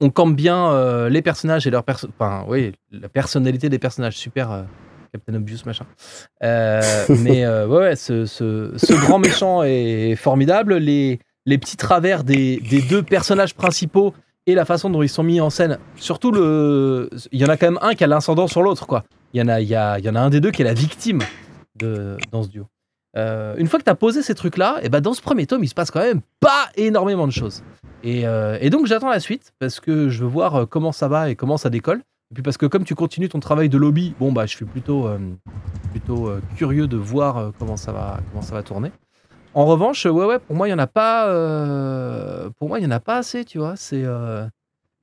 On 0.00 0.10
campe 0.10 0.34
bien 0.34 0.70
euh, 0.72 1.08
les 1.08 1.22
personnages 1.22 1.66
et 1.66 1.70
leur 1.70 1.84
perso- 1.84 2.08
enfin, 2.18 2.44
oui, 2.48 2.72
la 2.90 3.08
personnalité 3.08 3.68
des 3.68 3.78
personnages, 3.78 4.16
super. 4.16 4.50
euh, 4.50 4.62
Captain 5.12 5.34
Obvious, 5.34 5.58
machin. 5.66 5.86
Mais 7.08 7.46
ouais, 7.46 7.64
ouais, 7.66 7.96
ce, 7.96 8.26
ce- 8.26 8.72
ce 8.76 8.92
grand 8.94 9.18
méchant 9.20 9.62
est 9.62 10.16
formidable. 10.16 10.74
Les, 10.78 11.20
les 11.46 11.58
petits 11.58 11.76
travers 11.76 12.24
des, 12.24 12.56
des 12.68 12.82
deux 12.82 13.02
personnages 13.04 13.54
principaux 13.54 14.12
et 14.46 14.54
la 14.56 14.64
façon 14.64 14.90
dont 14.90 15.02
ils 15.02 15.08
sont 15.08 15.22
mis 15.22 15.40
en 15.40 15.50
scène. 15.50 15.78
Surtout, 15.94 16.32
le, 16.32 17.08
il 17.30 17.40
y 17.40 17.44
en 17.44 17.48
a 17.48 17.56
quand 17.56 17.66
même 17.66 17.78
un 17.80 17.94
qui 17.94 18.02
a 18.02 18.08
l'incendant 18.08 18.48
sur 18.48 18.62
l'autre. 18.62 18.86
quoi. 18.88 19.04
Il 19.34 19.40
y, 19.40 19.42
en 19.42 19.48
a, 19.48 19.60
il, 19.60 19.66
y 19.68 19.74
a, 19.74 19.98
il 19.98 20.04
y 20.04 20.08
en 20.08 20.14
a 20.14 20.20
un 20.20 20.30
des 20.30 20.40
deux 20.40 20.52
qui 20.52 20.62
est 20.62 20.64
la 20.64 20.74
victime 20.74 21.18
de, 21.76 22.16
dans 22.30 22.44
ce 22.44 22.48
duo. 22.48 22.66
Euh, 23.16 23.54
une 23.58 23.66
fois 23.66 23.78
que 23.80 23.84
tu 23.84 23.90
as 23.90 23.94
posé 23.96 24.22
ces 24.22 24.34
trucs-là, 24.34 24.78
et 24.82 24.88
ben 24.88 25.00
dans 25.00 25.12
ce 25.12 25.20
premier 25.20 25.44
tome, 25.46 25.62
il 25.64 25.68
se 25.68 25.74
passe 25.74 25.90
quand 25.90 26.00
même 26.00 26.20
pas 26.40 26.68
énormément 26.76 27.26
de 27.26 27.32
choses. 27.32 27.62
Et, 28.04 28.26
euh, 28.28 28.56
et 28.60 28.70
donc 28.70 28.86
j'attends 28.86 29.10
la 29.10 29.18
suite 29.20 29.52
parce 29.58 29.80
que 29.80 30.08
je 30.08 30.20
veux 30.22 30.28
voir 30.28 30.54
euh, 30.54 30.66
comment 30.66 30.92
ça 30.92 31.08
va 31.08 31.30
et 31.30 31.34
comment 31.36 31.56
ça 31.56 31.68
décolle. 31.68 31.98
Et 32.30 32.34
puis 32.34 32.42
parce 32.44 32.56
que 32.56 32.66
comme 32.66 32.84
tu 32.84 32.94
continues 32.94 33.28
ton 33.28 33.40
travail 33.40 33.68
de 33.68 33.76
lobby, 33.76 34.14
bon 34.20 34.30
bah 34.32 34.46
je 34.46 34.54
suis 34.54 34.64
plutôt, 34.64 35.06
euh, 35.08 35.18
plutôt 35.90 36.30
curieux 36.56 36.86
de 36.86 36.96
voir 36.96 37.50
comment 37.58 37.76
ça 37.76 37.90
va, 37.92 38.20
comment 38.30 38.42
ça 38.42 38.54
va 38.54 38.62
tourner. 38.62 38.92
En 39.52 39.66
revanche, 39.66 40.06
ouais 40.06 40.24
ouais, 40.26 40.38
pour 40.38 40.54
moi 40.56 40.68
il 40.68 40.70
y 40.70 40.74
en 40.74 40.78
a 40.78 40.86
pas, 40.86 41.26
pour 42.58 42.68
moi 42.68 42.78
il 42.80 42.84
y 42.84 42.86
en 42.86 42.90
a 42.92 43.00
pas 43.00 43.16
assez, 43.18 43.44
tu 43.44 43.58
vois. 43.58 43.74
C'est, 43.76 44.02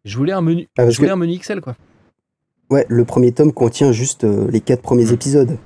je 0.03 0.17
voulais 0.17 0.33
un 0.33 0.41
menu, 0.41 0.67
Ah, 0.77 0.89
je 0.89 0.95
voulais 0.97 1.09
que- 1.09 1.13
un 1.13 1.17
menu 1.17 1.33
Excel 1.33 1.61
quoi. 1.61 1.75
Ouais, 2.71 2.85
le 2.89 3.05
premier 3.05 3.31
tome 3.33 3.51
contient 3.51 3.91
juste 3.91 4.23
euh, 4.23 4.47
les 4.49 4.61
quatre 4.61 4.81
premiers 4.81 5.11
épisodes, 5.11 5.57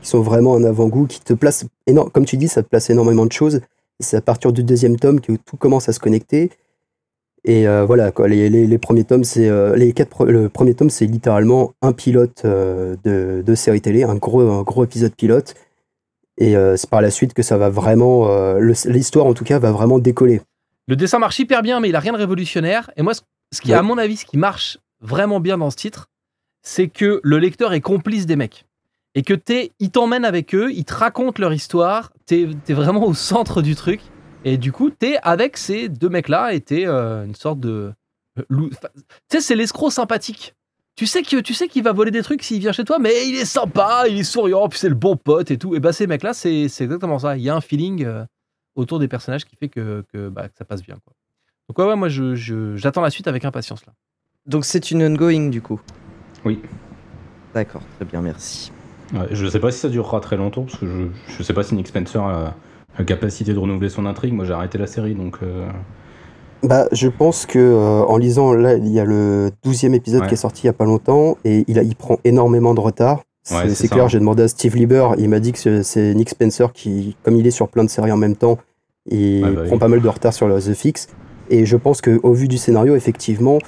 qui 0.00 0.08
sont 0.08 0.20
vraiment 0.22 0.56
un 0.56 0.64
avant-goût, 0.64 1.06
qui 1.06 1.20
te 1.20 1.34
place, 1.34 1.66
éno- 1.86 2.10
comme 2.10 2.24
tu 2.24 2.36
dis, 2.36 2.48
ça 2.48 2.62
te 2.62 2.68
place 2.68 2.88
énormément 2.90 3.26
de 3.26 3.32
choses. 3.32 3.56
Et 3.56 4.02
c'est 4.02 4.16
à 4.16 4.20
partir 4.22 4.52
du 4.52 4.64
deuxième 4.64 4.96
tome 4.98 5.20
que 5.20 5.32
tout 5.36 5.56
commence 5.58 5.88
à 5.88 5.92
se 5.92 6.00
connecter. 6.00 6.50
Et 7.44 7.68
euh, 7.68 7.84
voilà, 7.84 8.10
quoi, 8.10 8.26
les, 8.26 8.48
les, 8.48 8.66
les 8.66 8.78
premiers 8.78 9.04
tomes, 9.04 9.24
c'est 9.24 9.46
euh, 9.48 9.76
les 9.76 9.92
quatre, 9.92 10.24
le 10.24 10.48
premier 10.48 10.74
tome, 10.74 10.88
c'est 10.88 11.04
littéralement 11.04 11.74
un 11.82 11.92
pilote 11.92 12.42
euh, 12.46 12.96
de, 13.04 13.42
de 13.44 13.54
série 13.54 13.82
télé, 13.82 14.02
un 14.02 14.14
gros, 14.14 14.40
un 14.40 14.62
gros 14.62 14.82
épisode 14.84 15.14
pilote. 15.14 15.54
Et 16.38 16.54
c'est 16.76 16.90
par 16.90 17.00
la 17.00 17.12
suite 17.12 17.32
que 17.32 17.42
ça 17.44 17.56
va 17.58 17.68
vraiment, 17.68 18.28
l'histoire 18.58 19.24
en 19.26 19.34
tout 19.34 19.44
cas, 19.44 19.60
va 19.60 19.70
vraiment 19.70 20.00
décoller. 20.00 20.40
Le 20.88 20.96
dessin 20.96 21.20
marche 21.20 21.38
hyper 21.38 21.62
bien, 21.62 21.78
mais 21.78 21.90
il 21.90 21.94
a 21.94 22.00
rien 22.00 22.12
de 22.12 22.18
révolutionnaire. 22.18 22.90
Et 22.96 23.02
moi, 23.02 23.14
ce, 23.14 23.20
ce 23.52 23.60
qui, 23.60 23.68
Ouais. 23.70 23.76
à 23.76 23.82
mon 23.82 23.98
avis, 23.98 24.16
ce 24.16 24.24
qui 24.24 24.36
marche 24.36 24.78
vraiment 25.00 25.38
bien 25.38 25.58
dans 25.58 25.70
ce 25.70 25.76
titre, 25.76 26.08
c'est 26.64 26.88
que 26.88 27.20
le 27.22 27.38
lecteur 27.38 27.72
est 27.72 27.80
complice 27.80 28.26
des 28.26 28.34
mecs. 28.36 28.64
et 29.14 29.22
que 29.22 29.34
t'es, 29.34 29.70
ils 29.78 29.90
t'emmènent 29.92 30.24
avec 30.24 30.52
eux, 30.56 30.72
ils 30.72 30.84
te 30.84 30.92
racontent 30.94 31.40
leur 31.40 31.52
histoire, 31.52 32.10
t'es 32.26 32.48
es 32.68 32.72
vraiment 32.72 33.06
au 33.06 33.14
centre 33.14 33.62
du 33.62 33.76
truc. 33.76 34.00
Et 34.44 34.56
du 34.58 34.72
coup, 34.72 34.90
t'es 34.90 35.18
avec 35.22 35.56
ces 35.56 35.88
deux 35.88 36.08
mecs-là 36.08 36.52
et 36.52 36.60
t'es 36.60 36.84
euh, 36.86 37.24
une 37.24 37.36
sorte 37.36 37.60
de. 37.60 37.92
euh, 38.38 38.42
Tu 38.50 38.76
sais, 39.30 39.40
c'est 39.40 39.54
l'escroc 39.54 39.90
sympathique. 39.90 40.54
Tu 40.96 41.06
sais 41.06 41.22
que 41.22 41.40
tu 41.40 41.54
sais 41.54 41.68
qu'il 41.68 41.82
va 41.84 41.92
voler 41.92 42.10
des 42.10 42.22
trucs 42.22 42.42
s'il 42.42 42.60
vient 42.60 42.72
chez 42.72 42.84
toi, 42.84 42.98
mais 42.98 43.28
il 43.28 43.36
est 43.36 43.44
sympa, 43.44 44.04
il 44.08 44.18
est 44.18 44.24
souriant, 44.24 44.68
puis 44.68 44.78
c'est 44.78 44.88
le 44.88 44.94
bon 44.94 45.16
pote 45.16 45.50
et 45.50 45.58
tout. 45.58 45.74
Et 45.76 45.80
bah 45.80 45.92
ces 45.92 46.06
mecs-là, 46.06 46.34
c'est 46.34 46.64
exactement 46.64 47.18
ça. 47.18 47.36
Il 47.36 47.42
y 47.42 47.48
a 47.50 47.54
un 47.54 47.60
feeling 47.60 48.04
euh, 48.04 48.24
autour 48.74 48.98
des 48.98 49.08
personnages 49.08 49.44
qui 49.44 49.56
fait 49.56 49.68
que, 49.68 50.04
que, 50.12 50.28
bah, 50.28 50.48
ça 50.58 50.64
passe 50.64 50.82
bien. 50.82 50.96
Quoi. 51.04 51.12
Donc 51.68 51.78
ouais, 51.88 51.96
moi 51.96 52.08
j'attends 52.08 53.00
la 53.00 53.10
suite 53.10 53.26
avec 53.28 53.44
impatience 53.44 53.86
là. 53.86 53.92
Donc 54.46 54.64
c'est 54.64 54.90
une 54.90 55.02
ongoing 55.04 55.48
du 55.50 55.62
coup. 55.62 55.80
Oui. 56.44 56.60
D'accord, 57.54 57.82
très 57.96 58.04
bien, 58.04 58.20
merci. 58.20 58.72
Ouais, 59.12 59.26
je 59.30 59.46
sais 59.46 59.60
pas 59.60 59.70
si 59.70 59.78
ça 59.78 59.88
durera 59.88 60.20
très 60.20 60.36
longtemps, 60.36 60.62
parce 60.62 60.78
que 60.78 60.86
je, 60.86 61.34
je 61.38 61.42
sais 61.42 61.52
pas 61.52 61.62
si 61.62 61.74
Nick 61.74 61.86
Spencer 61.88 62.20
a 62.22 62.54
la 62.98 63.04
capacité 63.04 63.52
de 63.54 63.58
renouveler 63.58 63.88
son 63.88 64.06
intrigue. 64.06 64.32
Moi, 64.32 64.44
j'ai 64.44 64.52
arrêté 64.52 64.78
la 64.78 64.86
série, 64.86 65.14
donc. 65.14 65.36
euh, 65.42 65.68
Bah, 66.62 66.86
je 66.92 67.08
pense 67.08 67.46
que 67.46 67.58
euh, 67.58 68.02
en 68.04 68.16
lisant, 68.16 68.52
là, 68.54 68.74
il 68.74 68.88
y 68.88 68.98
a 68.98 69.04
le 69.04 69.50
12e 69.64 69.94
épisode 69.94 70.22
Ouais. 70.22 70.28
qui 70.28 70.34
est 70.34 70.38
sorti 70.38 70.62
il 70.62 70.66
y 70.66 70.70
a 70.70 70.72
pas 70.72 70.84
longtemps 70.86 71.36
et 71.44 71.64
il, 71.68 71.78
a, 71.78 71.82
il 71.82 71.94
prend 71.94 72.18
énormément 72.24 72.74
de 72.74 72.80
retard. 72.80 73.22
C'est 73.42 73.54
Ouais, 73.82 73.88
clair, 73.88 74.08
j'ai 74.08 74.18
demandé 74.18 74.42
à 74.44 74.48
Steve 74.48 74.74
Lieber, 74.74 75.08
il 75.18 75.28
m'a 75.28 75.38
dit 75.38 75.52
que 75.52 75.58
c'est- 75.58 75.82
c'est 75.82 76.14
Nick 76.14 76.30
Spencer 76.30 76.72
qui, 76.72 77.14
comme 77.22 77.36
il 77.36 77.46
est 77.46 77.50
sur 77.50 77.68
plein 77.68 77.84
de 77.84 77.90
séries 77.90 78.10
en 78.10 78.16
même 78.16 78.36
temps, 78.36 78.56
il 79.10 79.44
Ouais, 79.44 79.50
bah 79.50 79.62
prend 79.64 79.72
oui. 79.74 79.78
pas 79.78 79.88
mal 79.88 80.00
de 80.00 80.08
retard 80.08 80.32
sur 80.32 80.48
le 80.48 80.58
The 80.58 80.72
Fix. 80.72 81.08
Et 81.50 81.66
je 81.66 81.76
pense 81.76 82.00
qu'au 82.00 82.32
vu 82.32 82.48
du 82.48 82.56
scénario, 82.56 82.96
effectivement, 82.96 83.58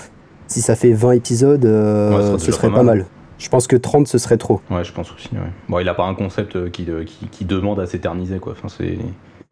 si 0.47 0.61
ça 0.61 0.77
fait 0.77 0.93
20 0.93 1.13
épisodes, 1.13 1.65
euh, 1.65 2.33
Ouais, 2.35 2.39
ce 2.39 2.53
serait 2.53 2.69
pas 2.71 2.83
mal. 2.83 2.99
mal. 2.99 3.07
Je 3.39 3.49
pense 3.51 3.67
que 3.67 3.77
30, 3.77 4.09
ce 4.09 4.17
serait 4.19 4.39
trop. 4.39 4.61
Ouais, 4.71 4.83
je 4.85 4.93
pense 4.93 5.13
aussi. 5.13 5.29
Ouais. 5.33 5.51
Bon, 5.69 5.79
il 5.79 5.89
a 5.89 5.95
pas 5.95 6.05
un 6.05 6.15
concept 6.15 6.57
euh, 6.57 6.71
qui, 6.71 6.85
de- 6.85 7.03
qui, 7.03 7.27
qui 7.29 7.45
demande 7.45 7.79
à 7.81 7.87
s'éterniser, 7.87 8.39
quoi. 8.39 8.53
Enfin, 8.53 8.69
c'est 8.69 8.97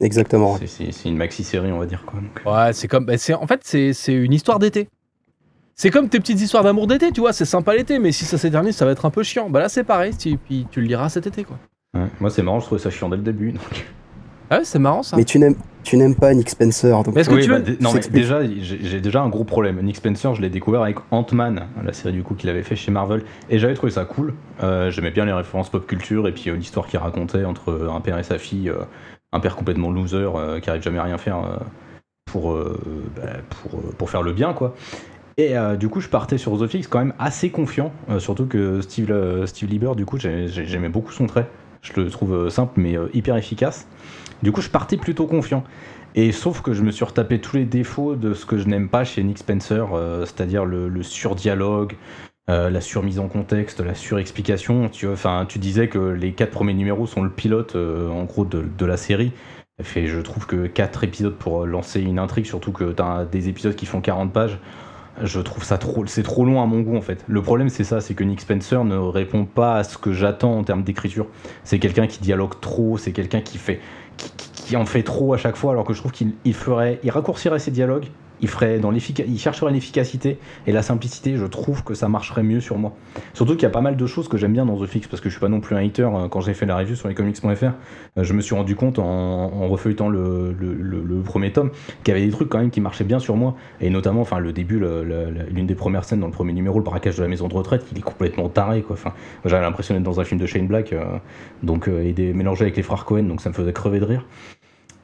Exactement. 0.01 0.59
c'est- 0.65 1.05
une 1.09 1.17
maxi-série, 1.17 1.71
on 1.73 1.79
va 1.79 1.87
dire, 1.87 2.05
quoi. 2.07 2.21
donc. 2.21 2.41
Ouais, 2.53 2.73
c'est 2.73 2.89
comme. 2.89 3.05
bah, 3.05 3.19
c'est- 3.19 3.35
en 3.35 3.47
fait, 3.47 3.61
c'est 3.65 3.93
c'est 3.93 4.15
une 4.15 4.33
histoire 4.33 4.59
d'été. 4.59 4.89
C'est 5.77 5.91
comme 5.91 6.09
tes 6.09 6.21
petites 6.21 6.41
histoires 6.41 6.63
d'amour 6.65 6.87
d'été, 6.87 7.11
tu 7.13 7.21
vois, 7.21 7.33
c'est 7.33 7.45
sympa 7.45 7.75
l'été, 7.75 7.99
mais 7.99 8.13
si 8.13 8.25
ça 8.25 8.39
s'éternise, 8.39 8.77
ça 8.77 8.85
va 8.85 8.93
être 8.93 9.05
un 9.07 9.11
peu 9.11 9.23
chiant. 9.25 9.51
Bah 9.51 9.61
là, 9.61 9.69
c'est 9.69 9.85
pareil, 9.85 10.17
tu- 10.17 10.37
puis 10.39 10.67
tu 10.71 10.81
le 10.81 10.87
liras 10.87 11.09
cet 11.09 11.27
été, 11.27 11.43
quoi. 11.45 11.59
Ouais. 11.95 12.07
Moi, 12.21 12.31
c'est 12.31 12.43
marrant, 12.43 12.61
je 12.61 12.67
trouvais 12.67 12.81
ça 12.81 12.91
chiant 12.91 13.09
dès 13.09 13.17
le 13.17 13.23
début. 13.23 13.53
donc. 13.53 13.87
Ah 14.51 14.59
ouais, 14.59 14.65
c'est 14.65 14.79
marrant 14.79 15.03
ça. 15.03 15.17
Mais 15.17 15.25
tu 15.25 15.39
n'aimes, 15.39 15.55
tu 15.83 15.97
n'aimes 15.97 16.15
pas 16.15 16.33
Nick 16.35 16.51
Spencer. 16.51 17.03
Donc 17.03 17.15
Mais 17.15 17.23
est-ce 17.23 17.31
que 17.31 17.35
Oui, 17.35 17.43
tu 17.45 17.51
bah, 17.51 17.59
veux- 17.59 17.77
non, 17.81 17.93
mais 17.95 18.01
déjà, 18.11 18.41
j'ai 18.61 19.01
déjà 19.01 19.23
un 19.23 19.29
gros 19.29 19.45
problème. 19.45 19.81
Nick 19.83 19.97
Spencer, 19.97 20.35
je 20.35 20.43
l'ai 20.43 20.51
découvert 20.51 20.83
avec 20.83 20.97
Ant-Man, 21.11 21.67
la 21.85 21.93
série 21.93 22.13
du 22.13 22.23
coup 22.23 22.35
qu'il 22.35 22.51
avait 22.51 22.63
fait 22.63 22.77
chez 22.77 22.91
Marvel, 22.91 23.23
et 23.51 23.59
j'avais 23.59 23.75
trouvé 23.75 23.91
ça 23.93 24.05
cool. 24.05 24.35
Euh, 24.63 24.91
J'aimais 24.91 25.11
bien 25.11 25.25
les 25.25 25.33
références 25.33 25.71
pop 25.71 25.87
culture 25.87 26.29
et 26.29 26.33
puis 26.33 26.51
euh, 26.51 26.57
l'histoire 26.57 26.87
qu'il 26.87 26.99
racontait 26.99 27.45
entre 27.45 27.89
un 27.93 28.01
père 28.01 28.19
et 28.19 28.23
sa 28.23 28.39
fille, 28.39 28.69
euh, 28.69 28.85
un 29.33 29.41
père 29.41 29.57
complètement 29.57 29.91
loser 29.91 30.17
euh, 30.37 30.61
qui 30.61 30.71
arrive 30.71 30.83
jamais 30.83 30.99
à 30.99 31.05
rien 31.05 31.19
faire 31.19 31.39
euh, 31.39 31.57
pour, 32.27 32.53
euh, 32.53 32.81
bah, 33.17 33.23
pour, 33.63 33.79
euh, 33.79 33.93
pour 33.97 34.11
faire 34.11 34.23
le 34.23 34.33
bien, 34.33 34.53
quoi. 34.53 34.75
Et 35.37 35.57
euh, 35.59 35.75
du 35.75 35.89
coup, 35.89 36.01
je 36.01 36.09
partais 36.09 36.39
sur 36.39 36.57
The 36.61 36.69
Fix 36.69 36.87
quand 36.87 37.01
même 37.01 37.15
assez 37.19 37.51
confiant, 37.51 37.93
euh, 38.09 38.21
surtout 38.21 38.47
que 38.47 38.81
Steve, 38.83 39.11
euh, 39.11 39.47
Steve 39.47 39.69
Lieber, 39.69 39.93
du 39.97 40.05
coup, 40.07 40.17
j'ai- 40.19 40.47
j'ai- 40.49 40.67
j'aimais 40.67 40.89
beaucoup 40.89 41.11
son 41.13 41.27
trait. 41.27 41.49
Je 41.83 41.93
le 42.01 42.09
trouve 42.09 42.33
euh, 42.35 42.51
simple 42.51 42.73
mais 42.81 42.97
euh, 42.97 43.09
hyper 43.13 43.37
efficace. 43.37 43.87
Du 44.45 44.53
coup, 44.53 44.61
je 44.61 44.69
partais 44.69 44.99
plutôt 44.99 45.27
confiant. 45.27 45.65
Et 46.15 46.31
sauf 46.31 46.61
que 46.61 46.75
je 46.75 46.83
me 46.83 46.91
suis 46.91 47.07
retapé 47.07 47.41
tous 47.41 47.57
les 47.57 47.65
défauts 47.65 48.15
de 48.15 48.35
ce 48.35 48.45
que 48.45 48.59
je 48.59 48.69
n'aime 48.69 48.91
pas 48.91 49.03
chez 49.03 49.23
Nick 49.23 49.39
Spencer, 49.39 49.95
euh, 49.95 50.27
c'est-à-dire 50.27 50.67
le, 50.67 50.91
le 50.91 51.03
surdialogue, 51.03 51.97
euh, 52.51 52.69
la 52.69 52.83
surmise 52.83 53.19
en 53.21 53.29
contexte, 53.29 53.81
la 53.81 53.95
surexplication. 53.95 54.91
Tu, 54.91 55.09
tu 55.49 55.59
disais 55.59 55.89
que 55.89 55.99
les 55.99 56.33
quatre 56.33 56.51
premiers 56.51 56.75
numéros 56.75 57.07
sont 57.07 57.23
le 57.23 57.31
pilote, 57.31 57.75
euh, 57.75 58.11
en 58.11 58.25
gros, 58.25 58.45
de, 58.45 58.85
la 58.85 58.99
série. 58.99 59.33
Et 59.97 60.07
je 60.07 60.21
trouve 60.21 60.47
que 60.47 60.67
quatre 60.67 61.05
épisodes 61.05 61.37
pour 61.37 61.65
lancer 61.65 62.03
une 62.03 62.19
intrigue, 62.19 62.45
surtout 62.45 62.71
que 62.71 62.93
tu 62.93 63.03
as 63.03 63.25
des 63.25 63.49
épisodes 63.49 63.75
qui 63.75 63.87
font 63.87 64.03
40 64.03 64.31
pages, 64.31 64.59
je 65.23 65.41
trouve 65.41 65.65
ça 65.65 65.79
trop, 65.79 66.05
c'est 66.07 66.23
trop 66.23 66.45
long 66.45 66.61
à 66.61 66.67
mon 66.67 66.81
goût 66.81 66.97
en 66.97 67.01
fait. 67.01 67.25
Le 67.29 67.41
problème 67.41 67.69
c'est 67.69 67.85
ça, 67.85 68.01
c'est 68.01 68.15
que 68.15 68.25
Nick 68.25 68.41
Spencer 68.41 68.85
ne 68.85 68.97
répond 68.97 69.45
pas 69.45 69.77
à 69.77 69.85
ce 69.85 69.97
que 69.97 70.13
j'attends 70.13 70.59
en 70.59 70.65
termes 70.65 70.83
d'écriture. 70.83 71.27
C'est 71.63 71.79
quelqu'un 71.79 72.07
qui 72.07 72.21
dialogue 72.21 72.61
trop, 72.61 72.99
c'est 72.99 73.13
quelqu'un 73.13 73.41
qui 73.41 73.59
fait, 73.59 73.81
qui, 74.53 74.77
en 74.77 74.87
fait 74.87 75.03
trop 75.03 75.35
à 75.35 75.37
chaque 75.37 75.57
fois, 75.57 75.73
alors 75.73 75.85
que 75.85 75.93
je 75.93 75.99
trouve 75.99 76.13
qu'il 76.13 76.33
il 76.45 76.55
ferait, 76.55 77.01
il 77.03 77.11
raccourcirait 77.11 77.59
ses 77.59 77.71
dialogues, 77.71 78.07
il 78.45 78.49
ferait 78.49 78.79
dans 78.79 78.93
il 78.93 79.39
chercherait 79.39 79.73
l'efficacité 79.73 80.39
et 80.67 80.73
la 80.73 80.83
simplicité. 80.83 81.37
Je 81.37 81.47
trouve 81.47 81.83
que 81.83 81.95
ça 81.95 82.09
marcherait 82.09 82.43
mieux 82.43 82.61
sur 82.61 82.79
moi. 82.79 82.93
Surtout 83.33 83.55
qu'il 83.55 83.63
y 83.63 83.67
a 83.67 83.71
pas 83.71 83.81
mal 83.81 83.97
de 83.97 84.07
choses 84.07 84.29
que 84.29 84.37
j'aime 84.37 84.53
bien 84.53 84.67
dans 84.67 84.79
The 84.79 84.87
Fix 84.87 85.09
parce 85.09 85.21
que 85.21 85.29
je 85.29 85.35
suis 85.35 85.41
pas 85.41 85.49
non 85.49 85.61
plus 85.61 85.75
un 85.77 85.85
hater. 85.85 86.03
euh, 86.03 86.29
Quand 86.29 86.41
j'ai 86.41 86.55
fait 86.55 86.67
la 86.67 86.77
review 86.77 86.95
sur 86.95 87.09
lescomics.fr, 87.09 87.65
euh, 87.65 88.23
je 88.23 88.33
me 88.33 88.41
suis 88.41 88.55
rendu 88.55 88.77
compte 88.77 88.99
en, 88.99 89.05
en 89.05 89.69
le, 90.09 91.23
premier 91.25 91.53
tome 91.53 91.71
qu'il 92.03 92.15
y 92.15 92.17
avait 92.17 92.27
des 92.27 92.33
trucs 92.33 92.49
quand 92.49 92.59
même 92.59 92.71
qui 92.71 92.81
marchaient 92.81 93.05
bien 93.05 93.19
sur 93.19 93.37
moi 93.37 93.55
et 93.81 93.91
notamment 93.91 94.21
enfin 94.21 94.39
le 94.39 94.53
début 94.53 94.81
l'une 95.51 95.67
des 95.67 95.75
premières 95.75 96.05
scènes 96.05 96.21
dans 96.21 96.27
le 96.27 96.33
premier 96.33 96.53
numéro 96.53 96.79
le 96.79 96.85
braquage 96.85 97.17
de 97.17 97.23
la 97.23 97.29
maison 97.29 97.49
de 97.49 97.55
retraite 97.55 97.85
il 97.93 97.99
est 97.99 98.03
complètement 98.03 98.49
taré 98.49 98.83
quoi 98.83 98.95
enfin 98.95 99.13
j'avais 99.45 99.63
l'impression 99.63 99.95
d'être 99.95 100.05
dans 100.05 100.21
un 100.21 100.25
film 100.25 100.41
de 100.41 100.47
Shane 100.47 100.67
Black 100.67 100.93
euh, 100.93 101.05
donc 101.63 101.89
euh, 101.89 102.03
et 102.05 102.13
des, 102.13 102.33
mélangé 102.33 102.63
avec 102.63 102.77
les 102.77 102.83
frères 102.83 103.05
Cohen 103.05 103.25
donc 103.25 103.41
ça 103.41 103.49
me 103.49 103.55
faisait 103.55 103.73
crever 103.73 104.01
de 104.01 104.05
rire 104.05 104.25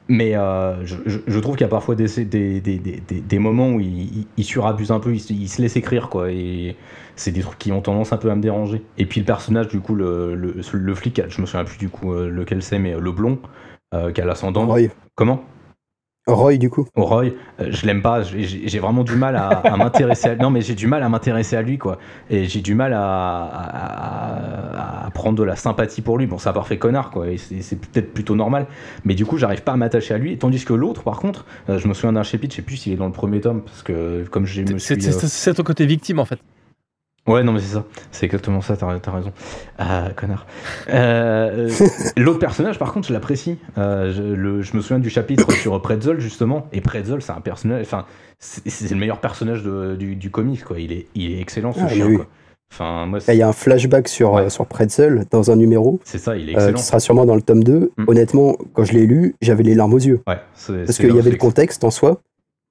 mais 0.07 0.35
euh, 0.35 0.85
je, 0.85 0.95
je- 1.05 1.39
trouve 1.39 1.55
qu'il 1.55 1.63
y 1.65 1.67
a 1.67 1.69
parfois 1.69 1.95
des, 1.95 2.07
des, 2.25 2.59
des, 2.61 2.79
des, 2.79 2.99
des- 2.99 3.21
des 3.21 3.39
moments 3.39 3.69
où 3.71 3.79
il, 3.79 4.17
il, 4.19 4.27
il 4.37 4.43
surabuse 4.43 4.91
un 4.91 4.99
peu, 4.99 5.13
il, 5.13 5.19
se- 5.19 5.33
il 5.33 5.47
se 5.47 5.61
laisse 5.61 5.75
écrire, 5.77 6.09
quoi. 6.09 6.31
Et 6.31 6.75
c'est 7.15 7.31
des 7.31 7.41
trucs 7.41 7.59
qui 7.59 7.71
ont 7.71 7.81
tendance 7.81 8.11
un 8.13 8.17
peu 8.17 8.29
à 8.31 8.35
me 8.35 8.41
déranger. 8.41 8.83
Et 8.97 9.05
puis 9.05 9.19
le 9.21 9.25
personnage, 9.25 9.67
du 9.69 9.79
coup, 9.79 9.95
le, 9.95 10.35
le, 10.35 10.55
le 10.73 10.95
flic, 10.95 11.21
je 11.29 11.41
me 11.41 11.45
souviens 11.45 11.65
plus 11.65 11.77
du 11.77 11.89
coup 11.89 12.13
euh, 12.13 12.29
lequel 12.29 12.61
c'est, 12.63 12.79
mais 12.79 12.93
euh, 12.95 12.99
le 12.99 13.11
blond, 13.11 13.39
euh, 13.93 14.11
qui 14.11 14.21
a 14.21 14.25
l'ascendant. 14.25 14.75
Comment? 15.15 15.43
Roy, 16.27 16.57
du 16.57 16.69
coup. 16.69 16.87
Roy, 16.95 17.25
euh, 17.59 17.67
je 17.71 17.85
l'aime 17.87 18.01
pas, 18.01 18.21
j'ai 18.21 18.43
j'ai 18.67 18.79
vraiment 18.79 19.03
du 19.03 19.15
mal 19.15 19.35
à, 19.35 19.47
à 19.49 19.75
m'intéresser 19.77 20.29
à 20.29 20.35
Non, 20.41 20.49
mais 20.51 20.61
j'ai 20.61 20.75
du 20.75 20.85
mal 20.87 21.01
à 21.03 21.09
m'intéresser 21.09 21.55
à 21.55 21.61
lui, 21.61 21.77
quoi. 21.77 21.97
Et 22.29 22.45
j'ai 22.45 22.61
du 22.61 22.75
mal 22.75 22.93
à, 22.93 23.01
à- 23.45 25.05
à 25.07 25.09
prendre 25.11 25.37
de 25.37 25.43
la 25.43 25.55
sympathie 25.55 26.01
pour 26.01 26.17
lui. 26.17 26.27
Bon, 26.27 26.37
c'est 26.37 26.49
un 26.49 26.53
parfait 26.53 26.77
connard, 26.77 27.09
quoi, 27.11 27.25
c'est 27.37 27.75
peut-être 27.79 28.13
plutôt 28.13 28.35
normal. 28.35 28.67
Mais 29.03 29.15
du 29.15 29.25
coup, 29.25 29.37
j'arrive 29.37 29.63
pas 29.63 29.73
à 29.73 29.77
m'attacher 29.77 30.13
à 30.13 30.17
lui. 30.17 30.37
Tandis 30.37 30.63
que 30.63 30.73
l'autre, 30.73 31.03
par 31.03 31.19
contre, 31.19 31.45
euh, 31.69 31.79
je 31.79 31.87
me 31.87 31.93
souviens 31.93 32.13
d'un 32.13 32.23
chapitre, 32.23 32.53
je 32.53 32.57
sais 32.57 32.61
plus 32.65 32.77
s'il 32.77 32.93
est 32.93 32.97
dans 32.97 33.07
le 33.07 33.11
premier 33.11 33.41
tome, 33.41 33.61
parce 33.61 33.81
que 33.83 34.23
comme 34.29 34.45
je 34.45 34.61
me 34.61 34.77
C'est 34.77 34.93
suis. 35.01 35.11
c'est- 35.11 35.23
euh, 35.25 35.27
c'est 35.27 35.53
ton 35.55 35.63
côté 35.63 35.85
victime 35.85 36.19
en 36.19 36.25
fait. 36.25 36.39
Ouais, 37.27 37.43
non, 37.43 37.51
mais 37.53 37.59
c'est 37.59 37.73
ça. 37.75 37.83
C'est 38.11 38.25
exactement 38.25 38.61
ça, 38.61 38.75
t'as 38.75 38.87
as 38.87 39.11
raison. 39.11 39.31
Ah, 39.77 40.09
connard. 40.15 40.47
Euh, 40.89 41.69
euh, 41.69 41.87
L'autre 42.17 42.39
personnage, 42.39 42.79
par 42.79 42.91
contre, 42.93 43.07
je 43.07 43.13
l'apprécie. 43.13 43.57
Euh, 43.77 44.11
je, 44.11 44.23
le- 44.23 44.61
je 44.61 44.75
me 44.75 44.81
souviens 44.81 44.99
du 44.99 45.09
chapitre 45.09 45.51
sur 45.61 45.79
Pretzel, 45.81 46.19
justement. 46.19 46.67
Et 46.73 46.81
Pretzel, 46.81 47.21
c'est 47.21 47.31
un 47.31 47.41
personnage. 47.41 47.81
Enfin, 47.83 48.05
c'est 48.39 48.89
le 48.89 48.97
meilleur 48.97 49.19
personnage 49.19 49.61
de- 49.63 49.95
du, 49.95 50.15
du 50.15 50.31
comic, 50.31 50.63
quoi. 50.63 50.79
Il 50.79 50.91
est, 50.91 51.07
il 51.15 51.33
est 51.33 51.39
excellent, 51.41 51.73
ce 51.73 51.81
Ah, 51.83 51.87
chien, 51.89 52.05
mais 52.05 52.11
oui. 52.11 52.15
quoi. 52.17 52.27
Enfin, 52.73 53.05
moi, 53.05 53.19
c'est 53.19 53.35
Il 53.35 53.37
y 53.37 53.41
a 53.43 53.49
un 53.49 53.53
flashback 53.53 54.07
sur, 54.07 54.33
Ouais. 54.33 54.43
euh, 54.43 54.49
sur 54.49 54.65
Pretzel 54.65 55.25
dans 55.29 55.51
un 55.51 55.57
numéro 55.57 55.99
c'est 56.05 56.17
ça, 56.17 56.37
il 56.37 56.49
est 56.49 56.53
euh, 56.53 56.55
excellent. 56.55 56.77
qui 56.77 56.83
sera 56.83 56.99
sûrement 57.01 57.25
dans 57.25 57.35
le 57.35 57.41
tome 57.41 57.63
2. 57.65 57.91
Mm. 57.97 58.05
Honnêtement, 58.07 58.55
quand 58.73 58.85
je 58.85 58.93
l'ai 58.93 59.05
lu, 59.05 59.35
j'avais 59.41 59.63
les 59.63 59.75
larmes 59.75 59.93
aux 59.93 59.99
yeux. 59.99 60.21
Ouais, 60.25 60.37
Parce 60.85 60.97
qu'il 60.97 61.13
y 61.13 61.19
avait 61.19 61.31
le 61.31 61.37
contexte 61.37 61.83
en 61.83 61.91
soi, 61.91 62.21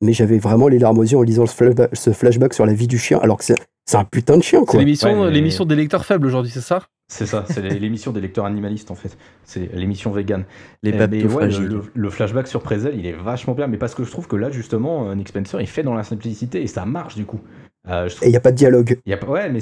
mais 0.01 0.13
j'avais 0.13 0.39
vraiment 0.39 0.69
les 0.69 0.79
larmes 0.79 0.99
aux 0.99 1.03
yeux 1.05 1.19
en 1.19 1.23
lisant 1.23 1.47
ce 1.47 1.55
flashback, 1.55 1.91
ce 1.95 2.11
flashback 2.13 2.55
sur 2.55 2.67
la 2.67 2.73
vie 2.75 2.87
du 2.87 2.99
chien, 2.99 3.19
alors 3.23 3.39
que 3.39 3.45
c'est 3.45 3.57
c'est 3.87 3.97
un 3.97 4.05
putain 4.05 4.37
de 4.37 4.43
chien, 4.43 4.61
C'est 4.61 4.67
quoi. 4.67 4.81
l'émission 4.81 5.09
Ouais, 5.21 5.27
mais- 5.27 5.33
l'émission 5.33 5.65
des 5.65 5.75
lecteurs 5.75 6.05
faibles 6.05 6.27
aujourd'hui, 6.27 6.53
c'est 6.53 6.61
ça? 6.61 6.83
C'est 7.09 7.27
ça, 7.27 7.45
c'est 7.49 7.61
l'émission 7.61 8.13
des 8.13 8.21
lecteurs 8.21 8.45
animalistes, 8.45 8.93
en 8.93 8.95
fait. 8.95 9.19
C'est 9.45 9.69
l'émission 9.75 10.13
vegan. 10.13 10.45
Les 10.85 10.93
babes 10.93 11.11
mais 11.11 11.23
tout 11.23 11.27
ouais, 11.27 11.47
le, 11.47 11.51
fragiles. 11.51 11.67
le- 11.69 11.83
le 11.93 12.11
flashback 12.11 12.47
sur 12.47 12.63
Prezel, 12.63 12.95
il 12.97 13.05
est 13.05 13.13
vachement 13.13 13.55
bien, 13.55 13.67
mais 13.67 13.79
parce 13.79 13.97
que 13.97 14.05
je 14.05 14.11
trouve 14.13 14.29
que 14.29 14.37
là, 14.37 14.49
justement, 14.53 15.09
euh, 15.11 15.17
Nick 15.17 15.29
Spencer, 15.31 15.61
il 15.61 15.67
fait 15.67 15.83
dans 15.83 15.95
la 15.95 16.05
simplicité 16.05 16.63
et 16.63 16.69
ça 16.69 16.87
marche 16.87 17.17
du 17.17 17.25
coup. 17.25 17.41
Euh, 17.89 18.09
je 18.09 18.15
trouve- 18.17 18.27
Et 18.27 18.29
il 18.29 18.33
n'y 18.33 18.37
a 18.37 18.41
pas 18.41 18.51
de 18.53 18.57
dialogue. 18.57 18.99
y 19.07 19.13
a 19.15 19.25
ouais, 19.29 19.49
mais, 19.49 19.61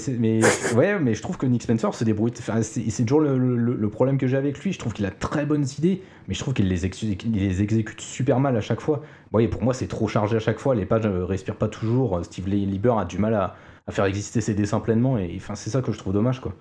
ouais, 0.74 0.98
mais 0.98 1.14
je 1.14 1.22
trouve 1.22 1.36
que 1.38 1.46
Nick 1.46 1.62
Spencer 1.62 1.94
se 1.94 2.02
débrouille. 2.02 2.32
Enfin, 2.38 2.62
c'est 2.62 3.04
toujours 3.04 3.20
le, 3.20 3.38
le- 3.38 3.74
le 3.76 3.90
problème 3.90 4.18
que 4.18 4.26
j'ai 4.26 4.36
avec 4.36 4.58
lui. 4.58 4.72
Je 4.72 4.78
trouve 4.78 4.92
qu'il 4.92 5.06
a 5.06 5.10
très 5.12 5.46
bonnes 5.46 5.64
idées, 5.78 6.02
mais 6.26 6.34
je 6.34 6.40
trouve 6.40 6.52
qu'il 6.52 6.66
les, 6.68 6.84
exécute 6.84 8.00
super 8.00 8.40
mal 8.40 8.56
à 8.56 8.60
chaque 8.60 8.80
fois. 8.80 9.02
Bon, 9.30 9.38
et 9.38 9.46
pour 9.48 9.62
moi, 9.62 9.72
c'est 9.72 9.86
trop 9.86 10.08
chargé 10.08 10.36
à 10.36 10.40
chaque 10.40 10.58
fois. 10.58 10.74
Les 10.74 10.84
pages 10.84 11.04
ne 11.06 11.20
respirent 11.20 11.56
pas 11.56 11.68
toujours. 11.68 12.18
Steve 12.24 12.48
Lieber 12.48 12.94
a 12.98 13.04
du 13.04 13.18
mal 13.18 13.34
à, 13.34 13.54
à 13.86 13.92
faire 13.92 14.04
exister 14.06 14.40
ses 14.40 14.54
dessins 14.54 14.80
pleinement, 14.80 15.16
et 15.16 15.32
enfin, 15.36 15.54
c'est 15.54 15.70
ça 15.70 15.80
que 15.80 15.92
je 15.92 15.98
trouve 15.98 16.12
dommage, 16.12 16.40
quoi. 16.40 16.54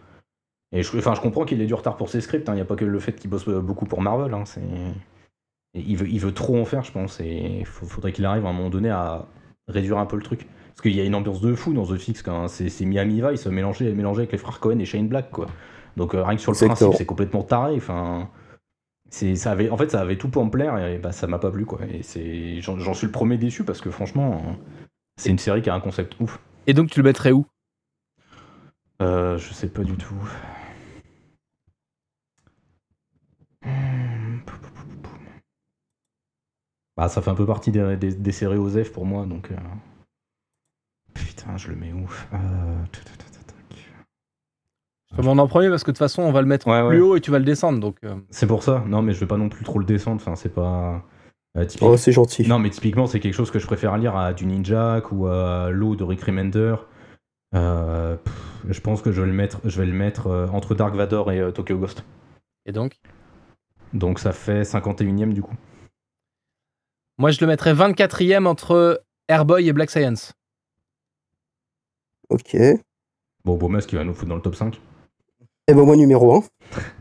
Et 0.74 0.84
je, 0.84 0.96
enfin, 0.98 1.16
je 1.16 1.22
comprends 1.22 1.46
qu'il 1.46 1.60
ait 1.62 1.66
du 1.66 1.74
retard 1.74 1.98
pour 1.98 2.10
ses 2.10 2.22
scripts. 2.22 2.48
hein. 2.50 2.54
Il 2.54 2.58
n'y 2.58 2.62
a 2.62 2.66
pas 2.66 2.76
que 2.76 2.86
le 2.86 3.00
fait 3.00 3.14
qu'il 3.14 3.30
bosse 3.32 3.48
euh, 3.48 3.62
beaucoup 3.62 3.86
pour 3.86 4.02
Marvel. 4.02 4.34
hein. 4.34 4.44
C'est- 4.46 4.62
il, 5.74 5.98
veut, 5.98 6.08
il 6.08 6.20
veut 6.20 6.34
trop 6.34 6.60
en 6.60 6.66
faire, 6.66 6.84
je 6.84 6.92
pense. 6.92 7.20
Et 7.20 7.60
il 7.60 7.66
faudrait 7.66 8.12
qu'il 8.12 8.26
arrive 8.26 8.46
à 8.46 8.50
un 8.50 8.54
moment 8.54 8.70
donné 8.70 8.90
à 8.90 9.26
réduire 9.68 9.98
un 9.98 10.06
peu 10.06 10.16
le 10.18 10.24
truc. 10.24 10.46
Parce 10.78 10.84
qu'il 10.84 10.96
y 10.96 11.02
a 11.02 11.06
une 11.06 11.16
ambiance 11.16 11.42
de 11.42 11.56
fou 11.56 11.74
dans 11.74 11.88
The 11.88 11.98
Fix 11.98 12.24
hein. 12.28 12.46
c'est 12.48 12.86
Miami 12.86 13.20
Vice 13.20 13.48
mélangé, 13.48 13.92
mélangé 13.94 14.20
avec 14.20 14.32
les 14.32 14.38
frères 14.38 14.60
Cohen 14.60 14.78
et 14.78 14.86
Shane 14.86 15.08
Black, 15.08 15.32
quoi. 15.32 15.48
Donc 15.96 16.14
euh, 16.14 16.24
rien 16.24 16.36
que 16.36 16.42
sur 16.42 16.52
le 16.52 16.58
principe, 16.58 16.94
c'est 16.96 17.06
complètement 17.08 17.42
taré. 17.42 17.74
Enfin, 17.76 18.30
ça 19.10 19.52
avait, 19.52 19.72
en 19.72 19.78
fait, 19.78 19.90
ça 19.90 20.02
avait 20.02 20.18
tout 20.18 20.30
pour 20.30 20.46
me 20.46 20.52
plaire 20.52 20.78
et, 20.78 21.00
bah, 21.00 21.12
ça 21.12 21.26
m'a 21.26 21.40
pas 21.40 21.50
plu, 21.50 21.66
j'en 22.60 22.94
suis 22.94 23.08
le 23.08 23.12
premier 23.12 23.40
déçu 23.40 23.64
parce 23.64 23.82
que 23.82 23.90
franchement, 23.90 24.56
c'est 25.16 25.32
une 25.32 25.40
série 25.40 25.64
qui 25.64 25.72
a 25.72 25.74
un 25.74 25.80
concept 25.80 26.16
ouf. 26.20 26.40
Et 26.68 26.76
donc 26.76 26.92
tu 26.92 27.00
le 27.00 27.06
mettrais 27.06 27.32
où? 27.32 27.48
Euh, 29.02 29.40
Je 29.40 29.54
sais 29.56 29.70
pas 29.70 29.84
du 29.84 29.98
tout. 29.98 30.14
Bah, 36.96 37.10
ça 37.10 37.24
fait 37.24 37.32
un 37.32 37.36
peu 37.36 37.48
partie 37.48 37.72
des, 37.72 38.32
séries 38.32 38.58
OZEF 38.58 38.92
pour 38.92 39.08
moi, 39.08 39.26
donc. 39.26 39.50
Euh. 39.52 39.56
Putain, 41.18 41.58
je 41.58 41.70
le 41.70 41.76
mets 41.76 41.94
où? 41.94 42.10
Euh. 42.34 42.38
Je 45.10 45.16
te 45.16 45.22
demande 45.22 45.40
en 45.40 45.48
premier 45.48 45.70
parce 45.70 45.84
que 45.84 45.92
de 45.92 45.96
toute 45.96 46.00
façon, 46.00 46.22
on 46.24 46.32
va 46.32 46.42
le 46.42 46.48
mettre 46.48 46.68
Ouais, 46.68 46.86
plus 46.88 47.02
ouais. 47.02 47.08
haut 47.10 47.16
et 47.16 47.22
tu 47.22 47.32
vas 47.32 47.40
le 47.40 47.46
descendre. 47.46 47.80
Donc, 47.80 47.98
euh, 48.04 48.16
C'est 48.30 48.46
pour 48.48 48.62
ça. 48.64 48.84
Non, 48.88 49.02
mais 49.02 49.14
je 49.14 49.20
vais 49.20 49.26
pas 49.28 49.38
non 49.38 49.50
plus 49.50 49.64
trop 49.64 49.80
le 49.80 49.86
descendre. 49.86 50.22
Enfin, 50.22 50.36
c'est 50.36 50.54
pas. 50.54 51.04
euh, 51.58 51.66
typique- 51.66 51.88
Oh, 51.88 51.96
c'est 51.98 52.12
gentil. 52.12 52.48
Non, 52.48 52.60
mais 52.60 52.70
typiquement, 52.70 53.08
c'est 53.08 53.20
quelque 53.20 53.34
chose 53.34 53.50
que 53.50 53.58
je 53.60 53.66
préfère 53.66 53.98
lire 53.98 54.16
à 54.18 54.34
du 54.34 54.46
Ninjak 54.46 55.12
ou 55.12 55.28
à 55.28 55.70
l'eau 55.72 55.96
de 55.96 56.04
Rick 56.04 56.22
Remender. 56.22 56.76
Euh, 57.56 58.18
pff, 58.18 58.34
je 58.70 58.80
pense 58.82 59.02
que 59.02 59.12
je 59.14 59.22
vais 59.22 59.28
le 59.28 59.34
mettre, 59.34 59.62
je 59.64 59.80
vais 59.80 59.88
le 59.88 59.94
mettre 59.94 60.28
euh, 60.28 60.48
entre 60.50 60.76
Dark 60.76 60.94
Vador 60.94 61.32
et 61.32 61.40
euh, 61.40 61.52
Tokyo 61.52 61.78
Ghost. 61.78 62.04
et 62.66 62.74
donc, 62.74 62.98
Donc 63.94 64.20
ça 64.20 64.34
fait 64.34 64.64
51ème 64.64 65.32
du 65.32 65.42
coup. 65.42 65.56
moi, 67.18 67.32
je 67.32 67.40
le 67.40 67.48
mettrais 67.48 67.74
24e 67.74 68.46
entre 68.46 69.02
Airboy 69.30 69.70
et 69.70 69.74
Black 69.74 69.90
Science. 69.90 70.34
Ok. 72.30 72.56
Et 72.56 72.80
Bon, 73.46 73.56
Beaumas 73.56 73.82
qui 73.82 73.96
va 73.96 74.04
nous 74.04 74.14
foutre 74.14 74.30
dans 74.30 74.36
le 74.36 74.42
top 74.42 74.56
5. 74.56 74.80
ben 75.68 75.76
moi 75.84 75.96
numéro 75.96 76.36
1. 76.36 76.44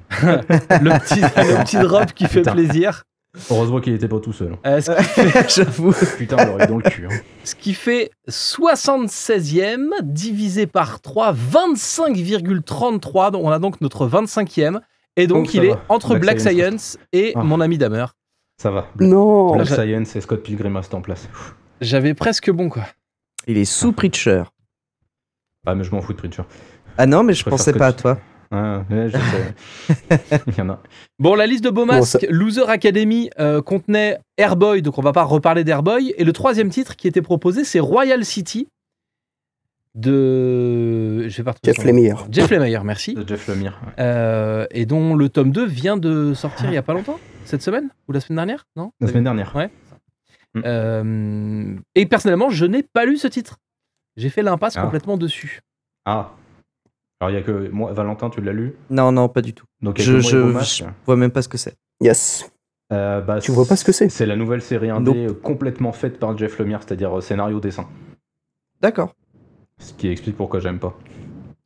Le 0.23 0.99
petit, 1.01 1.21
le 1.21 1.65
petit 1.65 1.77
drop 1.79 2.13
qui 2.13 2.27
fait 2.27 2.41
Putain. 2.41 2.53
plaisir. 2.53 3.03
Heureusement 3.51 3.81
qu'il 3.81 3.93
était 3.93 4.09
pas 4.09 4.21
tout 4.21 4.33
seul. 4.33 4.57
Euh, 4.65 4.81
ce, 4.81 4.93
qui, 4.93 5.55
J'avoue. 5.61 5.93
Putain, 6.17 6.37
on 6.39 6.47
l'aurait 6.53 6.67
dans 6.69 6.77
le 6.79 6.83
cul. 6.89 7.07
hein. 7.07 7.15
ce 7.45 7.55
qui 7.55 7.75
fait 7.75 8.11
76e 8.29 9.91
divisé 10.03 10.67
par 10.67 11.01
3, 11.01 11.33
25,33. 11.35 13.31
Donc, 13.33 13.43
on 13.45 13.51
a 13.51 13.59
donc 13.59 13.81
notre 13.81 14.07
25e. 14.09 14.81
Et 15.17 15.27
donc, 15.27 15.39
Donc, 15.45 15.51
ça 15.51 15.59
il 15.59 15.65
est 15.65 15.71
va. 15.71 15.83
entre 15.89 16.11
Black, 16.11 16.39
Black 16.39 16.41
Science, 16.41 16.83
Science. 16.93 16.99
et 17.13 17.33
Ah. 17.35 17.43
mon 17.43 17.61
ami 17.61 17.79
Damer. 17.79 18.07
Ça 18.61 18.71
va. 18.71 18.87
Non. 19.01 19.55
Black 19.55 19.69
Science 19.69 20.17
et 20.17 20.21
Scott 20.21 20.43
Pilgrim 20.43 20.77
restent 20.77 20.95
en 20.95 21.01
place. 21.03 21.29
J'avais 21.81 22.15
presque 22.15 22.51
bon, 22.51 22.69
quoi. 22.69 22.85
Il 23.47 23.59
est 23.59 23.65
sous 23.67 23.93
Preacher. 23.93 24.45
Ah, 25.67 25.75
mais 25.75 25.85
je 25.85 25.91
m'en 25.91 26.01
fous 26.01 26.13
de 26.13 26.19
Preacher. 26.19 26.43
Ah 26.97 27.07
non, 27.07 27.23
mais 27.23 27.35
je 27.35 27.43
préfère 27.43 27.59
pensais 27.59 27.73
pas 27.73 27.89
à 27.89 27.93
tu- 27.93 28.03
toi. 28.03 28.19
Ah, 28.53 28.85
ouais, 28.89 29.09
je 29.09 29.17
sais. 29.19 30.43
Il 30.47 30.55
y 30.57 30.61
en 30.61 30.71
a. 30.71 30.81
Bon, 31.19 31.35
la 31.35 31.47
liste 31.47 31.65
de 31.65 31.71
Bon, 31.71 31.85
Beaumasque, 31.85 32.21
ça- 32.21 32.27
Loser 32.31 32.69
Academy, 32.69 33.29
euh, 33.41 33.61
contenait 33.61 34.19
Airboy, 34.39 34.83
donc 34.83 34.97
on 34.99 35.03
va 35.03 35.13
pas 35.13 35.25
reparler 35.25 35.65
d'Airboy. 35.65 36.15
Et 36.17 36.23
le 36.25 36.33
troisième 36.33 36.71
titre 36.71 36.95
qui 36.97 37.09
était 37.09 37.23
proposé, 37.23 37.65
c'est 37.65 37.81
Royal 37.81 38.25
City 38.25 38.69
de. 39.95 41.27
Je 41.29 41.43
vais 41.43 41.53
Jeff. 41.65 41.85
Lemire. 41.85 42.27
Jeff 42.31 42.51
Lemire, 42.51 42.85
merci. 42.85 43.15
De 43.15 43.27
Jeff 43.27 43.49
Lemire. 43.49 43.81
ouais. 43.87 43.93
Euh, 43.99 44.67
et 44.71 44.87
dont 44.87 45.15
le 45.17 45.29
tome 45.29 45.51
2 45.51 45.67
vient 45.67 45.97
de 45.97 46.35
sortir 46.35 46.67
il 46.69 46.75
y 46.75 46.79
a 46.79 46.83
pas 46.83 46.93
longtemps 46.95 47.19
Cette 47.45 47.63
semaine 47.63 47.89
Ou 48.09 48.13
la 48.13 48.21
semaine 48.21 48.37
dernière 48.37 48.67
Non? 48.77 48.93
La 49.01 49.09
semaine 49.09 49.25
dernière. 49.25 49.55
Ouais. 49.57 49.71
Mm. 50.55 50.61
Euh, 50.65 51.75
et 51.95 52.07
personnellement, 52.07 52.51
je 52.51 52.65
n'ai 52.67 52.83
pas 52.83 53.05
lu 53.07 53.17
ce 53.17 53.27
titre. 53.29 53.57
J'ai 54.17 54.31
fait 54.31 54.43
l'impasse 54.43 54.77
Ah. 54.77 54.83
complètement 54.83 55.17
dessus. 55.17 55.61
Ah. 56.05 56.33
Alors, 57.21 57.31
il 57.31 57.35
y 57.35 57.39
a 57.39 57.43
que 57.43 57.69
moi, 57.71 57.93
Valentin, 57.93 58.31
tu 58.31 58.41
l'as 58.41 58.53
lu? 58.53 58.75
Non, 58.91 59.13
non, 59.13 59.29
pas 59.29 59.43
du 59.43 59.55
tout. 59.55 59.67
Donc, 59.81 59.99
Je, 60.01 60.21
je, 60.21 60.85
vois 61.07 61.17
même 61.17 61.31
pas 61.31 61.43
ce 61.43 61.49
que 61.49 61.59
c'est. 61.59 61.75
Yes. 62.01 62.51
Euh, 62.93 63.21
bah, 63.21 63.41
Tu 63.41 63.51
vois 63.53 63.67
pas 63.67 63.77
ce 63.77 63.85
que 63.85 63.93
c'est? 63.93 64.09
C'est 64.09 64.27
la 64.27 64.37
nouvelle 64.37 64.63
série 64.63 64.91
indé 64.91 65.27
complètement 65.43 65.93
faite 65.93 66.19
par 66.19 66.37
Jeff 66.37 66.59
Lemire, 66.59 66.81
c'est-à-dire 66.83 67.17
euh, 67.17 67.21
scénario-dessin. 67.21 67.89
D'accord. 68.81 69.15
Ce 69.79 69.93
qui 69.93 70.09
explique 70.09 70.37
pourquoi 70.37 70.61
j'aime 70.61 70.79
pas. 70.79 70.97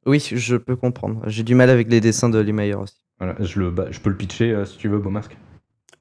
Oui, 0.07 0.21
je 0.21 0.57
peux 0.57 0.77
comprendre. 0.77 1.21
J'ai 1.27 1.43
du 1.43 1.55
mal 1.55 1.69
avec 1.69 1.91
les 1.91 2.01
dessins 2.01 2.29
de 2.31 2.39
Lee 2.39 2.75
aussi. 2.75 2.97
Voilà, 3.19 3.35
je, 3.41 3.61
le, 3.61 3.71
bah, 3.71 3.87
je 3.91 4.01
peux 4.01 4.09
le 4.11 4.17
pitcher 4.17 4.53
euh, 4.53 4.65
si 4.65 4.79
tu 4.79 4.89
veux, 4.89 4.99
Beaumasque. 4.99 5.37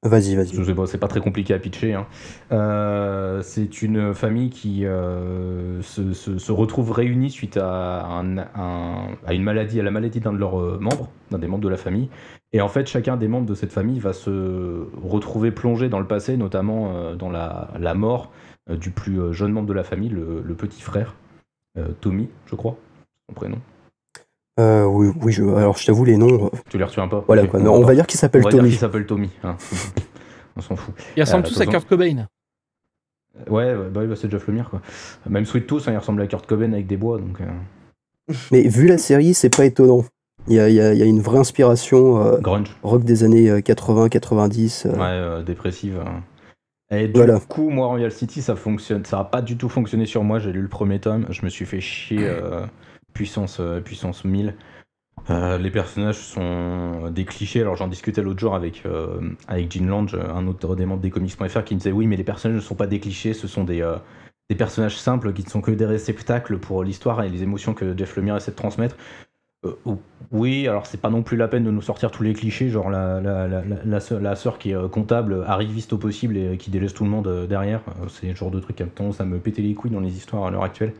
Vas-y, 0.01 0.35
vas-y. 0.35 0.55
C'est 0.88 0.97
pas 0.97 1.09
très 1.09 1.19
compliqué 1.19 1.53
à 1.53 1.59
pitcher. 1.59 1.93
hein. 1.93 2.07
Euh, 2.53 3.41
c'est 3.41 3.81
une 3.81 4.13
famille 4.13 4.49
qui 4.49 4.85
euh, 4.85 5.81
se, 5.81 6.51
retrouve 6.53 6.91
réunie 6.91 7.30
suite 7.30 7.57
à, 7.57 8.05
un- 8.05 8.38
un- 8.38 9.09
à 9.26 9.34
une 9.34 9.43
maladie, 9.43 9.77
à 9.77 9.84
la 9.84 9.91
maladie 9.91 10.21
d'un 10.21 10.31
de 10.31 10.38
leurs 10.38 10.57
euh, 10.57 10.77
membres, 10.80 11.09
d'un 11.31 11.38
des 11.38 11.47
membres 11.47 11.63
de 11.65 11.69
la 11.69 11.76
famille. 11.76 12.09
Et 12.53 12.61
en 12.61 12.69
fait, 12.69 12.88
chacun 12.88 13.17
des 13.17 13.27
membres 13.27 13.45
de 13.45 13.55
cette 13.55 13.73
famille 13.73 13.99
va 13.99 14.13
se 14.13 14.88
retrouver 15.03 15.51
plongé 15.51 15.89
dans 15.89 15.99
le 15.99 16.07
passé, 16.07 16.38
notamment 16.38 17.13
dans 17.15 17.30
la, 17.30 17.93
mort 17.93 18.31
du 18.69 18.91
plus 18.91 19.34
jeune 19.34 19.51
membre 19.51 19.67
de 19.67 19.73
la 19.73 19.84
famille, 19.84 20.09
le, 20.09 20.41
le 20.43 20.53
petit 20.55 20.81
frère, 20.81 21.15
Tommy, 22.01 22.30
je 22.47 22.55
crois, 22.55 22.76
son 23.27 23.35
prénom. 23.35 23.57
Euh, 24.60 24.84
oui, 24.86 25.11
oui 25.22 25.31
je... 25.31 25.44
alors 25.44 25.77
je 25.77 25.86
t'avoue, 25.86 26.06
les 26.06 26.18
noms. 26.18 26.45
euh, 26.45 26.49
Tu 26.69 26.77
les 26.77 26.84
retiens 26.84 27.07
pas 27.07 27.23
Voilà 27.27 27.48
quoi. 27.48 27.60
Non, 27.60 27.73
va 27.73 27.80
on 27.80 27.84
va 27.86 27.95
dire 27.95 28.06
qu'il 28.07 28.19
s'appelle 28.19 28.41
on 28.41 28.45
va 28.45 28.52
dire 28.52 28.60
Tommy. 28.60 28.69
qu'il 28.72 28.80
s'appelle 28.80 29.06
Tommy. 29.06 29.30
hein. 29.44 29.56
on 30.57 30.61
s'en 30.61 30.76
fout. 30.76 30.94
Ils 31.15 31.22
ressemblent 31.23 31.45
Euh, 31.45 31.49
tous 31.49 31.61
à. 31.61 31.65
Kurt 31.65 31.88
Cobain. 31.88 32.27
Ouais, 33.49 33.73
ouais, 33.73 33.90
bah 33.90 34.06
bah 34.06 34.15
c'est 34.15 34.30
Jeff 34.30 34.48
Lemire 34.48 34.69
quoi. 34.69 34.81
Même 35.30 35.45
Sweet 35.45 35.65
Tooth, 35.65 35.88
hein, 35.88 35.94
il 35.94 35.98
ressemble 35.98 36.22
à 36.22 36.27
Kurt 36.27 36.45
Cobain 36.45 36.73
avec 36.73 36.88
des 36.88 36.98
bois, 36.98 37.18
donc 37.19 37.40
euh, 37.41 38.34
Mais 38.52 38.64
vu 38.68 38.88
la 38.88 38.98
série, 38.98 39.34
c'est 39.34 39.56
pas 39.56 39.65
étonnant. 39.65 40.03
Il 40.48 40.56
y 40.56 40.60
a, 40.60 40.68
il 40.68 40.76
y 40.76 40.81
a- 40.81 40.94
il 40.94 40.99
y 40.99 41.03
a 41.03 41.06
une 41.06 41.22
vraie 41.22 41.38
inspiration 41.38 42.22
euh, 42.26 42.38
grunge, 42.40 42.76
rock 42.84 43.03
des 43.03 43.23
années 43.23 43.49
euh, 43.49 43.60
80-90. 43.61 44.88
euh, 44.88 44.91
ouais, 44.91 44.98
euh, 45.02 45.44
dépressive. 45.44 45.99
hein. 46.06 46.22
Et 46.91 47.07
du 47.07 47.14
Voilà. 47.14 47.40
coup, 47.40 47.69
moi, 47.69 47.86
Royal 47.88 48.11
City, 48.11 48.41
ça 48.41 48.56
fonctionne, 48.56 49.06
ça 49.06 49.19
a 49.19 49.23
pas 49.23 49.41
du 49.44 49.57
tout 49.57 49.69
fonctionné 49.69 50.06
sur 50.07 50.23
moi. 50.23 50.40
J'ai 50.40 50.52
lu 50.52 50.61
le 50.61 50.68
premier 50.68 50.99
tome, 50.99 51.27
je 51.30 51.45
me 51.45 51.49
suis 51.49 51.65
fait 51.65 51.81
chier 51.81 52.19
euh, 52.22 52.65
puissance, 53.20 53.58
euh, 53.60 53.82
puissance 53.82 54.24
1000. 54.24 54.56
Euh, 55.30 55.58
les 55.58 55.72
personnages 55.72 56.16
sont 56.16 57.12
des 57.12 57.26
clichés. 57.26 57.60
Alors 57.60 57.76
j'en 57.76 57.90
discutais 57.90 58.22
l'autre 58.22 58.40
jour 58.40 58.56
avec 58.56 58.84
euh, 58.86 59.20
avec 59.50 59.74
Gene 59.74 59.88
Lange, 59.88 60.16
un 60.16 60.48
autre 60.48 60.78
des 60.78 60.86
membres 60.86 61.02
des 61.02 61.10
comics.fr, 61.10 61.66
qui 61.66 61.76
me 61.76 61.80
disait 61.80 61.91
oui, 61.91 62.08
mais 62.08 62.16
les 62.16 62.24
personnages 62.24 62.56
ne 62.56 62.62
sont 62.62 62.76
pas 62.76 62.88
des 62.88 63.02
clichés, 63.02 63.34
ce 63.34 63.50
sont 63.50 63.66
des 63.66 63.86
des 64.50 64.56
personnages 64.56 64.98
simples 64.98 65.34
qui 65.34 65.44
ne 65.44 65.50
sont 65.50 65.60
que 65.60 65.72
des 65.72 65.86
réceptacles 65.86 66.60
pour 66.60 66.82
l'histoire 66.86 67.22
et 67.22 67.30
les 67.30 67.44
émotions 67.44 67.74
que 67.74 67.96
Jeff 67.96 68.16
Lemire 68.16 68.38
essaie 68.38 68.52
de 68.52 68.56
transmettre. 68.56 68.96
Oui, 70.32 70.70
alors 70.70 70.86
c'est 70.86 71.02
pas 71.02 71.10
non 71.10 71.22
plus 71.22 71.36
la 71.36 71.50
peine 71.50 71.66
de 71.66 71.72
nous 71.72 71.82
sortir 71.82 72.12
tous 72.12 72.24
les 72.24 72.32
clichés, 72.32 72.70
genre 72.70 72.90
la, 72.90 73.20
la, 73.20 73.46
la, 73.86 74.36
sœur 74.36 74.58
qui 74.58 74.72
est 74.72 74.90
comptable, 74.90 75.44
arriviste 75.46 75.91
au 75.91 75.98
possible 75.98 76.38
et 76.38 76.58
qui 76.58 76.72
délaisse 76.72 76.94
tout 76.94 77.04
le 77.04 77.10
monde 77.10 77.46
derrière. 77.50 77.82
C'est 78.08 78.30
le 78.30 78.36
genre 78.36 78.52
de 78.52 78.62
truc 78.62 78.78
qui 78.78 78.84
a 78.84 78.86
tendance 78.86 79.20
à 79.20 79.26
me 79.26 79.38
péter 79.40 79.62
les 79.62 79.74
couilles 79.74 79.91
dans 79.91 80.00
les 80.00 80.16
histoires 80.16 80.46
à 80.46 80.52
l'heure 80.52 80.64
actuelle. 80.64 80.94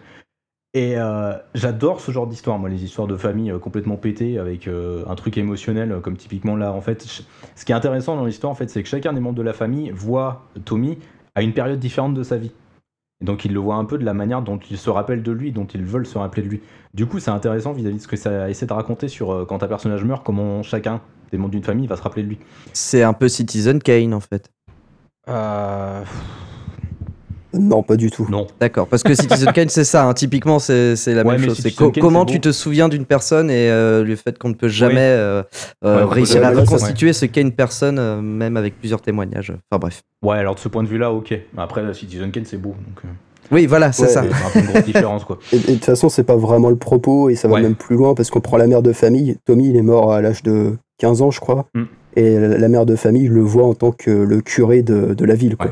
Et 0.76 0.98
euh, 0.98 1.34
j'adore 1.56 2.00
ce 2.00 2.12
genre 2.12 2.28
d'histoire, 2.28 2.60
moi, 2.60 2.70
les 2.70 2.84
histoires 2.84 3.08
de 3.08 3.18
famille 3.18 3.50
euh, 3.50 3.58
complètement 3.58 3.96
pétées 3.96 4.38
avec 4.38 4.68
euh, 4.68 5.04
un 5.08 5.16
truc 5.16 5.38
émotionnel, 5.38 6.00
comme 6.04 6.16
typiquement 6.16 6.56
là. 6.56 6.74
En 6.74 6.82
fait, 6.82 7.02
ce 7.02 7.66
qui 7.66 7.72
est 7.72 7.76
intéressant 7.76 8.16
dans 8.16 8.26
l'histoire, 8.26 8.52
en 8.52 8.56
fait, 8.56 8.70
c'est 8.70 8.84
que 8.84 8.90
chacun 8.90 9.14
des 9.14 9.20
membres 9.20 9.38
de 9.38 9.44
la 9.44 9.54
famille 9.54 9.90
voit 9.90 10.46
Tommy 10.66 11.00
à 11.34 11.42
une 11.42 11.54
période 11.54 11.80
différente 11.80 12.14
de 12.14 12.22
sa 12.22 12.38
vie. 12.38 12.52
Et 13.22 13.26
donc, 13.26 13.46
il 13.46 13.54
le 13.54 13.60
voit 13.60 13.76
un 13.76 13.86
peu 13.86 13.98
de 13.98 14.06
la 14.06 14.14
manière 14.14 14.44
dont 14.44 14.60
il 14.70 14.78
se 14.78 14.90
rappelle 14.90 15.24
de 15.24 15.32
lui, 15.32 15.52
dont 15.52 15.66
ils 15.66 15.84
veulent 15.84 16.06
se 16.06 16.18
rappeler 16.18 16.44
de 16.44 16.48
lui. 16.48 16.62
Du 16.94 17.08
coup, 17.08 17.20
c'est 17.20 17.32
intéressant 17.32 17.74
vis-à-vis 17.74 17.98
de 17.98 18.02
ce 18.02 18.08
que 18.08 18.16
ça 18.16 18.50
essaie 18.50 18.68
de 18.68 18.74
raconter 18.74 19.08
sur 19.08 19.32
euh, 19.32 19.46
quand 19.46 19.64
un 19.64 19.68
personnage 19.68 20.04
meurt, 20.04 20.24
comment 20.24 20.62
chacun 20.62 21.02
des 21.32 21.38
membres 21.38 21.52
d'une 21.52 21.64
famille 21.64 21.88
va 21.88 21.96
se 21.96 22.02
rappeler 22.04 22.24
de 22.24 22.30
lui. 22.30 22.40
C'est 22.74 23.04
un 23.04 23.14
peu 23.14 23.28
Citizen 23.28 23.82
Kane 23.82 24.14
en 24.14 24.20
fait. 24.20 24.50
Euh... 25.28 26.04
Non, 27.54 27.82
pas 27.82 27.96
du 27.96 28.12
tout. 28.12 28.28
Non. 28.30 28.46
D'accord, 28.60 28.88
parce 28.88 29.02
que 29.02 29.16
Citizen 29.16 29.52
Kane, 29.54 29.70
c'est 29.70 29.84
ça, 29.84 30.06
hein, 30.06 30.14
typiquement, 30.14 30.60
c'est 30.60 30.96
c'est 30.96 31.16
la 31.16 31.24
Ouais, 31.24 31.34
même 31.38 31.46
chose. 31.46 31.56
C'est 31.56 31.70
Citizen 31.70 31.88
co- 31.88 31.92
Kane, 31.92 32.02
comment 32.04 32.26
c'est 32.28 32.34
tu 32.34 32.40
te 32.40 32.52
souviens 32.52 32.90
d'une 32.90 33.06
personne 33.06 33.50
et 33.50 33.70
euh, 33.72 34.04
le 34.04 34.16
fait 34.16 34.38
qu'on 34.38 34.50
ne 34.50 34.54
peut 34.54 34.68
jamais 34.68 35.00
euh, 35.00 35.42
euh, 35.84 36.06
Ouais, 36.06 36.14
réussir 36.14 36.46
à 36.46 36.52
reconstituer 36.52 37.12
ce 37.14 37.26
qu'est 37.26 37.42
une 37.42 37.52
personne, 37.54 37.98
euh, 37.98 38.22
même 38.22 38.56
avec 38.56 38.78
plusieurs 38.78 39.02
témoignages. 39.02 39.52
Enfin 39.72 39.80
bref. 39.80 40.02
Ouais, 40.24 40.38
alors 40.38 40.54
de 40.56 40.60
ce 40.60 40.68
point 40.68 40.84
de 40.84 40.88
vue-là, 40.88 41.12
ok. 41.12 41.34
Après, 41.58 41.82
Citizen 41.94 42.30
Kane, 42.32 42.46
c'est 42.46 42.58
beau. 42.62 42.70
Donc, 42.70 43.04
euh, 43.04 43.08
Oui, 43.52 43.66
voilà, 43.66 43.92
c'est 43.94 44.04
Ouais, 44.04 44.08
ça. 44.10 44.22
c'est 44.24 44.30
un 44.46 44.50
peu 44.52 44.60
une 44.60 44.66
grosse 44.74 44.86
différence, 44.86 45.24
quoi. 45.24 45.40
Et, 45.52 45.58
de 45.58 45.64
toute 45.74 45.86
façon, 45.86 46.08
c'est 46.10 46.24
pas 46.24 46.36
vraiment 46.36 46.70
le 46.70 46.76
propos 46.76 47.30
et 47.32 47.36
ça 47.36 47.48
va 47.48 47.56
Ouais. 47.56 47.62
même 47.62 47.74
plus 47.76 47.96
loin 47.96 48.14
parce 48.14 48.30
qu'on 48.30 48.42
prend 48.42 48.58
la 48.58 48.68
mère 48.68 48.84
de 48.84 48.94
famille. 48.94 49.38
Tommy, 49.46 49.70
il 49.70 49.76
est 49.76 49.82
mort 49.82 50.14
à 50.14 50.22
l'âge 50.22 50.44
de 50.44 50.74
15 51.00 51.24
ans, 51.24 51.32
je 51.32 51.40
crois. 51.40 51.66
Mm. 51.74 51.84
Et 52.16 52.38
la, 52.40 52.58
la 52.60 52.68
mère 52.68 52.86
de 52.86 52.96
famille 52.96 53.28
le 53.28 53.42
voit 53.42 53.66
en 53.66 53.74
tant 53.74 53.92
que 53.92 54.12
le 54.12 54.42
curé 54.42 54.84
de, 54.84 55.16
de 55.16 55.26
la 55.26 55.34
ville. 55.36 55.56
Quoi. 55.58 55.72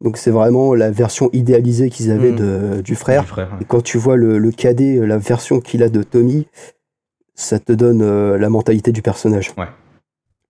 Ouais. 0.00 0.04
Donc 0.06 0.16
c'est 0.16 0.30
vraiment 0.30 0.74
la 0.74 0.90
version 0.90 1.30
idéalisée 1.32 1.90
qu'ils 1.90 2.10
avaient 2.10 2.32
Mm. 2.32 2.36
de, 2.36 2.80
du 2.82 2.94
frère. 2.94 3.22
Du 3.22 3.28
frère. 3.28 3.52
ouais. 3.52 3.58
Et 3.62 3.64
quand 3.64 3.82
tu 3.82 3.98
vois 3.98 4.16
le, 4.16 4.38
le 4.38 4.50
cadet, 4.52 4.96
la 5.06 5.18
version 5.18 5.60
qu'il 5.60 5.82
a 5.82 5.88
de 5.88 6.02
Tommy, 6.02 6.46
ça 7.34 7.58
te 7.58 7.72
donne 7.72 8.02
euh, 8.02 8.38
la 8.38 8.48
mentalité 8.50 8.92
du 8.92 9.02
personnage. 9.02 9.52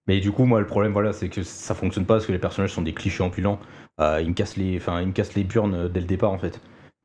Mais 0.07 0.19
du 0.21 0.33
coup, 0.33 0.45
moi, 0.45 0.59
le 0.61 0.67
problème, 0.67 0.93
voilà, 0.93 1.13
c'est 1.13 1.29
que 1.29 1.43
ça 1.43 1.75
fonctionne 1.75 2.05
pas 2.05 2.15
parce 2.15 2.27
que 2.27 2.33
les 2.33 2.39
personnages 2.39 2.73
sont 2.73 2.83
des 2.83 2.95
clichés 2.95 3.23
ambulants. 3.23 3.61
Euh, 4.01 4.21
ils 4.23 4.29
me 4.31 4.35
cassent 4.35 4.57
les, 4.57 4.77
enfin, 4.77 5.01
ils 5.01 5.07
me 5.09 5.13
cassent 5.13 5.35
les 5.35 5.45
burnes 5.45 5.75
euh, 5.75 5.89
dès 5.89 6.01
le 6.01 6.07
départ, 6.07 6.33
en 6.33 6.39
fait. 6.39 6.61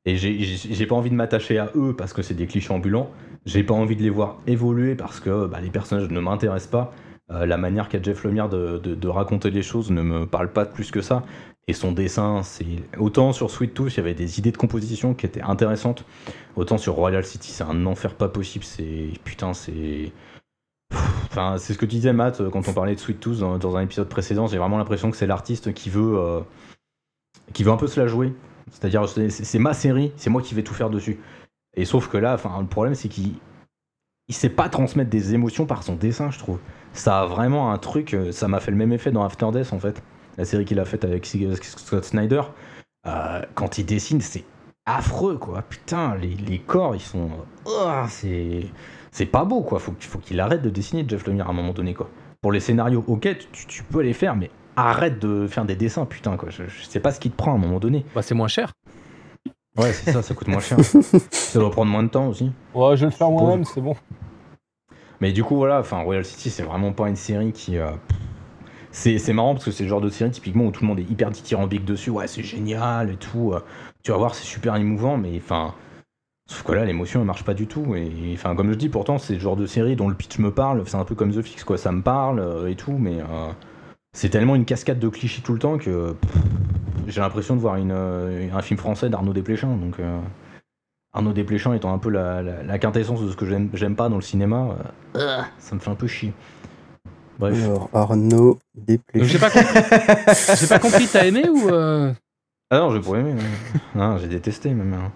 Et 0.07 0.15
j'ai- 0.17 0.85
pas 0.85 0.95
envie 0.95 1.09
de 1.09 1.15
m'attacher 1.15 1.57
à 1.57 1.71
eux 1.75 1.95
parce 1.97 2.13
que 2.13 2.21
c'est 2.21 2.33
des 2.35 2.45
clichés 2.47 2.71
ambulants. 2.71 3.09
J'ai 3.45 3.63
pas 3.63 3.73
envie 3.73 3.95
de 3.95 4.01
les 4.03 4.09
voir 4.11 4.37
évoluer 4.47 4.95
parce 4.95 5.19
que 5.19 5.45
bah, 5.47 5.59
les 5.61 5.69
personnages 5.71 6.09
ne 6.09 6.19
m'intéressent 6.19 6.69
pas. 6.71 6.93
Euh, 7.31 7.45
la 7.47 7.57
manière 7.57 7.89
qu'a 7.89 7.99
Jeff 8.01 8.23
Lemire 8.23 8.47
de, 8.49 8.77
de- 8.77 8.93
de 8.95 9.07
raconter 9.07 9.49
les 9.51 9.63
choses 9.63 9.89
ne 9.91 10.01
me 10.03 10.25
parle 10.27 10.51
pas 10.51 10.65
plus 10.65 10.91
que 10.91 11.01
ça. 11.01 11.23
Et 11.67 11.73
son 11.73 11.91
dessin, 11.91 12.43
c'est 12.43 12.65
autant 12.99 13.33
sur 13.33 13.49
Sweet 13.49 13.73
Tooth, 13.73 13.93
il 13.93 13.97
y 13.97 13.99
avait 13.99 14.13
des 14.13 14.37
idées 14.37 14.51
de 14.51 14.57
composition 14.57 15.15
qui 15.15 15.25
étaient 15.25 15.41
intéressantes. 15.41 16.05
Autant 16.55 16.77
sur 16.77 16.93
Royal 16.93 17.25
City, 17.25 17.51
c'est 17.51 17.63
un 17.63 17.85
enfer 17.87 18.13
pas 18.13 18.29
possible. 18.29 18.63
C'est 18.63 19.09
putain, 19.23 19.53
c'est 19.53 20.11
Enfin, 21.35 21.57
c'est 21.57 21.73
ce 21.73 21.77
que 21.77 21.85
tu 21.85 21.95
disais, 21.95 22.13
Matt, 22.13 22.41
quand 22.49 22.67
on 22.69 22.73
parlait 22.73 22.95
de 22.95 22.99
Sweet 22.99 23.19
Tooth 23.19 23.39
dans, 23.39 23.75
un 23.75 23.81
épisode 23.81 24.07
précédent. 24.07 24.47
J'ai 24.47 24.57
vraiment 24.57 24.77
l'impression 24.77 25.11
que 25.11 25.17
c'est 25.17 25.27
l'artiste 25.27 25.73
qui 25.73 25.89
veut, 25.89 26.17
euh, 26.17 26.39
qui 27.51 27.63
veut 27.63 27.71
un 27.71 27.77
peu 27.77 27.87
se 27.87 27.99
la 27.99 28.07
jouer. 28.07 28.33
C'est-à-dire, 28.71 29.07
c'est 29.09 29.29
c'est 29.29 29.59
ma 29.59 29.73
série, 29.73 30.13
c'est 30.15 30.29
moi 30.29 30.41
qui 30.41 30.55
vais 30.55 30.63
tout 30.63 30.73
faire 30.73 30.89
dessus. 30.89 31.19
Et 31.75 31.83
sauf 31.85 32.07
que 32.07 32.17
là, 32.17 32.33
enfin, 32.35 32.57
le 32.61 32.67
problème, 32.67 32.95
c'est 32.95 33.09
qu'il 33.09 33.33
il 34.27 34.33
sait 34.35 34.49
pas 34.49 34.69
transmettre 34.69 35.09
des 35.09 35.33
émotions 35.33 35.65
par 35.65 35.83
son 35.83 35.95
dessin, 35.95 36.31
je 36.31 36.39
trouve. 36.39 36.59
Ça 36.93 37.21
a 37.21 37.25
vraiment 37.25 37.71
un 37.71 37.77
truc. 37.77 38.13
euh, 38.13 38.31
Ça 38.31 38.47
m'a 38.47 38.59
fait 38.59 38.71
le 38.71 38.77
même 38.77 38.93
effet 38.93 39.11
dans 39.11 39.23
After 39.23 39.47
Death, 39.51 39.73
en 39.73 39.79
fait. 39.79 40.01
La 40.37 40.45
série 40.45 40.65
qu'il 40.65 40.79
a 40.79 40.85
faite 40.85 41.05
avec 41.05 41.25
Scott 41.25 42.03
Snyder. 42.03 42.41
Euh, 43.07 43.41
quand 43.53 43.77
il 43.77 43.85
dessine, 43.85 44.19
c'est 44.21 44.43
affreux, 44.85 45.37
quoi. 45.37 45.61
Putain, 45.61 46.15
les, 46.15 46.35
les 46.35 46.59
corps, 46.59 46.95
ils 46.95 47.01
sont. 47.01 47.29
Oh, 47.65 47.91
c'est. 48.09 48.65
C'est 49.11 49.25
pas 49.25 49.45
beau, 49.45 49.61
quoi. 49.61 49.79
Faut, 49.79 49.93
qu'il- 49.93 50.09
faut 50.09 50.19
qu'il 50.19 50.39
arrête 50.39 50.61
de 50.61 50.69
dessiner 50.69 51.05
Jeff 51.07 51.25
Lemire 51.25 51.47
à 51.47 51.51
un 51.51 51.53
moment 51.53 51.71
donné, 51.73 51.93
quoi. 51.93 52.09
Pour 52.41 52.51
les 52.51 52.59
scénarios, 52.59 53.03
ok, 53.07 53.37
tu, 53.53 53.65
tu 53.67 53.83
peux 53.83 54.01
les 54.01 54.13
faire, 54.13 54.35
mais 54.35 54.51
arrête 54.75 55.19
de 55.19 55.47
faire 55.47 55.63
des 55.65 55.75
dessins, 55.77 56.05
putain, 56.05 56.35
quoi. 56.35 56.49
Je, 56.49 56.63
je 56.67 56.83
sais 56.83 56.99
pas 56.99 57.11
ce 57.11 57.19
qui 57.19 57.29
te 57.31 57.35
prend 57.35 57.53
à 57.53 57.55
un 57.55 57.59
moment 57.59 57.79
donné. 57.79 58.05
Bah, 58.13 58.21
c'est 58.21 58.35
moins 58.35 58.49
cher. 58.49 58.73
Ouais, 59.77 59.91
c'est 59.93 60.11
ça, 60.11 60.21
ça 60.21 60.33
coûte 60.33 60.47
moins 60.49 60.59
cher. 60.59 60.77
ça 61.31 61.59
doit 61.59 61.71
prendre 61.71 61.91
moins 61.91 62.03
de 62.03 62.09
temps 62.09 62.27
aussi. 62.27 62.51
Ouais, 62.73 62.95
je 62.97 63.01
vais 63.05 63.11
le 63.11 63.15
faire 63.15 63.29
moi-même, 63.29 63.63
c'est 63.65 63.81
bon. 63.81 63.95
Mais 65.21 65.31
du 65.31 65.43
coup, 65.43 65.55
voilà, 65.55 65.79
enfin, 65.79 65.99
Royal 66.01 66.25
City, 66.25 66.49
c'est 66.49 66.63
vraiment 66.63 66.91
pas 66.91 67.07
une 67.07 67.15
série 67.15 67.51
qui. 67.53 67.77
euh, 67.77 67.89
C'est 68.95 69.33
marrant 69.33 69.53
parce 69.53 69.65
que 69.65 69.71
c'est 69.71 69.83
le 69.83 69.89
genre 69.89 69.99
de 69.99 70.09
série 70.09 70.31
typiquement 70.31 70.65
où 70.65 70.71
tout 70.71 70.81
le 70.81 70.87
monde 70.87 70.99
est 70.99 71.09
hyper 71.11 71.29
dithyrambique 71.29 71.83
dessus. 71.83 72.09
Ouais, 72.09 72.27
c'est 72.27 72.43
génial 72.43 73.11
et 73.11 73.17
tout. 73.17 73.51
euh, 73.53 73.59
Tu 74.03 74.11
vas 74.11 74.17
voir, 74.17 74.33
c'est 74.35 74.45
super 74.45 74.75
émouvant, 74.77 75.17
mais 75.17 75.33
enfin. 75.35 75.75
Sauf 76.49 76.63
que 76.63 76.71
là, 76.71 76.85
l'émotion, 76.85 77.19
elle 77.19 77.25
marche 77.25 77.43
pas 77.43 77.53
du 77.53 77.67
tout. 77.67 77.93
Et 77.95 78.31
enfin, 78.33 78.55
comme 78.55 78.71
je 78.71 78.77
dis, 78.77 78.87
pourtant, 78.87 79.17
c'est 79.17 79.33
le 79.33 79.39
genre 79.39 79.57
de 79.57 79.65
série 79.65 79.97
dont 79.97 80.07
le 80.07 80.15
pitch 80.15 80.39
me 80.39 80.49
parle. 80.49 80.81
C'est 80.85 80.95
un 80.95 81.03
peu 81.03 81.13
comme 81.13 81.33
The 81.33 81.41
Fix, 81.41 81.65
quoi. 81.65 81.77
Ça 81.77 81.91
me 81.91 82.01
parle 82.01 82.39
euh, 82.39 82.69
et 82.69 82.75
tout, 82.75 82.97
mais 82.97 83.19
euh, 83.19 83.51
c'est 84.13 84.29
tellement 84.29 84.55
une 84.55 84.63
cascade 84.65 84.99
de 84.99 85.09
clichés 85.09 85.41
tout 85.41 85.53
le 85.53 85.59
temps 85.59 85.77
que 85.77 86.15
j'ai 87.07 87.19
l'impression 87.19 87.55
de 87.55 87.59
voir 87.59 87.75
un 87.75 88.61
film 88.61 88.79
français 88.79 89.09
d'Arnaud 89.09 89.33
Desplechin. 89.33 89.75
Donc, 89.75 89.97
Arnaud 91.13 91.33
Desplechin 91.33 91.73
étant 91.73 91.93
un 91.93 91.97
peu 91.97 92.09
la, 92.09 92.79
quintessence 92.79 93.21
de 93.21 93.29
ce 93.29 93.35
que 93.35 93.45
j'aime 93.45 93.95
pas 93.95 94.07
dans 94.07 94.15
le 94.15 94.21
cinéma, 94.21 94.77
ça 95.13 95.75
me 95.75 95.79
fait 95.81 95.91
un 95.91 95.95
peu 95.95 96.07
chier. 96.07 96.31
Bref. 97.39 97.63
Alors, 97.63 97.89
Arnaud 97.93 98.59
Donc, 98.75 98.87
Desplechin. 98.87 99.25
J'ai 99.27 99.39
pas 99.39 99.49
compris. 99.49 100.55
J'ai 100.59 100.67
pas 100.67 100.79
compris, 100.79 101.07
t'as 101.11 101.25
aimé 101.25 101.43
ou. 101.49 101.69
euh, 101.69 102.11
Ah 102.69 102.79
non, 102.79 102.91
j'ai 102.91 103.01
pas 103.01 103.17
aimé. 103.17 103.33
non, 103.95 104.17
j'ai 104.17 104.27
détesté 104.27 104.69
même. 104.73 104.93
hein. 104.93 105.11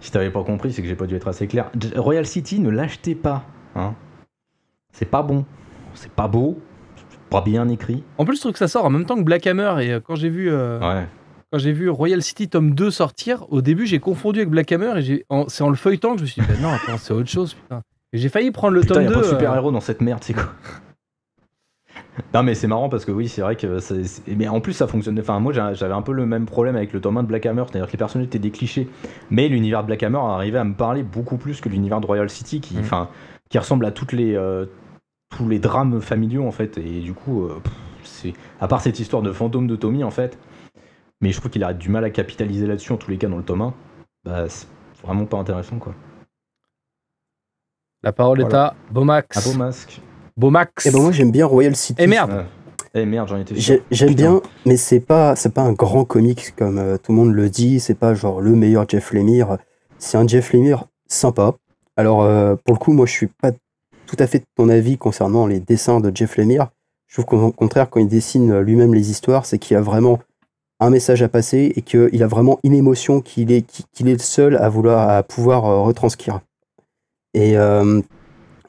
Si 0.00 0.10
t'avais 0.10 0.30
pas 0.30 0.42
compris, 0.42 0.72
c'est 0.72 0.80
que 0.82 0.88
j'ai 0.88 0.96
pas 0.96 1.06
dû 1.06 1.14
être 1.14 1.28
assez 1.28 1.46
clair. 1.46 1.70
Royal 1.96 2.24
City, 2.26 2.58
ne 2.58 2.70
l'achetez 2.70 3.14
pas. 3.14 3.44
Hein. 3.76 3.94
C'est 4.92 5.04
pas 5.08 5.22
bon. 5.22 5.44
C'est 5.94 6.10
pas 6.10 6.26
beau. 6.26 6.58
C'est 7.10 7.20
pas 7.30 7.42
bien 7.42 7.68
écrit. 7.68 8.02
En 8.18 8.24
plus, 8.24 8.36
je 8.36 8.40
trouve 8.40 8.52
que 8.52 8.58
ça 8.58 8.68
sort 8.68 8.84
en 8.86 8.90
même 8.90 9.04
temps 9.04 9.16
que 9.16 9.22
Black 9.22 9.46
Hammer. 9.46 9.74
Et 9.80 9.92
euh, 9.92 10.00
quand 10.00 10.14
j'ai 10.16 10.30
vu, 10.30 10.50
euh, 10.50 10.80
Ouais. 10.80 11.06
quand 11.52 11.58
j'ai 11.58 11.72
vu 11.72 11.88
Royal 11.90 12.22
City 12.22 12.48
tome 12.48 12.74
2 12.74 12.90
sortir, 12.90 13.44
au 13.52 13.60
début, 13.60 13.86
j'ai 13.86 14.00
confondu 14.00 14.40
avec 14.40 14.50
Black 14.50 14.72
Hammer. 14.72 14.94
Et 14.96 15.02
j'ai- 15.02 15.24
en- 15.28 15.48
c'est 15.48 15.62
en 15.62 15.68
le 15.68 15.76
feuilletant 15.76 16.12
que 16.12 16.18
je 16.18 16.22
me 16.22 16.26
suis 16.28 16.40
dit, 16.40 16.48
bah 16.48 16.54
non, 16.60 16.70
attends, 16.72 16.96
c'est 16.98 17.12
autre 17.12 17.28
chose, 17.28 17.52
putain. 17.54 17.82
Et 18.12 18.18
j'ai 18.18 18.28
failli 18.30 18.50
prendre 18.50 18.74
le 18.74 18.80
Putain, 18.80 18.94
tome 18.94 19.02
y 19.04 19.06
a 19.06 19.08
2. 19.10 19.14
pas 19.14 19.20
de 19.20 19.26
euh, 19.26 19.30
super-héros 19.30 19.70
dans 19.70 19.80
cette 19.80 20.00
merde, 20.00 20.24
c'est 20.24 20.32
quoi? 20.32 20.48
Non 22.34 22.42
mais 22.42 22.54
c'est 22.54 22.66
marrant 22.68 22.88
parce 22.88 23.04
que 23.04 23.10
oui 23.12 23.28
c'est 23.28 23.40
vrai 23.42 23.56
que 23.56 23.78
mais 24.28 24.46
en 24.48 24.60
plus 24.60 24.72
ça 24.72 24.86
fonctionne 24.86 25.18
enfin 25.18 25.40
moi 25.40 25.52
j'a- 25.52 25.74
j'avais 25.74 25.94
un 25.94 26.02
peu 26.02 26.12
le 26.12 26.26
même 26.26 26.46
problème 26.46 26.76
avec 26.76 26.92
le 26.92 27.00
tome 27.00 27.16
1 27.18 27.22
de 27.24 27.28
Black 27.28 27.46
Hammer 27.46 27.64
c'est-à-dire 27.68 27.86
que 27.86 27.92
les 27.92 27.98
personnages 27.98 28.26
étaient 28.26 28.38
des 28.38 28.50
clichés. 28.50 28.88
Mais 29.30 29.48
l'univers 29.48 29.82
de 29.82 29.86
Black 29.88 30.02
Hammer 30.02 30.18
arrivait 30.18 30.58
à 30.58 30.64
me 30.64 30.74
parler 30.74 31.02
beaucoup 31.02 31.36
plus 31.38 31.60
que 31.60 31.68
l'univers 31.68 32.00
de 32.00 32.06
Royal 32.06 32.30
City 32.30 32.60
qui 32.60 32.78
enfin 32.78 33.08
qui 33.48 33.58
ressemble 33.58 33.84
à 33.84 33.90
toutes 33.90 34.12
les 34.12 34.34
euh, 34.36 34.66
tous 35.36 35.48
les 35.48 35.58
drames 35.58 36.00
familiaux 36.00 36.46
en 36.46 36.52
fait. 36.52 36.78
Et 36.78 37.00
du 37.00 37.14
coup 37.14 37.44
euh, 37.46 37.58
pff, 37.62 37.72
c'est 38.04 38.32
à 38.60 38.68
part 38.68 38.80
cette 38.80 38.98
histoire 39.00 39.22
de 39.22 39.32
fantôme 39.32 39.66
de 39.66 39.76
Tommy 39.76 40.04
en 40.04 40.10
fait 40.10 40.38
mais 41.20 41.32
je 41.32 41.38
trouve 41.38 41.50
qu'il 41.50 41.64
a 41.64 41.74
du 41.74 41.88
mal 41.90 42.04
à 42.04 42.10
capitaliser 42.10 42.66
là-dessus 42.66 42.92
en 42.92 42.96
tous 42.96 43.10
les 43.10 43.18
cas 43.18 43.28
dans 43.28 43.36
le 43.36 43.42
tome 43.42 43.62
1 43.62 43.74
bah 44.24 44.48
c'est 44.48 44.66
vraiment 45.04 45.24
pas 45.26 45.36
intéressant 45.38 45.78
quoi. 45.78 45.94
La 48.02 48.12
parole 48.12 48.40
est 48.40 48.44
Voilà. 48.44 48.66
à 48.68 48.74
Bomax. 48.92 49.36
un 49.46 49.50
beau 49.52 49.58
masque 50.36 50.38
Bomax. 50.38 50.86
Eh 50.86 50.90
ben 50.90 51.02
moi 51.02 51.12
j'aime 51.12 51.30
bien 51.30 51.46
Royal 51.46 51.76
City. 51.76 52.00
Eh 52.02 52.06
merde. 52.06 52.30
Ouais. 52.30 52.44
eh 52.94 53.06
merde 53.06 53.28
j'en 53.28 53.38
étais 53.38 53.54
J'aime 53.90 54.14
bien, 54.14 54.40
mais 54.66 54.76
c'est 54.76 55.00
pas 55.00 55.36
c'est 55.36 55.52
pas 55.52 55.62
un 55.62 55.72
grand 55.72 56.04
comics 56.04 56.54
comme 56.56 56.78
euh, 56.78 56.96
tout 56.96 57.12
le 57.12 57.18
monde 57.18 57.32
le 57.32 57.48
dit. 57.48 57.80
C'est 57.80 57.94
pas 57.94 58.14
genre 58.14 58.40
le 58.40 58.54
meilleur 58.54 58.88
Jeff 58.88 59.12
Lemire. 59.12 59.58
C'est 59.98 60.16
un 60.16 60.26
Jeff 60.26 60.52
Lemire 60.52 60.84
sympa. 61.08 61.54
Alors 61.96 62.22
euh, 62.22 62.56
pour 62.64 62.74
le 62.74 62.78
coup, 62.78 62.92
moi 62.92 63.06
je 63.06 63.12
suis 63.12 63.26
pas 63.26 63.52
tout 64.06 64.16
à 64.18 64.26
fait 64.26 64.40
de 64.40 64.44
ton 64.56 64.68
avis 64.68 64.98
concernant 64.98 65.46
les 65.46 65.60
dessins 65.60 66.00
de 66.00 66.10
Jeff 66.14 66.36
Lemire. 66.36 66.68
Je 67.06 67.20
trouve 67.20 67.24
qu'au 67.24 67.50
contraire, 67.52 67.90
quand 67.90 68.00
il 68.00 68.08
dessine 68.08 68.52
euh, 68.52 68.62
lui-même 68.62 68.94
les 68.94 69.10
histoires, 69.10 69.44
c'est 69.44 69.58
qu'il 69.58 69.76
a 69.76 69.80
vraiment 69.80 70.20
un 70.78 70.90
message 70.90 71.22
à 71.22 71.28
passer 71.28 71.72
et 71.76 71.82
qu'il 71.82 72.22
a 72.22 72.26
vraiment 72.26 72.58
une 72.64 72.74
émotion 72.74 73.20
qu'il 73.20 73.52
est 73.52 73.62
qu'il 73.62 73.84
qu'il 73.92 74.08
est 74.08 74.14
le 74.14 74.18
seul 74.18 74.56
à 74.56 74.68
vouloir 74.68 75.08
à 75.10 75.22
pouvoir 75.22 75.66
euh, 75.66 75.80
retranscrire. 75.80 76.40
Et 77.34 77.56
euh, 77.56 78.00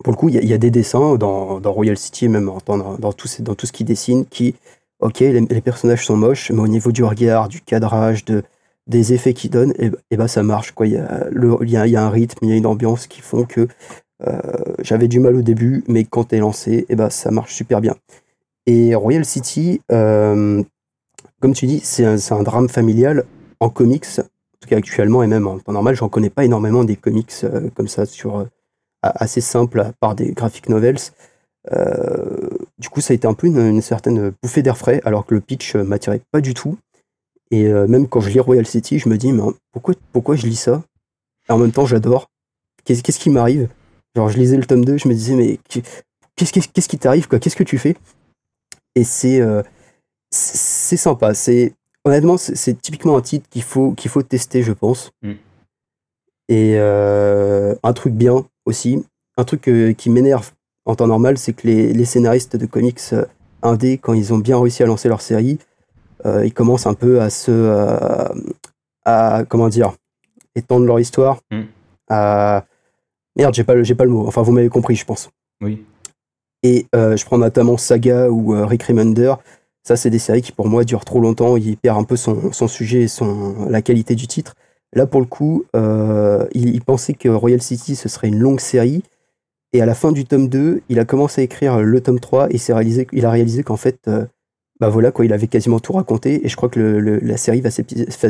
pour 0.04 0.14
le 0.14 0.18
coup, 0.18 0.30
il 0.30 0.44
y, 0.44 0.54
a- 0.54 0.58
des 0.58 0.72
dessins 0.72 1.16
dans, 1.16 1.60
Royal 1.64 1.98
City, 1.98 2.28
même 2.28 2.46
dans, 2.46 3.14
tout, 3.14 3.28
ce- 3.28 3.72
qu'il 3.72 3.86
dessine, 3.86 4.26
qui, 4.26 4.56
ok, 5.00 5.20
les, 5.20 5.62
personnages 5.62 6.06
sont 6.06 6.18
moches, 6.18 6.52
mais 6.52 6.62
au 6.62 6.68
niveau 6.68 6.92
du 6.92 7.04
regard, 7.04 7.48
du 7.50 7.62
cadrage, 7.62 8.26
de, 8.26 8.44
des 8.88 9.14
effets 9.14 9.34
qu'ils 9.34 9.52
donnent, 9.52 9.74
et, 9.78 9.92
et 10.12 10.18
ben 10.18 10.28
ça 10.28 10.44
marche. 10.44 10.74
Il, 10.82 10.92
y 10.92 10.98
a 10.98 12.04
un 12.04 12.10
rythme, 12.10 12.40
il 12.46 12.50
y 12.50 12.54
a 12.54 12.56
une 12.56 12.66
ambiance 12.66 13.08
qui 13.08 13.22
font 13.22 13.46
que 13.46 13.68
euh, 14.28 14.40
j'avais 14.80 15.08
du 15.08 15.20
mal 15.20 15.36
au 15.36 15.42
début, 15.42 15.84
mais 15.88 16.04
quand 16.04 16.26
t'es 16.26 16.40
lancé, 16.40 16.86
et 16.90 16.96
ben 16.96 17.10
ça 17.10 17.32
marche 17.32 17.54
super 17.54 17.82
bien. 17.82 17.96
Et 18.68 18.94
Royal 18.96 19.26
City, 19.26 19.82
euh, 19.92 20.64
comme 21.40 21.54
tu 21.54 21.66
dis, 21.66 21.80
c'est 21.84 22.06
un, 22.06 22.44
drame 22.44 22.70
familial 22.70 23.26
en 23.60 23.70
comics, 23.70 24.06
en 24.20 24.24
tout 24.62 24.70
cas 24.70 24.78
actuellement, 24.78 25.24
et 25.24 25.28
même 25.28 25.48
en 25.48 25.58
temps 25.60 25.72
normal, 25.72 25.96
j'en 25.96 26.10
connais 26.10 26.30
pas 26.30 26.46
énormément 26.46 26.84
des 26.84 26.96
comics 26.96 27.34
euh, 27.44 27.70
comme 27.76 27.88
ça 27.88 28.06
sur 28.06 28.48
assez 29.02 29.42
simple 29.42 29.80
à 29.80 29.94
part 30.00 30.16
des 30.16 30.32
graphic 30.32 30.70
novels. 30.70 30.98
Euh, 31.72 32.50
du 32.80 32.90
coup, 32.90 33.02
ça 33.02 33.14
a 33.14 33.16
été 33.16 33.28
un 33.28 33.34
peu 33.34 33.48
une, 33.48 33.82
certaine 33.82 34.34
bouffée 34.42 34.62
d'air 34.62 34.78
frais, 34.78 35.02
alors 35.06 35.26
que 35.26 35.36
le 35.36 35.42
pitch 35.42 35.76
euh, 35.76 35.84
m'attirait 35.84 36.22
pas 36.32 36.42
du 36.42 36.54
tout. 36.54 36.78
Et 37.52 37.66
euh, 37.66 37.88
même 37.88 38.08
quand 38.08 38.22
je 38.22 38.30
lis 38.30 38.40
Royal 38.40 38.66
City, 38.66 39.00
je 39.00 39.10
me 39.10 39.18
dis, 39.18 39.32
mais 39.32 39.44
pourquoi, 39.72 39.94
pourquoi 40.12 40.36
je 40.36 40.48
lis 40.48 40.56
ça? 40.56 40.84
Et 41.50 41.52
en 41.52 41.58
même 41.58 41.72
temps, 41.72 41.86
j'adore. 41.86 42.28
Qu'est-ce 42.86 43.20
qui 43.20 43.30
m'arrive? 43.30 43.70
Genre, 44.16 44.30
je 44.30 44.38
lisais 44.38 44.58
le 44.58 44.66
tome 44.66 44.86
2, 44.86 44.98
je 44.98 45.08
me 45.08 45.14
disais, 45.14 45.36
mais 45.36 45.60
qu'est-ce 46.36 46.88
qui 46.88 46.98
t'arrive 46.98 47.28
Qu'est-ce 47.28 47.56
que 47.56 47.64
tu 47.64 47.78
fais? 47.78 47.96
Et 48.96 49.04
c'est 49.04 49.42
sympa. 50.32 51.34
C'est 51.34 51.74
honnêtement, 52.04 52.38
c'est 52.38 52.82
typiquement 52.82 53.18
un 53.18 53.22
titre 53.22 53.48
qu'il 53.50 53.64
faut 53.64 53.96
faut 54.08 54.24
tester, 54.24 54.64
je 54.64 54.74
pense. 54.74 55.12
Mm. 55.22 55.34
Et 56.50 56.74
euh, 56.78 57.76
un 57.84 57.94
truc 57.94 58.14
bien 58.14 58.46
aussi, 58.66 59.04
un 59.38 59.44
truc 59.44 59.68
euh, 59.70 59.94
qui 59.94 60.10
m'énerve 60.10 60.52
en 60.86 60.96
temps 60.96 61.08
normal, 61.08 61.38
c'est 61.38 61.54
que 61.54 61.68
les, 61.68 61.94
les 61.94 62.06
scénaristes 62.06 62.56
de 62.56 62.66
comics 62.66 63.00
euh, 63.14 63.26
indés, 63.62 63.98
quand 63.98 64.14
ils 64.14 64.34
ont 64.34 64.38
bien 64.40 64.60
réussi 64.60 64.84
à 64.84 64.86
lancer 64.88 65.08
leur 65.08 65.22
série, 65.22 65.60
euh, 66.26 66.46
ils 66.46 66.54
commencent 66.54 66.88
un 66.88 66.94
peu 66.94 67.22
à 67.22 67.30
se. 67.30 67.52
à. 69.06 69.44
comment 69.48 69.70
dire 69.70 69.94
étendre 70.56 70.86
leur 70.86 71.00
histoire. 71.00 71.40
Mm. 71.52 71.62
À. 72.10 72.66
Merde, 73.38 73.54
j'ai 73.54 73.64
pas, 73.64 73.76
le- 73.76 73.84
j'ai 73.84 73.96
pas 73.96 74.04
le 74.04 74.10
mot. 74.10 74.28
Enfin, 74.28 74.42
vous 74.42 74.52
m'avez 74.52 74.68
compris, 74.70 74.96
je 74.96 75.06
pense. 75.06 75.30
oui 75.62 75.86
Et 76.64 76.88
euh, 76.96 77.16
je 77.16 77.24
prends 77.26 77.38
notamment 77.38 77.78
Saga 77.78 78.30
ou 78.30 78.54
euh, 78.54 78.66
Rick 78.66 78.84
Remender. 78.84 79.34
Ça, 79.84 79.96
c'est 79.96 80.10
des 80.10 80.20
séries 80.20 80.42
qui, 80.42 80.52
pour 80.52 80.68
moi, 80.68 80.84
durent 80.84 81.06
trop 81.06 81.22
longtemps. 81.22 81.56
Il 81.58 81.78
perd 81.78 81.98
un 81.98 82.04
peu 82.04 82.18
son, 82.18 82.52
son 82.52 82.68
sujet 82.68 83.04
et 83.04 83.08
son, 83.08 83.68
la 83.70 83.82
qualité 83.82 84.14
du 84.16 84.28
titre. 84.28 84.54
Là, 84.94 85.06
pour 85.08 85.22
le 85.22 85.26
coup, 85.28 85.64
euh, 85.76 86.46
il, 86.54 86.70
il 86.76 86.82
pensait 86.82 87.14
que 87.14 87.30
Royal 87.30 87.62
City, 87.62 87.96
ce 87.96 88.10
serait 88.10 88.28
une 88.28 88.40
longue 88.40 88.60
série. 88.60 89.04
Et 89.74 89.82
à 89.82 89.86
la 89.86 89.96
fin 89.96 90.12
du 90.12 90.26
tome 90.26 90.50
2, 90.50 90.82
il 90.90 91.00
a 91.00 91.06
commencé 91.06 91.42
à 91.42 91.44
écrire 91.46 91.80
le 91.82 92.02
tome 92.02 92.20
3 92.20 92.50
et 92.52 92.58
s'est 92.58 92.74
réalisé, 92.74 93.08
il 93.14 93.26
a 93.26 93.32
réalisé 93.32 93.64
qu'en 93.64 93.78
fait, 93.78 94.00
euh, 94.10 94.26
bah 94.82 94.90
voilà, 94.90 95.12
quoi, 95.12 95.24
il 95.24 95.32
avait 95.32 95.48
quasiment 95.48 95.80
tout 95.80 95.94
raconté. 95.94 96.46
Et 96.46 96.50
je 96.50 96.56
crois 96.58 96.68
que 96.68 96.80
le- 96.80 97.00
le- 97.00 97.20
la 97.20 97.38
série 97.38 97.62
va, 97.62 97.72
se 97.72 97.82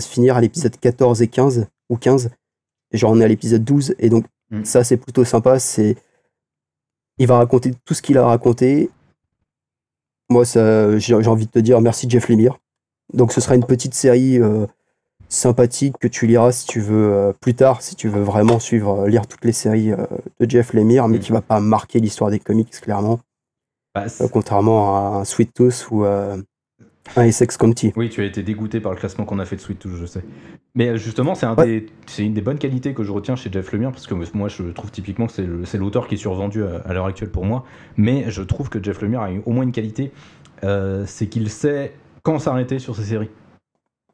finir 0.07 0.35
à 0.35 0.41
l'épisode 0.41 0.77
14 0.79 1.21
et 1.23 1.27
15, 1.27 1.65
ou 1.89 1.97
15. 1.97 2.29
Et 2.91 2.97
genre, 2.97 3.11
on 3.11 3.19
est 3.21 3.23
à 3.23 3.27
l'épisode 3.27 3.63
12. 3.63 3.95
Et 3.97 4.09
donc, 4.09 4.25
Mm. 4.51 4.65
ça, 4.65 4.83
c'est 4.83 4.97
plutôt 4.97 5.23
sympa. 5.25 5.57
C'est 5.59 5.95
il 7.17 7.25
va 7.27 7.38
raconter 7.38 7.71
tout 7.85 7.93
ce 7.93 8.01
qu'il 8.01 8.17
a 8.17 8.25
raconté. 8.25 8.89
Moi, 10.29 10.43
j'ai 10.45 11.13
envie 11.27 11.45
de 11.45 11.51
te 11.51 11.59
dire 11.59 11.81
merci 11.81 12.09
Jeff 12.09 12.29
Lemire. 12.29 12.57
Donc, 13.13 13.33
ce 13.33 13.41
sera 13.41 13.55
une 13.55 13.65
petite 13.65 13.93
série 13.93 14.39
euh, 14.39 14.65
sympathique 15.31 15.95
que 15.97 16.07
tu 16.09 16.27
liras 16.27 16.51
si 16.51 16.67
tu 16.67 16.81
veux 16.81 17.13
euh, 17.13 17.31
plus 17.39 17.53
tard, 17.55 17.81
si 17.81 17.95
tu 17.95 18.09
veux 18.09 18.21
vraiment 18.21 18.59
suivre, 18.59 19.03
euh, 19.03 19.07
lire 19.07 19.25
toutes 19.27 19.45
les 19.45 19.53
séries 19.53 19.93
euh, 19.93 20.05
de 20.41 20.49
Jeff 20.49 20.73
Lemire, 20.73 21.07
mais 21.07 21.17
Mm. 21.17 21.21
qui 21.21 21.31
va 21.31 21.41
pas 21.41 21.59
marquer 21.61 21.99
l'histoire 21.99 22.29
des 22.29 22.39
comics 22.39 22.69
clairement, 22.81 23.19
Bah, 23.95 24.05
contrairement 24.31 24.97
à 24.97 25.19
un 25.19 25.23
Sweet 25.25 25.53
Tooth 25.53 25.87
ou 25.89 26.03
Un 26.05 26.43
Essex 27.23 27.57
County. 27.57 27.93
Oui, 27.95 28.09
tu 28.09 28.21
as 28.21 28.25
été 28.25 28.43
dégoûté 28.43 28.79
par 28.81 28.91
le 28.91 28.97
classement 28.97 29.23
qu'on 29.25 29.39
a 29.39 29.45
fait 29.45 29.55
de 29.55 29.61
Sweet 29.61 29.79
Tooth, 29.79 29.95
je 29.99 30.05
sais. 30.05 30.23
Mais 30.75 30.97
justement, 30.97 31.33
c'est 31.35 31.45
un 31.45 31.55
Ouais. 31.55 31.85
une 32.19 32.33
des 32.33 32.41
bonnes 32.41 32.59
qualités 32.59 32.93
que 32.93 33.03
je 33.03 33.11
retiens 33.11 33.35
chez 33.37 33.49
Jeff 33.51 33.71
Lemire, 33.71 33.91
parce 33.91 34.07
que 34.07 34.13
moi, 34.33 34.47
je 34.49 34.63
trouve 34.71 34.91
typiquement 34.91 35.27
que 35.27 35.63
c'est 35.65 35.77
l'auteur 35.77 36.07
qui 36.07 36.15
est 36.15 36.17
survendu 36.17 36.63
à, 36.63 36.77
à 36.85 36.93
l'heure 36.93 37.05
actuelle 37.05 37.29
pour 37.31 37.45
moi. 37.45 37.63
Mais 37.97 38.29
je 38.29 38.41
trouve 38.43 38.69
que 38.69 38.81
Jeff 38.83 39.01
Lemire 39.01 39.21
a 39.21 39.31
eu 39.31 39.41
au 39.45 39.51
moins 39.51 39.63
une 39.63 39.71
qualité, 39.71 40.11
c'est 40.61 41.27
qu'il 41.27 41.49
sait 41.49 41.93
quand 42.23 42.37
s'arrêter 42.39 42.79
sur 42.79 42.95
ses 42.95 43.03
séries. 43.03 43.29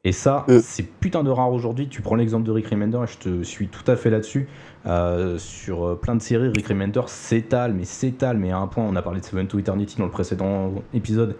Et 0.04 0.12
ça, 0.12 0.44
Euh. 0.48 0.60
c'est 0.62 0.84
putain 0.84 1.24
de 1.24 1.30
rare 1.30 1.52
aujourd'hui. 1.52 1.88
Tu 1.88 2.02
prends 2.02 2.14
l'exemple 2.14 2.44
de 2.46 2.52
Rick 2.52 2.68
Remender, 2.68 2.98
et 3.02 3.06
je 3.06 3.18
te 3.18 3.42
suis 3.42 3.68
tout 3.68 3.88
à 3.90 3.96
fait 3.96 4.10
là-dessus. 4.10 4.48
Euh, 4.86 5.38
sur 5.38 5.84
euh, 5.84 5.94
plein 5.96 6.14
de 6.14 6.22
séries, 6.22 6.48
Rick 6.48 6.68
Remender 6.68 7.02
s'étale, 7.08 7.74
mais 7.74 7.84
s'étale, 7.84 8.38
mais 8.38 8.52
à 8.52 8.58
un 8.58 8.68
point, 8.68 8.84
on 8.84 8.94
a 8.96 9.02
parlé 9.02 9.20
de 9.20 9.24
Seven 9.24 9.46
to 9.48 9.58
Eternity 9.58 9.98
dans 9.98 10.04
le 10.06 10.10
précédent 10.10 10.72
épisode. 10.94 11.36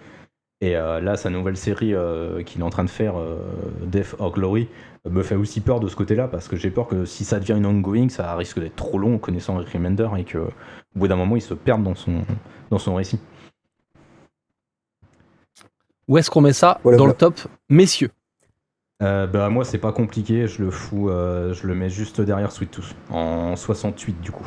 Et 0.60 0.76
euh, 0.76 1.00
là, 1.00 1.16
sa 1.16 1.30
nouvelle 1.30 1.56
série 1.56 1.94
euh, 1.94 2.42
qu'il 2.42 2.60
est 2.60 2.64
en 2.64 2.70
train 2.70 2.82
de 2.82 2.90
faire, 2.90 3.16
euh, 3.16 3.36
Death 3.86 4.16
or 4.18 4.32
Glory, 4.32 4.68
me 5.08 5.22
fait 5.22 5.36
aussi 5.36 5.60
peur 5.60 5.78
de 5.78 5.86
ce 5.86 5.94
côté-là, 5.94 6.26
parce 6.26 6.48
que 6.48 6.56
j'ai 6.56 6.70
peur 6.70 6.88
que 6.88 7.04
si 7.04 7.24
ça 7.24 7.38
devient 7.38 7.52
une 7.56 7.64
ongoing, 7.64 8.08
ça 8.08 8.34
risque 8.34 8.58
d'être 8.58 8.74
trop 8.74 8.98
long 8.98 9.18
connaissant 9.18 9.56
Rick 9.56 9.68
Remender, 9.70 10.08
et 10.18 10.24
que 10.24 10.38
au 10.38 10.50
bout 10.96 11.06
d'un 11.06 11.14
moment, 11.16 11.36
il 11.36 11.42
se 11.42 11.54
perde 11.54 11.84
dans 11.84 11.94
son, 11.94 12.24
dans 12.70 12.78
son 12.78 12.96
récit. 12.96 13.20
Où 16.08 16.18
est-ce 16.18 16.28
qu'on 16.30 16.40
met 16.40 16.52
ça 16.52 16.80
Voilà, 16.82 16.98
dans 16.98 17.04
voilà. 17.04 17.14
le 17.14 17.18
top 17.18 17.38
Messieurs. 17.68 18.10
Euh, 19.02 19.26
bah, 19.26 19.48
moi, 19.48 19.64
c'est 19.64 19.78
pas 19.78 19.92
compliqué, 19.92 20.48
je 20.48 20.62
le 20.62 20.70
fous, 20.70 21.08
euh, 21.08 21.54
je 21.54 21.66
le 21.66 21.74
mets 21.74 21.90
juste 21.90 22.20
derrière 22.20 22.50
Sweet 22.50 22.70
Tooth, 22.70 22.96
en 23.10 23.54
68 23.54 24.20
du 24.20 24.32
coup. 24.32 24.46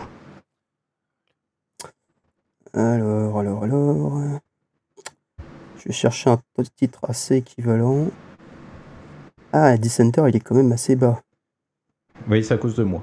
Alors, 2.74 3.40
alors, 3.40 3.64
alors. 3.64 4.22
Je 5.78 5.88
vais 5.88 5.94
chercher 5.94 6.30
un 6.30 6.40
petit 6.56 6.72
titre 6.72 7.00
assez 7.04 7.38
équivalent. 7.38 8.08
Ah, 9.54 9.78
Dissenter, 9.78 10.24
il 10.28 10.36
est 10.36 10.40
quand 10.40 10.56
même 10.56 10.72
assez 10.72 10.96
bas. 10.96 11.22
Oui, 12.30 12.44
c'est 12.44 12.54
à 12.54 12.58
cause 12.58 12.76
de 12.76 12.84
moi. 12.84 13.02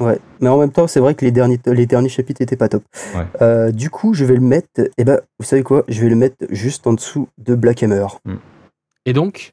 Ouais, 0.00 0.18
mais 0.40 0.48
en 0.48 0.58
même 0.58 0.72
temps, 0.72 0.86
c'est 0.86 1.00
vrai 1.00 1.14
que 1.14 1.24
les 1.24 1.30
derniers, 1.30 1.60
les 1.66 1.86
derniers 1.86 2.08
chapitres 2.08 2.40
étaient 2.40 2.56
pas 2.56 2.68
top. 2.68 2.82
Ouais. 3.14 3.26
Euh, 3.42 3.70
du 3.72 3.90
coup, 3.90 4.14
je 4.14 4.24
vais 4.24 4.34
le 4.34 4.40
mettre. 4.40 4.88
Eh 4.96 5.04
ben, 5.04 5.20
vous 5.38 5.44
savez 5.44 5.62
quoi? 5.62 5.84
Je 5.86 6.00
vais 6.00 6.08
le 6.08 6.16
mettre 6.16 6.46
juste 6.50 6.86
en 6.86 6.94
dessous 6.94 7.28
de 7.38 7.54
Black 7.54 7.82
Hammer. 7.82 8.06
Et 9.04 9.12
donc, 9.12 9.52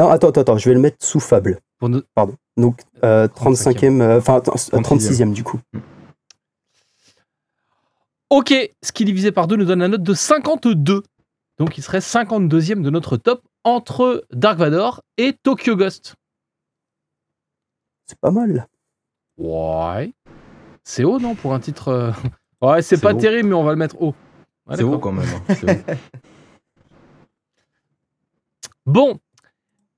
Non, 0.00 0.08
attends, 0.08 0.28
attends, 0.30 0.40
attends. 0.40 0.56
Je 0.58 0.66
vais 0.66 0.74
le 0.74 0.80
mettre 0.80 1.04
sous 1.04 1.20
Fable. 1.20 1.60
pour 1.78 1.90
nous- 1.90 2.00
Donc, 2.56 2.80
euh, 3.04 3.28
35e, 3.28 4.00
euh, 4.00 4.16
enfin, 4.18 4.36
attends, 4.36 4.54
36e 4.82 5.32
du 5.34 5.44
coup. 5.44 5.60
Ok, 8.30 8.54
ce 8.82 8.92
qui 8.92 9.04
divisé 9.04 9.30
par 9.30 9.46
2 9.46 9.56
nous 9.56 9.66
donne 9.66 9.80
la 9.80 9.88
note 9.88 10.02
de 10.02 10.14
52. 10.14 11.02
Donc 11.58 11.76
il 11.76 11.82
serait 11.82 12.00
52e 12.00 12.80
de 12.82 12.88
notre 12.88 13.18
top 13.18 13.42
entre 13.64 14.24
Dark 14.32 14.56
Vador 14.58 15.02
et 15.18 15.34
Tokyo 15.42 15.76
Ghost. 15.76 16.14
C'est 18.06 18.18
pas 18.20 18.30
mal. 18.30 18.68
Ouais. 19.36 20.14
C'est 20.82 21.04
haut, 21.04 21.18
non, 21.18 21.34
pour 21.34 21.52
un 21.52 21.60
titre. 21.60 21.88
euh, 21.88 22.12
Ouais, 22.62 22.80
c'est 22.82 23.00
pas 23.00 23.12
haut. 23.12 23.18
terrible, 23.20 23.48
mais 23.50 23.54
on 23.54 23.64
va 23.64 23.72
le 23.72 23.76
mettre 23.78 24.00
haut. 24.00 24.14
Ouais, 24.66 24.76
c'est 24.76 24.82
haut 24.82 24.98
quand 24.98 25.12
même. 25.12 25.28
hein, 25.28 25.54
haut. 25.62 25.94
Bon. 28.86 29.18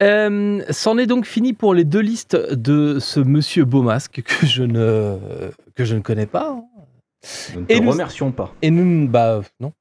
Euh, 0.02 0.62
C'en 0.70 0.98
est 0.98 1.06
donc 1.06 1.26
fini 1.26 1.52
pour 1.52 1.74
les 1.74 1.84
deux 1.84 2.00
listes 2.00 2.34
de 2.36 2.98
ce 2.98 3.20
monsieur 3.20 3.64
Beaumasque 3.64 4.22
que 4.22 4.46
je 4.46 4.62
ne, 4.64 5.16
que 5.74 5.84
je 5.84 5.94
ne 5.94 6.00
connais 6.00 6.26
pas. 6.26 6.50
hein. 6.50 6.64
Nous 7.54 7.60
ne 7.60 7.66
Et 7.68 7.80
nous- 7.80 7.90
remercions 7.90 8.32
pas. 8.32 8.52
Et 8.62 8.70
nous, 8.70 9.06
bah 9.08 9.42
non. 9.60 9.72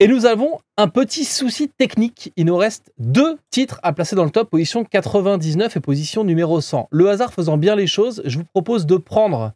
Et 0.00 0.08
nous 0.08 0.24
avons 0.26 0.60
un 0.76 0.88
petit 0.88 1.24
souci 1.24 1.68
technique. 1.68 2.32
Il 2.36 2.46
nous 2.46 2.56
reste 2.56 2.92
deux 2.98 3.38
titres 3.50 3.80
à 3.82 3.92
placer 3.92 4.14
dans 4.16 4.24
le 4.24 4.30
top, 4.30 4.50
position 4.50 4.84
99 4.84 5.76
et 5.76 5.80
position 5.80 6.22
numéro 6.24 6.60
100. 6.60 6.88
Le 6.90 7.08
hasard 7.10 7.32
faisant 7.32 7.56
bien 7.58 7.74
les 7.76 7.86
choses, 7.86 8.22
je 8.26 8.38
vous 8.38 8.44
propose 8.44 8.84
de 8.86 8.96
prendre 8.96 9.52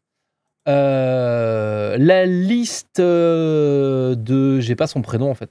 euh, 0.69 1.97
la 1.99 2.27
liste 2.27 3.01
euh, 3.01 4.15
de, 4.15 4.61
j'ai 4.61 4.77
pas 4.77 4.87
son 4.87 5.03
prénom 5.03 5.31
en 5.31 5.35
fait, 5.35 5.51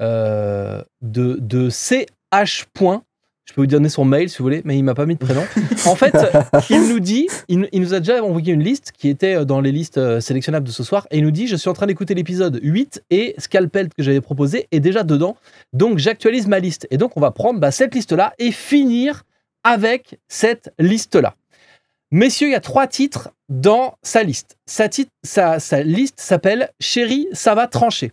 euh, 0.00 0.82
de, 1.02 1.36
de 1.40 1.68
CH. 1.70 2.66
Point. 2.74 3.02
Je 3.48 3.54
peux 3.54 3.62
vous 3.62 3.66
donner 3.66 3.88
son 3.88 4.04
mail 4.04 4.28
si 4.28 4.38
vous 4.38 4.44
voulez, 4.44 4.60
mais 4.66 4.76
il 4.76 4.82
m'a 4.82 4.94
pas 4.94 5.06
mis 5.06 5.14
de 5.14 5.18
prénom. 5.18 5.42
En 5.86 5.94
fait, 5.94 6.14
il 6.68 6.86
nous 6.88 7.00
dit, 7.00 7.28
il, 7.48 7.66
nous 7.72 7.94
a 7.94 8.00
déjà 8.00 8.22
envoyé 8.22 8.52
une 8.52 8.62
liste 8.62 8.92
qui 8.92 9.08
était 9.08 9.36
euh, 9.36 9.44
dans 9.46 9.62
les 9.62 9.72
listes 9.72 9.96
euh, 9.96 10.20
sélectionnables 10.20 10.66
de 10.66 10.72
ce 10.72 10.82
soir, 10.84 11.06
et 11.10 11.16
il 11.18 11.24
nous 11.24 11.30
dit 11.30 11.46
Je 11.46 11.56
suis 11.56 11.70
en 11.70 11.72
train 11.72 11.86
d'écouter 11.86 12.14
l'épisode 12.14 12.60
8 12.62 13.04
et 13.08 13.34
Scalpel 13.38 13.88
que 13.88 14.02
j'avais 14.02 14.20
proposé 14.20 14.68
est 14.70 14.80
déjà 14.80 15.02
dedans, 15.02 15.36
donc 15.72 15.96
j'actualise 15.96 16.46
ma 16.46 16.58
liste. 16.58 16.86
Et 16.90 16.98
donc 16.98 17.16
on 17.16 17.20
va 17.20 17.30
prendre 17.30 17.58
bah, 17.58 17.70
cette 17.70 17.94
liste-là 17.94 18.34
et 18.38 18.52
finir 18.52 19.22
avec 19.64 20.18
cette 20.28 20.72
liste-là. 20.78 21.34
Messieurs, 22.10 22.48
il 22.48 22.52
y 22.52 22.54
a 22.54 22.60
trois 22.60 22.86
titres 22.86 23.30
dans 23.48 23.94
sa 24.02 24.22
liste. 24.22 24.56
Sa, 24.66 24.88
titre- 24.88 25.10
sa 25.22 25.58
liste 25.82 26.20
s'appelle 26.20 26.70
Chérie, 26.80 27.28
ça 27.32 27.54
va 27.54 27.66
trancher. 27.66 28.12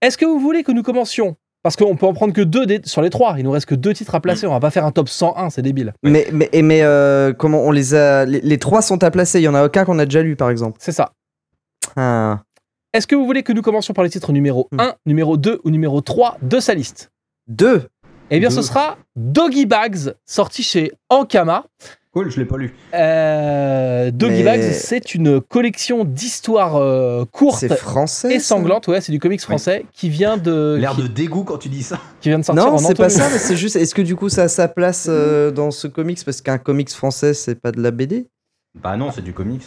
Est-ce 0.00 0.16
que 0.16 0.24
vous 0.24 0.38
voulez 0.38 0.62
que 0.62 0.72
nous 0.72 0.82
commencions 0.82 1.36
Parce 1.66 1.74
qu'on 1.74 1.96
peut 1.96 2.06
en 2.06 2.12
prendre 2.14 2.32
que 2.32 2.42
deux 2.42 2.64
des- 2.64 2.80
sur 2.84 3.02
les 3.02 3.10
trois. 3.10 3.34
Il 3.38 3.42
nous 3.42 3.50
reste 3.50 3.66
que 3.66 3.74
deux 3.74 3.92
titres 3.92 4.14
à 4.14 4.20
placer. 4.20 4.46
On 4.46 4.52
va 4.52 4.60
pas 4.60 4.70
faire 4.70 4.84
un 4.84 4.92
top 4.92 5.08
101, 5.08 5.50
c'est 5.50 5.62
débile. 5.62 5.94
Mais, 6.04 6.28
mais, 6.32 6.48
et 6.52 6.62
mais 6.62 6.82
euh, 6.82 7.32
comment 7.32 7.64
on 7.64 7.72
les 7.72 7.92
a. 7.96 8.24
Les, 8.24 8.40
les 8.40 8.58
trois 8.58 8.82
sont 8.82 9.02
à 9.02 9.10
placer. 9.10 9.40
Il 9.40 9.42
y 9.42 9.48
en 9.48 9.54
a 9.56 9.64
aucun 9.64 9.84
qu'on 9.84 9.98
a 9.98 10.04
déjà 10.04 10.22
lu, 10.22 10.36
par 10.36 10.48
exemple. 10.50 10.76
C'est 10.80 10.92
ça. 10.92 11.10
Ah. 11.96 12.38
Est-ce 12.92 13.08
que 13.08 13.16
vous 13.16 13.26
voulez 13.26 13.42
que 13.42 13.52
nous 13.52 13.62
commencions 13.62 13.94
par 13.94 14.04
les 14.04 14.10
titres 14.10 14.30
numéro 14.30 14.68
Hmm. 14.70 14.78
1, 14.80 14.94
numéro 15.06 15.36
2 15.36 15.60
ou 15.64 15.70
numéro 15.70 16.00
3 16.00 16.38
de 16.40 16.60
sa 16.60 16.72
liste? 16.72 17.10
Deux. 17.48 17.88
Eh 18.30 18.38
bien, 18.38 18.48
Deux. 18.48 18.54
ce 18.54 18.62
sera 18.62 18.96
Doggy 19.16 19.66
Bags, 19.66 20.14
sorti 20.24 20.62
chez 20.62 20.92
Ankama. 21.08 21.64
Cool, 22.16 22.30
je 22.30 22.40
l'ai 22.40 22.46
pas 22.46 22.56
lu. 22.56 22.72
Euh, 22.94 24.10
Doggy 24.10 24.36
Mais- 24.38 24.42
Bags, 24.44 24.72
c'est 24.72 25.14
une 25.14 25.38
collection 25.38 26.02
d'histoires 26.06 26.76
euh, 26.76 27.26
courtes 27.30 27.68
français. 27.74 28.34
et 28.36 28.40
sanglantes. 28.40 28.88
Ouais, 28.88 29.02
c'est 29.02 29.12
du 29.12 29.18
comics 29.18 29.42
français 29.42 29.84
qui 29.92 30.08
vient 30.08 30.38
de 30.38 30.78
L'air 30.80 30.92
qui, 30.92 31.02
de 31.02 31.08
dégoût 31.08 31.44
quand 31.44 31.58
tu 31.58 31.68
dis 31.68 31.82
ça. 31.82 32.00
qui 32.22 32.30
vient 32.30 32.38
de 32.38 32.44
sortir 32.44 32.64
Non, 32.70 32.78
c'est 32.78 32.96
pas 32.96 33.10
ça, 33.10 33.28
mais 33.30 33.38
c'est 33.38 33.54
juste. 33.56 33.76
Est-ce 33.76 33.94
que 33.94 34.00
du 34.00 34.16
coup 34.16 34.30
ça 34.30 34.44
a 34.44 34.48
sa 34.48 34.66
place 34.66 35.08
euh, 35.10 35.50
dans 35.50 35.70
ce 35.70 35.88
comics? 35.88 36.24
Parce 36.24 36.40
qu'un 36.40 36.56
comics 36.56 36.88
français, 36.90 37.34
c'est 37.34 37.54
pas 37.60 37.70
de 37.70 37.82
la 37.82 37.90
BD 37.90 38.28
Bah 38.82 38.96
non, 38.96 39.10
c'est 39.12 39.20
du 39.20 39.34
comics. 39.34 39.64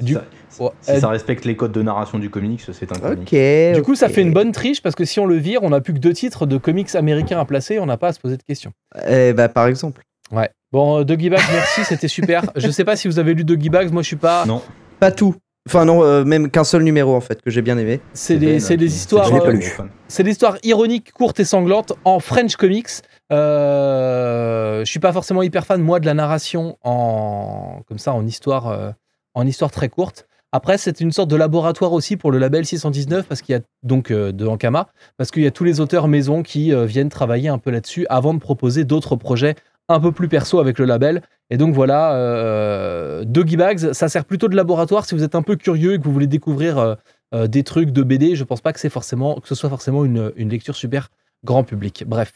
Du- 0.00 0.14
Ça- 0.14 0.24
si 0.48 0.62
Ouais, 0.62 0.70
si 0.82 0.90
euh, 0.92 1.00
ça 1.00 1.08
respecte 1.08 1.44
les 1.44 1.56
codes 1.56 1.72
de 1.72 1.82
narration 1.82 2.20
du 2.20 2.30
comics, 2.30 2.62
c'est 2.72 2.92
un 2.92 3.00
comics. 3.00 3.32
Ok. 3.32 3.74
Du 3.74 3.82
coup, 3.82 3.96
ça 3.96 4.08
fait 4.08 4.22
une 4.22 4.32
bonne 4.32 4.52
triche 4.52 4.80
parce 4.80 4.94
que 4.94 5.04
si 5.04 5.18
on 5.18 5.26
le 5.26 5.34
vire, 5.34 5.64
on 5.64 5.70
n'a 5.70 5.80
plus 5.80 5.92
que 5.92 5.98
deux 5.98 6.12
titres 6.12 6.46
de 6.46 6.56
comics 6.56 6.94
américains 6.94 7.40
à 7.40 7.44
placer. 7.44 7.80
On 7.80 7.86
n'a 7.86 7.96
pas 7.96 8.08
à 8.08 8.12
se 8.12 8.20
poser 8.20 8.36
de 8.36 8.44
questions. 8.44 8.70
Eh 9.08 9.32
bah, 9.32 9.48
par 9.48 9.66
exemple. 9.66 10.02
Ouais. 10.30 10.50
Bon, 10.72 11.00
euh, 11.00 11.04
Doggy 11.04 11.30
Bags, 11.30 11.40
merci, 11.52 11.84
c'était 11.84 12.08
super. 12.08 12.44
Je 12.56 12.70
sais 12.70 12.84
pas 12.84 12.96
si 12.96 13.08
vous 13.08 13.18
avez 13.18 13.34
lu 13.34 13.44
Doggy 13.44 13.70
Bags. 13.70 13.90
Moi, 13.90 14.02
je 14.02 14.08
suis 14.08 14.16
pas. 14.16 14.44
Non, 14.46 14.62
Pas 15.00 15.10
tout. 15.10 15.34
Enfin, 15.66 15.84
non, 15.84 16.02
euh, 16.02 16.24
même 16.24 16.50
qu'un 16.50 16.64
seul 16.64 16.82
numéro 16.82 17.14
en 17.14 17.20
fait, 17.20 17.42
que 17.42 17.50
j'ai 17.50 17.60
bien 17.60 17.76
aimé. 17.76 18.00
C'est 18.14 18.38
des, 18.38 18.58
c'est 18.58 18.78
des 18.78 18.94
histoires. 18.94 19.28
Je 19.28 19.34
l'ai 19.34 19.40
pas 19.40 19.48
euh. 19.48 19.88
C'est 20.08 20.22
des 20.22 20.30
histoires 20.30 20.56
ironiques, 20.62 21.12
courtes 21.12 21.40
et 21.40 21.44
sanglantes 21.44 21.92
en 22.04 22.20
French 22.20 22.56
comics. 22.56 22.88
Euh, 23.30 24.80
je 24.84 24.90
suis 24.90 25.00
pas 25.00 25.12
forcément 25.12 25.42
hyper 25.42 25.66
fan 25.66 25.82
moi 25.82 26.00
de 26.00 26.06
la 26.06 26.14
narration 26.14 26.78
en 26.82 27.82
comme 27.86 27.98
ça 27.98 28.14
en 28.14 28.26
histoire 28.26 28.68
euh, 28.68 28.90
en 29.34 29.46
histoire 29.46 29.70
très 29.70 29.88
courte. 29.88 30.26
Après, 30.50 30.78
c'est 30.78 31.00
une 31.02 31.12
sorte 31.12 31.28
de 31.28 31.36
laboratoire 31.36 31.92
aussi 31.92 32.16
pour 32.16 32.30
le 32.32 32.38
label 32.38 32.64
619 32.64 33.26
parce 33.26 33.42
qu'il 33.42 33.52
y 33.52 33.56
a 33.56 33.60
donc 33.82 34.10
euh, 34.10 34.32
de 34.32 34.46
Ankama 34.46 34.88
parce 35.18 35.30
qu'il 35.30 35.42
y 35.42 35.46
a 35.46 35.50
tous 35.50 35.64
les 35.64 35.80
auteurs 35.80 36.08
maison 36.08 36.42
qui 36.42 36.72
euh, 36.72 36.86
viennent 36.86 37.10
travailler 37.10 37.50
un 37.50 37.58
peu 37.58 37.70
là-dessus 37.70 38.06
avant 38.08 38.32
de 38.32 38.38
proposer 38.38 38.84
d'autres 38.84 39.16
projets 39.16 39.56
un 39.88 40.00
peu 40.00 40.12
plus 40.12 40.28
perso 40.28 40.60
avec 40.60 40.78
le 40.78 40.84
label. 40.84 41.22
Et 41.50 41.56
donc 41.56 41.74
voilà, 41.74 42.14
euh, 42.14 43.24
Doggy 43.24 43.56
Bags, 43.56 43.92
ça 43.92 44.08
sert 44.08 44.24
plutôt 44.24 44.48
de 44.48 44.56
laboratoire 44.56 45.06
si 45.06 45.14
vous 45.14 45.24
êtes 45.24 45.34
un 45.34 45.42
peu 45.42 45.56
curieux 45.56 45.94
et 45.94 45.98
que 45.98 46.04
vous 46.04 46.12
voulez 46.12 46.26
découvrir 46.26 46.78
euh, 46.78 46.94
euh, 47.34 47.46
des 47.46 47.64
trucs 47.64 47.90
de 47.90 48.02
BD. 48.02 48.36
Je 48.36 48.44
pense 48.44 48.60
pas 48.60 48.72
que 48.72 48.88
forcément 48.88 49.40
que 49.40 49.48
ce 49.48 49.54
soit 49.54 49.70
forcément 49.70 50.04
une, 50.04 50.32
une 50.36 50.50
lecture 50.50 50.76
super 50.76 51.08
grand 51.44 51.64
public. 51.64 52.04
Bref. 52.06 52.32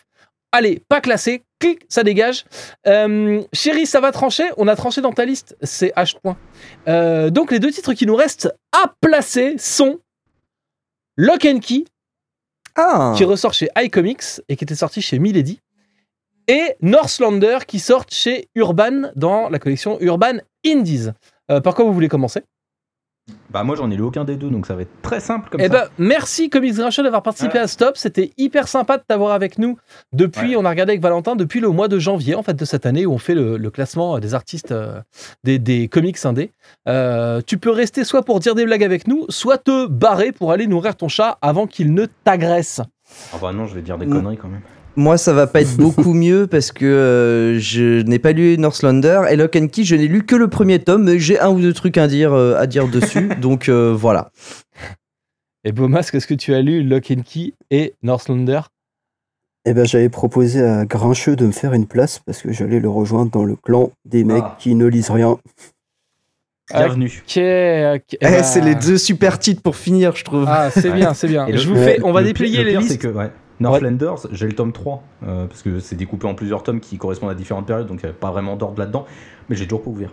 Allez, 0.54 0.82
pas 0.86 1.00
classé, 1.00 1.44
clic, 1.58 1.86
ça 1.88 2.02
dégage. 2.04 2.44
Euh, 2.86 3.42
chérie, 3.54 3.86
ça 3.86 4.00
va 4.00 4.12
trancher? 4.12 4.44
On 4.58 4.68
a 4.68 4.76
tranché 4.76 5.00
dans 5.00 5.12
ta 5.12 5.24
liste, 5.24 5.56
c'est 5.62 5.94
H. 5.96 6.16
point. 6.20 6.36
Donc 7.30 7.50
les 7.52 7.58
deux 7.58 7.70
titres 7.70 7.94
qui 7.94 8.06
nous 8.06 8.16
restent 8.16 8.54
à 8.72 8.92
placer 9.00 9.56
sont 9.56 9.98
Lock 11.16 11.46
and 11.46 11.60
Key, 11.60 11.84
Ah 12.76 13.14
qui 13.16 13.24
ressort 13.24 13.54
chez 13.54 13.68
iComics 13.76 14.42
et 14.48 14.56
qui 14.56 14.64
était 14.64 14.74
sorti 14.74 15.00
chez 15.00 15.18
Milady, 15.18 15.60
et 16.48 16.74
Northlander 16.82 17.59
qui 17.66 17.78
sort 17.78 18.05
chez 18.09 18.48
Urban 18.55 19.10
dans 19.16 19.48
la 19.48 19.59
collection 19.59 19.98
Urban 20.01 20.39
Indies. 20.66 21.09
Euh, 21.51 21.60
par 21.60 21.74
quoi 21.74 21.85
vous 21.85 21.93
voulez 21.93 22.09
commencer? 22.09 22.43
Bah 23.51 23.62
moi 23.62 23.77
j'en 23.77 23.89
ai 23.89 23.94
lu 23.97 24.02
aucun 24.02 24.24
des 24.24 24.35
deux, 24.35 24.51
donc 24.51 24.66
ça 24.66 24.74
va 24.74 24.82
être 24.82 25.01
très 25.01 25.20
simple 25.20 25.48
comme 25.48 25.60
Eh 25.60 25.64
ça. 25.64 25.69
ben, 25.69 25.85
merci 25.97 26.51
Comics 26.51 26.74
Grincheux 26.74 27.05
d'avoir 27.05 27.23
participé 27.23 27.56
à 27.59 27.69
Stop. 27.69 27.97
C'était 27.97 28.32
hyper 28.36 28.66
sympa 28.66 28.98
de 28.98 29.05
t'avoir 29.06 29.31
avec 29.32 29.59
nous 29.59 29.78
depuis, 30.12 30.51
Ouais. 30.51 30.56
on 30.56 30.64
a 30.64 30.70
regardé 30.70 30.90
avec 30.93 31.02
Valentin, 31.02 31.36
depuis 31.36 31.60
le 31.60 31.69
mois 31.69 31.86
de 31.86 32.01
janvier 32.01 32.35
en 32.35 32.43
fait 32.43 32.55
de 32.55 32.64
cette 32.64 32.85
année 32.85 33.06
où 33.06 33.12
on 33.12 33.19
fait 33.19 33.35
le, 33.36 33.59
le 33.59 33.70
classement 33.70 34.19
des 34.19 34.35
artistes 34.35 34.73
euh, 34.73 35.01
des, 35.44 35.60
des 35.60 35.86
comics 35.86 36.19
indés. 36.24 36.51
Euh, 36.89 37.40
tu 37.47 37.59
peux 37.59 37.70
rester 37.70 38.02
soit 38.02 38.24
pour 38.24 38.40
dire 38.40 38.56
des 38.56 38.64
blagues 38.64 38.82
avec 38.85 39.06
nous, 39.06 39.24
soit 39.28 39.59
te 39.59 39.86
barrer 39.86 40.32
pour 40.32 40.51
aller 40.51 40.66
nourrir 40.66 40.97
ton 40.97 41.06
chat 41.06 41.39
avant 41.43 41.69
qu'il 41.69 41.94
ne 41.94 42.06
t'agresse. 42.24 42.81
Ah 43.32 43.36
bah 43.40 43.52
non, 43.52 43.66
je 43.66 43.74
vais 43.77 43.82
dire 43.82 43.98
des 43.98 44.06
conneries 44.06 44.36
quand 44.39 44.48
même. 44.48 44.62
Moi, 44.97 45.16
ça 45.16 45.32
va 45.32 45.47
pas 45.47 45.62
être 45.62 45.77
beaucoup 45.78 46.12
mieux 46.12 46.47
parce 46.47 46.70
que 46.73 46.85
euh, 46.85 47.59
je 47.59 48.02
n'ai 48.02 48.19
pas 48.19 48.32
lu 48.32 48.59
Northlander 48.59 49.23
et 49.31 49.36
Lock 49.36 49.56
and 49.56 49.69
Key, 49.69 49.85
je 49.85 49.97
n'ai 49.97 50.06
lu 50.06 50.24
que 50.24 50.36
le 50.36 50.48
premier 50.48 50.78
tome, 50.78 51.05
mais 51.05 51.19
j'ai 51.19 51.40
un 51.40 51.51
ou 51.51 51.60
deux 51.60 51.73
trucs 51.73 51.97
à 51.98 52.06
dire, 52.09 52.32
euh, 52.35 52.56
à 52.59 52.66
dire 52.66 52.89
dessus. 52.89 53.28
donc 53.40 53.69
euh, 53.69 53.94
voilà. 53.97 54.31
Et 55.64 55.73
Bomas, 55.73 56.09
qu'est-ce 56.10 56.27
que 56.27 56.35
tu 56.35 56.52
as 56.55 56.60
lu 56.60 56.82
Lock 56.82 57.10
and 57.10 57.23
Key 57.24 57.55
et 57.70 57.94
Northlander 58.02 58.60
Eh 59.64 59.73
ben, 59.73 59.86
j'avais 59.86 60.09
proposé 60.10 60.62
à 60.62 60.85
Grincheux 60.85 61.36
de 61.36 61.47
me 61.47 61.52
faire 61.52 61.73
une 61.73 61.86
place 61.86 62.19
parce 62.19 62.43
que 62.43 62.52
j'allais 62.52 62.81
le 62.81 62.89
rejoindre 62.90 63.31
dans 63.31 63.44
le 63.44 63.56
clan 63.56 63.93
des 64.05 64.24
mecs 64.24 64.43
Ah. 64.44 64.56
qui 64.59 64.74
ne 64.74 64.86
lisent 64.86 65.10
rien. 65.10 65.39
Bienvenue. 66.73 67.23
Eh 67.36 67.40
Eh, 67.40 68.16
ben- 68.20 68.43
c'est 68.43 68.60
les 68.60 68.74
deux 68.74 68.97
super 68.98 69.39
titres 69.39 69.62
pour 69.62 69.77
finir, 69.77 70.16
je 70.16 70.24
trouve. 70.24 70.44
Ah, 70.48 70.70
c'est 70.70 70.90
Ouais. 70.90 70.97
bien, 70.97 71.12
c'est 71.14 71.28
bien. 71.28 71.47
Et 71.47 71.52
le- 71.52 71.59
Je 71.59 71.69
vous 71.69 71.77
fais, 71.77 72.01
on 72.02 72.12
va 72.12 72.20
le 72.23 72.28
déplier 72.28 72.62
le 72.64 72.70
les 72.70 72.77
listes. 72.78 72.90
c'est 72.93 72.98
que, 72.98 73.09
ouais, 73.09 73.31
Northlanders, 73.62 74.26
j'ai 74.32 74.47
le 74.47 74.55
tome 74.55 74.72
3, 74.72 75.02
euh, 75.26 75.47
parce 75.47 75.62
que 75.62 75.80
c'est 75.80 75.97
découpé 75.97 76.26
en 76.26 76.34
plusieurs 76.34 76.62
tomes 76.62 76.80
qui 76.80 76.98
correspondent 76.98 77.30
à 77.30 77.34
différentes 77.34 77.66
périodes, 77.66 77.86
donc 77.86 78.01
il 78.01 78.06
n'y 78.06 78.10
avait 78.10 78.18
pas 78.18 78.30
vraiment 78.30 78.56
d'ordre 78.56 78.78
là-dedans, 78.78 79.06
mais 79.48 79.56
j'ai 79.56 79.64
toujours 79.64 79.82
pas 79.82 79.90
ouvert. 79.90 80.10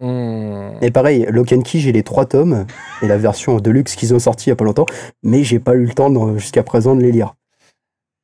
Hmm. 0.00 0.76
Et 0.82 0.90
pareil, 0.90 1.26
Lock 1.30 1.52
and 1.52 1.62
Key, 1.62 1.78
j'ai 1.78 1.92
les 1.92 2.02
trois 2.02 2.26
tomes 2.26 2.66
et 3.02 3.08
la 3.08 3.16
version 3.16 3.56
Deluxe 3.56 3.94
qu'ils 3.96 4.12
ont 4.14 4.18
sorti 4.18 4.46
il 4.46 4.50
y 4.50 4.52
a 4.52 4.56
pas 4.56 4.64
longtemps, 4.64 4.86
mais 5.22 5.42
j'ai 5.42 5.58
pas 5.58 5.74
eu 5.74 5.86
le 5.86 5.94
temps 5.94 6.36
jusqu'à 6.36 6.62
présent 6.62 6.94
de 6.94 7.00
les 7.02 7.12
lire. 7.12 7.34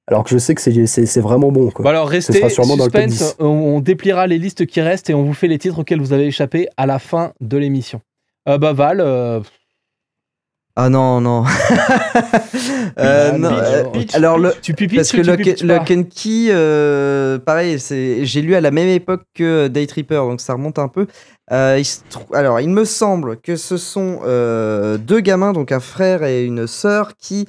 Alors 0.09 0.25
que 0.25 0.31
je 0.31 0.39
sais 0.39 0.55
que 0.55 0.61
c'est- 0.61 1.21
vraiment 1.21 1.53
bon. 1.53 1.71
Quoi. 1.71 1.85
Bon 1.85 1.89
alors 1.89 2.09
restez, 2.09 2.35
sera 2.35 2.51
sûrement 2.51 2.77
dans 2.77 2.87
le 2.87 2.91
top 2.91 3.03
suspense, 3.03 3.37
10. 3.37 3.37
on, 3.39 3.47
on 3.47 3.81
dépliera 3.81 4.27
les 4.27 4.37
listes 4.37 4.67
qui 4.67 4.81
restent 4.81 5.09
et 5.11 5.15
on 5.15 5.23
vous 5.23 5.33
fait 5.33 5.47
les 5.49 5.59
titres 5.59 5.79
auxquels 5.79 6.01
vous 6.01 6.13
avez 6.13 6.27
échappé 6.27 6.69
à 6.77 6.87
la 6.87 6.99
fin 6.99 7.33
de 7.41 7.57
l'émission. 7.57 8.01
Euh, 8.49 8.59
bah 8.59 8.73
Val, 8.73 9.01
euh, 9.01 9.41
Ah 10.77 10.89
non, 10.89 11.21
non. 11.21 11.45
Euh, 12.99 13.33
non, 13.39 13.49
pitch, 13.49 13.59
euh, 13.63 13.85
pitch, 13.85 14.15
alors 14.15 14.39
le, 14.39 14.53
tu 14.61 14.75
pipites 14.75 14.99
parce 14.99 15.13
que 15.13 15.23
Lock, 15.65 15.91
and 15.91 16.03
Key, 16.15 16.49
euh, 16.51 17.39
pareil, 17.39 17.81
c'est, 17.81 18.25
j'ai 18.27 18.43
lu 18.43 18.55
à 18.55 18.61
la 18.61 18.71
même 18.71 18.89
époque 18.89 19.23
que 19.35 19.69
Day 19.69 19.87
Tripper, 19.87 20.17
donc 20.17 20.41
ça 20.43 20.53
remonte 20.53 20.79
un 20.79 20.89
peu. 20.89 21.07
Euh, 21.51 21.77
il 21.79 21.85
se 21.85 22.01
trou- 22.11 22.35
alors, 22.35 22.61
il 22.61 22.69
me 22.69 22.85
semble 22.85 23.39
que 23.41 23.57
ce 23.57 23.77
sont 23.79 24.21
deux 24.99 25.21
gamins, 25.21 25.53
donc 25.53 25.73
un 25.73 25.81
frère 25.81 26.23
et 26.25 26.45
une 26.45 26.67
sœur, 26.67 27.13
qui, 27.19 27.47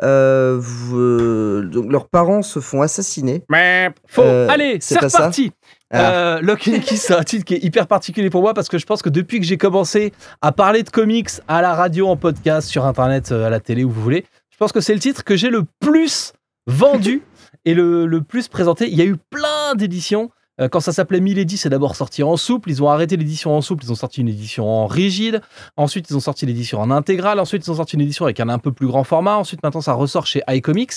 donc 0.00 1.90
leurs 1.92 2.08
parents 2.08 2.42
se 2.42 2.60
font 2.60 2.80
assassiner. 2.82 3.42
Mais 3.50 3.90
faux. 4.06 4.22
Allez, 4.48 4.78
c'est 4.80 4.98
reparti. 4.98 5.52
Ah. 5.92 6.12
Euh, 6.12 6.40
Lock 6.40 6.66
and 6.68 6.80
Key, 6.80 6.96
c'est 6.96 7.14
un 7.14 7.22
titre 7.22 7.44
qui 7.44 7.54
est 7.54 7.62
hyper 7.62 7.86
particulier 7.86 8.30
pour 8.30 8.42
moi 8.42 8.54
parce 8.54 8.68
que 8.68 8.78
je 8.78 8.86
pense 8.86 9.02
que 9.02 9.08
depuis 9.08 9.38
que 9.38 9.46
j'ai 9.46 9.56
commencé 9.56 10.12
à 10.42 10.50
parler 10.52 10.82
de 10.82 10.90
comics 10.90 11.30
à 11.46 11.62
la 11.62 11.74
radio, 11.74 12.08
en 12.08 12.16
podcast, 12.16 12.68
sur 12.68 12.84
internet, 12.84 13.30
euh, 13.30 13.46
à 13.46 13.50
la 13.50 13.60
télé, 13.60 13.84
où 13.84 13.90
vous 13.90 14.02
voulez, 14.02 14.26
je 14.50 14.56
pense 14.56 14.72
que 14.72 14.80
c'est 14.80 14.94
le 14.94 15.00
titre 15.00 15.22
que 15.22 15.36
j'ai 15.36 15.50
le 15.50 15.62
plus 15.80 16.32
vendu 16.66 17.22
et 17.64 17.74
le, 17.74 18.06
le 18.06 18.20
plus 18.20 18.48
présenté. 18.48 18.88
Il 18.88 18.96
y 18.96 19.02
a 19.02 19.04
eu 19.04 19.16
plein 19.30 19.74
d'éditions. 19.76 20.30
Euh, 20.60 20.68
Quand 20.68 20.80
ça 20.80 20.92
s'appelait 20.92 21.20
Milady, 21.20 21.56
c'est 21.56 21.68
d'abord 21.68 21.96
sorti 21.96 22.22
en 22.22 22.36
souple. 22.36 22.70
Ils 22.70 22.82
ont 22.82 22.88
arrêté 22.88 23.16
l'édition 23.16 23.54
en 23.54 23.60
souple. 23.60 23.84
Ils 23.84 23.92
ont 23.92 23.96
sorti 23.96 24.20
une 24.20 24.28
édition 24.28 24.68
en 24.68 24.86
rigide. 24.86 25.40
Ensuite, 25.76 26.08
ils 26.10 26.16
ont 26.16 26.20
sorti 26.20 26.46
l'édition 26.46 26.80
en 26.80 26.90
intégrale. 26.90 27.40
Ensuite, 27.40 27.66
ils 27.66 27.70
ont 27.70 27.74
sorti 27.76 27.96
une 27.96 28.02
édition 28.02 28.24
avec 28.24 28.40
un 28.40 28.48
un 28.48 28.58
peu 28.58 28.72
plus 28.72 28.86
grand 28.86 29.04
format. 29.04 29.36
Ensuite, 29.36 29.62
maintenant, 29.62 29.80
ça 29.80 29.92
ressort 29.92 30.26
chez 30.26 30.42
iComics. 30.48 30.92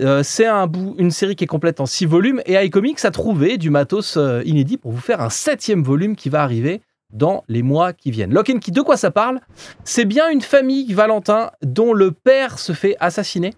Euh, 0.00 0.22
c'est 0.22 0.46
une 0.46 1.10
série 1.10 1.36
qui 1.36 1.44
est 1.44 1.48
complète 1.48 1.80
en 1.80 1.86
six 1.86 2.06
volumes. 2.06 2.42
Et 2.46 2.62
iComics 2.64 3.04
a 3.04 3.10
trouvé 3.10 3.58
du 3.58 3.70
matos 3.70 4.16
euh, 4.16 4.42
inédit 4.44 4.76
pour 4.76 4.92
vous 4.92 5.00
faire 5.00 5.20
un 5.20 5.30
septième 5.30 5.82
volume 5.82 6.16
qui 6.16 6.28
va 6.28 6.42
arriver 6.42 6.82
dans 7.12 7.42
les 7.48 7.62
mois 7.62 7.92
qui 7.92 8.10
viennent. 8.10 8.32
Lock 8.32 8.50
and 8.50 8.58
Key, 8.58 8.70
de 8.70 8.82
quoi 8.82 8.96
ça 8.96 9.10
parle? 9.10 9.40
C'est 9.84 10.04
bien 10.04 10.28
une 10.30 10.42
famille, 10.42 10.92
Valentin, 10.92 11.50
dont 11.62 11.92
le 11.92 12.12
père 12.12 12.58
se 12.58 12.72
fait 12.72 12.96
assassiner. 13.00 13.54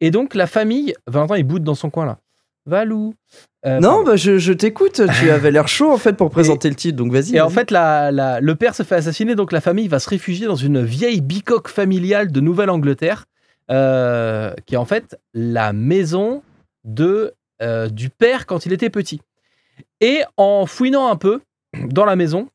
Et 0.00 0.10
donc, 0.10 0.34
la 0.34 0.46
famille. 0.46 0.94
Valentin, 1.06 1.36
il 1.36 1.44
boude 1.44 1.62
dans 1.62 1.74
son 1.74 1.90
coin 1.90 2.06
là. 2.06 2.18
Valou. 2.66 3.14
Euh, 3.66 3.78
non, 3.80 4.02
bah, 4.04 4.16
je, 4.16 4.38
je 4.38 4.52
t'écoute. 4.52 5.00
Tu 5.20 5.30
avais 5.30 5.50
l'air 5.50 5.68
chaud 5.68 5.90
en 5.92 5.98
fait 5.98 6.14
pour 6.14 6.30
présenter 6.30 6.68
le 6.68 6.74
titre, 6.74 6.96
donc 6.96 7.12
vas-y. 7.12 7.36
Et 7.36 7.40
en 7.40 7.50
fait, 7.50 7.70
la- 7.70 8.10
la- 8.10 8.40
le 8.40 8.54
père 8.54 8.74
se 8.74 8.82
fait 8.82 8.94
assassiner, 8.96 9.34
donc 9.34 9.52
la 9.52 9.60
famille 9.60 9.88
va 9.88 9.98
se 9.98 10.08
réfugier 10.08 10.46
dans 10.46 10.56
une 10.56 10.82
vieille 10.84 11.20
bicoque 11.20 11.68
familiale 11.68 12.30
de 12.32 12.40
Nouvelle-Angleterre, 12.40 13.26
euh, 13.70 14.52
qui 14.66 14.74
est 14.74 14.78
en 14.78 14.84
fait 14.84 15.18
la 15.34 15.72
maison 15.72 16.42
de, 16.84 17.34
euh, 17.62 17.88
du 17.88 18.08
père 18.10 18.46
quand 18.46 18.66
il 18.66 18.72
était 18.72 18.90
petit. 18.90 19.20
Et 20.00 20.22
en 20.36 20.66
fouinant 20.66 21.10
un 21.10 21.16
peu 21.16 21.40
dans 21.88 22.04
la 22.04 22.16
maison, 22.16 22.48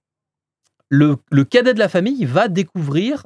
le, 0.90 1.16
le 1.32 1.44
cadet 1.44 1.74
de 1.74 1.80
la 1.80 1.90
famille 1.90 2.26
va 2.26 2.48
découvrir 2.48 3.24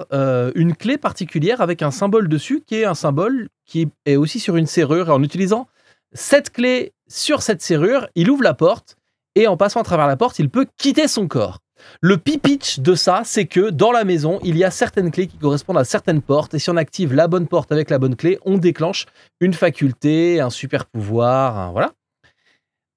une 0.54 0.74
clé 0.74 0.96
particulière 0.98 1.60
avec 1.60 1.82
un 1.82 1.90
symbole 1.90 2.28
dessus, 2.28 2.62
qui 2.66 2.76
est 2.76 2.84
un 2.84 2.94
symbole 2.94 3.48
qui 3.66 3.88
est 4.06 4.16
aussi 4.16 4.40
sur 4.40 4.56
une 4.56 4.66
serrure. 4.66 5.08
Et 5.08 5.12
en 5.12 5.22
utilisant 5.22 5.68
cette 6.12 6.50
clé 6.50 6.92
sur 7.08 7.42
cette 7.42 7.62
serrure, 7.62 8.08
il 8.14 8.30
ouvre 8.30 8.42
la 8.42 8.54
porte 8.54 8.96
et 9.34 9.46
en 9.46 9.56
passant 9.56 9.80
à 9.80 9.84
travers 9.84 10.06
la 10.06 10.16
porte, 10.16 10.38
il 10.38 10.50
peut 10.50 10.66
quitter 10.76 11.08
son 11.08 11.28
corps. 11.28 11.58
Le 12.00 12.18
pitch 12.18 12.80
de 12.80 12.94
ça, 12.94 13.22
c'est 13.24 13.46
que 13.46 13.70
dans 13.70 13.92
la 13.92 14.04
maison, 14.04 14.38
il 14.42 14.56
y 14.56 14.64
a 14.64 14.70
certaines 14.70 15.10
clés 15.10 15.26
qui 15.26 15.38
correspondent 15.38 15.78
à 15.78 15.84
certaines 15.84 16.20
portes, 16.20 16.52
et 16.52 16.58
si 16.58 16.68
on 16.68 16.76
active 16.76 17.14
la 17.14 17.26
bonne 17.26 17.46
porte 17.46 17.72
avec 17.72 17.90
la 17.90 17.98
bonne 17.98 18.16
clé, 18.16 18.38
on 18.44 18.58
déclenche 18.58 19.06
une 19.40 19.54
faculté, 19.54 20.40
un 20.40 20.50
super 20.50 20.84
pouvoir, 20.86 21.72
voilà. 21.72 21.92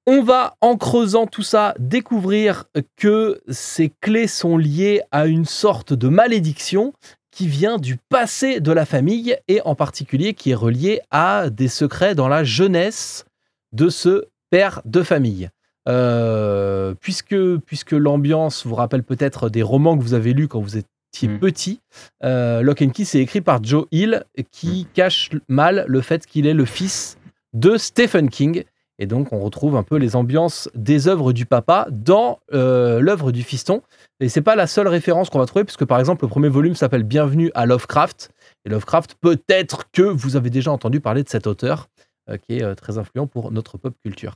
On 0.05 0.21
va, 0.21 0.55
en 0.61 0.75
creusant 0.75 1.27
tout 1.27 1.43
ça, 1.43 1.73
découvrir 1.79 2.65
que 2.97 3.41
ces 3.47 3.91
clés 4.01 4.27
sont 4.27 4.57
liées 4.57 5.01
à 5.11 5.27
une 5.27 5.45
sorte 5.45 5.93
de 5.93 6.09
malédiction 6.09 6.93
qui 7.31 7.47
vient 7.47 7.77
du 7.77 7.97
passé 8.09 8.59
de 8.59 8.71
la 8.71 8.85
famille 8.85 9.37
et 9.47 9.61
en 9.61 9.75
particulier 9.75 10.33
qui 10.33 10.51
est 10.51 10.55
reliée 10.55 11.01
à 11.09 11.49
des 11.49 11.67
secrets 11.69 12.15
dans 12.15 12.27
la 12.27 12.43
jeunesse 12.43 13.25
de 13.71 13.89
ce 13.89 14.25
père 14.49 14.81
de 14.85 15.01
famille. 15.03 15.49
Euh, 15.89 16.93
puisque 16.99 17.57
puisque 17.65 17.91
l'ambiance 17.91 18.65
vous 18.65 18.75
rappelle 18.75 19.03
peut-être 19.03 19.49
des 19.49 19.63
romans 19.63 19.97
que 19.97 20.03
vous 20.03 20.13
avez 20.13 20.31
lus 20.31 20.47
quand 20.47 20.61
vous 20.61 20.77
étiez 20.77 20.87
Mm. 21.21 21.39
petit, 21.39 21.79
euh, 22.23 22.61
Lock 22.61 22.81
and 22.81 22.89
Key 22.89 23.05
c'est 23.05 23.19
écrit 23.19 23.41
par 23.41 23.63
Joe 23.63 23.85
Hill 23.91 24.23
qui 24.51 24.87
cache 24.93 25.29
mal 25.47 25.85
le 25.87 26.01
fait 26.01 26.25
qu'il 26.25 26.47
est 26.47 26.53
le 26.53 26.65
fils 26.65 27.17
de 27.53 27.77
Stephen 27.77 28.29
King. 28.29 28.63
Et 28.99 29.07
donc 29.07 29.33
on 29.33 29.39
retrouve 29.39 29.75
un 29.75 29.83
peu 29.83 29.97
les 29.97 30.15
ambiances 30.15 30.69
des 30.75 31.07
œuvres 31.07 31.33
du 31.33 31.45
papa 31.45 31.87
dans 31.91 32.39
euh, 32.53 32.99
l'œuvre 32.99 33.31
du 33.31 33.41
fiston. 33.43 33.81
Et 34.19 34.29
c'est 34.29 34.41
pas 34.41 34.55
la 34.55 34.67
seule 34.67 34.87
référence 34.87 35.29
qu'on 35.29 35.39
va 35.39 35.45
trouver, 35.45 35.65
puisque 35.65 35.85
par 35.85 35.99
exemple 35.99 36.23
le 36.25 36.29
premier 36.29 36.49
volume 36.49 36.75
s'appelle 36.75 37.03
Bienvenue 37.03 37.51
à 37.55 37.65
Lovecraft. 37.65 38.29
Et 38.65 38.69
Lovecraft, 38.69 39.15
peut-être 39.19 39.89
que 39.91 40.03
vous 40.03 40.35
avez 40.35 40.49
déjà 40.49 40.71
entendu 40.71 40.99
parler 40.99 41.23
de 41.23 41.29
cet 41.29 41.47
auteur 41.47 41.87
euh, 42.29 42.37
qui 42.37 42.57
est 42.57 42.63
euh, 42.63 42.75
très 42.75 42.97
influent 42.97 43.27
pour 43.27 43.51
notre 43.51 43.77
pop 43.77 43.93
culture. 44.03 44.35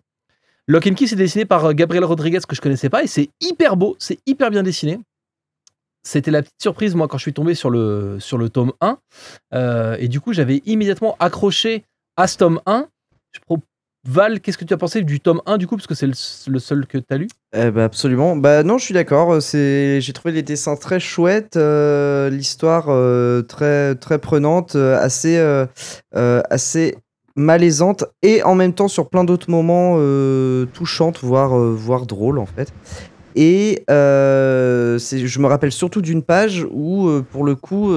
Lock 0.67 0.85
and 0.87 0.95
Key, 0.95 1.07
c'est 1.07 1.15
dessiné 1.15 1.45
par 1.45 1.73
Gabriel 1.73 2.03
Rodriguez 2.03 2.39
que 2.45 2.55
je 2.55 2.59
connaissais 2.59 2.89
pas 2.89 3.03
et 3.03 3.07
c'est 3.07 3.29
hyper 3.39 3.77
beau, 3.77 3.95
c'est 3.99 4.19
hyper 4.25 4.49
bien 4.51 4.63
dessiné. 4.63 4.99
C'était 6.03 6.31
la 6.31 6.41
petite 6.41 6.61
surprise, 6.61 6.95
moi, 6.95 7.07
quand 7.07 7.17
je 7.17 7.23
suis 7.23 7.33
tombé 7.33 7.53
sur 7.53 7.69
le, 7.69 8.17
sur 8.19 8.37
le 8.37 8.49
tome 8.49 8.71
1. 8.81 8.97
Euh, 9.53 9.97
et 9.99 10.07
du 10.07 10.19
coup, 10.21 10.33
j'avais 10.33 10.61
immédiatement 10.65 11.15
accroché 11.19 11.83
à 12.15 12.27
ce 12.27 12.37
tome 12.37 12.61
1. 12.65 12.87
Je 13.33 13.39
pro- 13.41 13.59
Val, 14.07 14.39
qu'est-ce 14.39 14.57
que 14.57 14.63
tu 14.63 14.73
as 14.73 14.77
pensé 14.77 15.01
du 15.01 15.19
tome 15.19 15.41
1 15.45 15.57
du 15.57 15.67
coup 15.67 15.75
Parce 15.75 15.85
que 15.85 15.93
c'est 15.93 16.07
le, 16.07 16.59
seul 16.59 16.87
que 16.87 16.97
tu 16.97 17.05
as 17.09 17.17
lu? 17.17 17.27
Eh 17.53 17.71
ben, 17.71 17.83
absolument. 17.83 18.37
Bah 18.37 18.63
non, 18.63 18.77
je 18.77 18.85
suis 18.85 18.93
d'accord. 18.93 19.37
J'ai 19.41 20.13
trouvé 20.13 20.33
les 20.33 20.43
dessins 20.43 20.77
très 20.77 21.01
chouettes, 21.01 21.57
euh, 21.57 22.29
l'histoire 22.29 22.85
euh, 22.87 23.41
très 23.41 23.95
très 23.95 24.17
prenante, 24.17 24.75
euh, 24.75 24.97
assez 24.97 25.37
assez 26.13 26.95
malaisante 27.35 28.05
et 28.23 28.41
en 28.43 28.55
même 28.55 28.73
temps 28.73 28.87
sur 28.87 29.09
plein 29.09 29.25
d'autres 29.25 29.51
moments 29.51 29.97
touchante, 30.67 31.19
voire 31.21 31.57
voire 31.57 32.05
drôle 32.05 32.39
en 32.39 32.45
fait. 32.45 32.71
Et 33.35 33.83
je 33.89 35.39
me 35.39 35.47
rappelle 35.47 35.73
surtout 35.73 36.01
d'une 36.01 36.23
page 36.23 36.65
où 36.71 37.09
pour 37.29 37.43
le 37.43 37.55
coup 37.55 37.91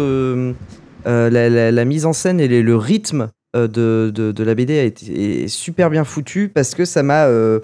la, 1.04 1.84
mise 1.84 2.04
en 2.04 2.12
scène 2.12 2.40
et 2.40 2.48
le 2.48 2.76
rythme 2.76 3.28
de, 3.54 4.10
de, 4.14 4.32
de 4.32 4.44
la 4.44 4.54
BD 4.54 4.78
a 4.78 4.84
été 4.84 5.44
est 5.44 5.48
super 5.48 5.90
bien 5.90 6.04
foutu 6.04 6.48
parce 6.48 6.74
que 6.74 6.84
ça 6.84 7.02
m'a 7.02 7.26
euh, 7.26 7.60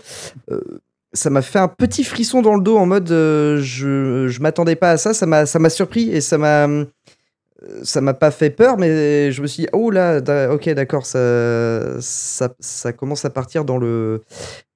euh, 0.51 0.61
ça 1.13 1.31
m'a 1.31 1.43
fait 1.43 1.59
un 1.59 1.69
petit 1.69 2.05
frisson 2.05 2.43
dans 2.43 2.55
le 2.55 2.63
dos 2.63 2.77
en 2.77 2.87
mode 2.87 3.11
euh, 3.11 3.61
je 3.61 4.29
je 4.29 4.41
m'attendais 4.41 4.77
pas 4.77 4.93
à 4.93 4.97
ça. 4.97 5.15
Ça 5.15 5.27
m'a 5.27 5.47
ça 5.47 5.59
m'a 5.59 5.71
surpris 5.71 6.11
et 6.11 6.21
ça 6.21 6.39
m'a 6.39 6.69
euh, 6.69 6.85
ça 7.83 8.01
m'a 8.01 8.15
pas 8.15 8.31
fait 8.31 8.51
peur 8.51 8.77
mais 8.79 9.33
je 9.33 9.41
me 9.43 9.47
suis 9.47 9.63
dit 9.65 9.69
oh 9.73 9.91
là 9.91 10.19
ok 10.53 10.69
d'accord 10.71 11.07
ça, 11.07 12.01
ça 12.01 12.55
ça 12.61 12.93
commence 12.93 13.25
à 13.25 13.31
partir 13.31 13.65
dans 13.65 13.79
le 13.79 14.23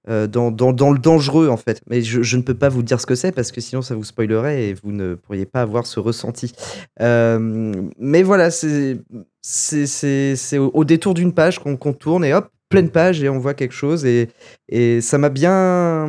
euh, 0.08 0.26
dans, 0.26 0.50
dans, 0.50 0.72
dans 0.72 0.92
le 0.92 0.98
dangereux 0.98 1.48
en 1.48 1.58
fait. 1.58 1.82
Mais 1.88 2.00
je, 2.00 2.36
ne 2.36 2.42
peux 2.42 2.54
pas 2.54 2.70
vous 2.70 2.82
dire 2.82 2.98
ce 3.00 3.06
que 3.06 3.14
c'est 3.14 3.32
parce 3.32 3.52
que 3.52 3.60
sinon 3.60 3.82
ça 3.82 3.94
vous 3.94 4.04
spoilerait 4.04 4.68
et 4.68 4.74
vous 4.74 4.92
ne 4.92 5.14
pourriez 5.14 5.44
pas 5.44 5.60
avoir 5.60 5.86
ce 5.86 6.00
ressenti. 6.00 6.54
Euh, 7.02 7.72
mais 7.98 8.22
voilà 8.22 8.50
c'est 8.50 8.98
c'est 9.42 10.58
au, 10.58 10.84
détour 10.84 11.14
d'une 11.14 11.32
page 11.32 11.58
qu'on 11.58 11.92
tourne 11.92 12.24
et 12.24 12.34
hop 12.34 12.50
pleine 12.68 12.90
page 12.90 13.22
et 13.22 13.28
on 13.28 13.38
voit 13.38 13.54
quelque 13.54 13.74
chose 13.74 14.04
et 14.04 14.28
et 14.68 15.00
ça 15.00 15.18
m'a 15.18 15.28
bien 15.28 16.08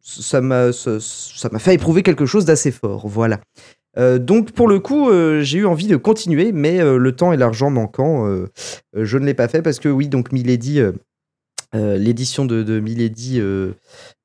ça 0.00 0.40
m'a 0.40 0.72
ça 0.72 0.98
fait 1.58 1.74
éprouver 1.74 2.02
quelque 2.02 2.26
chose 2.26 2.44
d'assez 2.44 2.72
fort 2.72 3.06
voilà. 3.06 3.40
Euh, 3.98 4.18
donc 4.18 4.52
pour 4.52 4.68
le 4.68 4.80
coup, 4.80 5.10
euh, 5.10 5.42
j'ai 5.42 5.58
eu 5.58 5.66
envie 5.66 5.86
de 5.86 5.96
continuer, 5.96 6.52
mais 6.52 6.80
euh, 6.80 6.96
le 6.96 7.12
temps 7.14 7.32
et 7.32 7.36
l'argent 7.36 7.70
manquant, 7.70 8.26
je 8.94 9.18
ne 9.18 9.24
l'ai 9.24 9.34
pas 9.34 9.48
fait 9.48 9.62
parce 9.62 9.78
que 9.78 9.88
oui, 9.88 10.08
donc 10.08 10.32
Milady, 10.32 10.80
l'édition 11.74 12.44
de, 12.44 12.62
de 12.62 12.80
Milady 12.80 13.40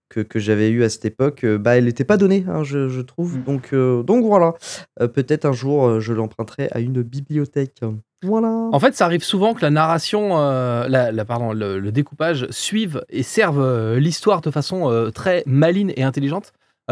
que, 0.10 0.22
que 0.22 0.40
j'avais 0.40 0.70
eue 0.70 0.84
à 0.84 0.90
cette 0.90 1.06
époque, 1.06 1.44
euh, 1.44 1.58
bah 1.58 1.78
elle 1.78 1.86
n'était 1.86 2.04
pas 2.06 2.18
donnée, 2.18 2.46
hein, 2.48 2.64
je, 2.64 2.90
je 2.90 3.02
trouve. 3.02 3.38
Mm. 3.38 3.44
Donc, 3.44 3.70
euh, 3.74 4.04
donc 4.04 4.26
voilà, 4.26 4.54
Euh, 5.02 5.08
peut-être 5.08 5.46
un 5.46 5.54
jour 5.54 6.00
je 6.00 6.14
l'emprunterai 6.14 6.70
à 6.72 6.80
une 6.80 7.02
bibliothèque. 7.02 7.82
Voilà. 8.24 8.50
En 8.72 8.80
fait, 8.80 8.96
ça 8.96 9.06
arrive 9.06 9.24
souvent 9.24 9.54
que 9.54 9.62
la 9.62 9.70
narration, 9.70 10.40
euh, 10.40 10.88
la, 10.88 11.12
la- 11.12 11.26
pardon, 11.26 11.54
le, 11.54 11.80
le 11.80 11.92
découpage 11.92 12.48
suive 12.50 13.04
et 13.10 13.22
serve 13.24 13.96
l'histoire 13.98 14.42
de 14.42 14.50
façon 14.50 15.12
très 15.14 15.44
maligne 15.46 15.94
et 15.96 16.04
intelligente. 16.04 16.52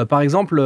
Par 0.10 0.22
exemple, 0.22 0.62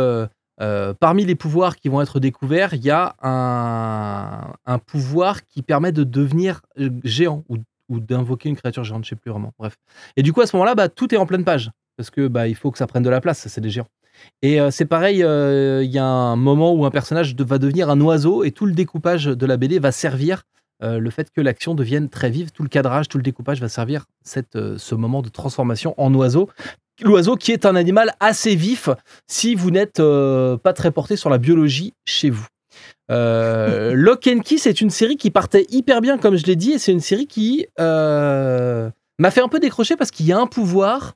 parmi 0.99 1.23
les 1.23 1.35
pouvoirs 1.35 1.77
qui 1.77 1.87
vont 1.87 2.01
être 2.01 2.19
découverts, 2.19 2.73
il 2.73 2.83
y 2.83 2.89
a 2.91 3.15
un, 3.21 4.53
un 4.65 4.79
pouvoir 4.79 5.45
qui 5.45 5.61
permet 5.61 5.91
de 5.93 6.03
devenir 6.03 6.61
géant 7.05 7.45
ou, 7.47 7.57
ou 7.87 7.99
d'invoquer 8.01 8.49
une 8.49 8.55
créature 8.57 8.83
géante, 8.83 9.05
je 9.05 9.09
sais 9.09 9.15
plus 9.15 9.31
vraiment. 9.31 9.53
Bref. 9.57 9.77
Et 10.17 10.23
du 10.23 10.33
coup, 10.33 10.41
à 10.41 10.47
ce 10.47 10.55
moment-là, 10.57 10.75
bah, 10.75 10.89
tout 10.89 11.13
est 11.13 11.17
en 11.17 11.25
pleine 11.25 11.45
page 11.45 11.71
parce 11.99 12.11
que 12.11 12.29
bah, 12.29 12.47
il 12.47 12.55
faut 12.55 12.71
que 12.71 12.77
ça 12.77 12.87
prenne 12.87 13.03
de 13.03 13.09
la 13.09 13.19
place. 13.19 13.45
C'est 13.49 13.59
des 13.59 13.69
géants. 13.69 13.89
Et 14.41 14.61
euh, 14.61 14.71
c'est 14.71 14.85
pareil, 14.85 15.21
euh, 15.21 15.83
il 15.83 15.91
y 15.91 15.97
a 15.97 16.05
un 16.05 16.37
moment 16.37 16.71
où 16.73 16.85
un 16.85 16.91
personnage 16.91 17.35
de- 17.35 17.43
va 17.43 17.57
devenir 17.57 17.89
un 17.89 17.99
oiseau 17.99 18.45
et 18.45 18.51
tout 18.51 18.65
le 18.65 18.71
découpage 18.71 19.25
de 19.25 19.45
la 19.45 19.57
BD 19.57 19.79
va 19.79 19.91
servir 19.91 20.43
euh, 20.81 20.97
le 20.97 21.09
fait 21.09 21.29
que 21.29 21.41
l'action 21.41 21.75
devienne 21.75 22.07
très 22.07 22.29
vive, 22.29 22.51
tout 22.51 22.63
le 22.63 22.69
cadrage, 22.69 23.09
tout 23.09 23.17
le 23.17 23.23
découpage 23.23 23.59
va 23.59 23.67
servir 23.67 24.05
cette, 24.23 24.57
ce 24.77 24.95
moment 24.95 25.21
de 25.21 25.27
transformation 25.27 25.93
en 25.97 26.13
oiseau. 26.13 26.47
L'oiseau 27.03 27.35
qui 27.35 27.51
est 27.51 27.65
un 27.65 27.75
animal 27.75 28.13
assez 28.21 28.55
vif 28.55 28.87
si 29.27 29.53
vous 29.55 29.69
n'êtes 29.69 30.01
pas 30.01 30.73
très 30.73 30.91
porté 30.91 31.17
sur 31.17 31.29
la 31.29 31.37
biologie 31.37 31.95
chez 32.05 32.29
vous. 32.29 32.47
Lock 33.09 34.25
and 34.27 34.39
Key, 34.39 34.57
c'est 34.57 34.79
une 34.79 34.89
série 34.89 35.17
qui 35.17 35.31
partait 35.31 35.65
hyper 35.69 35.99
bien, 35.99 36.17
comme 36.17 36.37
je 36.37 36.45
l'ai 36.45 36.55
dit, 36.55 36.71
et 36.71 36.77
c'est 36.77 36.93
une 36.93 37.01
série 37.01 37.27
qui 37.27 37.65
m'a 37.77 39.31
fait 39.31 39.41
un 39.41 39.49
peu 39.49 39.59
décrocher 39.59 39.97
parce 39.97 40.11
qu'il 40.11 40.27
y 40.27 40.31
a 40.31 40.39
un 40.39 40.47
pouvoir. 40.47 41.15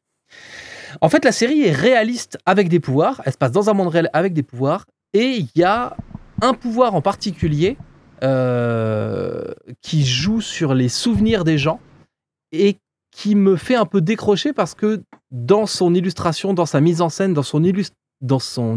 En 1.04 1.10
fait, 1.10 1.26
la 1.26 1.34
série 1.34 1.64
est 1.64 1.74
réaliste 1.74 2.38
avec 2.46 2.70
des 2.70 2.80
pouvoirs. 2.80 3.22
Elle 3.26 3.34
se 3.34 3.38
passe 3.38 3.52
dans 3.52 3.70
un 3.70 3.74
monde 3.74 3.90
réel 3.90 4.10
avec 4.14 4.32
des 4.32 4.42
pouvoirs. 4.42 4.86
Et 5.12 5.36
il 5.36 5.50
y 5.54 5.64
a 5.64 5.98
un 6.42 6.54
pouvoir 6.54 6.96
en 6.96 7.02
particulier 7.02 7.76
euh, 8.24 9.54
qui 9.82 10.06
joue 10.06 10.40
sur 10.40 10.74
les 10.74 10.88
souvenirs 10.88 11.44
des 11.44 11.58
gens 11.58 11.82
et 12.54 12.78
qui 13.12 13.36
me 13.36 13.58
fait 13.58 13.76
un 13.76 13.86
peu 13.86 14.00
décrocher 14.00 14.54
parce 14.54 14.76
que 14.76 15.04
dans 15.30 15.66
son 15.66 15.94
illustration, 15.94 16.54
dans 16.54 16.66
sa 16.66 16.80
mise 16.80 17.02
en 17.02 17.10
scène, 17.10 17.34
dans 17.34 17.44
son, 17.44 17.62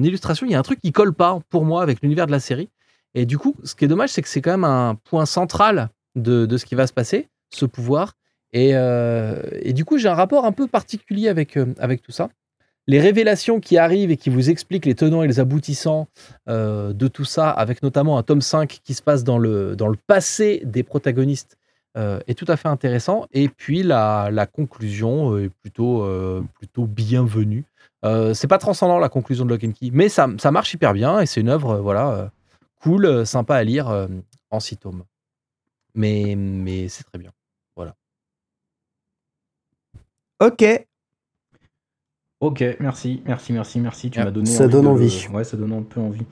illustration, 0.03 0.47
il 0.47 0.51
y 0.51 0.57
a 0.57 0.59
un 0.59 0.65
truc 0.65 0.81
qui 0.81 0.91
colle 0.91 1.15
pas 1.15 1.39
pour 1.49 1.65
moi 1.65 1.81
avec 1.81 2.03
l'univers 2.03 2.27
de 2.27 2.33
la 2.33 2.41
série. 2.41 2.71
Et 3.15 3.25
du 3.25 3.39
coup, 3.39 3.55
ce 3.63 3.77
qui 3.77 3.85
est 3.85 3.89
dommage, 3.89 4.11
c'est 4.11 4.23
que 4.23 4.29
c'est 4.29 4.43
quand 4.43 4.51
même 4.51 4.65
un 4.65 4.97
point 4.97 5.27
central 5.27 5.91
de 6.17 6.57
ce 6.57 6.65
qui 6.65 6.75
va 6.75 6.89
se 6.89 6.93
passer, 6.93 7.29
ce 7.55 7.67
pouvoir. 7.67 8.15
Et, 8.53 8.71
euh, 8.75 9.43
et 9.61 9.73
du 9.73 9.85
coup, 9.85 9.99
j'ai 9.99 10.09
un 10.09 10.15
rapport 10.15 10.45
un 10.45 10.53
peu 10.53 10.67
particulier 10.67 11.29
avec, 11.29 11.57
euh, 11.57 11.75
avec 11.79 12.03
tout 12.03 12.13
ça. 12.13 12.29
Les 12.87 13.01
révélations 13.01 13.59
qui 13.59 13.79
arrivent 13.79 14.13
et 14.13 14.17
qui 14.17 14.31
vous 14.31 14.49
expliquent 14.49 14.87
les 14.87 14.95
tenants 14.95 15.25
et 15.25 15.27
les 15.27 15.41
aboutissants 15.41 16.07
euh, 16.49 16.93
de 16.93 17.09
tout 17.09 17.25
ça, 17.25 17.51
avec 17.51 17.83
notamment 17.83 18.17
un 18.17 18.23
tome 18.23 18.41
5 18.41 18.81
qui 18.85 18.95
se 18.95 19.03
passe 19.03 19.25
dans 19.25 19.39
le, 19.39 19.75
dans 19.75 19.89
le 19.89 19.97
passé 20.07 20.63
des 20.65 20.83
protagonistes, 20.83 21.59
est 22.27 22.35
tout 22.35 22.45
à 22.49 22.59
fait 22.59 22.69
intéressant. 22.69 23.27
Et 23.33 23.49
puis 23.49 23.83
la, 23.83 24.47
conclusion 24.53 25.39
est 25.39 25.49
plutôt, 25.49 26.07
plutôt 26.59 26.85
bienvenue. 26.85 27.65
C'est 28.35 28.49
pas 28.49 28.59
transcendant 28.59 28.99
la 28.99 29.09
conclusion 29.09 29.47
de 29.47 29.51
Lock 29.51 29.65
and 29.65 29.73
Key, 29.73 29.89
mais 29.95 30.11
ça, 30.11 30.29
ça 30.37 30.51
marche 30.51 30.75
hyper 30.75 30.93
bien 30.93 31.21
et 31.21 31.27
c'est 31.27 31.41
une 31.41 31.49
œuvre 31.49 31.79
voilà, 31.79 32.31
cool, 32.83 33.25
sympa 33.25 33.57
à 33.57 33.65
lire 33.65 34.09
en 34.51 34.61
six 34.61 34.77
tomes. 34.77 35.05
Mais, 35.95 36.35
mais 36.37 36.89
c'est 36.89 37.05
très 37.05 37.19
bien. 37.19 37.33
Ok. 40.41 40.65
Ok, 42.41 42.63
merci, 42.81 43.23
merci, 43.25 43.53
merci, 43.53 43.81
merci. 43.81 44.11
Tu 44.11 44.21
Ah, 44.21 44.25
m'as 44.27 44.31
donné. 44.31 44.47
ça 44.51 44.65
envie 44.65 44.73
donne 44.73 44.85
de- 44.85 44.89
envie. 44.89 45.27
Ouais, 45.33 45.45
ça 45.45 45.57
donne 45.57 45.73
un 45.73 45.83
peu 45.83 46.01
envie. 46.01 46.25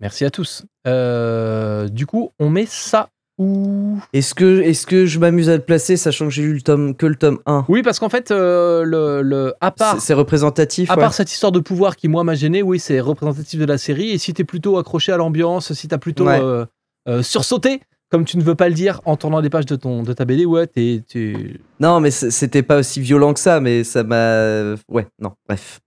Merci 0.00 0.24
à 0.24 0.30
tous. 0.30 0.64
Euh, 0.86 1.88
du 1.88 2.06
coup, 2.06 2.30
on 2.38 2.48
met 2.50 2.66
ça 2.66 3.08
où? 3.38 3.98
Est-ce 4.12 4.34
que, 4.34 4.60
est 4.60 4.84
que 4.86 5.06
je 5.06 5.18
m'amuse 5.18 5.48
à 5.48 5.56
le 5.56 5.62
placer, 5.62 5.96
sachant 5.96 6.26
que 6.26 6.30
j'ai 6.32 6.42
lu 6.42 6.54
le 6.54 6.60
tome, 6.60 6.94
que 6.94 7.06
le 7.06 7.16
tome 7.16 7.38
1 7.46 7.64
Oui, 7.68 7.82
parce 7.82 7.98
qu'en 7.98 8.08
fait, 8.08 8.30
euh, 8.30 8.84
le, 8.84 9.22
le, 9.22 9.54
à 9.60 9.70
part 9.72 9.94
C'est 9.94 10.00
c'est 10.08 10.14
représentatif. 10.14 10.90
À 10.90 10.94
ouais. 10.94 11.00
part 11.00 11.14
cette 11.14 11.30
histoire 11.32 11.52
de 11.52 11.60
pouvoir 11.60 11.96
qui, 11.96 12.08
moi, 12.08 12.22
m'a 12.24 12.34
gêné, 12.34 12.62
oui, 12.62 12.78
c'est 12.78 13.00
représentatif 13.00 13.58
de 13.58 13.64
la 13.64 13.78
série. 13.78 14.10
Et 14.10 14.18
si 14.18 14.32
t'es 14.34 14.44
plutôt 14.44 14.78
accroché 14.78 15.10
à 15.12 15.16
l'ambiance, 15.16 15.72
si 15.72 15.88
t'as 15.88 15.98
plutôt 15.98 16.26
Ouais. 16.26 16.40
euh, 16.40 16.64
euh, 17.08 17.22
sursauté, 17.22 17.80
comme 18.12 18.26
tu 18.26 18.36
ne 18.36 18.42
veux 18.42 18.54
pas 18.54 18.68
le 18.68 18.74
dire 18.74 19.00
en 19.06 19.16
tournant 19.16 19.40
des 19.40 19.48
pages 19.48 19.64
de, 19.64 19.74
ton, 19.74 20.02
de 20.02 20.12
ta 20.12 20.26
BD, 20.26 20.44
ouais, 20.44 20.66
t'es. 20.66 21.02
t'es- 21.10 21.32
Non, 21.80 21.98
mais 21.98 22.10
c'était 22.10 22.62
pas 22.62 22.76
aussi 22.78 23.00
violent 23.00 23.32
que 23.32 23.40
ça, 23.40 23.58
mais 23.58 23.84
ça 23.84 24.04
m'a. 24.04 24.74
Ouais, 24.88 25.06
non, 25.18 25.32
bref. 25.48 25.80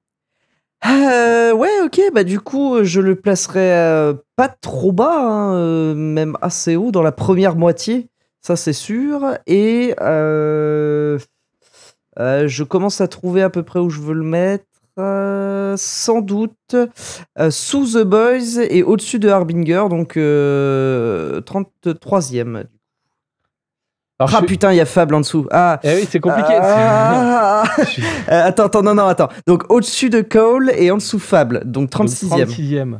Euh, 0.88 1.54
ouais, 1.54 1.70
ok, 1.84 2.02
bah 2.16 2.24
du 2.24 2.40
coup, 2.40 2.84
je 2.84 3.00
le 3.00 3.16
placerai 3.16 3.72
euh, 3.74 4.14
pas 4.36 4.48
trop 4.50 4.92
bas, 4.92 5.20
hein, 5.22 5.54
euh, 5.56 5.94
même 5.94 6.36
assez 6.42 6.76
haut 6.76 6.92
dans 6.92 7.04
la 7.04 7.12
première 7.12 7.56
moitié, 7.56 8.08
ça 8.42 8.56
c'est 8.56 8.74
sûr. 8.74 9.38
Et 9.46 9.94
je 10.00 11.20
commence 12.64 13.02
à 13.02 13.08
trouver 13.08 13.44
à 13.44 13.52
peu 13.52 13.62
près 13.62 13.80
où 13.80 13.92
je 13.92 14.02
veux 14.02 14.16
le 14.16 14.24
mettre. 14.24 14.66
Euh, 14.98 15.76
sans 15.78 16.22
doute 16.22 16.76
euh, 16.76 17.52
sous 17.52 17.86
The 17.94 18.04
Boys 18.04 18.60
et 18.70 18.84
au-dessus 18.84 19.20
de 19.20 19.30
Harbinger, 19.30 19.86
donc 19.90 20.18
euh, 20.18 21.42
33e. 21.42 22.66
Alors, 24.18 24.32
Ah 24.34 24.40
je- 24.42 24.46
putain, 24.46 24.72
il 24.72 24.78
y 24.78 24.82
a 24.82 24.86
Fable 24.86 25.14
en 25.16 25.20
dessous. 25.20 25.46
Ah, 25.52 25.80
Eh 25.84 25.96
oui, 25.96 26.08
c'est 26.10 26.20
compliqué. 26.22 26.54
ah, 26.62 27.64
Euh, 28.32 28.46
attends, 28.48 28.66
attends, 28.66 28.82
non, 28.84 28.96
non, 28.96 29.06
attends. 29.08 29.28
Donc 29.46 29.70
au-dessus 29.70 30.10
de 30.10 30.22
Cole 30.22 30.72
et 30.78 30.90
en 30.92 30.96
dessous 30.98 31.20
Fable, 31.20 31.62
donc 31.66 31.90
donc 31.92 32.08
36e. 32.10 33.00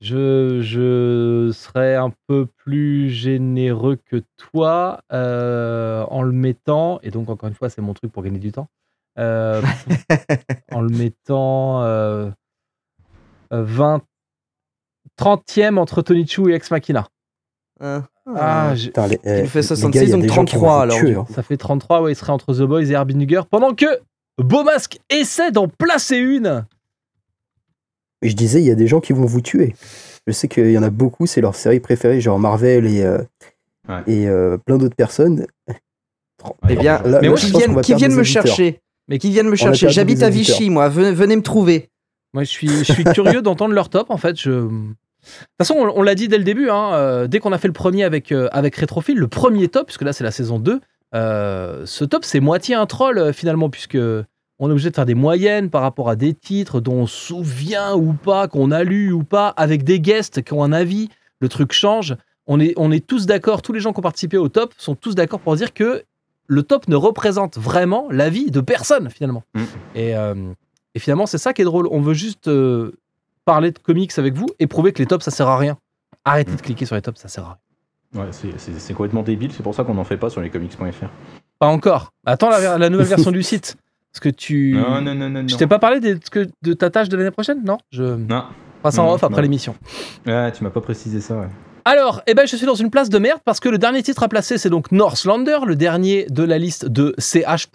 36e. 0.00 0.04
Je, 0.04 0.60
je 0.62 1.52
serais 1.52 1.94
un 1.96 2.12
peu 2.26 2.46
plus 2.56 3.10
généreux 3.10 3.96
que 4.04 4.22
toi 4.36 5.00
euh, 5.12 6.04
en 6.08 6.22
le 6.22 6.32
mettant, 6.32 7.00
et 7.02 7.10
donc 7.10 7.28
encore 7.28 7.48
une 7.48 7.54
fois, 7.54 7.70
c'est 7.70 7.82
mon 7.82 7.94
truc 7.94 8.12
pour 8.12 8.22
gagner 8.22 8.38
du 8.38 8.52
temps, 8.52 8.68
euh, 9.18 9.60
en 10.72 10.80
le 10.80 10.88
mettant 10.90 11.82
euh, 11.82 12.30
euh, 13.52 13.62
20, 13.64 14.02
30e 15.18 15.76
entre 15.78 16.02
Tonichu 16.02 16.50
et 16.50 16.54
Ex 16.54 16.70
Machina. 16.70 17.06
Hein. 17.80 18.04
Ah, 18.36 18.74
j'ai- 18.74 18.88
Putain, 18.88 19.06
les- 19.08 19.20
eh, 19.24 19.40
Il 19.40 19.48
fait 19.48 19.58
les 19.60 19.66
66, 19.66 19.90
gars, 19.98 20.02
il 20.04 20.08
y 20.08 20.12
a 20.12 20.16
donc 20.16 20.22
des 20.22 20.28
gens 20.28 20.44
qui 20.44 20.54
vont 20.56 20.60
33, 20.66 20.76
vous 20.76 20.82
alors, 20.82 20.96
tuer, 20.98 21.14
hein. 21.14 21.26
ça 21.34 21.42
fait 21.42 21.56
33, 21.56 22.02
ouais, 22.02 22.12
il 22.12 22.16
serait 22.16 22.32
entre 22.32 22.54
The 22.54 22.62
Boys 22.62 22.84
et 22.90 22.94
Harbinger, 22.94 23.42
pendant 23.50 23.74
que 23.74 23.86
Beaumasque 24.38 24.98
essaie 25.10 25.50
d'en 25.50 25.68
placer 25.68 26.16
une. 26.16 26.64
Je 28.22 28.34
disais, 28.34 28.60
il 28.60 28.66
y 28.66 28.70
a 28.70 28.74
des 28.74 28.86
gens 28.86 29.00
qui 29.00 29.12
vont 29.12 29.24
vous 29.24 29.40
tuer. 29.40 29.74
Je 30.26 30.32
sais 30.32 30.48
qu'il 30.48 30.70
y 30.70 30.78
en 30.78 30.82
a 30.82 30.90
beaucoup, 30.90 31.26
c'est 31.26 31.40
leur 31.40 31.54
série 31.54 31.80
préférée, 31.80 32.20
genre 32.20 32.38
Marvel 32.38 32.86
et, 32.86 33.02
euh, 33.02 33.18
Ouais. 33.88 34.02
et 34.06 34.28
euh, 34.28 34.56
plein 34.58 34.76
d'autres 34.78 34.94
personnes. 34.94 35.46
Eh 36.68 36.76
bien, 36.76 37.02
Là- 37.02 37.02
Mais 37.04 37.10
là, 37.22 37.28
moi, 37.28 37.36
je 37.36 37.46
qui 37.46 37.52
viennent, 37.52 37.80
viennent 37.80 38.10
des 38.10 38.16
me 38.16 38.20
auditeurs. 38.20 38.46
chercher. 38.46 38.80
Mais 39.08 39.18
Qui 39.18 39.30
viennent 39.30 39.48
me 39.48 39.56
chercher. 39.56 39.88
J'habite 39.88 40.22
à. 40.22 40.30
Vichy, 40.30 40.70
moi. 40.70 40.88
Venez, 40.88 41.12
venez 41.12 41.36
me 41.36 41.42
trouver. 41.42 41.90
Moi, 42.32 42.44
je 42.44 42.48
suis, 42.50 42.68
je 42.68 42.92
suis 42.92 43.04
curieux 43.04 43.42
d'entendre 43.42 43.74
leur 43.74 43.88
top, 43.88 44.10
en 44.10 44.16
fait. 44.16 44.36
Je... 44.38 44.50
De 44.50 44.68
toute 44.68 45.48
façon, 45.58 45.74
on, 45.76 45.98
on 45.98 46.02
l'a 46.02 46.14
dit 46.14 46.28
dès 46.28 46.38
le 46.38 46.44
début, 46.44 46.70
hein, 46.70 46.92
euh, 46.94 47.26
dès 47.26 47.40
qu'on 47.40 47.52
a 47.52 47.58
fait 47.58 47.66
le 47.68 47.72
premier 47.74 48.04
avec, 48.04 48.30
euh, 48.32 48.48
avec 48.52 48.76
Rétrophile, 48.76 49.18
le 49.18 49.28
premier 49.28 49.68
top, 49.68 49.86
puisque 49.86 50.02
là, 50.02 50.12
c'est 50.12 50.24
la 50.24 50.30
saison 50.30 50.58
2, 50.58 50.80
euh, 51.14 51.82
ce 51.84 52.04
top, 52.04 52.24
c'est 52.24 52.40
moitié 52.40 52.74
un 52.74 52.86
troll, 52.86 53.18
euh, 53.18 53.32
finalement, 53.32 53.68
puisque 53.68 53.98
on 54.60 54.68
est 54.68 54.72
obligé 54.72 54.90
de 54.90 54.94
faire 54.94 55.06
des 55.06 55.14
moyennes 55.14 55.70
par 55.70 55.80
rapport 55.80 56.10
à 56.10 56.16
des 56.16 56.34
titres 56.34 56.80
dont 56.80 56.92
on 56.92 57.06
se 57.06 57.16
souvient 57.16 57.94
ou 57.94 58.12
pas, 58.12 58.46
qu'on 58.46 58.70
a 58.70 58.84
lu 58.84 59.10
ou 59.10 59.24
pas, 59.24 59.48
avec 59.56 59.84
des 59.84 60.00
guests 60.00 60.42
qui 60.42 60.52
ont 60.52 60.62
un 60.62 60.70
avis. 60.72 61.08
Le 61.40 61.48
truc 61.48 61.72
change. 61.72 62.14
On 62.46 62.60
est, 62.60 62.74
on 62.76 62.92
est 62.92 63.04
tous 63.04 63.24
d'accord, 63.24 63.62
tous 63.62 63.72
les 63.72 63.80
gens 63.80 63.94
qui 63.94 64.00
ont 64.00 64.02
participé 64.02 64.36
au 64.36 64.48
top 64.48 64.74
sont 64.76 64.94
tous 64.94 65.14
d'accord 65.14 65.40
pour 65.40 65.56
dire 65.56 65.72
que 65.72 66.04
le 66.46 66.62
top 66.62 66.88
ne 66.88 66.96
représente 66.96 67.56
vraiment 67.56 68.08
l'avis 68.10 68.50
de 68.50 68.60
personne, 68.60 69.08
finalement. 69.08 69.44
Mm. 69.54 69.62
Et, 69.94 70.16
euh, 70.16 70.34
et 70.94 70.98
finalement, 70.98 71.24
c'est 71.24 71.38
ça 71.38 71.54
qui 71.54 71.62
est 71.62 71.64
drôle. 71.64 71.88
On 71.90 72.02
veut 72.02 72.12
juste 72.14 72.48
euh, 72.48 72.92
parler 73.46 73.70
de 73.70 73.78
comics 73.78 74.12
avec 74.18 74.34
vous 74.34 74.48
et 74.58 74.66
prouver 74.66 74.92
que 74.92 74.98
les 74.98 75.06
tops, 75.06 75.24
ça 75.24 75.30
sert 75.30 75.48
à 75.48 75.56
rien. 75.56 75.78
Arrêtez 76.26 76.54
de 76.54 76.60
cliquer 76.60 76.84
sur 76.84 76.96
les 76.96 77.02
tops, 77.02 77.18
ça 77.18 77.28
sert 77.28 77.44
à 77.44 77.58
rien. 78.12 78.24
Ouais, 78.24 78.30
c'est- 78.32 78.92
complètement 78.92 79.22
débile, 79.22 79.52
c'est 79.52 79.62
pour 79.62 79.74
ça 79.74 79.84
qu'on 79.84 79.94
n'en 79.94 80.04
fait 80.04 80.16
pas 80.18 80.28
sur 80.28 80.42
les 80.42 80.50
comics.fr. 80.50 81.06
Pas 81.58 81.66
encore. 81.68 82.12
Attends 82.26 82.50
la 82.50 82.90
nouvelle 82.90 83.06
version 83.16 83.30
du 83.30 83.42
site. 83.42 83.76
Parce 84.12 84.20
que 84.20 84.28
tu. 84.28 84.72
Non, 84.74 85.00
non, 85.00 85.14
non, 85.14 85.28
non. 85.30 85.46
Je 85.48 85.56
t'ai 85.56 85.66
pas 85.66 85.78
parlé 85.78 86.00
que- 86.30 86.48
de 86.62 86.72
ta 86.72 86.90
tâche 86.90 87.08
de 87.08 87.16
l'année 87.16 87.30
prochaine? 87.30 87.62
Non 87.64 87.78
Je 87.90 88.02
Non, 88.02 88.44
passe 88.82 88.98
en 88.98 89.12
off 89.12 89.22
après 89.22 89.42
l'émission. 89.42 89.74
ouais, 90.26 90.52
tu 90.52 90.64
m'as 90.64 90.70
pas 90.70 90.80
précisé 90.80 91.20
ça, 91.20 91.36
ouais. 91.38 91.48
Alors, 91.84 92.20
eh 92.26 92.34
ben, 92.34 92.46
je 92.46 92.56
suis 92.56 92.66
dans 92.66 92.74
une 92.74 92.90
place 92.90 93.08
de 93.08 93.18
merde 93.18 93.40
parce 93.44 93.58
que 93.58 93.68
le 93.68 93.78
dernier 93.78 94.02
titre 94.02 94.22
à 94.22 94.28
placer, 94.28 94.58
c'est 94.58 94.68
donc 94.68 94.92
Northlander, 94.92 95.60
le 95.66 95.76
dernier 95.76 96.26
de 96.28 96.42
la 96.42 96.58
liste 96.58 96.86
de 96.86 97.14
CH 97.18 97.68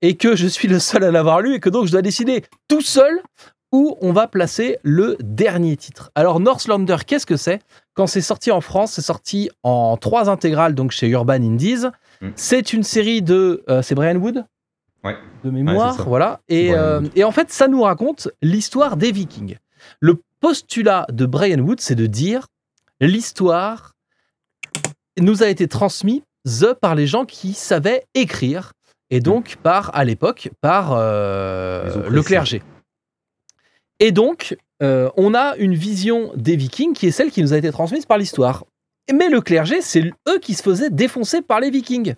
et 0.00 0.16
que 0.16 0.36
je 0.36 0.46
suis 0.46 0.68
le 0.68 0.78
seul 0.78 1.04
à 1.04 1.10
l'avoir 1.10 1.40
lu 1.42 1.54
et 1.54 1.60
que 1.60 1.68
donc 1.68 1.86
je 1.86 1.92
dois 1.92 2.00
décider 2.02 2.44
tout 2.68 2.80
seul 2.80 3.20
où 3.70 3.96
on 4.00 4.12
va 4.12 4.26
placer 4.26 4.78
le 4.82 5.16
dernier 5.20 5.76
titre. 5.76 6.10
Alors 6.14 6.40
Northlander, 6.40 6.96
qu'est-ce 7.06 7.26
que 7.26 7.36
c'est? 7.36 7.60
Quand 7.94 8.06
c'est 8.06 8.20
sorti 8.20 8.50
en 8.50 8.60
France, 8.60 8.92
c'est 8.92 9.02
sorti 9.02 9.50
en 9.62 9.96
trois 9.96 10.30
intégrales, 10.30 10.74
donc 10.74 10.90
chez 10.92 11.08
Urban 11.08 11.34
Indies. 11.34 11.86
Mm. 12.20 12.28
C'est 12.36 12.72
une 12.72 12.82
série 12.82 13.22
de... 13.22 13.64
euh, 13.68 13.82
c'est 13.82 13.94
Brian 13.94 14.16
Wood? 14.16 14.44
Ouais. 15.04 15.16
De 15.42 15.50
mémoire, 15.50 15.98
Ouais, 15.98 16.04
voilà. 16.06 16.40
Et, 16.48 16.74
euh, 16.74 17.00
et 17.16 17.24
en 17.24 17.32
fait, 17.32 17.50
ça 17.50 17.68
nous 17.68 17.82
raconte 17.82 18.28
l'histoire 18.40 18.96
des 18.96 19.10
Vikings. 19.10 19.56
Le 20.00 20.20
postulat 20.40 21.06
de 21.10 21.26
Brian 21.26 21.58
Wood, 21.58 21.80
c'est 21.80 21.94
de 21.94 22.06
dire 22.06 22.46
l'histoire 23.00 23.94
nous 25.18 25.42
a 25.42 25.48
été 25.48 25.68
transmise 25.68 26.22
par 26.80 26.94
les 26.94 27.06
gens 27.06 27.24
qui 27.24 27.52
savaient 27.52 28.04
écrire 28.14 28.72
et 29.10 29.20
donc 29.20 29.56
par 29.62 29.94
à 29.94 30.04
l'époque 30.04 30.50
par 30.60 30.92
euh, 30.92 32.08
le 32.08 32.22
clergé. 32.22 32.62
Et 34.00 34.10
donc 34.10 34.56
euh, 34.82 35.10
on 35.16 35.34
a 35.34 35.56
une 35.56 35.74
vision 35.74 36.32
des 36.34 36.56
Vikings 36.56 36.94
qui 36.94 37.06
est 37.06 37.12
celle 37.12 37.30
qui 37.30 37.42
nous 37.42 37.52
a 37.52 37.58
été 37.58 37.70
transmise 37.70 38.06
par 38.06 38.18
l'histoire. 38.18 38.64
Mais 39.10 39.28
le 39.28 39.40
clergé, 39.40 39.80
c'est 39.80 40.12
eux 40.28 40.38
qui 40.40 40.54
se 40.54 40.62
faisaient 40.62 40.90
défoncer 40.90 41.42
par 41.42 41.58
les 41.58 41.70
Vikings. 41.70 42.14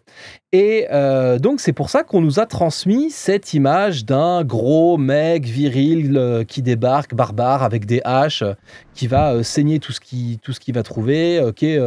Et 0.52 0.86
euh, 0.92 1.38
donc 1.38 1.60
c'est 1.60 1.72
pour 1.72 1.88
ça 1.88 2.02
qu'on 2.02 2.20
nous 2.20 2.40
a 2.40 2.46
transmis 2.46 3.10
cette 3.10 3.54
image 3.54 4.04
d'un 4.04 4.44
gros 4.44 4.98
mec 4.98 5.46
viril 5.46 6.18
euh, 6.18 6.44
qui 6.44 6.60
débarque, 6.60 7.14
barbare, 7.14 7.62
avec 7.62 7.86
des 7.86 8.02
haches, 8.04 8.42
euh, 8.42 8.52
qui 8.92 9.06
va 9.06 9.42
saigner 9.42 9.78
tout 9.78 9.92
ce 9.92 10.00
qu'il 10.00 10.74
va 10.74 10.82
trouver, 10.82 11.50
qui 11.56 11.66
est 11.66 11.80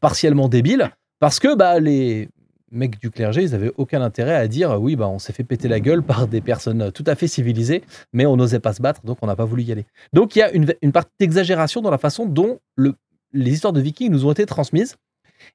partiellement 0.00 0.48
débile, 0.48 0.90
parce 1.20 1.38
que 1.38 1.54
bah, 1.54 1.78
les 1.78 2.28
mecs 2.72 2.98
du 2.98 3.10
clergé, 3.10 3.42
ils 3.42 3.54
avaient 3.54 3.72
aucun 3.76 4.02
intérêt 4.02 4.34
à 4.34 4.48
dire 4.48 4.80
oui, 4.80 4.96
bah, 4.96 5.06
on 5.06 5.18
s'est 5.18 5.32
fait 5.32 5.44
péter 5.44 5.68
la 5.68 5.80
gueule 5.80 6.02
par 6.02 6.26
des 6.26 6.40
personnes 6.40 6.90
tout 6.92 7.04
à 7.06 7.14
fait 7.14 7.28
civilisées, 7.28 7.84
mais 8.12 8.26
on 8.26 8.36
n'osait 8.36 8.60
pas 8.60 8.72
se 8.72 8.80
battre, 8.80 9.02
donc 9.04 9.18
on 9.20 9.26
n'a 9.26 9.36
pas 9.36 9.44
voulu 9.44 9.62
y 9.64 9.72
aller. 9.72 9.84
Donc 10.14 10.34
il 10.34 10.38
y 10.40 10.42
a 10.42 10.50
une, 10.50 10.74
une 10.80 10.92
partie 10.92 11.12
d'exagération 11.20 11.82
dans 11.82 11.90
la 11.90 11.98
façon 11.98 12.26
dont 12.26 12.58
le, 12.74 12.94
les 13.32 13.52
histoires 13.52 13.72
de 13.72 13.80
Vikings 13.80 14.10
nous 14.10 14.26
ont 14.26 14.32
été 14.32 14.46
transmises. 14.46 14.96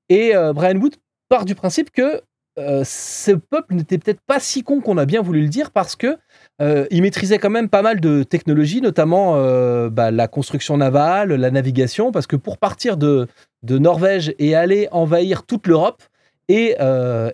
Et 0.10 0.36
euh, 0.36 0.54
Brian 0.54 0.78
Wood 0.78 0.96
part 1.30 1.46
du 1.46 1.56
principe 1.56 1.92
que 1.92 2.22
euh, 2.60 2.84
ce 2.86 3.32
peuple 3.32 3.74
n'était 3.74 3.98
peut-être 3.98 4.22
pas 4.22 4.40
si 4.40 4.62
con 4.62 4.80
qu'on 4.80 5.00
a 5.00 5.06
bien 5.06 5.24
voulu 5.24 5.42
le 5.42 5.48
dire 5.48 5.72
parce 5.72 5.96
que 5.96 6.18
euh, 6.62 6.86
maîtrisait 6.92 7.40
quand 7.40 7.50
même 7.50 7.68
pas 7.68 7.82
mal 7.82 8.00
de 8.00 8.22
technologies, 8.22 8.80
notamment 8.80 9.38
euh, 9.38 9.90
bah, 9.90 10.12
la 10.12 10.28
construction 10.28 10.78
navale, 10.78 11.34
la 11.34 11.50
navigation, 11.50 12.12
parce 12.12 12.28
que 12.28 12.36
pour 12.36 12.60
partir 12.60 12.98
de, 12.98 13.28
de 13.64 13.78
Norvège 13.80 14.36
et 14.38 14.54
aller 14.54 14.88
envahir 14.92 15.44
toute 15.44 15.66
l'Europe 15.66 16.04
et, 16.48 16.76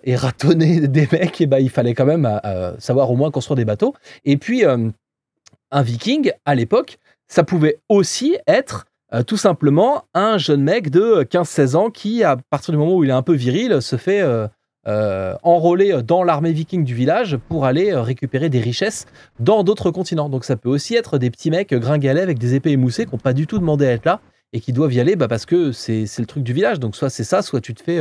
et 0.04 0.16
ratonner 0.16 0.80
des 0.88 1.08
mecs, 1.12 1.40
et 1.40 1.46
bah, 1.46 1.60
il 1.60 1.68
fallait 1.68 1.94
quand 1.94 2.06
même 2.06 2.40
savoir 2.78 3.10
au 3.10 3.16
moins 3.16 3.30
construire 3.30 3.56
des 3.56 3.64
bateaux. 3.64 3.94
Et 4.24 4.36
puis, 4.36 4.64
un 4.64 5.82
viking, 5.82 6.32
à 6.44 6.54
l'époque, 6.54 6.98
ça 7.28 7.44
pouvait 7.44 7.78
aussi 7.88 8.38
être 8.46 8.86
euh, 9.12 9.22
tout 9.24 9.36
simplement 9.36 10.04
un 10.14 10.38
jeune 10.38 10.62
mec 10.62 10.90
de 10.90 11.24
15-16 11.24 11.74
ans 11.74 11.90
qui, 11.90 12.22
à 12.22 12.36
partir 12.36 12.72
du 12.72 12.78
moment 12.78 12.94
où 12.94 13.04
il 13.04 13.10
est 13.10 13.14
un 13.14 13.22
peu 13.22 13.34
viril, 13.34 13.82
se 13.82 13.96
fait 13.96 14.20
euh, 14.20 14.46
euh, 14.86 15.34
enrôler 15.42 16.00
dans 16.02 16.22
l'armée 16.22 16.52
viking 16.52 16.84
du 16.84 16.94
village 16.94 17.36
pour 17.48 17.64
aller 17.64 17.92
récupérer 17.94 18.48
des 18.48 18.60
richesses 18.60 19.06
dans 19.40 19.64
d'autres 19.64 19.90
continents. 19.90 20.28
Donc 20.28 20.44
ça 20.44 20.56
peut 20.56 20.68
aussi 20.68 20.94
être 20.94 21.18
des 21.18 21.30
petits 21.30 21.50
mecs 21.50 21.74
gringalets 21.74 22.22
avec 22.22 22.38
des 22.38 22.54
épées 22.54 22.70
émoussées 22.70 23.04
qui 23.04 23.12
n'ont 23.12 23.18
pas 23.18 23.32
du 23.32 23.46
tout 23.48 23.58
demandé 23.58 23.86
à 23.86 23.92
être 23.92 24.04
là 24.04 24.20
et 24.52 24.60
qui 24.60 24.72
doivent 24.72 24.92
y 24.92 25.00
aller 25.00 25.16
bah, 25.16 25.28
parce 25.28 25.46
que 25.46 25.72
c'est 25.72 26.06
le 26.18 26.26
truc 26.26 26.44
du 26.44 26.52
village. 26.52 26.78
Donc 26.78 26.94
soit 26.94 27.10
c'est 27.10 27.24
ça, 27.24 27.42
soit 27.42 27.60
tu 27.60 27.74
te 27.74 27.82
fais 27.82 28.00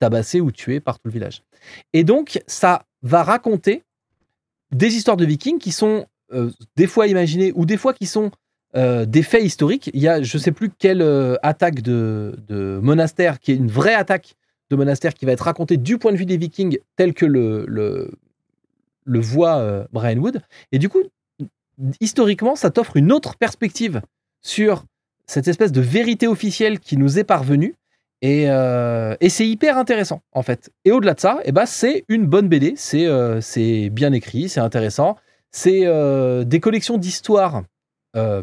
tabasser 0.00 0.40
ou 0.40 0.52
tuer 0.52 0.80
par 0.80 0.96
tout 0.96 1.08
le 1.08 1.12
village. 1.12 1.42
Et 1.92 2.02
donc 2.02 2.40
ça 2.46 2.84
va 3.02 3.22
raconter 3.22 3.82
des 4.72 4.96
histoires 4.96 5.18
de 5.18 5.26
vikings 5.26 5.58
qui 5.58 5.70
sont 5.70 6.06
des 6.76 6.86
fois 6.86 7.06
imaginées 7.06 7.52
ou 7.54 7.66
des 7.66 7.76
fois 7.76 7.92
qui 7.92 8.06
sont 8.06 8.30
euh, 8.76 9.06
des 9.06 9.22
faits 9.22 9.42
historiques. 9.42 9.90
Il 9.94 10.00
y 10.00 10.08
a, 10.08 10.22
je 10.22 10.36
sais 10.36 10.52
plus 10.52 10.68
quelle 10.68 11.00
euh, 11.00 11.36
attaque 11.42 11.80
de, 11.80 12.36
monastère, 12.82 13.40
qui 13.40 13.52
est 13.52 13.56
une 13.56 13.70
vraie 13.70 13.94
attaque 13.94 14.34
de 14.70 14.76
monastère 14.76 15.14
qui 15.14 15.24
va 15.24 15.32
être 15.32 15.42
racontée 15.44 15.78
du 15.78 15.96
point 15.96 16.12
de 16.12 16.18
vue 16.18 16.26
des 16.26 16.36
Vikings, 16.36 16.78
tel 16.96 17.14
que 17.14 17.24
le, 17.24 18.10
voit 19.06 19.56
euh, 19.56 19.84
Brian 19.92 20.18
Wood. 20.18 20.42
Et 20.72 20.78
du 20.78 20.90
coup, 20.90 21.02
historiquement, 22.00 22.54
ça 22.54 22.70
t'offre 22.70 22.96
une 22.98 23.12
autre 23.12 23.36
perspective 23.36 24.02
sur 24.42 24.84
cette 25.26 25.48
espèce 25.48 25.72
de 25.72 25.80
vérité 25.80 26.26
officielle 26.26 26.78
qui 26.78 26.98
nous 26.98 27.18
est 27.18 27.24
parvenue. 27.24 27.76
Et, 28.20 28.46
c'est 29.28 29.48
hyper 29.48 29.78
intéressant, 29.78 30.20
en 30.32 30.42
fait. 30.42 30.70
Et 30.84 30.92
au-delà 30.92 31.14
de 31.14 31.20
ça, 31.20 31.38
eh 31.44 31.52
ben, 31.52 31.64
c'est 31.64 32.04
une 32.08 32.26
bonne 32.26 32.48
BD. 32.48 32.74
C'est 32.76 33.90
bien 33.90 34.12
écrit, 34.12 34.48
c'est 34.48 34.60
intéressant. 34.60 35.16
C'est 35.50 35.86
des 36.44 36.60
collections 36.60 36.98
d'histoires 36.98 37.62
euh, 38.14 38.42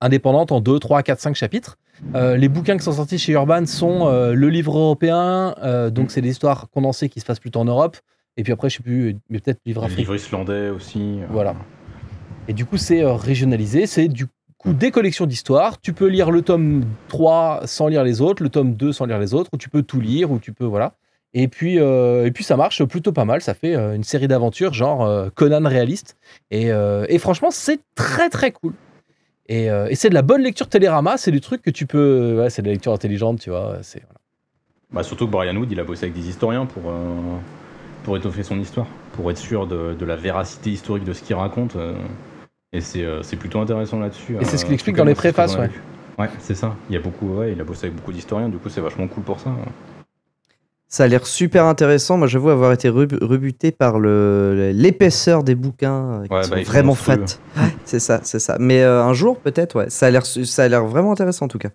indépendantes 0.00 0.52
en 0.52 0.60
2, 0.60 0.78
3, 0.78 1.02
4, 1.02 1.20
5 1.20 1.34
chapitres. 1.34 1.78
Euh, 2.14 2.36
les 2.36 2.48
bouquins 2.48 2.76
qui 2.76 2.82
sont 2.84 2.92
sortis 2.92 3.18
chez 3.18 3.32
Urban 3.32 3.66
sont 3.66 4.06
euh, 4.08 4.34
le 4.34 4.48
livre 4.48 4.76
européen, 4.76 5.54
euh, 5.62 5.90
donc 5.90 6.10
c'est 6.10 6.20
des 6.20 6.30
histoires 6.30 6.68
condensées 6.70 7.08
qui 7.08 7.20
se 7.20 7.24
passent 7.24 7.40
plutôt 7.40 7.60
en 7.60 7.64
Europe. 7.64 7.96
Et 8.36 8.42
puis 8.42 8.52
après, 8.52 8.68
je 8.68 8.76
sais 8.78 8.82
plus, 8.82 9.16
mais 9.30 9.38
peut-être 9.38 9.60
le 9.64 9.70
livre 9.70 9.82
Le 9.82 9.86
africain. 9.86 10.00
livre 10.02 10.14
islandais 10.16 10.68
aussi. 10.70 11.20
Voilà. 11.30 11.54
Et 12.48 12.52
du 12.52 12.66
coup, 12.66 12.76
c'est 12.76 13.04
régionalisé. 13.04 13.86
C'est 13.86 14.08
du 14.08 14.26
coup 14.58 14.72
des 14.72 14.90
collections 14.90 15.24
d'histoires. 15.26 15.80
Tu 15.80 15.92
peux 15.92 16.08
lire 16.08 16.32
le 16.32 16.42
tome 16.42 16.84
3 17.08 17.60
sans 17.66 17.86
lire 17.86 18.02
les 18.02 18.20
autres, 18.20 18.42
le 18.42 18.48
tome 18.48 18.74
2 18.74 18.92
sans 18.92 19.06
lire 19.06 19.20
les 19.20 19.32
autres, 19.34 19.50
ou 19.52 19.56
tu 19.56 19.68
peux 19.70 19.82
tout 19.82 20.00
lire, 20.00 20.32
ou 20.32 20.40
tu 20.40 20.52
peux. 20.52 20.64
Voilà. 20.64 20.94
Et 21.36 21.48
puis, 21.48 21.80
euh, 21.80 22.26
et 22.26 22.30
puis 22.30 22.44
ça 22.44 22.56
marche 22.56 22.84
plutôt 22.84 23.12
pas 23.12 23.24
mal. 23.24 23.42
Ça 23.42 23.54
fait 23.54 23.74
euh, 23.74 23.94
une 23.96 24.04
série 24.04 24.28
d'aventures 24.28 24.72
genre 24.72 25.04
euh, 25.04 25.28
Conan 25.34 25.68
réaliste. 25.68 26.16
Et, 26.52 26.70
euh, 26.70 27.04
et 27.08 27.18
franchement, 27.18 27.50
c'est 27.50 27.80
très 27.96 28.30
très 28.30 28.52
cool. 28.52 28.72
Et, 29.46 29.66
et 29.66 29.94
c'est 29.94 30.08
de 30.08 30.14
la 30.14 30.22
bonne 30.22 30.40
lecture 30.40 30.68
Télérama. 30.68 31.18
C'est 31.18 31.30
du 31.30 31.42
truc 31.42 31.60
que 31.60 31.70
tu 31.70 31.84
peux. 31.84 32.40
Ouais, 32.40 32.48
c'est 32.48 32.62
de 32.62 32.68
la 32.68 32.72
lecture 32.72 32.94
intelligente, 32.94 33.40
tu 33.40 33.50
vois. 33.50 33.76
C'est 33.82 34.00
voilà. 34.00 34.18
Bah, 34.90 35.02
surtout 35.02 35.26
que 35.26 35.32
Brian 35.32 35.54
Wood, 35.54 35.70
il 35.70 35.78
a 35.78 35.84
bossé 35.84 36.04
avec 36.06 36.14
des 36.14 36.26
historiens 36.26 36.64
pour, 36.64 36.84
pour 38.04 38.16
étoffer 38.16 38.42
son 38.42 38.58
histoire, 38.58 38.86
pour 39.12 39.30
être 39.30 39.36
sûr 39.36 39.66
de, 39.66 39.92
de 39.92 40.04
la 40.06 40.16
véracité 40.16 40.70
historique 40.70 41.04
de 41.04 41.12
ce 41.12 41.22
qu'il 41.22 41.36
raconte. 41.36 41.76
et 42.72 42.80
c'est 42.80 43.04
c'est 43.20 43.36
plutôt 43.36 43.60
intéressant 43.60 43.98
là-dessus. 43.98 44.38
Et 44.40 44.46
c'est 44.46 44.56
ce 44.56 44.64
qu'il 44.64 44.72
explique 44.72 44.96
dans 44.96 45.04
les 45.04 45.14
préfaces, 45.14 45.58
ouais. 45.58 45.68
Ouais, 46.18 46.30
c'est 46.38 46.54
ça. 46.54 46.74
Il 46.88 46.94
y 46.94 46.96
a 46.96 47.00
beaucoup, 47.00 47.26
ouais, 47.34 47.52
il 47.52 47.60
a 47.60 47.64
bossé 47.64 47.88
avec 47.88 47.96
beaucoup 47.96 48.12
d'historiens, 48.12 48.48
du 48.48 48.56
coup 48.56 48.70
c'est 48.70 48.80
vachement 48.80 49.08
cool 49.08 49.24
pour 49.24 49.40
ça. 49.40 49.50
Ça 50.88 51.04
a 51.04 51.08
l'air 51.08 51.26
super 51.26 51.64
intéressant. 51.64 52.16
Moi, 52.18 52.26
j'avoue 52.28 52.50
avoir 52.50 52.72
été 52.72 52.88
rebu- 52.88 53.18
rebuté 53.22 53.72
par 53.72 53.98
le- 53.98 54.70
l'épaisseur 54.72 55.42
des 55.42 55.54
bouquins 55.56 56.22
euh, 56.22 56.26
qui 56.26 56.32
Ouais, 56.32 56.44
sont 56.44 56.50
bah, 56.50 56.62
vraiment 56.62 56.94
fat. 56.94 57.18
c'est 57.84 57.98
ça, 57.98 58.20
c'est 58.22 58.38
ça. 58.38 58.56
Mais 58.60 58.82
euh, 58.82 59.02
un 59.02 59.12
jour, 59.12 59.38
peut-être, 59.40 59.76
ouais. 59.76 59.90
Ça 59.90 60.06
a 60.06 60.10
l'air, 60.10 60.24
su- 60.24 60.44
ça 60.46 60.64
a 60.64 60.68
l'air 60.68 60.84
vraiment 60.84 61.10
intéressant 61.12 61.46
en 61.46 61.48
tout 61.48 61.58
cas. 61.58 61.70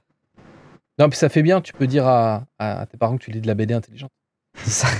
Non, 0.99 1.09
puis 1.09 1.17
ça 1.17 1.27
fait 1.29 1.41
bien. 1.43 1.59
Tu 1.59 1.73
peux 1.73 1.87
dire 1.87 2.07
à, 2.07 2.43
à 2.59 2.85
tes 2.85 2.97
parents 2.97 3.17
que 3.17 3.23
tu 3.23 3.31
lis 3.31 3.41
de 3.41 3.47
la 3.47 3.55
BD 3.55 3.73
intelligente. 3.73 4.11
C'est 4.63 4.69
ça. 4.71 4.87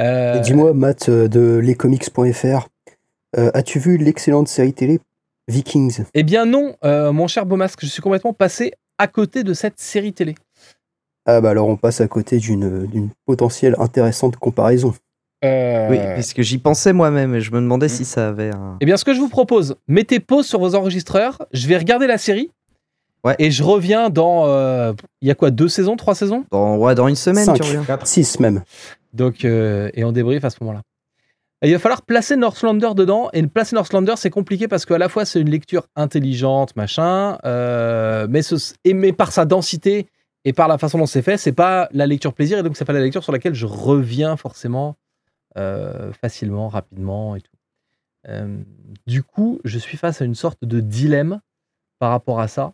Euh, 0.00 0.38
dis-moi, 0.38 0.74
Matt 0.74 1.10
de 1.10 1.56
lescomics.fr, 1.58 2.68
euh, 3.36 3.50
as-tu 3.52 3.80
vu 3.80 3.96
l'excellente 3.96 4.46
série 4.46 4.72
télé 4.72 5.00
Vikings? 5.48 6.04
Eh 6.14 6.22
bien 6.22 6.46
non, 6.46 6.76
euh, 6.84 7.10
mon 7.10 7.26
cher 7.26 7.46
Beaumasque, 7.46 7.80
je 7.82 7.86
suis 7.88 8.00
complètement 8.00 8.32
passé 8.32 8.74
à 8.98 9.08
côté 9.08 9.42
de 9.42 9.54
cette 9.54 9.80
série 9.80 10.12
télé. 10.12 10.36
Ah 11.30 11.40
bah 11.42 11.50
alors 11.50 11.68
on 11.68 11.76
passe 11.76 12.00
à 12.00 12.08
côté 12.08 12.38
d'une 12.38 12.86
d'une 12.86 13.10
potentielle 13.26 13.74
intéressante 13.78 14.36
comparaison. 14.36 14.94
Euh, 15.44 15.88
Oui, 15.90 15.98
puisque 16.14 16.40
j'y 16.40 16.56
pensais 16.58 16.92
moi-même 16.94 17.34
et 17.34 17.40
je 17.40 17.52
me 17.52 17.60
demandais 17.60 17.88
si 17.88 18.04
ça 18.04 18.28
avait 18.28 18.52
un. 18.52 18.76
Eh 18.80 18.86
bien, 18.86 18.96
ce 18.96 19.04
que 19.04 19.12
je 19.14 19.20
vous 19.20 19.28
propose, 19.28 19.76
mettez 19.86 20.20
pause 20.20 20.46
sur 20.46 20.58
vos 20.58 20.74
enregistreurs, 20.74 21.38
je 21.52 21.68
vais 21.68 21.76
regarder 21.76 22.06
la 22.06 22.16
série. 22.18 22.50
Ouais. 23.24 23.36
Et 23.38 23.50
je 23.50 23.62
reviens 23.62 24.08
dans. 24.10 24.46
euh, 24.46 24.94
Il 25.20 25.28
y 25.28 25.30
a 25.30 25.34
quoi 25.34 25.50
Deux 25.50 25.68
saisons 25.68 25.96
Trois 25.96 26.14
saisons? 26.14 26.44
Dans, 26.50 26.76
ouais, 26.78 26.94
dans 26.94 27.08
une 27.08 27.14
semaine, 27.16 27.44
Cinq. 27.44 27.54
tu 27.56 27.62
reviens. 27.62 27.84
6 28.04 28.40
même. 28.40 28.62
Donc, 29.12 29.44
euh, 29.44 29.90
et 29.94 30.04
on 30.04 30.12
débrief 30.12 30.44
à 30.44 30.50
ce 30.50 30.56
moment-là. 30.62 30.80
Il 31.62 31.72
va 31.72 31.78
falloir 31.80 32.02
placer 32.02 32.36
Northlander 32.36 32.90
dedans. 32.94 33.28
Et 33.32 33.42
placer 33.46 33.74
Northlander, 33.76 34.14
c'est 34.16 34.30
compliqué 34.30 34.66
parce 34.68 34.86
qu'à 34.86 34.96
la 34.98 35.08
fois, 35.08 35.24
c'est 35.24 35.40
une 35.40 35.50
lecture 35.50 35.86
intelligente, 35.94 36.74
machin, 36.76 37.36
euh, 37.44 38.26
mais, 38.30 38.42
ce- 38.42 38.74
et- 38.84 38.94
mais 38.94 39.12
par 39.12 39.30
sa 39.32 39.44
densité 39.44 40.06
et 40.48 40.54
par 40.54 40.66
la 40.66 40.78
façon 40.78 40.96
dont 40.96 41.04
c'est 41.04 41.20
fait, 41.20 41.36
c'est 41.36 41.52
pas 41.52 41.90
la 41.92 42.06
lecture 42.06 42.32
plaisir. 42.32 42.56
Et 42.56 42.62
donc, 42.62 42.74
c'est 42.74 42.86
pas 42.86 42.94
la 42.94 43.00
lecture 43.00 43.22
sur 43.22 43.32
laquelle 43.32 43.52
je 43.52 43.66
reviens 43.66 44.38
forcément 44.38 44.96
euh, 45.58 46.10
facilement, 46.14 46.68
rapidement 46.68 47.36
et 47.36 47.42
tout. 47.42 47.56
Euh, 48.28 48.56
du 49.06 49.22
coup, 49.22 49.60
je 49.64 49.78
suis 49.78 49.98
face 49.98 50.22
à 50.22 50.24
une 50.24 50.34
sorte 50.34 50.64
de 50.64 50.80
dilemme 50.80 51.42
par 51.98 52.08
rapport 52.12 52.40
à 52.40 52.48
ça. 52.48 52.72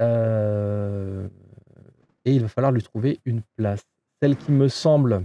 Euh, 0.00 1.28
et 2.24 2.32
il 2.32 2.42
va 2.42 2.48
falloir 2.48 2.72
lui 2.72 2.82
trouver 2.82 3.20
une 3.24 3.42
place. 3.54 3.84
Celle 4.20 4.34
qui 4.34 4.50
me 4.50 4.66
semble 4.66 5.22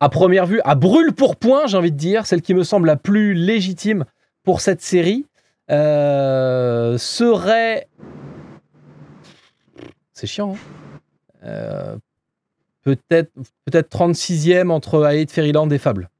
à 0.00 0.08
première 0.08 0.46
vue, 0.46 0.62
à 0.64 0.74
brûle 0.74 1.12
pour 1.12 1.36
point, 1.36 1.66
j'ai 1.66 1.76
envie 1.76 1.92
de 1.92 1.98
dire, 1.98 2.24
celle 2.24 2.40
qui 2.40 2.54
me 2.54 2.64
semble 2.64 2.86
la 2.86 2.96
plus 2.96 3.34
légitime 3.34 4.06
pour 4.42 4.62
cette 4.62 4.80
série, 4.80 5.26
serait. 5.68 6.96
C'est 10.14 10.26
chiant, 10.26 10.54
hein 10.54 10.98
Euh, 11.44 11.96
Peut-être 12.82 13.32
peut 13.64 13.78
36e 13.80 14.70
entre 14.70 15.02
Aïd 15.04 15.30
Fairyland 15.30 15.68
et 15.70 15.78
Fable. 15.78 16.10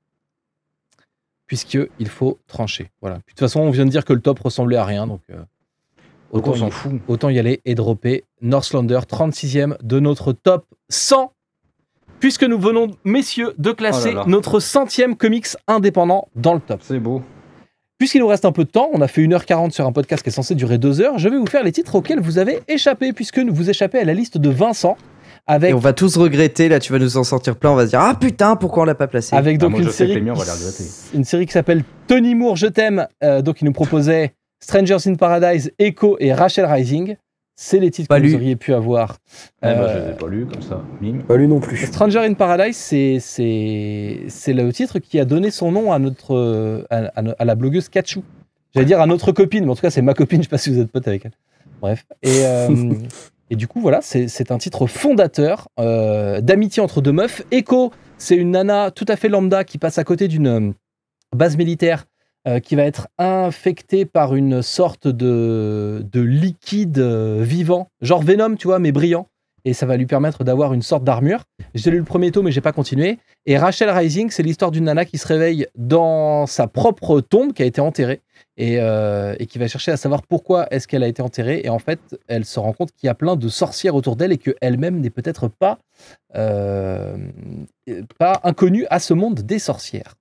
puisqu'il 1.46 2.08
faut 2.08 2.38
trancher. 2.46 2.90
Voilà. 3.02 3.16
Puis, 3.16 3.34
de 3.34 3.38
toute 3.38 3.40
façon, 3.40 3.60
on 3.60 3.70
vient 3.70 3.84
de 3.84 3.90
dire 3.90 4.04
que 4.06 4.14
le 4.14 4.20
top 4.20 4.38
ressemblait 4.40 4.78
à 4.78 4.84
rien, 4.84 5.06
donc 5.06 5.20
euh, 5.30 5.42
autant, 6.30 6.52
on 6.52 6.56
s'en 6.56 6.68
y, 6.68 6.70
fout. 6.70 6.92
autant 7.06 7.28
y 7.28 7.38
aller 7.38 7.60
et 7.66 7.74
dropper 7.74 8.24
Northlander, 8.40 9.00
36e 9.06 9.76
de 9.82 10.00
notre 10.00 10.32
top 10.32 10.64
100. 10.88 11.32
Puisque 12.18 12.44
nous 12.44 12.58
venons, 12.58 12.90
messieurs, 13.04 13.52
de 13.58 13.72
classer 13.72 14.10
Oh 14.12 14.14
là 14.16 14.20
là. 14.20 14.26
notre 14.26 14.58
centième 14.58 15.16
comics 15.16 15.48
indépendant 15.68 16.28
dans 16.34 16.54
le 16.54 16.60
top. 16.60 16.80
C'est 16.82 16.98
beau. 16.98 17.22
Puisqu'il 17.98 18.20
nous 18.20 18.26
reste 18.26 18.44
un 18.44 18.52
peu 18.52 18.64
de 18.64 18.70
temps, 18.70 18.90
on 18.92 19.00
a 19.00 19.08
fait 19.08 19.22
1h40 19.22 19.70
sur 19.70 19.86
un 19.86 19.92
podcast 19.92 20.22
qui 20.22 20.28
est 20.28 20.32
censé 20.32 20.56
durer 20.56 20.78
2 20.78 21.00
heures, 21.00 21.18
je 21.18 21.28
vais 21.28 21.36
vous 21.36 21.46
faire 21.46 21.62
les 21.62 21.70
titres 21.70 21.94
auxquels 21.94 22.20
vous 22.20 22.38
avez 22.38 22.60
échappé, 22.66 23.12
puisque 23.12 23.38
vous 23.38 23.70
échappez 23.70 24.00
à 24.00 24.04
la 24.04 24.14
liste 24.14 24.36
de 24.36 24.50
Vincent, 24.50 24.96
avec, 25.46 25.70
Et 25.70 25.74
on 25.74 25.78
va 25.78 25.92
tous 25.92 26.16
regretter, 26.16 26.68
là 26.68 26.80
tu 26.80 26.92
vas 26.92 26.98
nous 26.98 27.16
en 27.18 27.24
sortir 27.24 27.54
plein, 27.54 27.70
on 27.70 27.74
va 27.74 27.84
se 27.84 27.90
dire 27.90 28.00
Ah 28.00 28.16
putain, 28.18 28.56
pourquoi 28.56 28.82
on 28.82 28.86
l'a 28.86 28.94
pas 28.94 29.06
placé 29.06 29.36
avec 29.36 29.58
donc 29.58 29.72
Ah, 29.74 29.76
moi, 29.76 29.82
une, 29.82 29.90
série, 29.90 30.20
miens, 30.20 30.34
une 31.14 31.24
série 31.24 31.46
qui 31.46 31.52
s'appelle 31.52 31.84
Tony 32.08 32.34
Moore, 32.34 32.56
je 32.56 32.66
t'aime, 32.66 33.06
euh, 33.22 33.42
donc 33.42 33.60
il 33.60 33.66
nous 33.66 33.72
proposait 33.72 34.34
Strangers 34.60 35.06
in 35.06 35.14
Paradise, 35.14 35.70
Echo 35.78 36.16
et 36.18 36.32
Rachel 36.32 36.64
Rising. 36.64 37.16
C'est 37.56 37.78
les 37.78 37.90
titres 37.90 38.09
Pas 38.09 38.18
que 38.20 38.24
vous 38.24 38.31
lu. 38.31 38.35
auriez 38.35 38.56
pu 38.56 38.74
avoir. 38.74 39.10
Ouais, 39.62 39.74
bah, 39.74 39.82
Euh, 39.82 39.94
je 39.94 40.05
les 40.06 40.10
ai 40.10 40.16
pas 40.16 40.26
lus 40.28 40.47
comme 40.47 40.62
ça. 40.62 40.82
Pas 41.28 41.36
lui 41.36 41.47
non 41.47 41.60
plus. 41.60 41.76
Stranger 41.86 42.18
in 42.20 42.35
Paradise, 42.35 42.76
c'est- 42.76 43.18
c'est 43.20 44.22
c'est 44.28 44.52
le 44.52 44.72
titre 44.72 44.98
qui 44.98 45.20
a 45.20 45.24
donné 45.24 45.51
son 45.52 45.70
nom 45.70 45.93
à, 45.93 45.98
notre, 46.01 46.85
à, 46.90 46.97
à 47.14 47.22
no- 47.22 47.35
à 47.39 47.44
la 47.44 47.55
blogueuse 47.55 47.89
Kachou. 47.89 48.24
J'allais 48.74 48.86
dire 48.86 49.01
à 49.01 49.06
notre 49.06 49.31
copine, 49.31 49.64
mais 49.64 49.70
en 49.70 49.76
tout 49.76 49.82
cas, 49.82 49.90
c'est 49.90 50.02
ma 50.02 50.14
copine, 50.14 50.40
je 50.43 50.44
sais 50.44 50.51
pas 50.51 50.59
si 50.59 50.70
vous 50.70 50.81
êtes 50.81 50.90
pote 50.90 51.06
avec 51.06 51.26
elle. 51.26 51.32
Bref. 51.81 52.05
Et, 52.22 52.44
euh, 52.44 52.68
et 53.51 53.55
du 53.56 53.68
coup, 53.68 53.81
voilà, 53.81 54.01
c'est 54.02 54.26
c'est 54.26 54.51
un 54.51 54.59
titre 54.59 54.89
fondateur 54.89 55.68
euh, 55.78 56.40
d'amitié 56.40 56.82
entre 56.82 57.01
deux 57.01 57.12
meufs. 57.12 57.43
Echo, 57.52 57.93
c'est 58.18 58.35
une 58.36 58.51
nana 58.51 58.90
tout 58.90 59.05
à 59.06 59.14
fait 59.14 59.28
lambda 59.28 59.62
qui 59.62 59.78
passe 59.78 59.98
à 59.98 60.02
côté 60.05 60.26
d'une 60.26 60.47
euh, 60.48 60.72
base 61.36 61.56
militaire 61.56 62.06
euh, 62.46 62.60
qui 62.60 62.76
va 62.76 62.82
être 62.82 63.08
infectée 63.16 64.04
par 64.04 64.34
une 64.34 64.60
sorte 64.60 65.08
de, 65.08 66.04
de 66.12 66.20
liquide 66.20 66.98
euh, 66.98 67.42
vivant, 67.42 67.88
genre 68.02 68.22
Venom, 68.22 68.56
tu 68.56 68.66
vois, 68.66 68.78
mais 68.78 68.92
brillant. 68.92 69.28
Et 69.64 69.72
ça 69.72 69.86
va 69.86 69.96
lui 69.96 70.04
permettre 70.04 70.44
d'avoir 70.44 70.74
une 70.74 70.82
sorte 70.82 71.04
d'armure. 71.04 71.44
J'ai 71.74 71.90
lu 71.90 71.96
le 71.96 72.04
premier 72.04 72.30
tome, 72.32 72.44
mais 72.44 72.52
j'ai 72.52 72.60
pas 72.60 72.72
continué. 72.72 73.18
Et 73.46 73.56
Rachel 73.56 73.88
Rising, 73.88 74.28
c'est 74.30 74.42
l'histoire 74.42 74.70
d'une 74.70 74.84
nana 74.84 75.06
qui 75.06 75.16
se 75.16 75.26
réveille 75.26 75.66
dans 75.74 76.44
sa 76.44 76.66
propre 76.66 77.22
tombe 77.22 77.54
qui 77.54 77.62
a 77.62 77.64
été 77.64 77.80
enterrée 77.80 78.20
et, 78.58 78.78
euh, 78.78 79.34
qui 79.36 79.58
va 79.58 79.66
chercher 79.66 79.92
à 79.92 79.96
savoir 79.96 80.20
pourquoi 80.20 80.66
est-ce 80.70 80.86
qu'elle 80.86 81.02
a 81.02 81.08
été 81.08 81.22
enterrée. 81.22 81.62
Et 81.64 81.70
en 81.70 81.78
fait, 81.78 81.98
elle 82.28 82.44
se 82.44 82.60
rend 82.60 82.74
compte 82.74 82.92
qu'il 82.92 83.06
y 83.06 83.10
a 83.10 83.14
plein 83.14 83.36
de 83.36 83.48
sorcières 83.48 83.94
autour 83.94 84.16
d'elle 84.16 84.32
et 84.32 84.38
qu'elle-même 84.38 85.00
n'est 85.00 85.08
peut-être 85.08 85.48
pas 85.48 85.78
inconnue 88.42 88.86
à 88.90 88.98
ce 88.98 89.14
monde 89.14 89.40
des 89.40 89.58
sorcières. 89.58 90.14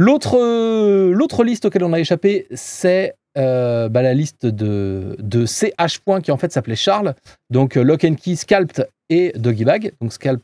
L'autre 0.00 0.38
euh, 0.40 1.12
l'autre 1.12 1.44
liste 1.44 1.66
auquel 1.66 1.84
on 1.84 1.92
a 1.92 2.00
échappé, 2.00 2.46
c'est 2.54 3.16
euh, 3.36 3.90
bah, 3.90 4.00
la 4.00 4.14
liste 4.14 4.46
de, 4.46 5.44
CH 5.44 6.00
qui 6.22 6.30
en 6.30 6.38
fait 6.38 6.50
s'appelait 6.50 6.74
Charles. 6.74 7.14
Donc 7.50 7.76
euh, 7.76 7.82
Lock 7.82 8.04
and 8.04 8.14
Key, 8.14 8.34
Scalped 8.34 8.88
et 9.10 9.30
Doggy 9.36 9.66
Bag. 9.66 9.92
Donc 10.00 10.14
Scalped 10.14 10.42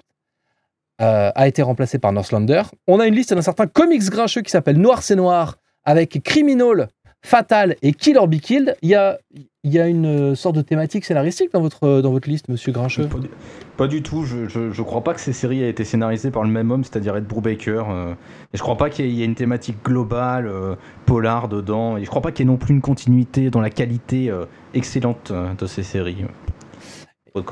a 0.99 1.49
été 1.49 1.63
remplacé 1.63 1.99
par 1.99 2.13
Northlander. 2.13 2.65
On 2.87 3.01
a 3.01 3.07
une 3.07 3.15
liste 3.15 3.33
d'un 3.33 3.41
certain 3.41 3.67
comics 3.67 4.05
grincheux 4.11 4.43
qui 4.43 4.51
s'appelle 4.51 4.77
Noir 4.77 5.03
c'est 5.03 5.17
Noir 5.17 5.57
avec 5.85 6.23
Criminal, 6.23 6.89
Fatal 7.27 7.75
et 7.83 7.93
Kill 7.93 8.19
or 8.19 8.29
Be 8.29 8.37
Killed. 8.37 8.77
Il 8.83 8.89
y 8.89 8.95
a, 8.95 9.19
il 9.65 9.73
y 9.73 9.81
a 9.81 9.89
une 9.89 10.37
sorte 10.37 10.55
de 10.55 10.63
thématique 10.63 11.05
scénaristique 11.05 11.53
dans 11.53 11.61
votre, 11.61 12.01
dans 12.01 12.13
votre 12.13 12.29
liste, 12.29 12.49
monsieur 12.49 12.71
Grincheux? 12.71 13.09
Pas 13.09 13.19
du, 13.19 13.29
pas 13.77 13.87
du 13.89 14.03
tout. 14.03 14.25
Je, 14.25 14.47
je, 14.47 14.71
je 14.71 14.83
crois 14.83 15.03
pas 15.03 15.13
que 15.13 15.21
ces 15.21 15.33
séries 15.33 15.61
aient 15.61 15.69
été 15.69 15.85
scénarisées 15.85 16.31
par 16.31 16.45
le 16.45 16.51
même 16.51 16.71
homme, 16.71 16.85
c'est-à-dire 16.85 17.17
Ed 17.17 17.25
Brubaker. 17.25 17.91
euh, 17.91 18.13
et 18.55 18.57
je 18.57 18.63
crois 18.63 18.77
pas 18.77 18.91
qu'il 18.91 19.11
y 19.11 19.23
ait 19.23 19.25
une 19.25 19.35
thématique 19.35 19.79
globale, 19.85 20.47
euh, 20.47 20.77
polar 21.05 21.49
dedans. 21.49 21.97
Et 21.97 22.05
je 22.05 22.09
crois 22.09 22.23
pas 22.23 22.31
qu'il 22.31 22.47
y 22.47 22.49
ait 22.49 22.53
non 22.53 22.59
plus 22.59 22.73
une 22.73 22.81
continuité 22.81 23.51
dans 23.51 23.61
la 23.61 23.71
qualité 23.71 24.31
euh, 24.31 24.45
excellente 24.73 25.33
euh, 25.33 25.53
de 25.59 25.67
ces 25.67 25.83
séries. 25.83 26.25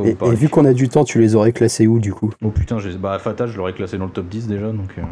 Et, 0.04 0.34
vu 0.34 0.48
qu'on 0.48 0.64
a 0.64 0.72
du 0.72 0.88
temps, 0.88 1.04
tu 1.04 1.20
les 1.20 1.34
aurais 1.34 1.52
classés 1.52 1.86
où 1.86 1.98
du 1.98 2.14
coup? 2.14 2.32
Oh 2.42 2.50
putain, 2.50 2.78
bah, 2.98 3.18
Fatal, 3.18 3.48
je 3.48 3.56
l'aurais 3.56 3.72
classé 3.72 3.98
dans 3.98 4.06
le 4.06 4.12
top 4.12 4.28
10 4.28 4.46
déjà. 4.46 4.70
Donc, 4.70 4.90
euh, 4.98 5.02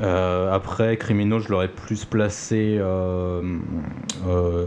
après, 0.00 0.96
Criminal, 0.96 1.40
je 1.40 1.48
l'aurais 1.50 1.68
plus 1.68 2.04
placé 2.04 2.76
euh, 2.78 3.42
euh, 4.26 4.66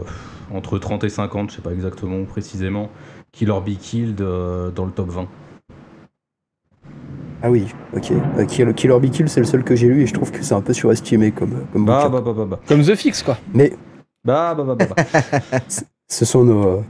entre 0.52 0.78
30 0.78 1.04
et 1.04 1.08
50, 1.08 1.50
je 1.50 1.56
sais 1.56 1.62
pas 1.62 1.72
exactement 1.72 2.24
précisément. 2.24 2.90
Killer 3.32 3.60
Be 3.64 3.78
Killed 3.78 4.20
euh, 4.20 4.70
dans 4.70 4.84
le 4.86 4.90
top 4.92 5.10
20. 5.10 5.26
Ah 7.42 7.50
oui, 7.50 7.66
ok. 7.94 8.10
Euh, 8.38 8.44
Kill- 8.46 8.74
Killer 8.74 8.98
Be 8.98 9.10
Kill, 9.10 9.28
c'est 9.28 9.40
le 9.40 9.46
seul 9.46 9.62
que 9.62 9.76
j'ai 9.76 9.86
lu 9.86 10.02
et 10.02 10.06
je 10.06 10.14
trouve 10.14 10.32
que 10.32 10.42
c'est 10.42 10.54
un 10.54 10.60
peu 10.60 10.72
surestimé 10.72 11.30
comme, 11.30 11.66
comme 11.72 11.84
Bah, 11.84 12.08
bah, 12.08 12.20
bah, 12.20 12.32
bah, 12.36 12.44
bah. 12.46 12.60
Comme 12.66 12.82
The 12.82 12.96
Fix, 12.96 13.22
quoi. 13.22 13.36
Mais 13.54 13.72
Bah, 14.24 14.54
bah, 14.56 14.64
bah, 14.64 14.74
bah, 14.74 14.86
bah. 14.96 15.58
ce 16.08 16.24
sont 16.24 16.42
nos, 16.44 16.66
euh, 16.66 16.80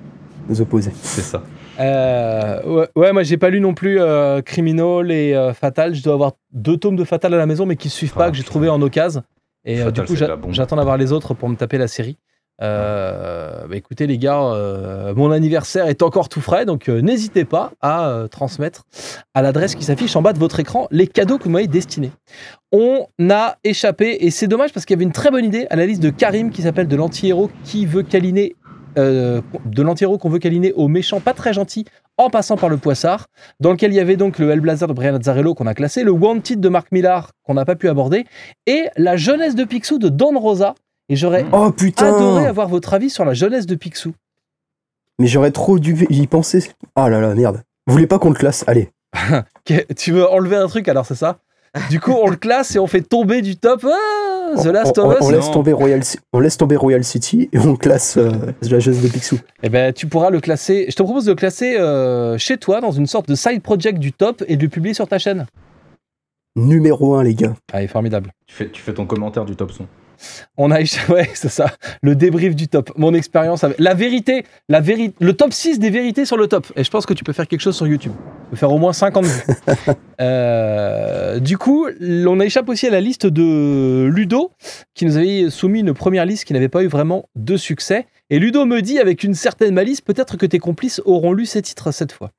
nos 0.49 0.61
opposés. 0.61 0.93
c'est 1.03 1.21
ça. 1.23 1.43
Euh, 1.79 2.63
ouais, 2.65 2.89
ouais, 2.97 3.13
moi 3.13 3.23
j'ai 3.23 3.37
pas 3.37 3.51
lu 3.51 3.61
non 3.61 3.75
plus 3.75 4.01
euh, 4.01 4.43
Criminal 4.43 5.11
et 5.11 5.35
euh, 5.35 5.53
Fatal. 5.53 5.95
Je 5.95 6.03
dois 6.03 6.15
avoir 6.15 6.33
deux 6.53 6.77
tomes 6.77 6.97
de 6.97 7.05
Fatal 7.05 7.33
à 7.35 7.37
la 7.37 7.47
maison, 7.47 7.67
mais 7.67 7.77
qui 7.77 7.89
suivent 7.89 8.13
Ah, 8.17 8.19
pas, 8.19 8.31
que 8.31 8.37
j'ai 8.37 8.45
trouvé 8.45 8.69
en 8.69 8.81
occasion. 8.83 9.23
Et 9.65 9.81
euh, 9.81 9.87
Fatal, 9.87 10.07
du 10.07 10.13
coup, 10.13 10.53
j'attends 10.53 10.77
d'avoir 10.77 10.97
les 10.97 11.13
autres 11.13 11.35
pour 11.35 11.49
me 11.49 11.57
taper 11.57 11.79
la 11.79 11.89
série. 11.89 12.19
Bah, 12.61 13.67
écoutez 13.73 14.09
les 14.09 14.19
gars, 14.19 14.53
mon 15.15 15.31
anniversaire 15.31 15.87
est 15.87 16.03
encore 16.03 16.29
tout 16.29 16.41
frais, 16.41 16.67
donc 16.67 16.89
n'hésitez 16.89 17.45
pas 17.45 17.71
à 17.81 18.25
transmettre 18.33 18.85
à 19.33 19.43
l'adresse 19.43 19.77
qui 19.77 19.85
s'affiche 19.85 20.17
en 20.17 20.23
bas 20.23 20.33
de 20.33 20.41
votre 20.41 20.59
écran 20.59 20.89
les 20.91 21.07
cadeaux 21.07 21.39
que 21.39 21.45
vous 21.45 21.51
m'avez 21.51 21.69
destinés. 21.69 22.11
On 22.73 23.07
a 23.31 23.59
échappé, 23.63 24.25
et 24.25 24.33
c'est 24.33 24.49
dommage 24.49 24.73
parce 24.73 24.87
qu'il 24.87 24.95
y 24.95 24.99
avait 24.99 25.05
une 25.05 25.13
très 25.13 25.31
bonne 25.31 25.45
idée 25.45 25.69
à 25.71 25.77
la 25.77 25.87
liste 25.87 26.03
de 26.03 26.11
Karim 26.11 26.51
qui 26.51 26.63
s'appelle 26.63 26.89
de 26.89 26.97
l'anti-héros 26.97 27.49
qui 27.63 27.87
veut 27.87 28.03
câliner, 28.03 28.57
euh, 28.97 29.40
de 29.65 29.82
l'anti-héros 29.82 30.19
qu'on 30.19 30.28
veut 30.28 30.39
câliner 30.39 30.73
aux 30.73 30.89
méchants 30.89 31.20
pas 31.20 31.35
très 31.35 31.52
gentils 31.52 31.85
en 32.16 32.31
passant 32.31 32.56
par 32.56 32.69
le 32.69 32.77
poissard, 32.77 33.27
dans 33.60 33.70
lequel 33.70 33.93
il 33.93 33.97
y 33.97 34.01
avait 34.01 34.16
donc 34.16 34.39
le 34.39 34.51
Hellblazer 34.51 34.89
de 34.89 34.93
Brian 34.93 35.15
Azzarello 35.15 35.55
qu'on 35.55 35.66
a 35.66 35.74
classé, 35.74 36.02
le 36.02 36.10
Wanted 36.10 36.60
de 36.60 36.69
Mark 36.69 36.89
Millar 36.90 37.31
qu'on 37.44 37.55
n'a 37.55 37.65
pas 37.65 37.77
pu 37.77 37.89
aborder, 37.89 38.24
et 38.66 38.89
la 38.97 39.16
jeunesse 39.16 39.55
de 39.55 39.65
Picsou 39.65 39.98
de 39.98 40.09
Don 40.09 40.39
Rosa. 40.39 40.74
Et 41.09 41.16
j'aurais 41.16 41.47
Oh 41.52 41.73
adoré 41.98 42.47
avoir 42.47 42.69
votre 42.69 42.93
avis 42.93 43.09
sur 43.09 43.24
la 43.24 43.35
jeunesse 43.35 43.66
de 43.66 43.77
Picsou. 43.77 44.12
Mais 45.19 45.27
j'aurais 45.27 45.52
trop 45.52 45.78
dû 45.78 46.06
y 46.10 46.27
penser. 46.27 46.70
Ah 46.94 47.09
là 47.09 47.20
là, 47.20 47.35
merde. 47.35 47.62
Vous 47.86 47.93
voulez 47.93 48.06
pas 48.06 48.19
qu'on 48.19 48.31
le 48.31 48.36
classe? 48.36 48.65
Allez. 48.66 48.90
Tu 49.97 50.12
veux 50.12 50.28
enlever 50.28 50.56
un 50.56 50.66
truc 50.66 50.89
alors, 50.89 51.06
c'est 51.06 51.15
ça? 51.15 51.39
Du 51.90 52.01
coup, 52.01 52.12
on 52.12 52.28
le 52.28 52.36
classe 52.36 52.74
et 52.77 52.78
on 52.78 52.86
fait 52.86 53.02
tomber 53.02 53.43
du 53.43 53.56
top 53.56 53.86
ah, 53.86 54.38
The 54.57 54.66
Last 54.66 54.99
on, 54.99 55.11
of 55.11 55.16
on- 55.20 55.25
on 55.25 55.29
Us. 55.29 55.33
laisse 55.37 55.47
non. 55.47 55.53
tomber 55.53 55.73
Royal, 55.73 56.03
Ci- 56.03 56.19
on 56.33 56.41
laisse 56.41 56.57
tomber 56.57 56.77
Royal 56.77 57.05
City 57.05 57.49
et 57.53 57.59
on 57.59 57.77
classe 57.77 58.16
euh, 58.16 58.31
la 58.62 58.79
jeunesse 58.79 59.03
de 59.03 59.09
Picsou. 59.09 59.39
Eh 59.62 59.69
ben, 59.69 59.93
tu 59.93 60.07
pourras 60.07 60.31
le 60.31 60.41
classer. 60.41 60.87
Je 60.89 60.95
te 60.95 61.03
propose 61.03 61.25
de 61.27 61.33
le 61.33 61.37
classer 61.37 61.77
euh, 61.79 62.37
chez 62.39 62.57
toi 62.59 62.81
dans 62.81 62.93
une 62.93 63.07
sorte 63.07 63.29
de 63.29 63.35
side 63.35 63.62
project 63.62 63.99
du 63.99 64.12
top 64.12 64.43
et 64.49 64.57
de 64.57 64.62
le 64.62 64.69
publier 64.69 64.95
sur 64.95 65.07
ta 65.09 65.19
chaîne. 65.19 65.47
Numéro 66.57 67.15
1, 67.15 67.23
les 67.23 67.35
gars. 67.35 67.55
Allez, 67.73 67.87
formidable. 67.87 68.33
Tu 68.47 68.55
fais, 68.55 68.69
tu 68.70 68.83
fais 68.83 68.93
ton 68.95 69.07
commentaire 69.07 69.45
du 69.45 69.55
top 69.55 69.70
son. 69.73 69.87
On 70.57 70.70
a 70.70 70.78
ouais, 71.09 71.31
c'est 71.35 71.49
ça, 71.49 71.70
le 72.03 72.15
débrief 72.15 72.55
du 72.55 72.69
top. 72.69 72.90
Mon 72.97 73.15
expérience 73.15 73.65
avec 73.65 73.78
la 73.78 73.95
vérité, 73.95 74.45
la 74.69 74.81
vérité, 74.81 75.15
le 75.20 75.32
top 75.32 75.53
6 75.53 75.78
des 75.78 75.90
vérités 75.90 76.24
sur 76.24 76.36
le 76.36 76.47
top. 76.47 76.66
Et 76.77 76.85
je 76.85 76.90
pense 76.90 77.07
que 77.07 77.15
tu 77.15 77.24
peux 77.24 77.32
faire 77.32 77.47
quelque 77.47 77.61
chose 77.61 77.77
sur 77.77 77.86
YouTube. 77.86 78.12
Tu 78.45 78.51
peux 78.51 78.57
faire 78.57 78.73
au 78.73 78.78
moins 78.78 78.93
50 78.93 79.24
vues. 79.24 79.43
Euh, 80.20 81.39
du 81.39 81.59
coup, 81.59 81.86
on 82.01 82.40
échappe 82.40 82.69
aussi 82.69 82.89
à 82.89 82.90
la 82.90 83.01
liste 83.01 83.24
de 83.24 84.11
Ludo 84.12 84.51
qui 84.95 85.07
nous 85.07 85.16
avait 85.16 85.49
soumis 85.49 85.78
une 85.78 85.95
première 85.95 86.27
liste 86.27 86.45
qui 86.45 86.53
n'avait 86.55 86.69
pas 86.69 86.82
eu 86.82 86.89
vraiment 86.89 87.28
de 87.36 87.57
succès. 87.57 88.07
Et 88.28 88.40
Ludo 88.40 88.65
me 88.65 88.82
dit 88.82 88.99
avec 88.99 89.23
une 89.23 89.35
certaine 89.35 89.74
malice, 89.74 90.01
peut-être 90.01 90.36
que 90.36 90.45
tes 90.45 90.59
complices 90.59 91.01
auront 91.05 91.32
lu 91.32 91.47
ces 91.47 91.62
titres 91.62 91.93
cette 91.93 92.11
fois. 92.11 92.32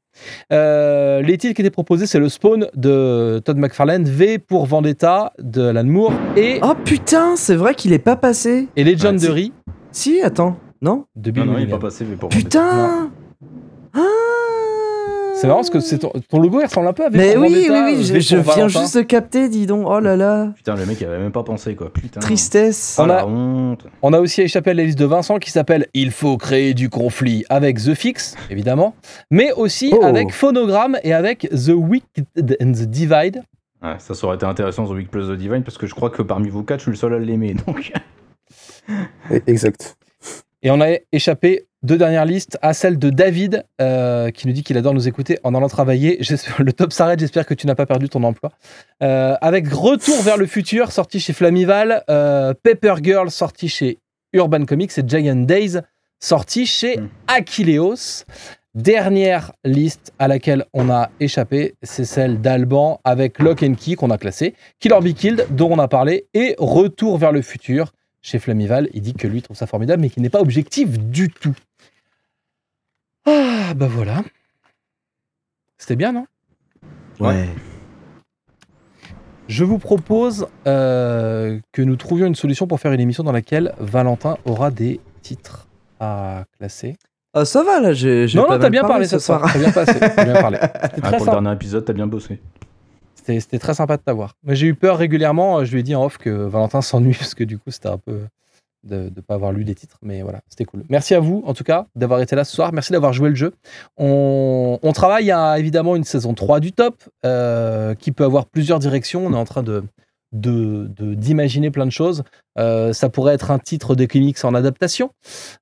Euh, 0.51 1.21
les 1.21 1.37
titres 1.37 1.55
qui 1.55 1.61
étaient 1.61 1.69
proposés, 1.69 2.05
c'est 2.05 2.19
le 2.19 2.29
Spawn 2.29 2.67
de 2.75 3.39
Todd 3.43 3.57
McFarlane, 3.57 4.03
V 4.03 4.39
pour 4.39 4.65
Vendetta 4.65 5.33
de 5.39 5.63
Alan 5.67 5.83
Moore 5.83 6.13
et, 6.35 6.59
Oh 6.63 6.73
putain, 6.83 7.35
c'est 7.35 7.55
vrai 7.55 7.75
qu'il 7.75 7.93
est 7.93 7.99
pas 7.99 8.15
passé. 8.15 8.67
et 8.75 8.83
Legendary 8.83 9.51
Si, 9.91 10.21
attends, 10.21 10.57
non? 10.81 11.05
De 11.15 11.31
Bill 11.31 11.43
Non, 11.45 11.53
non, 11.53 11.57
il 11.59 11.63
est 11.67 11.71
pas 11.71 11.77
passé, 11.79 12.05
mais 12.09 12.15
pour 12.15 12.29
Putain 12.29 13.09
Ah 13.93 13.99
C'est 15.39 15.47
marrant 15.47 15.59
parce 15.59 15.69
que 15.69 15.79
c'est 15.79 15.99
ton, 15.99 16.11
ton 16.29 16.39
logo 16.39 16.59
il 16.59 16.65
ressemble 16.65 16.87
un 16.87 16.93
peu 16.93 17.05
à 17.05 17.09
V 17.09 17.17
Mais 17.17 17.37
oui, 17.37 17.47
oui, 17.49 17.67
Vendetta, 17.67 17.85
oui, 17.85 17.95
V 18.11 18.21
je, 18.21 18.35
viens 18.35 18.41
Valentin. 18.43 18.81
juste 18.81 18.97
de 18.97 19.01
capter, 19.03 19.47
dis 19.49 19.65
donc. 19.65 19.85
Oh 19.89 19.99
là 19.99 20.15
là, 20.15 20.51
Putain, 20.55 20.75
le 20.75 20.85
mec, 20.85 20.99
il 20.99 21.07
avait 21.07 21.19
même 21.19 21.31
pas 21.31 21.43
pensé, 21.43 21.75
quoi. 21.75 21.91
Putain. 21.93 22.19
tristesse. 22.19 22.97
Oh, 22.99 23.03
On 23.05 23.09
a- 23.09 23.25
honte. 23.25 23.85
On 24.01 24.13
a 24.13 24.19
aussi 24.19 24.41
échappé 24.41 24.71
à 24.71 24.73
la 24.73 24.83
liste 24.83 24.99
de 24.99 25.05
Vincent 25.05 25.37
qui 25.37 25.51
s'appelle 25.51 25.87
Il 25.93 26.11
faut 26.11 26.37
créer 26.37 26.73
du 26.73 26.89
conflit 26.89 27.45
avec 27.49 27.77
The 27.77 27.93
Fix, 27.93 28.35
évidemment, 28.49 28.95
mais 29.31 29.51
aussi 29.53 29.93
Oh. 29.97 30.03
avec 30.03 30.33
Phonogram 30.33 30.97
et 31.03 31.13
avec 31.13 31.47
The 31.51 31.69
Wicked 31.73 32.57
and 32.61 32.71
the 32.73 32.85
Divide. 32.85 33.43
Ouais, 33.81 33.95
ça, 33.99 34.13
ça 34.13 34.27
aurait 34.27 34.35
été 34.35 34.45
intéressant, 34.45 34.85
The 34.87 34.91
Week 34.91 35.09
Plus 35.09 35.27
The 35.29 35.37
Divine, 35.37 35.63
parce 35.63 35.77
que 35.77 35.87
je 35.87 35.95
crois 35.95 36.09
que 36.09 36.21
parmi 36.21 36.49
vous 36.49 36.63
quatre, 36.63 36.79
je 36.79 36.83
suis 36.83 36.91
le 36.91 36.97
seul 36.97 37.13
à 37.13 37.19
l'aimer. 37.19 37.55
Donc, 37.65 37.93
Exact. 39.47 39.95
Et 40.61 40.71
on 40.71 40.81
a 40.81 40.87
échappé 41.13 41.67
deux 41.81 41.97
dernières 41.97 42.25
listes, 42.25 42.57
à 42.61 42.73
celle 42.73 42.99
de 42.99 43.09
David, 43.09 43.63
euh, 43.81 44.31
qui 44.31 44.47
nous 44.47 44.53
dit 44.53 44.63
qu'il 44.63 44.77
adore 44.77 44.93
nous 44.93 45.07
écouter 45.07 45.39
en 45.43 45.55
allant 45.55 45.69
travailler. 45.69 46.19
Le 46.59 46.73
top 46.73 46.91
s'arrête, 46.91 47.19
j'espère 47.19 47.45
que 47.45 47.53
tu 47.53 47.67
n'as 47.67 47.75
pas 47.75 47.85
perdu 47.85 48.09
ton 48.09 48.23
emploi. 48.23 48.51
Euh, 49.01 49.35
avec 49.41 49.67
Retour 49.71 50.21
vers 50.21 50.37
le 50.37 50.45
futur, 50.45 50.91
sorti 50.91 51.19
chez 51.19 51.33
Flamival, 51.33 52.03
euh, 52.09 52.53
Paper 52.63 52.95
Girl, 53.01 53.31
sorti 53.31 53.69
chez 53.69 53.97
Urban 54.33 54.65
Comics, 54.65 54.91
et 54.97 55.03
Giant 55.07 55.35
Days, 55.35 55.79
sorti 56.19 56.65
chez 56.65 56.97
Mm. 56.97 57.09
Aquileos. 57.27 58.25
Dernière 58.75 59.51
liste 59.65 60.13
à 60.19 60.27
laquelle 60.27 60.63
on 60.73 60.91
a 60.91 61.09
échappé, 61.19 61.73
c'est 61.81 62.05
celle 62.05 62.39
d'Alban 62.39 62.99
avec 63.03 63.39
Lock 63.39 63.63
and 63.63 63.73
Key 63.73 63.95
qu'on 63.95 64.11
a 64.11 64.17
classé, 64.19 64.53
Killer 64.79 64.99
Be 65.01 65.13
Killed 65.13 65.47
dont 65.49 65.71
on 65.71 65.79
a 65.79 65.87
parlé, 65.87 66.27
et 66.35 66.55
Retour 66.59 67.17
vers 67.17 67.31
le 67.31 67.41
futur 67.41 67.93
chez 68.21 68.37
Flamival. 68.37 68.87
Il 68.93 69.01
dit 69.01 69.13
que 69.15 69.27
lui 69.27 69.41
trouve 69.41 69.57
ça 69.57 69.65
formidable, 69.65 70.01
mais 70.03 70.09
qu'il 70.09 70.21
n'est 70.21 70.29
pas 70.29 70.41
objectif 70.41 70.99
du 70.99 71.29
tout. 71.29 71.55
Ah, 73.69 73.75
bah 73.75 73.87
voilà. 73.87 74.23
C'était 75.77 75.95
bien, 75.95 76.11
non? 76.11 76.25
Ouais. 77.19 77.47
Je 79.47 79.63
vous 79.63 79.77
propose 79.77 80.47
euh, 80.65 81.59
que 81.71 81.83
nous 81.83 81.95
trouvions 81.95 82.25
une 82.25 82.33
solution 82.33 82.65
pour 82.65 82.79
faire 82.79 82.93
une 82.93 82.99
émission 82.99 83.23
dans 83.23 83.31
laquelle 83.31 83.75
Valentin 83.77 84.37
aura 84.45 84.71
des 84.71 84.99
titres 85.21 85.67
à 85.99 86.45
classer. 86.57 86.97
Ah, 87.35 87.45
ça 87.45 87.61
va 87.63 87.79
là, 87.79 87.93
j'ai. 87.93 88.25
Non, 88.33 88.47
pas 88.47 88.55
non, 88.55 88.59
t'as 88.59 88.69
bien 88.71 88.81
parlé 88.81 89.05
ce 89.05 89.19
soir. 89.19 89.47
T'as 89.53 89.59
bien, 89.59 89.71
passé, 89.71 89.99
t'as 89.99 90.23
bien 90.25 90.41
parlé. 90.41 90.57
Ah, 90.73 90.89
très, 90.89 91.17
pour 91.17 91.27
le 91.27 91.31
dernier 91.31 91.53
épisode, 91.53 91.85
t'as 91.85 91.93
bien 91.93 92.07
bossé. 92.07 92.41
C'était- 93.13 93.59
très 93.59 93.75
sympa 93.75 93.97
de 93.97 94.01
t'avoir. 94.01 94.33
Mais 94.43 94.55
J'ai 94.55 94.65
eu 94.65 94.73
peur 94.73 94.97
régulièrement, 94.97 95.63
je 95.63 95.71
lui 95.71 95.81
ai 95.81 95.83
dit 95.83 95.93
en 95.93 96.05
off 96.05 96.17
que 96.17 96.31
Valentin 96.31 96.81
s'ennuie 96.81 97.13
parce 97.13 97.35
que 97.35 97.43
du 97.43 97.59
coup 97.59 97.69
c'était 97.69 97.89
un 97.89 97.99
peu 97.99 98.21
de 98.83 99.11
ne 99.15 99.21
pas 99.21 99.35
avoir 99.35 99.51
lu 99.51 99.63
les 99.63 99.75
titres. 99.75 99.97
Mais 100.01 100.21
voilà, 100.21 100.41
c'était 100.47 100.65
cool. 100.65 100.83
Merci 100.89 101.15
à 101.15 101.19
vous 101.19 101.43
en 101.45 101.53
tout 101.53 101.63
cas 101.63 101.87
d'avoir 101.95 102.21
été 102.21 102.35
là 102.35 102.43
ce 102.43 102.55
soir. 102.55 102.71
Merci 102.73 102.91
d'avoir 102.91 103.13
joué 103.13 103.29
le 103.29 103.35
jeu. 103.35 103.53
On, 103.97 104.77
travaille 104.93 105.31
à 105.31 105.57
évidemment 105.59 105.95
une 105.95 106.03
saison 106.03 106.33
3 106.33 106.59
du 106.59 106.73
top 106.73 106.95
euh, 107.25 107.95
qui 107.95 108.11
peut 108.11 108.25
avoir 108.25 108.47
plusieurs 108.47 108.79
directions. 108.79 109.25
On 109.25 109.33
est 109.33 109.37
en 109.37 109.45
train 109.45 109.63
de 109.63 109.83
d'imaginer 110.31 111.71
plein 111.71 111.87
de 111.87 111.91
choses. 111.91 112.23
Euh, 112.59 112.93
ça 112.93 113.09
pourrait 113.09 113.33
être 113.33 113.49
un 113.49 113.57
titre 113.57 113.95
de 113.95 114.05
comics 114.05 114.37
en 114.43 114.53
adaptation, 114.53 115.09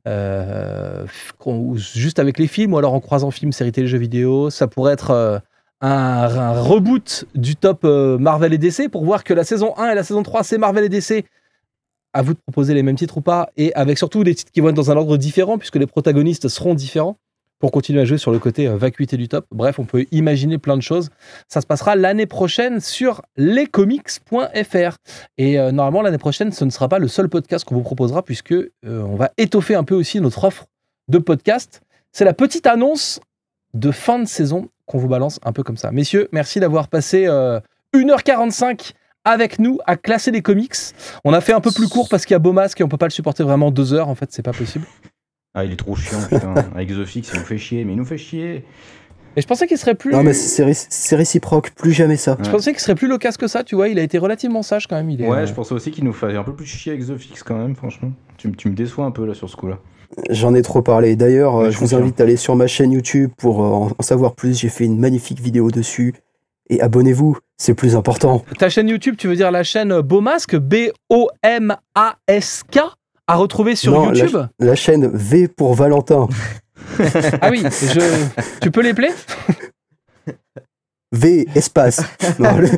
euh, 0.10 1.06
juste 1.76 2.20
avec 2.20 2.38
les 2.38 2.48
films, 2.48 2.74
ou 2.74 2.78
alors 2.78 2.94
en 2.94 3.00
croisant 3.00 3.32
films, 3.32 3.54
séries 3.54 3.72
télé, 3.72 3.88
jeux 3.88 3.98
vidéo. 3.98 4.50
Ça 4.50 4.68
pourrait 4.68 4.92
être 4.92 5.42
un, 5.80 5.90
un 5.90 6.62
reboot 6.62 7.24
du 7.34 7.56
top 7.56 7.86
Marvel 7.86 8.52
et 8.52 8.58
DC 8.58 8.90
pour 8.92 9.06
voir 9.06 9.24
que 9.24 9.34
la 9.34 9.46
saison 9.46 9.74
1 9.78 9.92
et 9.92 9.96
la 9.96 10.04
saison 10.04 10.22
3, 10.22 10.44
c'est 10.44 10.58
Marvel 10.58 10.84
et 10.84 10.90
DC. 10.90 11.24
À 12.14 12.22
vous 12.22 12.34
de 12.34 12.40
proposer 12.40 12.74
les 12.74 12.84
mêmes 12.84 12.96
titres 12.96 13.18
ou 13.18 13.22
pas, 13.22 13.50
et 13.58 13.74
avec 13.76 13.98
surtout 13.98 14.24
des 14.24 14.34
titres 14.36 14.52
qui 14.52 14.62
vont 14.62 14.70
être 14.70 14.76
dans 14.76 14.92
un 14.92 14.98
ordre 14.98 15.18
différent, 15.18 15.58
puisque 15.58 15.76
les 15.76 15.88
protagonistes 15.88 16.48
seront 16.48 16.74
différents, 16.74 17.18
pour 17.60 17.72
continuer 17.72 18.02
à 18.02 18.06
jouer 18.06 18.18
sur 18.18 18.32
le 18.32 18.40
côté 18.40 18.68
euh, 18.68 18.78
vacuité 18.78 19.18
du 19.18 19.28
top. 19.28 19.46
Bref, 19.52 19.80
on 19.80 19.86
peut 19.86 20.06
imaginer 20.12 20.58
plein 20.58 20.78
de 20.78 20.82
choses. 20.82 21.10
Ça 21.48 21.62
se 21.62 21.66
passera 21.66 21.96
l'année 21.96 22.28
prochaine 22.28 22.80
sur 22.80 23.22
lescomics.fr. 23.36 24.98
Et 25.38 25.60
euh, 25.60 25.72
normalement, 25.72 26.02
l'année 26.02 26.18
prochaine, 26.20 26.52
ce 26.52 26.66
ne 26.66 26.70
sera 26.70 26.88
pas 26.88 27.00
le 27.00 27.08
seul 27.08 27.30
podcast 27.30 27.66
qu'on 27.66 27.76
vous 27.76 27.82
proposera, 27.82 28.24
puisque 28.24 28.52
euh, 28.52 28.70
on 28.84 29.16
va 29.16 29.32
étoffer 29.38 29.76
un 29.76 29.84
peu 29.84 29.96
aussi 29.96 30.22
notre 30.22 30.44
offre 30.44 30.68
de 31.08 31.18
podcast. 31.18 31.82
C'est 32.12 32.26
la 32.26 32.34
petite 32.34 32.68
annonce 32.68 33.20
de 33.74 33.92
fin 33.92 34.20
de 34.20 34.26
saison 34.26 34.70
qu'on 34.86 34.98
vous 34.98 35.08
balance 35.08 35.40
un 35.44 35.52
peu 35.52 35.64
comme 35.64 35.78
ça. 35.78 35.92
Messieurs, 35.92 36.30
merci 36.32 36.60
d'avoir 36.60 36.88
passé 36.88 37.26
euh, 37.28 37.60
1h45 37.94 38.94
avec 39.30 39.60
nous 39.60 39.80
à 39.86 39.96
classer 39.98 40.32
les 40.32 40.42
comics. 40.42 40.74
On 41.24 41.34
a 41.34 41.42
fait 41.42 41.54
un 41.54 41.62
peu 41.62 41.72
plus 41.72 41.88
court 41.88 42.08
parce 42.10 42.26
qu'il 42.26 42.34
y 42.34 42.36
a 42.36 42.40
Beaumasque 42.40 42.80
et 42.82 42.84
on 42.84 42.88
peut 42.88 42.98
pas 42.98 43.08
le 43.08 43.12
supporter 43.12 43.44
vraiment 43.44 43.72
deux 43.72 43.94
heures. 43.94 44.10
En 44.10 44.16
fait, 44.16 44.30
c'est 44.32 44.42
pas 44.44 44.54
possible. 44.54 44.86
Ah, 45.54 45.64
il 45.66 45.72
est 45.72 45.76
trop 45.78 45.96
chiant, 45.96 46.20
putain. 46.30 46.54
Avec 46.76 46.90
The 46.90 47.06
Fix, 47.06 47.32
il 47.34 47.40
nous 47.40 47.46
fait 47.46 47.58
chier, 47.58 47.84
mais 47.86 47.94
il 47.94 47.98
nous 47.98 48.06
fait 48.06 48.18
chier. 48.18 48.64
Et 49.36 49.42
je 49.42 49.48
pensais 49.48 49.68
qu'il 49.68 49.78
serait 49.78 49.96
plus. 49.96 50.12
Non, 50.12 50.24
mais 50.24 50.34
c'est 50.34 50.64
ré- 50.64 50.74
c'est 50.74 51.16
réciproque, 51.16 51.72
plus 51.72 51.92
jamais 51.94 52.18
ça. 52.18 52.38
Je 52.44 52.50
pensais 52.50 52.72
qu'il 52.72 52.80
serait 52.82 52.96
plus 52.96 53.08
loquace 53.08 53.38
que 53.38 53.48
ça, 53.48 53.64
tu 53.64 53.76
vois. 53.76 53.88
Il 53.88 54.00
a 54.00 54.02
été 54.04 54.18
relativement 54.18 54.64
sage 54.64 54.88
quand 54.88 54.96
même. 54.96 55.10
Il 55.12 55.22
est, 55.22 55.28
Ouais, 55.28 55.38
euh, 55.40 55.46
je 55.46 55.54
pensais 55.54 55.74
aussi 55.74 55.92
qu'il 55.92 56.04
nous 56.06 56.14
faisait 56.14 56.38
un 56.38 56.44
peu 56.44 56.54
plus 56.56 56.66
chier 56.66 56.92
avec 56.94 57.06
The 57.06 57.18
Fix 57.18 57.44
quand 57.44 57.56
même, 57.58 57.76
franchement. 57.76 58.12
Tu, 58.38 58.52
tu 58.54 58.70
me 58.70 58.76
déçois 58.76 59.06
un 59.06 59.12
peu 59.12 59.26
là 59.26 59.34
sur 59.36 59.48
ce 59.50 59.56
coup-là. 59.56 59.78
J'en 60.30 60.56
ai 60.56 60.62
trop 60.64 60.82
parlé. 60.82 61.16
D'ailleurs, 61.16 61.56
euh, 61.58 61.66
je 61.66 61.72
je 61.72 61.78
vous 61.80 61.94
invite 61.94 62.20
à 62.20 62.24
aller 62.24 62.36
sur 62.38 62.56
ma 62.56 62.66
chaîne 62.68 62.92
YouTube 62.94 63.30
pour 63.38 63.64
euh, 63.64 63.68
en 63.68 63.92
en 63.98 64.02
savoir 64.04 64.34
plus. 64.36 64.58
J'ai 64.60 64.70
fait 64.70 64.86
une 64.86 65.00
magnifique 65.00 65.40
vidéo 65.40 65.70
dessus. 65.70 66.16
Et 66.70 66.82
abonnez-vous, 66.82 67.38
c'est 67.58 67.74
plus 67.74 67.96
important. 67.96 68.44
Ta 68.60 68.70
chaîne 68.70 68.90
YouTube, 68.90 69.16
tu 69.18 69.28
veux 69.28 69.36
dire 69.36 69.52
la 69.52 69.64
chaîne 69.64 70.02
Beaumasque, 70.02 70.56
B-O-M-A-S-K, 71.58 72.80
à 73.28 73.36
retrouver 73.36 73.76
sur 73.76 73.94
Non, 73.94 74.10
la- 74.10 74.20
YouTube? 74.20 74.40
La 74.60 74.76
chaîne 74.76 75.08
V 75.14 75.48
pour 75.48 75.74
Valentin. 75.74 76.28
Ah 77.42 77.50
oui, 77.50 77.64
je... 77.64 78.26
tu 78.62 78.72
peux 78.72 78.82
les 78.82 78.94
plaire? 78.94 79.14
V 81.12 81.46
espace. 81.56 82.02
Non, 82.40 82.56
le- 82.58 82.70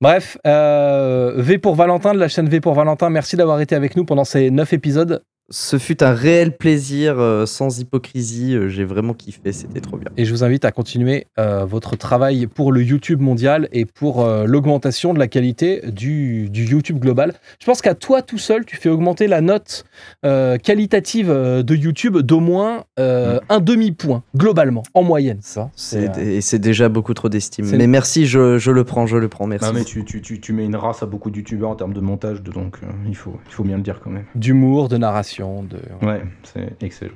Bref, 0.00 0.36
euh, 0.46 1.34
V 1.36 1.58
pour 1.58 1.74
Valentin, 1.76 2.14
de 2.14 2.18
la 2.18 2.28
chaîne 2.28 2.48
V 2.48 2.60
pour 2.60 2.74
Valentin, 2.74 3.10
merci 3.10 3.36
d'avoir 3.36 3.60
été 3.60 3.74
avec 3.74 3.96
nous 3.96 4.04
pendant 4.04 4.24
ces 4.24 4.50
9 4.50 4.72
épisodes. 4.72 5.22
Ce 5.50 5.78
fut 5.78 6.02
un 6.02 6.14
réel 6.14 6.56
plaisir, 6.56 7.18
euh, 7.18 7.44
sans 7.44 7.78
hypocrisie. 7.78 8.54
euh, 8.56 8.68
J'ai 8.68 8.84
vraiment 8.84 9.12
kiffé, 9.12 9.52
c'était 9.52 9.80
trop 9.80 9.98
bien. 9.98 10.08
Et 10.16 10.24
je 10.24 10.30
vous 10.32 10.42
invite 10.42 10.64
à 10.64 10.72
continuer 10.72 11.26
euh, 11.38 11.66
votre 11.66 11.96
travail 11.96 12.46
pour 12.46 12.72
le 12.72 12.82
YouTube 12.82 13.20
mondial 13.20 13.68
et 13.70 13.84
pour 13.84 14.24
euh, 14.24 14.46
l'augmentation 14.46 15.12
de 15.12 15.18
la 15.18 15.28
qualité 15.28 15.82
du, 15.90 16.48
du 16.48 16.64
YouTube 16.64 16.98
global. 16.98 17.34
Je 17.60 17.66
pense 17.66 17.82
qu'à 17.82 17.94
toi 17.94 18.22
tout 18.22 18.38
seul, 18.38 18.64
tu 18.64 18.76
fais 18.76 18.88
augmenter 18.88 19.26
la 19.26 19.42
note 19.42 19.84
euh, 20.24 20.56
qualitative 20.56 21.28
de 21.30 21.74
YouTube 21.74 22.16
d'au 22.18 22.40
moins 22.40 22.84
euh, 22.98 23.38
un 23.50 23.60
demi-point, 23.60 24.22
globalement, 24.34 24.82
en 24.94 25.02
moyenne. 25.02 25.38
Ça, 25.42 25.70
euh, 25.92 26.08
et 26.16 26.40
c'est 26.40 26.58
déjà 26.58 26.88
beaucoup 26.88 27.12
trop 27.12 27.28
d'estime. 27.28 27.66
Mais 27.76 27.86
merci, 27.86 28.26
je, 28.26 28.56
je 28.56 28.70
le 28.70 28.84
prends, 28.84 29.06
je 29.06 29.18
le 29.18 29.28
prends, 29.28 29.46
merci. 29.46 29.66
Non, 29.66 29.74
mais 29.74 29.84
tu, 29.84 30.06
tu, 30.06 30.22
tu, 30.22 30.40
tu 30.40 30.52
mets 30.54 30.64
une 30.64 30.76
race 30.76 31.02
à 31.02 31.06
beaucoup 31.06 31.30
de 31.30 31.36
youtubeurs 31.36 31.68
en 31.68 31.76
termes 31.76 31.92
de 31.92 32.00
montage, 32.00 32.42
donc 32.42 32.78
euh, 32.82 32.86
il, 33.06 33.14
faut, 33.16 33.38
il 33.46 33.52
faut 33.52 33.64
bien 33.64 33.76
le 33.76 33.82
dire 33.82 34.00
quand 34.02 34.10
même. 34.10 34.24
d'humour, 34.34 34.88
de 34.88 34.96
narration, 34.96 35.33
de, 35.38 36.06
Ouais, 36.06 36.22
c'est 36.42 36.72
excellent. 36.82 37.14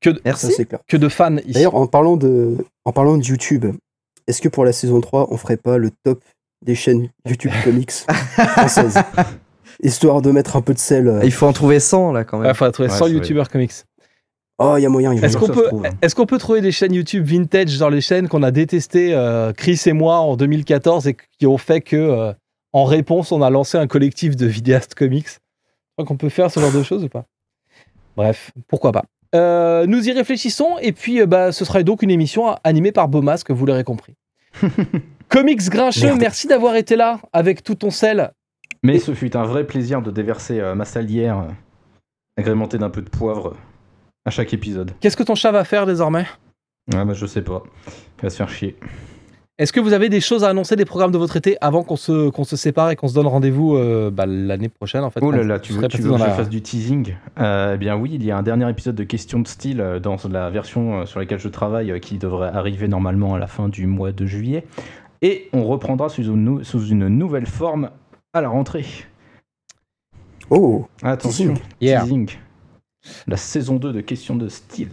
que, 0.00 0.10
de, 0.10 0.20
Merci. 0.24 0.66
que 0.88 1.08
fans 1.08 1.36
ici. 1.38 1.52
D'ailleurs, 1.52 1.74
en 1.74 1.86
parlant 1.86 2.16
de, 2.16 2.56
en 2.84 2.92
parlant 2.92 3.16
de 3.16 3.24
YouTube, 3.24 3.66
est-ce 4.26 4.40
que 4.40 4.48
pour 4.48 4.64
la 4.64 4.72
saison 4.72 5.00
3, 5.00 5.28
on 5.32 5.36
ferait 5.36 5.56
pas 5.56 5.78
le 5.78 5.90
top 6.04 6.22
des 6.64 6.74
chaînes 6.74 7.08
YouTube 7.26 7.52
comics 7.62 7.90
françaises 8.36 8.98
Histoire 9.82 10.22
de 10.22 10.30
mettre 10.30 10.56
un 10.56 10.60
peu 10.62 10.72
de 10.72 10.78
sel. 10.78 11.08
euh. 11.08 11.20
Il 11.24 11.32
faut 11.32 11.46
en 11.46 11.52
trouver 11.52 11.80
100 11.80 12.12
là 12.12 12.24
quand 12.24 12.38
même. 12.38 12.50
Il 12.50 12.54
faudra 12.54 12.70
trouver 12.72 12.88
Ouais, 12.88 12.94
100 12.96 13.04
c'est 13.06 13.10
vrai. 13.10 13.18
YouTubeurs 13.20 13.48
comics. 13.50 13.72
Oh, 14.58 14.74
il 14.78 14.82
y 14.82 14.86
a 14.86 14.88
moyen, 14.88 15.10
a 15.10 15.14
Est-ce 15.14 15.36
qu'on 15.36 15.48
peut, 15.48 15.68
hein. 15.72 15.90
est-ce 16.00 16.14
qu'on 16.14 16.26
peut 16.26 16.38
trouver 16.38 16.60
des 16.60 16.70
chaînes 16.70 16.94
YouTube 16.94 17.24
vintage, 17.26 17.70
genre 17.70 17.90
les 17.90 18.00
chaînes 18.00 18.28
qu'on 18.28 18.44
a 18.44 18.52
détestées, 18.52 19.12
euh, 19.12 19.52
Chris 19.52 19.80
et 19.86 19.92
moi, 19.92 20.18
en 20.18 20.36
2014, 20.36 21.08
et 21.08 21.16
qui 21.38 21.46
ont 21.48 21.58
fait 21.58 21.80
que, 21.80 21.96
euh, 21.96 22.32
en 22.72 22.84
réponse, 22.84 23.32
on 23.32 23.42
a 23.42 23.50
lancé 23.50 23.78
un 23.78 23.88
collectif 23.88 24.36
de 24.36 24.46
vidéastes 24.46 24.94
comics 24.94 25.26
crois 25.94 26.06
qu'on 26.06 26.16
peut 26.16 26.28
faire 26.28 26.50
ce 26.50 26.60
genre 26.60 26.72
de 26.72 26.82
choses 26.82 27.04
ou 27.04 27.08
pas? 27.08 27.24
Bref, 28.16 28.52
pourquoi 28.68 28.92
pas. 28.92 29.04
Euh, 29.34 29.86
nous 29.86 30.08
y 30.08 30.12
réfléchissons, 30.12 30.76
et 30.80 30.92
puis 30.92 31.20
euh, 31.20 31.26
bah, 31.26 31.50
ce 31.52 31.64
sera 31.64 31.82
donc 31.82 32.02
une 32.02 32.10
émission 32.10 32.54
animée 32.62 32.92
par 32.92 33.08
Beaumasque, 33.08 33.50
vous 33.50 33.66
l'aurez 33.66 33.84
compris. 33.84 34.14
Comics 35.28 35.68
Grincheux, 35.68 36.06
Merde. 36.06 36.20
merci 36.20 36.46
d'avoir 36.46 36.76
été 36.76 36.94
là 36.94 37.20
avec 37.32 37.64
tout 37.64 37.74
ton 37.74 37.90
sel. 37.90 38.30
Mais 38.84 38.98
ce 38.98 39.14
fut 39.14 39.36
un 39.36 39.44
vrai 39.44 39.64
plaisir 39.66 40.02
de 40.02 40.10
déverser 40.10 40.60
euh, 40.60 40.74
ma 40.74 40.84
salière 40.84 41.46
agrémentée 42.36 42.78
d'un 42.78 42.90
peu 42.90 43.02
de 43.02 43.08
poivre 43.08 43.56
à 44.24 44.30
chaque 44.30 44.52
épisode. 44.52 44.92
Qu'est-ce 45.00 45.16
que 45.16 45.22
ton 45.22 45.34
chat 45.34 45.50
va 45.50 45.64
faire 45.64 45.86
désormais? 45.86 46.26
Ouais, 46.92 47.04
bah 47.04 47.14
je 47.14 47.26
sais 47.26 47.42
pas. 47.42 47.62
Il 48.18 48.22
va 48.22 48.30
se 48.30 48.36
faire 48.36 48.48
chier. 48.48 48.76
Est-ce 49.56 49.72
que 49.72 49.78
vous 49.78 49.92
avez 49.92 50.08
des 50.08 50.20
choses 50.20 50.42
à 50.42 50.48
annoncer 50.48 50.74
des 50.74 50.84
programmes 50.84 51.12
de 51.12 51.18
votre 51.18 51.36
été 51.36 51.56
avant 51.60 51.84
qu'on 51.84 51.94
se, 51.94 52.28
qu'on 52.30 52.42
se 52.42 52.56
sépare 52.56 52.90
et 52.90 52.96
qu'on 52.96 53.06
se 53.06 53.14
donne 53.14 53.28
rendez-vous 53.28 53.76
euh, 53.76 54.10
bah, 54.10 54.26
l'année 54.26 54.68
prochaine 54.68 55.04
en 55.04 55.10
fait 55.10 55.20
Oh 55.22 55.30
là 55.30 55.44
là, 55.44 55.60
tu 55.60 55.72
veux, 55.72 55.86
tu 55.86 55.98
veux 55.98 56.04
que 56.04 56.08
dans 56.08 56.18
je 56.18 56.24
la- 56.24 56.30
fasse 56.30 56.48
du 56.48 56.60
teasing 56.60 57.14
Euh, 57.38 57.74
Eh 57.74 57.78
bien 57.78 57.96
oui, 57.96 58.10
il 58.14 58.24
y 58.24 58.32
a 58.32 58.36
un 58.36 58.42
dernier 58.42 58.68
épisode 58.68 58.96
de 58.96 59.04
Questions 59.04 59.38
de 59.38 59.46
style 59.46 59.80
euh, 59.80 60.00
dans 60.00 60.16
la 60.28 60.50
version 60.50 61.06
sur 61.06 61.20
laquelle 61.20 61.38
je 61.38 61.46
travaille 61.46 62.00
qui 62.00 62.18
devrait 62.18 62.48
arriver 62.48 62.88
normalement 62.88 63.34
à 63.34 63.38
la 63.38 63.46
fin 63.46 63.68
du 63.68 63.86
mois 63.86 64.10
de 64.10 64.26
juillet. 64.26 64.64
Et 65.22 65.48
on 65.52 65.62
reprendra 65.64 66.08
sous 66.08 66.24
une, 66.24 66.44
nou- 66.44 66.64
sous 66.64 66.86
une 66.88 67.06
nouvelle 67.06 67.46
forme 67.46 67.90
à 68.32 68.40
la 68.40 68.48
rentrée. 68.48 68.84
Oh, 70.50 70.88
Attention, 71.00 71.54
Yeah. 71.80 72.00
teasing. 72.02 72.28
La 73.28 73.36
saison 73.36 73.76
2 73.76 73.92
de 73.92 74.00
Questions 74.00 74.34
de 74.34 74.48
style. 74.48 74.90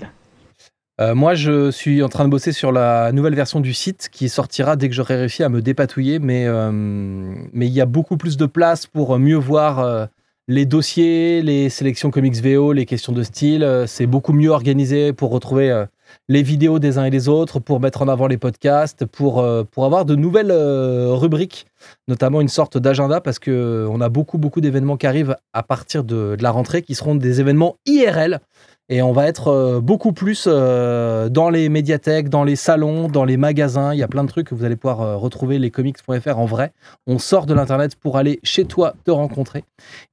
Euh, 1.00 1.16
moi, 1.16 1.34
je 1.36 1.72
suis 1.72 2.04
en 2.04 2.10
train 2.10 2.26
de 2.26 2.30
bosser 2.30 2.52
sur 2.52 2.72
la 2.72 3.12
nouvelle 3.12 3.36
version 3.36 3.60
du 3.60 3.74
site 3.74 4.10
qui 4.12 4.30
sortira 4.30 4.76
dès 4.76 4.90
que 4.90 4.96
j'aurai 4.96 5.16
réussi 5.16 5.44
à 5.44 5.50
me 5.50 5.62
dépatouiller, 5.62 6.20
mais 6.20 6.46
euh, 6.48 6.72
mais 6.72 7.68
il 7.68 7.74
y 7.74 7.82
a 7.82 7.86
beaucoup 7.86 8.18
plus 8.18 8.38
de 8.38 8.46
place 8.46 8.88
pour 8.88 9.18
mieux 9.18 9.38
voir 9.38 9.80
euh, 9.80 10.06
les 10.48 10.66
dossiers, 10.66 11.42
les 11.42 11.70
sélections 11.70 12.12
comics 12.12 12.36
VO, 12.36 12.74
les 12.74 12.86
questions 12.86 13.14
de 13.14 13.24
style. 13.24 13.86
C'est 13.88 14.06
beaucoup 14.06 14.34
mieux 14.34 14.50
organisé 14.50 15.14
pour 15.14 15.32
retrouver 15.32 15.86
les 16.28 16.44
vidéos 16.44 16.78
des 16.78 16.98
uns 16.98 17.06
et 17.06 17.10
des 17.10 17.30
autres, 17.30 17.60
pour 17.60 17.80
mettre 17.80 18.02
en 18.02 18.10
avant 18.10 18.28
les 18.28 18.38
podcasts, 18.38 19.06
pour, 19.06 19.46
pour 19.72 19.86
avoir 19.86 20.04
de 20.04 20.16
nouvelles 20.16 20.52
rubriques, 20.52 21.68
notamment 22.10 22.42
une 22.42 22.50
sorte 22.50 22.78
d'agenda, 22.78 23.22
parce 23.22 23.40
que 23.40 23.88
on 23.90 24.02
a 24.02 24.10
beaucoup, 24.10 24.40
beaucoup 24.40 24.60
d'événements 24.60 24.98
qui 24.98 25.08
arrivent 25.08 25.38
à 25.54 25.64
partir 25.64 26.04
de, 26.04 26.36
de 26.36 26.44
la 26.44 26.52
rentrée, 26.52 26.82
qui 26.82 26.96
seront 26.96 27.16
des 27.16 27.40
événements 27.40 27.78
IRL. 27.86 28.42
Et 28.90 29.02
on 29.02 29.14
va 29.14 29.28
être 29.28 29.48
euh, 29.48 29.80
beaucoup 29.80 30.12
plus 30.12 30.46
euh, 30.48 31.30
dans 31.30 31.50
les 31.50 31.70
médiathèques, 31.70 32.28
dans 32.28 32.44
les 32.44 32.58
salons, 32.58 33.08
dans 33.08 33.24
les 33.24 33.38
magasins. 33.38 33.94
Il 33.94 34.00
y 34.00 34.04
a 34.04 34.08
plein 34.10 34.26
de 34.26 34.30
trucs 34.30 34.48
que 34.48 34.54
vous 34.54 34.66
allez 34.66 34.76
pouvoir 34.76 35.00
euh, 35.00 35.16
retrouver 35.16 35.60
lescomics.fr 35.60 36.38
en 36.38 36.46
vrai. 36.46 36.74
On 37.08 37.18
sort 37.18 37.46
de 37.46 37.54
l'internet 37.54 37.96
pour 37.96 38.18
aller 38.18 38.42
chez 38.44 38.66
toi 38.66 38.94
te 39.06 39.12
rencontrer 39.12 39.64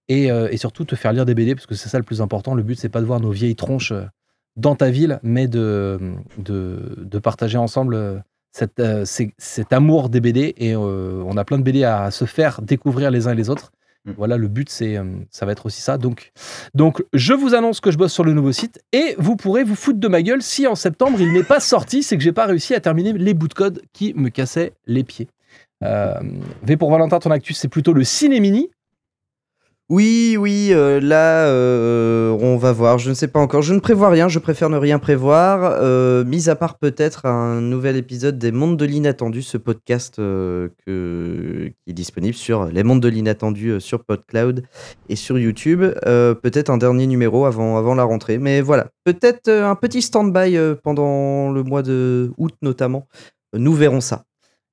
et, 0.08 0.30
surtout 0.56 0.84
te 0.84 0.94
faire 0.94 1.12
lire 1.12 1.26
des 1.26 1.34
BD 1.34 1.56
parce 1.56 1.66
que 1.66 1.74
c'est 1.74 1.88
ça 1.88 1.98
le 1.98 2.04
plus 2.04 2.22
important. 2.22 2.54
Le 2.54 2.62
but 2.62 2.78
c'est 2.78 2.88
pas 2.88 3.00
de 3.00 3.06
voir 3.06 3.20
nos 3.20 3.30
vieilles 3.30 3.56
tronches 3.56 3.92
dans 4.56 4.74
ta 4.74 4.90
ville, 4.90 5.18
mais 5.22 5.48
de, 5.48 5.98
partager 7.22 7.58
ensemble 7.58 8.22
cet 8.52 9.72
amour 9.72 10.08
des 10.08 10.20
BD 10.20 10.54
et 10.56 10.76
on 10.76 11.36
a 11.36 11.44
plein 11.44 11.58
de 11.58 11.62
BD 11.62 11.84
à 11.84 12.10
se 12.10 12.24
faire 12.24 12.62
découvrir 12.62 13.10
les 13.10 13.26
uns 13.26 13.32
et 13.32 13.36
les 13.36 13.50
autres. 13.50 13.72
Mm. 14.08 14.14
Voilà, 14.16 14.36
le 14.36 14.48
but, 14.48 14.68
c'est, 14.68 14.96
euh, 14.96 15.04
ça 15.30 15.46
va 15.46 15.52
être 15.52 15.66
aussi 15.66 15.80
ça. 15.80 15.98
Donc, 15.98 16.32
donc, 16.74 17.02
je 17.12 17.34
vous 17.34 17.54
annonce 17.54 17.80
que 17.80 17.90
je 17.90 17.98
bosse 17.98 18.12
sur 18.12 18.24
le 18.24 18.32
nouveau 18.32 18.52
site 18.52 18.80
et 18.92 19.14
vous 19.18 19.36
pourrez 19.36 19.64
vous 19.64 19.74
foutre 19.74 20.00
de 20.00 20.08
ma 20.08 20.22
gueule 20.22 20.42
si 20.42 20.66
en 20.66 20.74
septembre 20.74 21.20
il 21.20 21.32
n'est 21.32 21.44
pas 21.44 21.60
sorti, 21.60 22.02
c'est 22.02 22.16
que 22.16 22.22
j'ai 22.22 22.32
pas 22.32 22.46
réussi 22.46 22.74
à 22.74 22.80
terminer 22.80 23.12
les 23.12 23.34
bouts 23.34 23.48
de 23.48 23.54
code 23.54 23.82
qui 23.92 24.14
me 24.14 24.28
cassaient 24.28 24.72
les 24.86 25.04
pieds. 25.04 25.28
Euh, 25.84 26.14
v 26.62 26.76
pour 26.76 26.90
Valentin, 26.90 27.18
ton 27.18 27.30
actus, 27.30 27.56
c'est 27.56 27.68
plutôt 27.68 27.92
le 27.92 28.04
ciné 28.04 28.40
mini. 28.40 28.70
Oui, 29.90 30.36
oui, 30.38 30.68
euh, 30.72 31.00
là, 31.00 31.46
euh, 31.46 32.36
on 32.42 32.58
va 32.58 32.72
voir. 32.72 32.98
Je 32.98 33.08
ne 33.08 33.14
sais 33.14 33.26
pas 33.28 33.40
encore. 33.40 33.62
Je 33.62 33.72
ne 33.72 33.78
prévois 33.78 34.10
rien. 34.10 34.28
Je 34.28 34.38
préfère 34.38 34.68
ne 34.68 34.76
rien 34.76 34.98
prévoir. 34.98 35.78
Euh, 35.80 36.26
mis 36.26 36.50
à 36.50 36.56
part 36.56 36.76
peut-être 36.76 37.24
un 37.24 37.62
nouvel 37.62 37.96
épisode 37.96 38.38
des 38.38 38.52
Mondes 38.52 38.76
de 38.76 38.84
l'inattendu, 38.84 39.40
ce 39.40 39.56
podcast 39.56 40.18
euh, 40.18 40.68
qui 40.84 41.90
est 41.90 41.94
disponible 41.94 42.34
sur 42.34 42.66
les 42.66 42.82
Mondes 42.82 43.00
de 43.00 43.08
l'inattendu 43.08 43.80
sur 43.80 44.04
PodCloud 44.04 44.62
et 45.08 45.16
sur 45.16 45.38
YouTube. 45.38 45.82
Peut-être 46.04 46.68
un 46.68 46.76
dernier 46.76 47.06
numéro 47.06 47.46
avant, 47.46 47.78
avant 47.78 47.94
la 47.94 48.04
rentrée. 48.04 48.36
Mais 48.36 48.60
voilà, 48.60 48.88
peut-être 49.04 49.48
un 49.48 49.74
petit 49.74 50.02
stand-by 50.02 50.58
pendant 50.82 51.50
le 51.50 51.62
mois 51.62 51.82
de 51.82 52.30
août 52.36 52.52
notamment. 52.60 53.08
Nous 53.54 53.72
verrons 53.72 54.02
ça. 54.02 54.27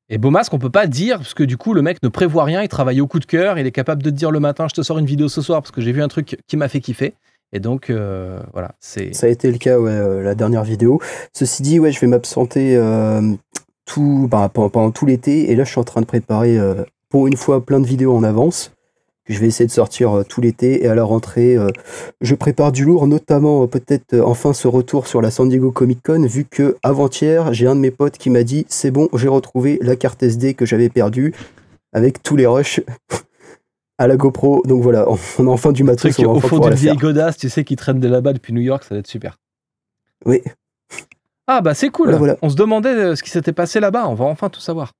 Et 0.10 0.18
Beaumasque, 0.18 0.54
on 0.54 0.60
peut 0.60 0.70
pas 0.70 0.86
dire, 0.86 1.18
parce 1.18 1.34
que 1.34 1.44
du 1.44 1.58
coup, 1.58 1.74
le 1.74 1.82
mec 1.82 2.02
ne 2.04 2.10
prévoit 2.10 2.44
rien, 2.44 2.62
il 2.62 2.68
travaille 2.68 3.02
au 3.02 3.08
coup 3.08 3.20
de 3.20 3.26
cœur, 3.26 3.58
il 3.58 3.66
est 3.66 3.72
capable 3.72 4.04
de 4.04 4.12
te 4.12 4.16
dire 4.16 4.30
le 4.30 4.40
matin, 4.40 4.68
je 4.70 4.76
te 4.76 4.84
sors 4.84 5.00
une 5.00 5.06
vidéo 5.06 5.30
ce 5.30 5.42
soir 5.42 5.62
parce 5.62 5.72
que 5.72 5.82
j'ai 5.82 5.92
vu 5.92 6.04
un 6.04 6.08
truc 6.08 6.38
qui 6.48 6.58
m'a 6.58 6.68
fait 6.68 6.80
kiffer. 6.80 7.16
Et 7.54 7.60
donc, 7.60 7.90
euh, 7.90 8.40
voilà, 8.54 8.76
c'est. 8.80 9.16
Ça 9.16 9.28
a 9.28 9.30
été 9.30 9.50
le 9.50 9.58
cas, 9.58 9.80
ouais, 9.80 9.92
euh, 9.92 10.22
la 10.22 10.36
dernière 10.36 10.64
vidéo. 10.64 11.00
Ceci 11.34 11.64
dit, 11.64 11.80
ouais, 11.80 11.92
je 11.92 12.00
vais 12.00 12.08
m'absenter 12.08 12.76
euh, 12.76 13.22
bah, 13.98 14.50
pendant, 14.54 14.70
pendant 14.70 14.92
tout 14.92 15.06
l'été. 15.06 15.52
Et 15.52 15.56
là, 15.56 15.64
je 15.64 15.70
suis 15.70 15.80
en 15.80 15.84
train 15.84 16.02
de 16.02 16.06
préparer, 16.06 16.58
euh, 16.58 16.84
pour 17.10 17.28
une 17.28 17.38
fois, 17.38 17.66
plein 17.66 17.80
de 17.80 17.88
vidéos 17.88 18.16
en 18.16 18.24
avance. 18.24 18.72
Que 19.26 19.34
Je 19.34 19.40
vais 19.40 19.48
essayer 19.48 19.66
de 19.66 19.72
sortir 19.72 20.18
euh, 20.18 20.24
tout 20.24 20.42
l'été. 20.42 20.84
Et 20.84 20.88
à 20.88 20.96
la 20.96 21.04
rentrée, 21.04 21.56
euh, 21.56 21.70
je 22.22 22.36
prépare 22.36 22.72
du 22.72 22.86
lourd, 22.86 23.08
notamment 23.08 23.64
euh, 23.64 23.68
peut-être 23.68 24.20
enfin 24.20 24.54
ce 24.54 24.68
retour 24.68 25.08
sur 25.08 25.22
la 25.22 25.32
San 25.32 25.50
Diego 25.50 25.72
Comic 25.72 26.02
Con, 26.04 26.26
vu 26.26 26.46
que 26.46 26.78
avant-hier, 26.84 27.54
j'ai 27.54 27.68
un 27.68 27.76
de 27.76 27.82
mes 27.82 27.92
potes 27.92 28.18
qui 28.18 28.30
m'a 28.30 28.44
dit 28.44 28.66
c'est 28.70 28.92
bon, 28.92 29.10
j'ai 29.14 29.28
retrouvé 29.28 29.80
la 29.82 29.96
carte 29.96 30.22
SD 30.22 30.54
que 30.54 30.66
j'avais 30.66 30.90
perdue 30.90 31.34
avec 31.94 32.22
tous 32.24 32.36
les 32.36 32.48
rushs. 32.48 32.82
à 33.98 34.08
la 34.08 34.18
GoPro, 34.18 34.62
donc 34.66 34.82
voilà, 34.84 35.08
on 35.40 35.48
a 35.48 35.50
enfin 35.50 35.72
du 35.72 35.86
matos, 35.86 36.14
truc 36.14 36.28
on 36.28 36.34
va 36.34 36.34
au 36.34 36.38
enfin 36.40 36.48
fond 36.50 36.60
d'une 36.60 36.72
la 36.72 36.76
vieille 36.76 36.98
godasse, 36.98 37.38
tu 37.38 37.48
sais, 37.48 37.64
qui 37.64 37.78
traîne 37.78 38.02
de 38.02 38.10
là-bas 38.10 38.34
depuis 38.34 38.52
New 38.52 38.60
York, 38.60 38.84
ça 38.84 38.94
va 38.94 39.00
être 39.00 39.08
super. 39.08 39.38
Oui. 40.26 40.42
Ah 41.48 41.62
bah 41.62 41.74
c'est 41.74 41.90
cool. 41.90 42.08
Voilà, 42.08 42.18
voilà. 42.18 42.38
On 42.42 42.50
se 42.50 42.56
demandait 42.56 43.16
ce 43.16 43.24
qui 43.24 43.30
s'était 43.30 43.54
passé 43.54 43.80
là-bas. 43.80 44.08
On 44.10 44.16
va 44.16 44.26
enfin 44.26 44.50
tout 44.50 44.60
savoir. 44.60 44.92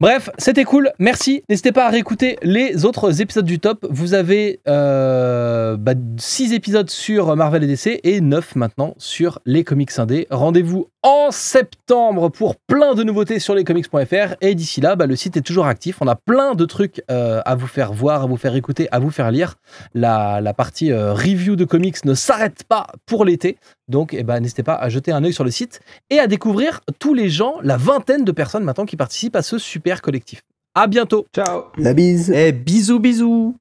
Bref, 0.00 0.28
c'était 0.38 0.64
cool. 0.64 0.92
Merci. 0.98 1.44
N'hésitez 1.48 1.70
pas 1.70 1.86
à 1.86 1.90
réécouter 1.90 2.36
les 2.42 2.84
autres 2.84 3.20
épisodes 3.20 3.44
du 3.44 3.60
top. 3.60 3.86
Vous 3.88 4.14
avez 4.14 4.60
6 4.66 6.52
épisodes 6.52 6.90
sur 6.90 7.36
Marvel 7.36 7.62
et 7.62 7.66
DC 7.68 8.00
et 8.02 8.20
9 8.20 8.56
maintenant 8.56 8.94
sur 8.98 9.38
les 9.46 9.62
comics 9.62 9.96
indés. 9.98 10.26
Rendez-vous 10.30 10.88
en 11.04 11.30
septembre 11.30 12.30
pour 12.30 12.56
plein 12.56 12.94
de 12.94 13.02
nouveautés 13.04 13.38
sur 13.38 13.54
lescomics.fr. 13.54 14.34
Et 14.40 14.54
d'ici 14.54 14.80
là, 14.80 14.96
bah, 14.96 15.06
le 15.06 15.16
site 15.16 15.36
est 15.36 15.42
toujours 15.42 15.66
actif. 15.66 15.98
On 16.00 16.08
a 16.08 16.16
plein 16.16 16.54
de 16.54 16.64
trucs 16.64 17.02
euh, 17.10 17.42
à 17.44 17.54
vous 17.54 17.66
faire 17.66 17.92
voir, 17.92 18.22
à 18.22 18.26
vous 18.26 18.38
faire 18.38 18.56
écouter, 18.56 18.88
à 18.90 18.98
vous 18.98 19.10
faire 19.10 19.30
lire. 19.30 19.56
La, 19.94 20.54
partie 20.56 20.92
euh, 20.92 21.12
review 21.12 21.56
de 21.56 21.64
comics 21.66 22.02
ne 22.06 22.14
s'arrête 22.14 22.64
pas 22.64 22.86
pour 23.04 23.26
l'été. 23.26 23.58
Donc, 23.86 24.14
eh 24.14 24.22
ben, 24.22 24.40
n'hésitez 24.40 24.62
pas 24.62 24.76
à 24.76 24.88
jeter 24.88 25.12
un 25.12 25.22
œil 25.24 25.34
sur 25.34 25.44
le 25.44 25.50
site 25.50 25.80
et 26.08 26.18
à 26.18 26.26
découvrir 26.26 26.80
tous 26.98 27.12
les 27.12 27.28
gens, 27.28 27.56
la 27.62 27.76
vingtaine 27.76 28.24
de 28.24 28.32
personnes 28.32 28.64
maintenant 28.64 28.86
qui 28.86 28.96
participent 28.96 29.36
à 29.36 29.42
ce 29.42 29.58
super 29.58 29.83
collectif. 30.02 30.42
À 30.74 30.86
bientôt. 30.86 31.26
Ciao 31.34 31.64
La 31.76 31.94
bise 31.94 32.30
Eh, 32.32 32.52
bisous, 32.52 32.98
bisous 32.98 33.56